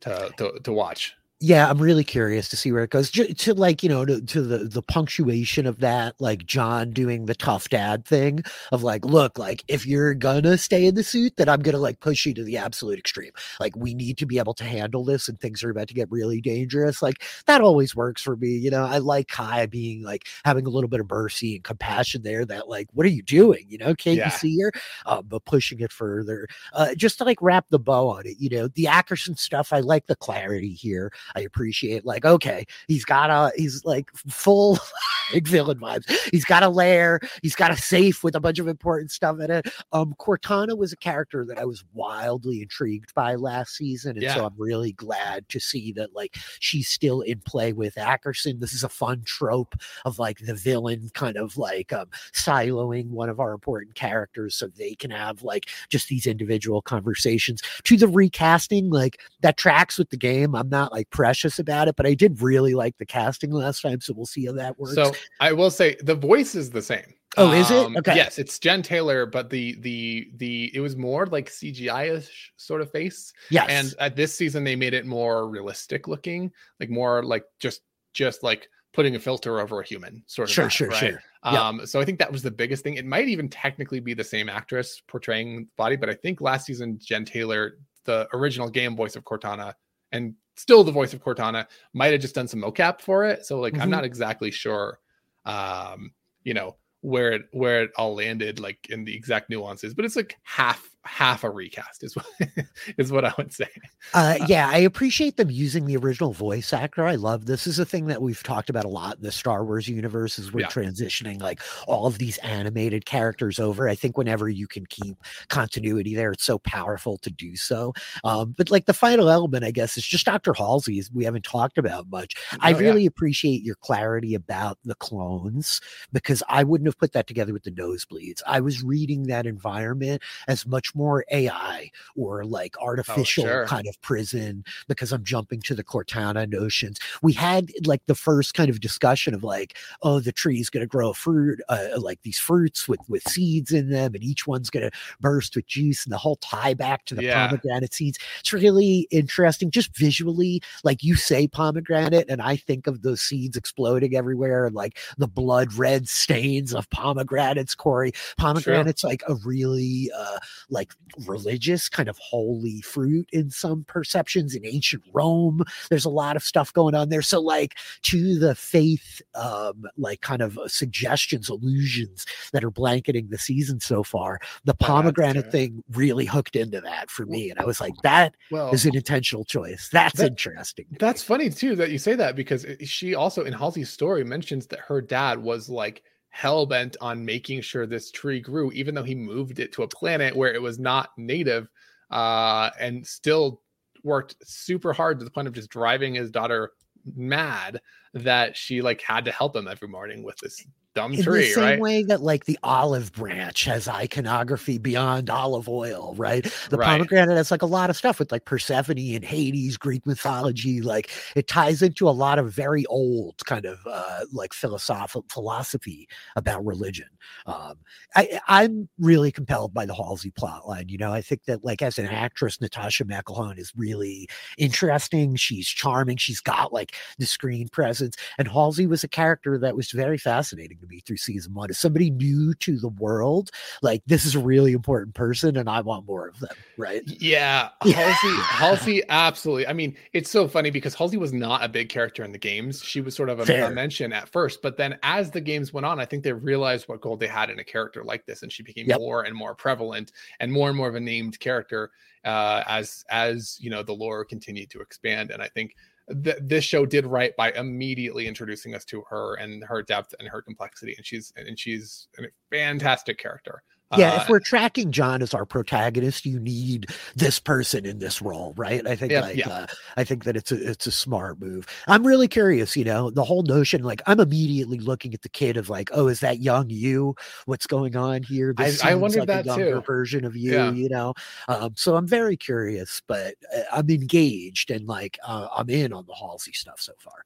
to, 0.00 0.32
to 0.36 0.60
to 0.62 0.72
watch 0.72 1.16
yeah 1.42 1.68
i'm 1.68 1.78
really 1.78 2.04
curious 2.04 2.48
to 2.48 2.56
see 2.56 2.72
where 2.72 2.84
it 2.84 2.90
goes 2.90 3.10
Ju- 3.10 3.34
to 3.34 3.54
like 3.54 3.82
you 3.82 3.88
know 3.88 4.04
to, 4.04 4.20
to 4.20 4.42
the 4.42 4.58
the 4.58 4.82
punctuation 4.82 5.66
of 5.66 5.80
that 5.80 6.14
like 6.20 6.46
john 6.46 6.90
doing 6.92 7.26
the 7.26 7.34
tough 7.34 7.68
dad 7.68 8.04
thing 8.06 8.42
of 8.70 8.82
like 8.82 9.04
look 9.04 9.38
like 9.38 9.64
if 9.68 9.86
you're 9.86 10.14
gonna 10.14 10.56
stay 10.56 10.86
in 10.86 10.94
the 10.94 11.02
suit 11.04 11.34
then 11.36 11.48
i'm 11.48 11.60
gonna 11.60 11.78
like 11.78 12.00
push 12.00 12.24
you 12.26 12.32
to 12.34 12.44
the 12.44 12.56
absolute 12.56 12.98
extreme. 12.98 13.32
Like 13.60 13.74
we 13.76 13.94
need 13.94 14.18
to 14.18 14.26
be 14.26 14.38
able 14.38 14.54
to 14.54 14.64
handle 14.64 15.04
this 15.04 15.28
and 15.28 15.38
things 15.40 15.62
are 15.64 15.70
about 15.70 15.88
to 15.88 15.94
get 15.94 16.10
really 16.10 16.40
dangerous. 16.40 17.02
Like 17.02 17.22
that 17.46 17.60
always 17.60 17.94
works 17.96 18.22
for 18.22 18.36
me 18.36 18.50
you 18.50 18.70
know? 18.70 18.84
I 18.84 18.98
like 18.98 19.28
kai 19.28 19.66
being 19.66 20.02
like 20.02 20.26
having 20.44 20.66
a 20.66 20.70
little 20.70 20.88
bit 20.88 21.00
of 21.00 21.10
mercy 21.10 21.56
and 21.56 21.64
compassion 21.64 22.22
there 22.22 22.44
that 22.46 22.68
like 22.68 22.88
what 22.92 23.04
are 23.06 23.10
you 23.10 23.22
doing? 23.22 23.66
You 23.68 23.78
know 23.78 23.94
can't 23.94 24.16
Yeah. 24.16 24.26
you 24.26 24.30
see 24.30 24.60
her? 24.60 24.72
Uh, 25.06 25.22
but 25.22 25.44
pushing 25.44 25.80
it 25.80 25.92
further 25.92 26.46
uh, 26.72 26.94
just 26.94 27.18
to 27.18 27.24
like 27.24 27.38
wrap 27.42 27.66
the 27.70 27.78
bow 27.78 28.08
on 28.08 28.26
it 28.26 28.36
you 28.38 28.48
know? 28.50 28.68
The 28.68 28.84
ackerson 28.84 29.38
stuff 29.38 29.72
i 29.72 29.80
like 29.80 30.06
the 30.06 30.16
clarity 30.16 30.72
here 30.72 31.12
I 31.34 31.40
appreciate 31.40 32.04
like 32.04 32.24
okay, 32.24 32.66
he's 32.88 33.04
got 33.04 33.30
a 33.30 33.52
he's 33.56 33.84
like 33.84 34.10
full 34.14 34.78
like 35.32 35.46
villain 35.46 35.78
vibes. 35.78 36.10
He's 36.30 36.44
got 36.44 36.62
a 36.62 36.68
lair, 36.68 37.20
he's 37.42 37.54
got 37.54 37.70
a 37.70 37.76
safe 37.76 38.22
with 38.22 38.34
a 38.34 38.40
bunch 38.40 38.58
of 38.58 38.68
important 38.68 39.10
stuff 39.10 39.40
in 39.40 39.50
it. 39.50 39.68
Um 39.92 40.14
Cortana 40.18 40.76
was 40.76 40.92
a 40.92 40.96
character 40.96 41.44
that 41.46 41.58
I 41.58 41.64
was 41.64 41.84
wildly 41.94 42.62
intrigued 42.62 43.14
by 43.14 43.34
last 43.34 43.76
season. 43.76 44.16
And 44.16 44.30
so 44.34 44.46
I'm 44.46 44.54
really 44.56 44.92
glad 44.92 45.48
to 45.50 45.60
see 45.60 45.92
that 45.92 46.14
like 46.14 46.36
she's 46.60 46.88
still 46.88 47.20
in 47.22 47.40
play 47.40 47.72
with 47.72 47.94
Ackerson. 47.96 48.60
This 48.60 48.72
is 48.72 48.84
a 48.84 48.88
fun 48.88 49.22
trope 49.24 49.74
of 50.04 50.18
like 50.18 50.38
the 50.38 50.54
villain 50.54 51.10
kind 51.14 51.36
of 51.36 51.56
like 51.56 51.92
um 51.92 52.06
siloing 52.32 53.08
one 53.08 53.28
of 53.28 53.40
our 53.40 53.52
important 53.52 53.94
characters 53.94 54.54
so 54.54 54.66
they 54.68 54.94
can 54.94 55.10
have 55.10 55.42
like 55.42 55.68
just 55.88 56.08
these 56.08 56.26
individual 56.26 56.82
conversations 56.82 57.62
to 57.84 57.96
the 57.96 58.08
recasting 58.08 58.90
like 58.90 59.20
that 59.40 59.56
tracks 59.56 59.98
with 59.98 60.10
the 60.10 60.16
game 60.16 60.54
i'm 60.54 60.68
not 60.68 60.92
like 60.92 61.08
precious 61.22 61.60
about 61.60 61.86
it 61.86 61.94
but 61.94 62.04
i 62.04 62.14
did 62.14 62.40
really 62.42 62.74
like 62.74 62.96
the 62.98 63.06
casting 63.06 63.52
last 63.52 63.80
time 63.80 64.00
so 64.00 64.12
we'll 64.16 64.26
see 64.26 64.46
how 64.46 64.52
that 64.52 64.76
works 64.78 64.94
So 64.94 65.12
I 65.40 65.52
will 65.52 65.70
say 65.70 65.96
the 66.02 66.14
voice 66.14 66.54
is 66.54 66.70
the 66.70 66.82
same. 66.82 67.14
Oh, 67.36 67.52
is 67.52 67.70
it? 67.70 67.96
Okay. 67.96 68.14
Yes, 68.14 68.38
it's 68.38 68.58
Jen 68.58 68.82
Taylor, 68.82 69.24
but 69.24 69.48
the 69.48 69.76
the 69.80 70.30
the 70.36 70.70
it 70.74 70.80
was 70.80 70.96
more 70.96 71.26
like 71.26 71.48
CGI-ish 71.48 72.52
sort 72.56 72.82
of 72.82 72.90
face. 72.90 73.32
yes 73.50 73.66
And 73.70 73.94
at 73.98 74.16
this 74.16 74.34
season 74.34 74.64
they 74.64 74.76
made 74.76 74.94
it 74.94 75.06
more 75.06 75.48
realistic 75.48 76.08
looking, 76.08 76.50
like 76.78 76.90
more 76.90 77.22
like 77.22 77.44
just 77.58 77.80
just 78.12 78.42
like 78.42 78.68
putting 78.92 79.16
a 79.16 79.18
filter 79.18 79.60
over 79.60 79.80
a 79.80 79.86
human 79.86 80.22
sort 80.26 80.48
of 80.48 80.54
sure 80.54 80.66
vibe, 80.66 80.70
sure 80.70 80.88
right? 80.88 80.98
sure. 80.98 81.22
Um, 81.44 81.86
so 81.86 82.00
I 82.00 82.04
think 82.04 82.18
that 82.18 82.30
was 82.30 82.42
the 82.42 82.50
biggest 82.50 82.84
thing. 82.84 82.94
It 82.94 83.06
might 83.06 83.28
even 83.28 83.48
technically 83.48 84.00
be 84.00 84.14
the 84.14 84.24
same 84.24 84.48
actress 84.48 85.00
portraying 85.08 85.56
the 85.56 85.66
body, 85.76 85.96
but 85.96 86.10
I 86.10 86.14
think 86.14 86.40
last 86.40 86.66
season 86.66 86.98
Jen 87.00 87.24
Taylor, 87.24 87.78
the 88.04 88.28
original 88.34 88.68
game 88.68 88.94
voice 88.94 89.16
of 89.16 89.24
Cortana, 89.24 89.72
and 90.12 90.34
still 90.56 90.84
the 90.84 90.92
voice 90.92 91.14
of 91.14 91.22
Cortana, 91.22 91.66
might 91.94 92.12
have 92.12 92.20
just 92.20 92.34
done 92.34 92.48
some 92.48 92.60
mocap 92.60 93.00
for 93.00 93.24
it. 93.24 93.44
So 93.46 93.58
like 93.60 93.78
I'm 93.80 93.88
Mhm. 93.88 93.90
not 93.90 94.04
exactly 94.04 94.50
sure 94.50 94.98
um, 95.44 96.12
you 96.44 96.54
know, 96.54 96.76
where 97.00 97.32
it 97.32 97.42
where 97.52 97.82
it 97.84 97.90
all 97.96 98.14
landed, 98.14 98.60
like 98.60 98.78
in 98.90 99.04
the 99.04 99.14
exact 99.16 99.50
nuances, 99.50 99.94
but 99.94 100.04
it's 100.04 100.14
like 100.16 100.36
half 100.44 100.88
half 101.04 101.44
a 101.44 101.50
recast 101.50 102.02
is 102.04 102.14
what 102.16 102.26
is 102.98 103.10
what 103.12 103.24
I 103.24 103.32
would 103.38 103.52
say. 103.52 103.68
Uh, 104.14 104.38
yeah, 104.46 104.68
I 104.68 104.78
appreciate 104.78 105.36
them 105.36 105.50
using 105.50 105.86
the 105.86 105.96
original 105.96 106.32
voice 106.32 106.72
actor. 106.72 107.04
I 107.04 107.14
love 107.16 107.46
this 107.46 107.66
is 107.66 107.78
a 107.78 107.84
thing 107.84 108.06
that 108.06 108.22
we've 108.22 108.42
talked 108.42 108.70
about 108.70 108.84
a 108.84 108.88
lot 108.88 109.16
in 109.16 109.22
the 109.22 109.32
Star 109.32 109.64
Wars 109.64 109.88
universe 109.88 110.38
is 110.38 110.52
we're 110.52 110.60
Yeah. 110.62 110.68
transitioning 110.68 111.40
like 111.40 111.60
all 111.86 112.06
of 112.06 112.18
these 112.18 112.38
animated 112.38 113.04
characters 113.06 113.58
over. 113.58 113.88
I 113.88 113.94
think 113.94 114.16
whenever 114.16 114.48
you 114.48 114.66
can 114.66 114.86
keep 114.86 115.16
continuity 115.48 116.14
there, 116.14 116.32
it's 116.32 116.44
so 116.44 116.58
powerful 116.58 117.18
to 117.18 117.30
do 117.30 117.56
so. 117.56 117.92
Um, 118.24 118.54
but 118.56 118.70
like 118.70 118.86
the 118.86 118.92
final 118.94 119.28
element, 119.30 119.64
I 119.64 119.70
guess, 119.70 119.96
is 119.96 120.04
just 120.06 120.26
Dr. 120.26 120.52
Halsey, 120.54 121.02
we 121.12 121.24
haven't 121.24 121.44
talked 121.44 121.78
about 121.78 122.08
much. 122.10 122.34
I 122.60 122.72
Oh, 122.72 122.78
yeah. 122.78 122.78
really 122.78 123.06
appreciate 123.06 123.62
your 123.62 123.76
clarity 123.76 124.34
about 124.34 124.78
the 124.84 124.94
clones 124.96 125.80
because 126.12 126.42
I 126.48 126.64
wouldn't 126.64 126.86
have 126.88 126.98
put 126.98 127.12
that 127.12 127.26
together 127.26 127.52
with 127.52 127.62
the 127.64 127.70
nosebleeds. 127.70 128.40
I 128.46 128.60
was 128.60 128.82
reading 128.82 129.24
that 129.24 129.46
environment 129.46 130.22
as 130.48 130.66
much 130.66 130.91
more 130.94 131.24
AI 131.30 131.90
or 132.16 132.44
like 132.44 132.76
artificial 132.80 133.12
Oh, 133.14 133.24
sure. 133.24 133.60
kind 133.64 133.86
of 133.86 134.00
prison 134.02 134.64
because 134.88 135.12
I'm 135.12 135.24
jumping 135.24 135.60
to 135.62 135.74
the 135.74 135.84
Cortana 135.84 136.48
notions. 136.48 136.98
We 137.22 137.32
had 137.32 137.70
like 137.86 138.02
the 138.06 138.14
first 138.14 138.54
kind 138.54 138.70
of 138.70 138.80
discussion 138.80 139.34
of 139.34 139.44
like, 139.44 139.76
oh, 140.02 140.20
the 140.20 140.32
tree 140.32 140.60
is 140.60 140.70
going 140.70 140.82
to 140.82 140.86
grow 140.86 141.12
fruit, 141.12 141.60
uh, 141.68 141.88
like 141.98 142.22
these 142.22 142.38
fruits 142.38 142.88
with 142.88 143.00
with 143.08 143.22
seeds 143.28 143.72
in 143.72 143.90
them, 143.90 144.14
and 144.14 144.22
each 144.22 144.46
one's 144.46 144.70
going 144.70 144.88
to 144.88 144.96
burst 145.20 145.56
with 145.56 145.66
juice, 145.66 146.04
and 146.04 146.12
the 146.12 146.18
whole 146.18 146.36
tie 146.36 146.74
back 146.74 147.04
to 147.06 147.14
the 147.14 147.22
Yeah. 147.22 147.24
pomegranate 147.24 147.94
seeds. 147.94 148.18
It's 148.40 148.52
really 148.52 149.06
interesting, 149.10 149.70
just 149.70 149.96
visually. 149.96 150.62
Like 150.84 151.02
you 151.02 151.14
say 151.14 151.46
pomegranate, 151.48 152.26
and 152.28 152.40
I 152.42 152.56
think 152.56 152.86
of 152.86 153.02
those 153.02 153.20
seeds 153.22 153.56
exploding 153.56 154.14
everywhere, 154.14 154.66
and 154.66 154.74
like 154.74 154.98
the 155.18 155.28
blood 155.28 155.72
red 155.74 156.08
stains 156.08 156.74
of 156.74 156.88
pomegranates. 156.90 157.74
Corey, 157.74 158.12
pomegranates 158.36 159.04
like 159.04 159.22
a 159.28 159.34
really 159.36 160.10
uh 160.16 160.38
like 160.70 160.81
like 160.82 161.28
religious 161.28 161.88
kind 161.88 162.08
of 162.08 162.18
holy 162.18 162.80
fruit 162.80 163.28
in 163.32 163.50
some 163.50 163.84
perceptions 163.84 164.54
in 164.54 164.66
ancient 164.66 165.02
Rome. 165.12 165.62
There's 165.90 166.04
a 166.04 166.10
lot 166.10 166.34
of 166.34 166.42
stuff 166.42 166.72
going 166.72 166.94
on 166.94 167.08
there. 167.08 167.22
So 167.22 167.40
like 167.40 167.76
to 168.02 168.38
the 168.38 168.54
faith, 168.56 169.22
um, 169.34 169.84
like 169.96 170.22
kind 170.22 170.42
of 170.42 170.58
uh, 170.58 170.66
suggestions, 170.66 171.48
allusions 171.48 172.26
that 172.52 172.64
are 172.64 172.70
blanketing 172.70 173.28
the 173.30 173.38
season 173.38 173.78
so 173.78 174.02
far. 174.02 174.40
The 174.64 174.74
pomegranate 174.74 175.52
thing 175.52 175.84
really 175.92 176.26
hooked 176.26 176.56
into 176.56 176.80
that 176.80 177.10
for 177.10 177.26
me, 177.26 177.50
and 177.50 177.60
I 177.60 177.64
was 177.64 177.80
like, 177.80 177.94
that 178.02 178.34
well, 178.50 178.70
is 178.72 178.84
an 178.84 178.96
intentional 178.96 179.44
choice. 179.44 179.88
That's 179.92 180.18
that- 180.18 180.26
interesting. 180.26 180.86
That's 180.98 181.22
funny 181.22 181.50
too 181.50 181.76
that 181.76 181.90
you 181.90 181.98
say 181.98 182.14
that 182.16 182.34
because 182.34 182.66
she 182.82 183.14
also 183.14 183.44
in 183.44 183.52
Halsey's 183.52 183.90
story 183.90 184.24
mentions 184.24 184.66
that 184.68 184.80
her 184.80 185.00
dad 185.00 185.38
was 185.38 185.68
like 185.68 186.02
hell 186.32 186.64
bent 186.66 186.96
on 187.00 187.24
making 187.24 187.60
sure 187.60 187.86
this 187.86 188.10
tree 188.10 188.40
grew, 188.40 188.72
even 188.72 188.94
though 188.94 189.02
he 189.02 189.14
moved 189.14 189.60
it 189.60 189.70
to 189.72 189.82
a 189.82 189.88
planet 189.88 190.34
where 190.34 190.52
it 190.52 190.60
was 190.60 190.78
not 190.78 191.10
native, 191.16 191.68
uh, 192.10 192.70
and 192.80 193.06
still 193.06 193.60
worked 194.02 194.34
super 194.42 194.92
hard 194.92 195.18
to 195.18 195.24
the 195.24 195.30
point 195.30 195.46
of 195.46 195.54
just 195.54 195.70
driving 195.70 196.14
his 196.14 196.30
daughter 196.30 196.72
mad 197.14 197.80
that 198.14 198.56
she 198.56 198.80
like 198.80 199.00
had 199.02 199.24
to 199.26 199.30
help 199.30 199.54
him 199.54 199.68
every 199.68 199.88
morning 199.88 200.22
with 200.22 200.36
this 200.38 200.64
dumb 200.94 201.16
in 201.16 201.24
tree, 201.24 201.32
the 201.32 201.42
same 201.42 201.76
right? 201.76 201.78
way 201.78 202.02
that 202.04 202.22
like 202.22 202.44
the 202.46 202.58
olive 202.62 203.12
branch 203.12 203.64
has 203.64 203.88
iconography 203.88 204.78
beyond 204.78 205.28
olive 205.30 205.68
oil, 205.68 206.14
right? 206.16 206.46
The 206.70 206.78
Right. 206.78 206.86
pomegranate 206.86 207.36
has 207.36 207.50
like 207.50 207.62
a 207.62 207.66
lot 207.66 207.90
of 207.90 207.96
stuff 207.96 208.18
with 208.18 208.32
like 208.32 208.44
Persephone 208.46 208.98
and 208.98 209.24
Hades, 209.24 209.76
Greek 209.76 210.06
mythology. 210.06 210.80
Like 210.80 211.10
it 211.36 211.48
ties 211.48 211.82
into 211.82 212.08
a 212.08 212.10
lot 212.12 212.38
of 212.38 212.52
very 212.52 212.86
old 212.86 213.44
kind 213.44 213.64
of 213.66 213.78
uh, 213.86 214.20
like 214.32 214.52
philosophical 214.54 215.24
philosophy 215.30 216.08
about 216.36 216.64
religion. 216.64 217.08
Um, 217.46 217.74
I, 218.16 218.40
I'm 218.48 218.88
really 218.98 219.32
compelled 219.32 219.74
by 219.74 219.86
the 219.86 219.94
Halsey 219.94 220.30
plotline. 220.30 220.90
You 220.90 220.98
know, 220.98 221.12
I 221.12 221.22
think 221.22 221.44
that 221.44 221.64
like 221.64 221.82
as 221.82 221.98
an 221.98 222.06
actress, 222.06 222.58
Natascha 222.58 223.04
McElhone 223.06 223.58
is 223.58 223.72
really 223.76 224.28
interesting. 224.58 225.36
She's 225.36 225.68
charming. 225.68 226.16
She's 226.16 226.40
got 226.40 226.72
like 226.72 226.96
the 227.18 227.26
screen 227.26 227.68
presence. 227.68 228.16
And 228.38 228.48
Halsey 228.48 228.86
was 228.86 229.04
a 229.04 229.08
character 229.08 229.58
that 229.58 229.76
was 229.76 229.90
very 229.90 230.18
fascinating 230.18 230.78
to 230.82 230.86
me 230.88 231.00
through 231.00 231.16
season 231.16 231.54
one. 231.54 231.70
is 231.70 231.78
somebody 231.78 232.10
new 232.10 232.52
to 232.54 232.78
the 232.78 232.88
world, 232.88 233.50
like 233.80 234.02
this 234.06 234.24
is 234.24 234.34
a 234.34 234.38
really 234.40 234.72
important 234.72 235.14
person, 235.14 235.56
and 235.56 235.68
I 235.68 235.80
want 235.80 236.06
more 236.06 236.28
of 236.28 236.38
them. 236.40 236.50
Right? 236.76 237.02
Yeah. 237.22 237.68
Halsey, 237.82 238.34
Halsey, 238.40 239.02
absolutely. 239.08 239.66
I 239.66 239.72
mean, 239.72 239.96
it's 240.12 240.30
so 240.30 240.48
funny 240.48 240.70
because 240.70 240.94
Halsey 240.94 241.16
was 241.16 241.32
not 241.32 241.62
a 241.62 241.68
big 241.68 241.88
character 241.88 242.24
in 242.24 242.32
the 242.32 242.38
games. 242.38 242.82
She 242.82 243.00
was 243.00 243.14
sort 243.14 243.28
of 243.28 243.48
a, 243.48 243.66
a 243.66 243.70
mention 243.70 244.12
at 244.12 244.28
first, 244.28 244.60
but 244.62 244.76
then 244.76 244.98
as 245.02 245.30
the 245.30 245.40
games 245.40 245.72
went 245.72 245.86
on, 245.86 246.00
I 246.00 246.04
think 246.04 246.24
they 246.24 246.32
realized 246.32 246.88
what 246.88 247.00
gold 247.00 247.20
they 247.20 247.28
had 247.28 247.48
in 247.50 247.58
a 247.58 247.64
character 247.64 248.02
like 248.04 248.26
this, 248.26 248.42
and 248.42 248.52
she 248.52 248.62
became 248.62 248.86
Yep. 248.88 248.98
more 248.98 249.22
and 249.22 249.34
more 249.36 249.54
prevalent 249.54 250.12
and 250.40 250.50
more 250.52 250.68
and 250.68 250.76
more 250.76 250.88
of 250.88 250.94
a 250.96 251.00
named 251.00 251.38
character 251.38 251.90
uh, 252.24 252.62
as 252.66 253.04
as 253.10 253.56
you 253.60 253.70
know 253.70 253.82
the 253.82 253.92
lore 253.92 254.24
continued 254.24 254.70
to 254.70 254.80
expand. 254.80 255.30
And 255.30 255.42
I 255.42 255.48
think 255.48 255.74
th- 256.24 256.38
this 256.40 256.64
show 256.64 256.86
did 256.86 257.06
right 257.06 257.34
by 257.36 257.52
immediately 257.52 258.26
introducing 258.26 258.74
us 258.74 258.84
to 258.86 259.02
her 259.08 259.34
and 259.36 259.64
her 259.64 259.82
depth 259.82 260.14
and 260.18 260.28
her 260.28 260.42
complexity, 260.42 260.94
and 260.96 261.06
she's 261.06 261.32
and 261.36 261.58
she's 261.58 262.08
a 262.18 262.24
fantastic 262.50 263.18
character. 263.18 263.62
Yeah, 263.96 264.14
Uh, 264.14 264.22
if 264.22 264.28
we're 264.28 264.40
tracking 264.40 264.90
John 264.92 265.22
as 265.22 265.34
our 265.34 265.44
protagonist, 265.44 266.24
you 266.26 266.38
need 266.40 266.86
this 267.14 267.38
person 267.38 267.84
in 267.84 267.98
this 267.98 268.22
role, 268.22 268.54
right? 268.56 268.86
I 268.86 268.96
think 268.96 269.12
Yeah, 269.12 269.20
like 269.20 269.36
yeah. 269.36 269.48
uh, 269.48 269.66
I 269.96 270.04
think 270.04 270.24
that 270.24 270.36
it's 270.36 270.50
a 270.52 270.70
it's 270.70 270.86
a 270.86 270.90
smart 270.92 271.40
move. 271.40 271.66
I'm 271.88 272.06
really 272.06 272.28
curious, 272.28 272.76
you 272.76 272.84
know, 272.84 273.10
the 273.10 273.24
whole 273.24 273.42
notion 273.42 273.82
like 273.82 274.00
I'm 274.06 274.20
immediately 274.20 274.78
looking 274.78 275.14
at 275.14 275.22
the 275.22 275.28
kid 275.28 275.56
of 275.56 275.68
like, 275.68 275.90
oh, 275.92 276.08
is 276.08 276.20
that 276.20 276.40
young 276.40 276.70
you? 276.70 277.14
What's 277.46 277.66
going 277.66 277.96
on 277.96 278.22
here? 278.22 278.54
I- 278.58 278.64
I 278.66 278.70
seems 278.70 278.94
wondered 279.00 279.28
like 279.28 279.44
a 279.44 279.46
younger 279.46 279.74
too. 279.76 279.80
version 279.82 280.24
of 280.24 280.36
you, 280.36 280.52
Yeah. 280.52 280.72
you 280.72 280.88
know. 280.88 281.14
Um, 281.48 281.72
so 281.76 281.96
I'm 281.96 282.06
very 282.08 282.36
curious, 282.36 283.02
but 283.06 283.34
uh, 283.54 283.62
I'm 283.72 283.90
engaged 283.90 284.70
and 284.70 284.86
like 284.86 285.18
uh, 285.26 285.48
I'm 285.56 285.68
in 285.70 285.92
on 285.92 286.06
the 286.06 286.14
Halsey 286.14 286.52
stuff 286.52 286.80
so 286.80 286.92
far. 286.98 287.24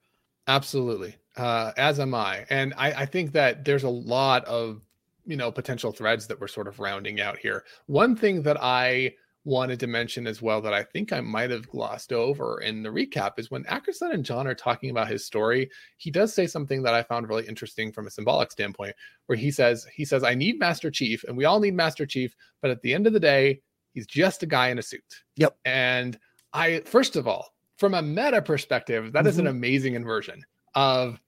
Absolutely. 0.49 1.17
Uh, 1.37 1.73
as 1.77 1.99
am 2.01 2.15
I. 2.15 2.47
And 2.51 2.73
I, 2.77 2.93
I 3.03 3.07
think 3.07 3.33
that 3.33 3.65
there's 3.65 3.83
a 3.83 3.89
lot 3.91 4.45
of, 4.45 4.81
you 5.27 5.37
know, 5.37 5.51
potential 5.51 5.93
threads 5.93 6.27
that 6.27 6.41
we're 6.41 6.49
sort 6.49 6.69
of 6.69 6.79
rounding 6.81 7.21
out 7.21 7.39
here. 7.39 7.65
One 7.87 8.17
thing 8.17 8.43
that 8.43 8.63
I 8.63 9.15
wanted 9.45 9.79
to 9.79 9.87
mention 9.87 10.27
as 10.27 10.43
well 10.43 10.61
that 10.61 10.75
I 10.75 10.83
think 10.83 11.13
I 11.13 11.21
might 11.21 11.51
have 11.51 11.69
glossed 11.69 12.13
over 12.13 12.61
in 12.63 12.83
the 12.83 12.89
recap 12.89 13.39
is 13.39 13.49
when 13.51 13.63
Ackerson 13.65 14.13
and 14.13 14.25
John 14.25 14.47
are 14.47 14.57
talking 14.57 14.91
about 14.91 15.07
his 15.09 15.25
story, 15.25 15.71
he 15.99 16.11
does 16.11 16.35
say 16.35 16.49
something 16.49 16.83
that 16.83 16.95
I 16.95 17.05
found 17.05 17.29
really 17.29 17.47
interesting 17.47 17.93
from 17.93 18.09
a 18.09 18.11
symbolic 18.11 18.51
standpoint, 18.51 18.97
where 19.27 19.39
he 19.39 19.53
says, 19.53 19.87
he 19.95 20.05
says, 20.05 20.25
I 20.25 20.35
need 20.35 20.59
Master 20.59 20.91
Chief, 20.91 21.23
and 21.25 21.37
we 21.37 21.45
all 21.45 21.61
need 21.61 21.75
Master 21.75 22.07
Chief, 22.07 22.35
but 22.61 22.73
at 22.73 22.83
the 22.83 22.93
end 22.93 23.07
of 23.07 23.13
the 23.13 23.21
day, 23.21 23.61
he's 23.93 24.07
just 24.07 24.43
a 24.43 24.47
guy 24.47 24.69
in 24.71 24.79
a 24.81 24.83
suit. 24.83 25.23
Yep. 25.37 25.57
And 25.65 26.19
I, 26.53 26.81
first 26.81 27.15
of 27.15 27.29
all, 27.29 27.55
from 27.77 27.95
a 27.95 28.03
meta 28.03 28.43
perspective, 28.43 29.13
that 29.13 29.29
is 29.29 29.39
an 29.39 29.45
Mhm. 29.47 29.51
amazing 29.51 29.95
inversion 29.95 30.45
of 30.75 31.21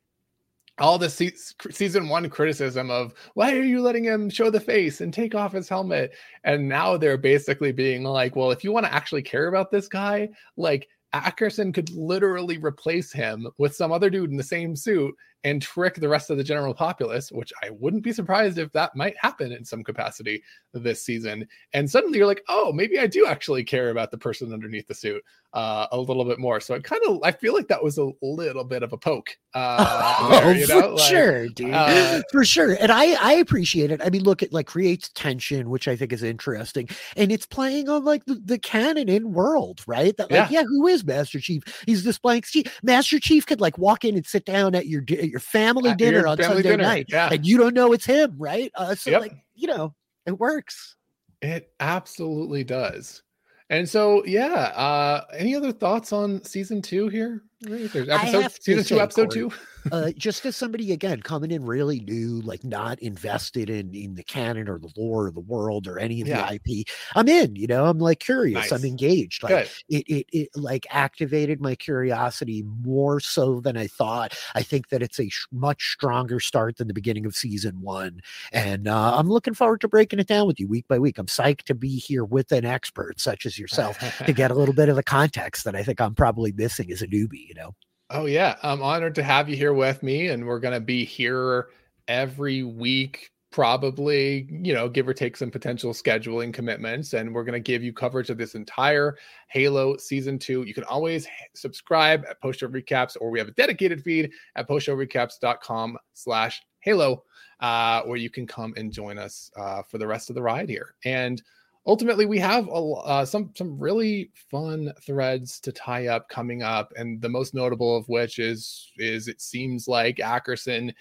all 0.80 0.98
the 0.98 1.10
se- 1.10 1.34
season 1.70 2.09
one 2.09 2.28
criticism 2.30 2.90
of 2.90 3.14
why 3.34 3.52
are 3.55 3.62
you 3.62 3.80
letting 3.80 4.05
him 4.05 4.30
show 4.30 4.50
the 4.50 4.60
face 4.60 5.00
and 5.00 5.12
take 5.12 5.34
off 5.34 5.52
his 5.52 5.68
helmet? 5.68 6.12
And 6.44 6.68
now 6.68 6.96
they're 6.96 7.18
basically 7.18 7.72
being 7.72 8.05
like 8.05 8.36
well 8.36 8.50
if 8.50 8.64
you 8.64 8.72
want 8.72 8.86
to 8.86 8.94
actually 8.94 9.22
care 9.22 9.48
about 9.48 9.70
this 9.70 9.88
guy 9.88 10.28
like 10.56 10.88
ackerson 11.14 11.72
could 11.72 11.90
literally 11.90 12.59
replace 12.59 13.12
him 13.12 13.46
with 13.59 13.74
some 13.74 13.92
other 13.92 14.10
dude 14.10 14.30
in 14.30 14.36
the 14.36 14.42
same 14.42 14.76
suit 14.76 15.14
and 15.44 15.62
trick 15.62 15.94
the 15.94 16.09
rest 16.09 16.31
of 16.31 16.36
the 16.36 16.44
general 16.44 16.74
populace 16.74 17.31
which 17.31 17.52
i 17.62 17.70
wouldn't 17.70 18.02
be 18.02 18.12
surprised 18.12 18.59
if 18.59 18.70
that 18.73 18.94
might 18.97 19.16
happen 19.19 19.52
in 19.52 19.65
some 19.65 19.85
capacity 19.85 20.43
this 20.74 21.02
season 21.05 21.47
and 21.73 21.90
suddenly 21.90 22.19
you're 22.19 22.27
like 22.27 22.43
oh 22.48 22.73
maybe 22.73 22.98
i 22.98 23.06
do 23.06 23.27
actually 23.27 23.62
care 23.65 23.90
about 23.90 24.10
the 24.10 24.19
person 24.19 24.52
underneath 24.52 24.86
the 24.86 24.94
suit 24.94 25.23
uh, 25.55 25.86
a 25.93 25.98
little 25.98 26.27
bit 26.27 26.39
more 26.39 26.60
so 26.60 26.74
it 26.74 26.85
kind 26.85 27.01
of 27.06 27.19
i 27.24 27.32
feel 27.32 27.55
like 27.55 27.69
that 27.69 27.82
was 27.82 27.97
a 27.97 28.10
little 28.20 28.65
bit 28.65 28.82
of 28.82 28.93
a 28.93 28.98
poke 28.98 29.39
uh, 29.55 30.31
there, 30.31 30.55
you 30.55 30.66
know? 30.66 30.82
for 30.82 30.94
Like, 30.94 31.10
sure, 31.10 31.48
dude. 31.48 31.74
uh, 31.74 32.23
for 32.32 32.44
sure. 32.44 32.77
And 32.81 32.93
I 32.93 33.15
I 33.15 33.32
appreciate 33.35 33.90
it. 33.90 34.01
I 34.05 34.10
mean, 34.10 34.23
look, 34.23 34.43
it 34.43 34.52
like 34.52 34.66
creates 34.66 35.10
tension, 35.15 35.70
which 35.70 35.89
I 35.89 35.97
think 35.97 36.12
is 36.12 36.23
interesting. 36.23 36.89
And 37.16 37.32
it's 37.32 37.47
playing 37.47 37.89
on 37.89 38.05
like 38.05 38.24
the, 38.27 38.40
the 38.44 38.59
canon 38.59 39.09
in 39.09 39.32
world, 39.32 39.82
right? 39.86 40.16
That 40.16 40.31
like, 40.31 40.51
yeah. 40.51 40.65
who 40.65 40.86
is 40.86 41.05
Master 41.05 41.40
Chief? 41.40 41.62
He's 41.86 42.05
this 42.05 42.19
blank 42.19 42.47
Chief. 42.47 42.78
Master 42.82 43.19
Chief 43.19 43.47
could 43.47 43.60
like 43.60 43.78
walk 43.78 44.05
in 44.05 44.16
and 44.16 44.27
sit 44.27 44.44
down 44.44 44.74
at 44.74 44.86
your 44.86 45.01
at 45.28 45.32
your 45.32 45.40
family 45.40 45.90
At 45.90 45.98
dinner 45.98 46.18
your 46.18 46.28
on 46.28 46.36
family 46.36 46.56
Sunday 46.56 46.70
dinner, 46.70 46.82
night, 46.82 47.06
yeah. 47.09 47.28
and 47.32 47.46
you 47.46 47.59
don't 47.59 47.74
know 47.74 47.92
it's 47.92 48.05
him, 48.06 48.34
right? 48.38 48.70
Uh, 48.74 48.94
so 48.94 49.10
Yep. 49.10 49.20
like, 49.20 49.32
you 49.55 49.68
know, 49.68 49.94
it 50.26 50.38
works. 50.38 50.96
It 51.40 51.72
absolutely 51.80 52.64
does. 52.64 53.22
And 53.70 53.88
so, 53.88 54.24
yeah. 54.24 54.72
Uh, 54.74 55.24
any 55.34 55.55
other 55.55 55.72
thoughts 55.72 56.12
on 56.12 56.42
season 56.42 56.80
two 56.82 57.09
here? 57.09 57.42
Right, 57.68 57.92
There's 57.92 58.09
I 58.09 58.22
episode 58.28 58.52
season 58.62 58.84
two, 58.84 59.00
episode 59.00 59.30
Corey, 59.30 59.50
two. 59.50 59.52
Uh, 59.92 60.10
just 60.16 60.44
as 60.46 60.56
somebody 60.56 60.92
again 60.92 61.20
coming 61.22 61.50
in 61.50 61.64
really 61.64 62.00
new, 62.00 62.40
like 62.42 62.64
not 62.64 62.98
invested 63.00 63.70
in 63.70 63.94
in 63.94 64.14
the 64.14 64.22
canon 64.22 64.68
or 64.68 64.78
the 64.78 64.90
lore 64.96 65.26
or 65.26 65.30
the 65.30 65.40
world 65.40 65.86
or 65.86 65.98
any 65.98 66.20
of 66.20 66.28
Yeah. 66.28 66.48
the 66.48 66.55
IP, 66.82 66.86
I'm 67.14 67.28
in. 67.28 67.56
You 67.56 67.66
know, 67.66 67.86
I'm 67.86 67.98
like 67.98 68.20
curious. 68.20 68.70
I'm 68.72 68.84
engaged. 68.84 69.42
Like 69.42 69.50
Good. 69.50 69.68
it, 69.88 70.05
it, 70.09 70.26
it 70.32 70.48
like 70.56 70.86
activated 70.90 71.60
my 71.60 71.74
curiosity 71.74 72.64
more 72.84 73.20
so 73.20 73.60
than 73.60 73.76
I 73.76 73.86
thought. 73.86 74.38
I 74.55 74.62
think 74.62 74.88
that 74.90 75.02
it's 75.02 75.18
a 75.20 75.28
sh- 75.28 75.46
much 75.52 75.92
stronger 75.92 76.40
start 76.40 76.76
than 76.76 76.88
the 76.88 76.94
beginning 76.94 77.26
of 77.26 77.34
season 77.36 77.80
one, 77.80 78.20
and 78.52 78.88
uh, 78.88 79.16
I'm 79.16 79.28
looking 79.28 79.55
forward 79.55 79.80
to 79.82 79.88
breaking 79.88 80.18
it 80.18 80.26
down 80.26 80.46
with 80.46 80.60
you 80.60 80.68
week 80.68 80.86
by 80.88 80.98
week. 80.98 81.18
I'm 81.18 81.26
psyched 81.26 81.62
to 81.64 81.74
be 81.74 81.96
here 81.98 82.24
with 82.24 82.52
an 82.52 82.64
expert 82.64 83.20
such 83.20 83.46
as 83.46 83.59
yourself 83.59 83.98
to 84.26 84.32
get 84.32 84.50
a 84.50 84.55
little 84.55 84.74
bit 84.78 84.88
of 84.88 84.96
the 84.96 85.02
context 85.02 85.64
that 85.64 85.74
I 85.76 85.82
think 85.82 86.00
I'm 86.00 86.14
probably 86.14 86.52
missing 86.52 86.90
as 86.92 87.02
a 87.02 87.06
newbie. 87.06 87.48
You 87.48 87.55
know. 87.55 87.74
Oh 88.10 88.24
yeah, 88.24 88.56
I'm 88.62 88.82
honored 88.82 89.14
to 89.16 89.22
have 89.22 89.51
you 89.51 89.56
here 89.56 89.74
with 89.74 90.02
me, 90.02 90.28
and 90.28 90.47
we're 90.47 90.60
gonna 90.60 90.80
be 90.80 91.05
here 91.05 91.68
every 92.09 92.62
week, 92.62 93.30
probably. 93.51 94.48
You 94.51 94.72
know, 94.72 94.89
give 94.89 95.06
or 95.06 95.12
take 95.12 95.36
some 95.36 95.51
potential 95.51 95.93
scheduling 95.93 96.52
commitments, 96.52 97.12
and 97.12 97.35
we're 97.35 97.44
gonna 97.44 97.60
give 97.60 97.82
you 97.82 97.93
coverage 97.93 98.30
of 98.30 98.39
this 98.39 98.55
entire 98.55 99.18
Halo 99.48 99.98
season 99.98 100.39
two. 100.39 100.62
You 100.62 100.72
can 100.72 100.85
always 100.85 101.26
subscribe 101.55 102.24
at 102.30 102.40
Post 102.40 102.60
Show 102.60 102.68
Recaps, 102.68 103.18
or 103.20 103.30
we 103.30 103.39
have 103.39 103.48
a 103.48 103.52
dedicated 103.52 104.02
feed 104.02 104.32
at 104.56 104.66
postshowrecaps.com/slash 104.66 106.62
Halo, 106.80 107.24
uh, 107.60 108.02
where 108.05 108.16
you 108.16 108.30
can 108.30 108.47
come 108.47 108.72
and 108.78 108.90
join 108.90 109.18
us 109.18 109.51
uh, 109.55 109.82
for 109.82 109.98
the 109.98 110.06
rest 110.06 110.30
of 110.30 110.35
the 110.35 110.43
ride 110.43 110.70
here. 110.70 110.94
And 111.05 111.43
ultimately 111.89 112.27
we 112.27 112.39
have 112.39 112.69
a, 112.69 112.70
uh, 112.70 113.24
some 113.24 113.51
some 113.56 113.78
really 113.78 114.31
fun 114.51 114.93
threads 115.05 115.59
to 115.59 115.73
tie 115.73 116.06
up 116.06 116.28
coming 116.28 116.62
up 116.62 116.93
and 116.97 117.20
the 117.20 117.28
most 117.28 117.55
notable 117.55 117.97
of 117.97 118.09
which 118.09 118.39
is 118.39 118.93
is 118.98 119.27
it 119.27 119.40
seems 119.40 119.89
like 119.89 120.19
ackerson 120.19 120.94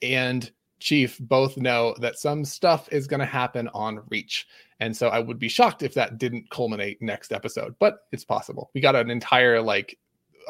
and 0.00 0.52
chief 0.78 1.18
both 1.20 1.58
know 1.58 1.94
that 1.98 2.18
some 2.18 2.42
stuff 2.42 2.88
is 2.90 3.06
going 3.06 3.20
to 3.20 3.26
happen 3.26 3.68
on 3.74 4.02
reach. 4.08 4.46
And 4.78 4.96
so 4.96 5.08
i 5.08 5.18
would 5.18 5.38
be 5.38 5.48
shocked 5.48 5.82
if 5.82 5.92
that 5.94 6.16
didn't 6.16 6.48
culminate 6.50 7.02
next 7.02 7.32
episode 7.32 7.74
but 7.78 7.98
it's 8.12 8.24
possible. 8.24 8.70
We 8.74 8.80
got 8.80 8.96
an 8.96 9.10
entire 9.10 9.60
like 9.60 9.98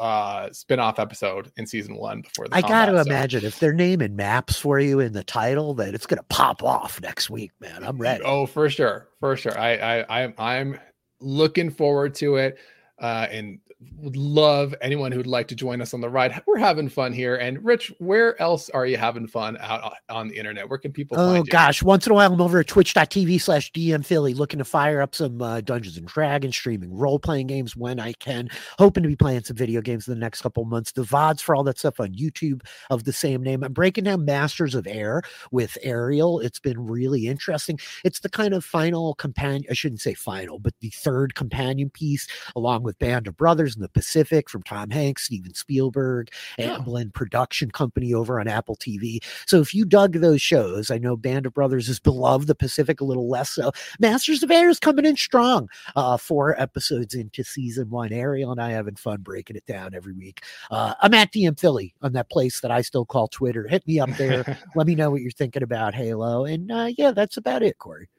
uh 0.01 0.51
spin-off 0.51 0.97
episode 0.97 1.51
in 1.57 1.67
season 1.67 1.95
one 1.95 2.21
before 2.21 2.47
the 2.47 2.55
I 2.55 2.61
got 2.61 2.87
to 2.87 2.99
imagine 2.99 3.45
if 3.45 3.59
they're 3.59 3.71
naming 3.71 4.15
maps 4.15 4.57
for 4.57 4.79
you 4.79 4.99
in 4.99 5.13
the 5.13 5.23
title, 5.23 5.75
that 5.75 5.93
it's 5.93 6.07
to 6.17 6.23
pop 6.23 6.63
off 6.63 6.99
next 7.01 7.29
week, 7.29 7.51
man. 7.59 7.83
I'm 7.83 7.99
ready. 7.99 8.23
Oh, 8.25 8.47
for 8.47 8.67
sure, 8.67 9.09
for 9.19 9.37
sure. 9.37 9.57
I, 9.57 9.99
I, 9.99 10.23
I'm, 10.23 10.33
I'm 10.39 10.79
looking 11.19 11.69
forward 11.69 12.15
to 12.15 12.37
it, 12.37 12.57
uh, 12.99 13.27
and 13.29 13.59
would 13.97 14.15
love 14.15 14.75
anyone 14.81 15.11
who'd 15.11 15.27
like 15.27 15.47
to 15.47 15.55
join 15.55 15.81
us 15.81 15.93
on 15.93 16.01
the 16.01 16.09
ride. 16.09 16.41
We're 16.47 16.57
having 16.57 16.89
fun 16.89 17.13
here. 17.13 17.35
And 17.37 17.63
Rich, 17.63 17.91
where 17.99 18.39
else 18.41 18.69
are 18.69 18.85
you 18.85 18.97
having 18.97 19.27
fun 19.27 19.57
out 19.59 19.93
on 20.09 20.27
the 20.27 20.37
internet? 20.37 20.69
Where 20.69 20.77
can 20.79 20.91
people 20.91 21.17
Oh 21.19 21.33
find 21.33 21.47
you? 21.47 21.51
gosh, 21.51 21.81
once 21.83 22.05
in 22.05 22.11
a 22.11 22.15
while 22.15 22.31
I'm 22.33 22.41
over 22.41 22.59
at 22.59 22.67
twitch.tv 22.67 23.41
slash 23.41 23.71
DM 23.71 24.05
Filly 24.05 24.33
looking 24.33 24.59
to 24.59 24.65
fire 24.65 25.01
up 25.01 25.15
some 25.15 25.41
uh, 25.41 25.61
Dungeons 25.61 25.97
and 25.97 26.07
Dragons, 26.07 26.55
streaming 26.55 26.93
role 26.93 27.19
playing 27.19 27.47
games 27.47 27.75
when 27.75 27.99
I 27.99 28.13
can. 28.13 28.49
Hoping 28.77 29.03
to 29.03 29.09
be 29.09 29.15
playing 29.15 29.43
some 29.43 29.55
video 29.57 29.81
games 29.81 30.07
in 30.07 30.13
the 30.13 30.19
next 30.19 30.41
couple 30.41 30.63
months. 30.65 30.91
The 30.91 31.03
VODs 31.03 31.41
for 31.41 31.55
all 31.55 31.63
that 31.63 31.79
stuff 31.79 31.99
on 31.99 32.13
YouTube 32.13 32.61
of 32.89 33.03
the 33.03 33.13
same 33.13 33.41
name. 33.43 33.63
I'm 33.63 33.73
breaking 33.73 34.03
down 34.05 34.25
Masters 34.25 34.75
of 34.75 34.87
Air 34.87 35.21
with 35.51 35.77
Ariel. 35.83 36.39
It's 36.39 36.59
been 36.59 36.79
really 36.79 37.27
interesting. 37.27 37.79
It's 38.03 38.19
the 38.19 38.29
kind 38.29 38.53
of 38.53 38.63
final 38.63 39.15
companion, 39.15 39.65
I 39.69 39.73
shouldn't 39.73 40.01
say 40.01 40.13
final, 40.13 40.59
but 40.59 40.73
the 40.81 40.89
third 40.89 41.35
companion 41.35 41.89
piece 41.89 42.27
along 42.55 42.83
with 42.83 42.99
Band 42.99 43.27
of 43.27 43.37
Brothers 43.37 43.70
in 43.75 43.81
the 43.81 43.89
Pacific 43.89 44.49
from 44.49 44.63
Tom 44.63 44.89
Hanks, 44.89 45.25
Steven 45.25 45.53
Spielberg, 45.53 46.29
Yeah. 46.57 46.77
Amblin 46.77 47.13
Production 47.13 47.71
Company 47.71 48.13
over 48.13 48.39
on 48.39 48.47
Apple 48.47 48.75
TV. 48.75 49.19
So 49.45 49.59
if 49.61 49.73
you 49.73 49.85
dug 49.85 50.13
those 50.13 50.41
shows, 50.41 50.89
I 50.91 50.97
know 50.97 51.15
Band 51.15 51.45
of 51.45 51.53
Brothers 51.53 51.89
is 51.89 51.99
beloved, 51.99 52.47
The 52.47 52.55
Pacific 52.55 53.01
a 53.01 53.05
little 53.05 53.29
less 53.29 53.51
so. 53.51 53.71
Masters 53.99 54.43
of 54.43 54.51
Air 54.51 54.69
is 54.69 54.79
coming 54.79 55.05
in 55.05 55.15
strong. 55.15 55.69
Uh, 55.95 56.17
four 56.17 56.59
episodes 56.59 57.13
into 57.13 57.43
season 57.43 57.89
one. 57.89 58.11
Ariel 58.11 58.51
and 58.51 58.61
I 58.61 58.71
having 58.71 58.95
fun 58.95 59.21
breaking 59.21 59.55
it 59.55 59.65
down 59.65 59.93
every 59.93 60.13
week. 60.13 60.41
Uh, 60.69 60.93
I'm 61.01 61.13
at 61.13 61.31
DM 61.31 61.59
Filly 61.59 61.93
on 62.01 62.13
that 62.13 62.29
place 62.29 62.61
that 62.61 62.71
I 62.71 62.81
still 62.81 63.05
call 63.05 63.27
Twitter. 63.27 63.67
Hit 63.67 63.85
me 63.87 63.99
up 63.99 64.09
there. 64.17 64.57
Let 64.75 64.87
me 64.87 64.95
know 64.95 65.11
what 65.11 65.21
you're 65.21 65.31
thinking 65.31 65.63
about 65.63 65.93
Halo. 65.93 66.45
And 66.45 66.71
uh, 66.71 66.89
yeah, 66.97 67.11
that's 67.11 67.37
about 67.37 67.63
it, 67.63 67.77
Corey. 67.77 68.09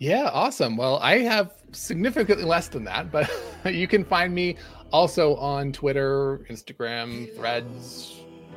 Yeah, 0.00 0.30
awesome. 0.32 0.78
Well, 0.78 0.98
I 1.02 1.18
have 1.18 1.52
significantly 1.72 2.46
less 2.46 2.68
than 2.68 2.84
that, 2.84 3.12
but 3.12 3.30
you 3.66 3.86
can 3.86 4.02
find 4.02 4.34
me 4.34 4.56
also 4.92 5.36
on 5.36 5.72
Twitter, 5.72 6.38
Instagram, 6.48 7.32
Threads, 7.36 8.16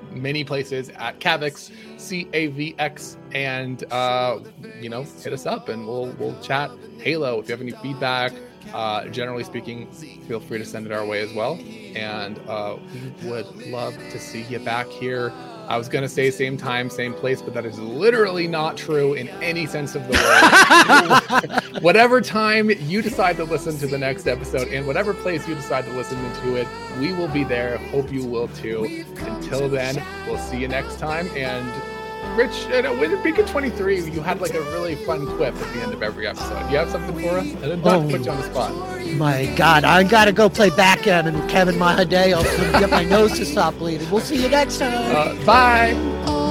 many 0.10 0.46
places 0.46 0.88
at 0.92 1.20
Cavix, 1.20 1.70
C 2.00 2.30
A 2.32 2.48
V 2.48 2.76
X, 2.80 3.18
and 3.34 3.84
uh, 3.92 4.40
you 4.80 4.88
know, 4.88 5.04
hit 5.04 5.34
us 5.34 5.46
up 5.46 5.68
and 5.68 5.86
we'll 5.86 6.08
we'll 6.14 6.40
chat 6.40 6.72
Halo. 7.00 7.42
If 7.42 7.50
you 7.50 7.52
have 7.52 7.62
any 7.62 7.72
feedback, 7.72 8.32
uh, 8.74 9.10
generally 9.10 9.44
speaking, 9.44 9.92
feel 9.92 10.40
free 10.40 10.60
to 10.60 10.66
send 10.66 10.86
it 10.86 10.94
our 10.94 11.06
way 11.06 11.20
as 11.20 11.34
well. 11.34 11.60
And 11.94 12.40
uh, 12.48 12.78
we 13.22 13.30
would 13.30 13.68
love 13.68 13.96
to 13.96 14.18
see 14.18 14.44
you 14.44 14.60
back 14.60 14.88
here. 14.88 15.34
I 15.74 15.78
was 15.78 15.90
gonna 15.90 16.08
say 16.08 16.30
same 16.30 16.56
time, 16.56 16.88
same 16.88 17.16
place, 17.16 17.42
but 17.42 17.56
that 17.56 17.66
is 17.66 17.80
literally 17.80 18.48
not 18.48 18.78
true 18.78 19.16
in 19.16 19.28
any 19.42 19.66
sense 19.66 19.96
of 19.96 20.08
the 20.08 20.14
word. 21.74 21.82
whatever 21.82 22.22
time 22.22 22.70
you 22.70 23.02
decide 23.02 23.38
to 23.38 23.44
listen 23.44 23.76
to 23.80 23.88
the 23.88 23.98
next 23.98 24.28
episode 24.28 24.68
and 24.68 24.86
whatever 24.86 25.16
place 25.16 25.48
you 25.48 25.56
decide 25.56 25.86
to 25.86 25.92
listen 25.94 26.20
to 26.44 26.58
it, 26.58 26.68
we 27.00 27.12
will 27.12 27.28
be 27.28 27.44
there. 27.44 27.78
Hope 27.90 28.12
you 28.12 28.24
will 28.24 28.50
too. 28.50 29.04
Until 29.18 29.68
then, 29.68 30.00
we'll 30.28 30.38
see 30.38 30.60
you 30.60 30.68
next 30.68 31.00
time. 31.00 31.28
And 31.36 31.68
Rich, 32.36 32.68
uh, 32.72 32.94
when 32.96 33.22
Beacon 33.24 33.46
23, 33.46 34.10
you 34.10 34.22
had 34.22 34.42
like 34.42 34.54
a 34.54 34.62
really 34.72 34.96
fun 34.96 35.26
quip 35.36 35.54
at 35.56 35.74
the 35.74 35.82
end 35.82 35.94
of 35.94 36.02
every 36.02 36.26
episode. 36.28 36.66
Do 36.66 36.72
you 36.72 36.78
have 36.78 36.90
something 36.90 37.16
for 37.20 37.38
us? 37.38 37.46
And 37.46 37.62
then 37.64 37.82
not 37.82 37.96
Oh. 38.06 38.10
put 38.10 38.26
you 38.26 38.32
on 38.32 38.38
the 38.38 38.44
spot. 38.44 38.72
My 39.18 39.46
God, 39.56 39.84
I 39.84 40.04
got 40.04 40.26
to 40.26 40.32
go 40.32 40.50
play 40.50 40.70
backgammon 40.72 41.36
with 41.40 41.50
Kevin 41.50 41.76
Mahadeo 41.76 42.42
to 42.42 42.80
get 42.80 42.90
my 42.90 43.04
nose 43.04 43.38
to 43.38 43.46
stop 43.46 43.78
bleeding. 43.78 44.10
We'll 44.10 44.22
see 44.22 44.42
you 44.42 44.50
next 44.50 44.80
time. 44.80 44.94
Uh, 45.16 45.46
bye. 45.46 46.43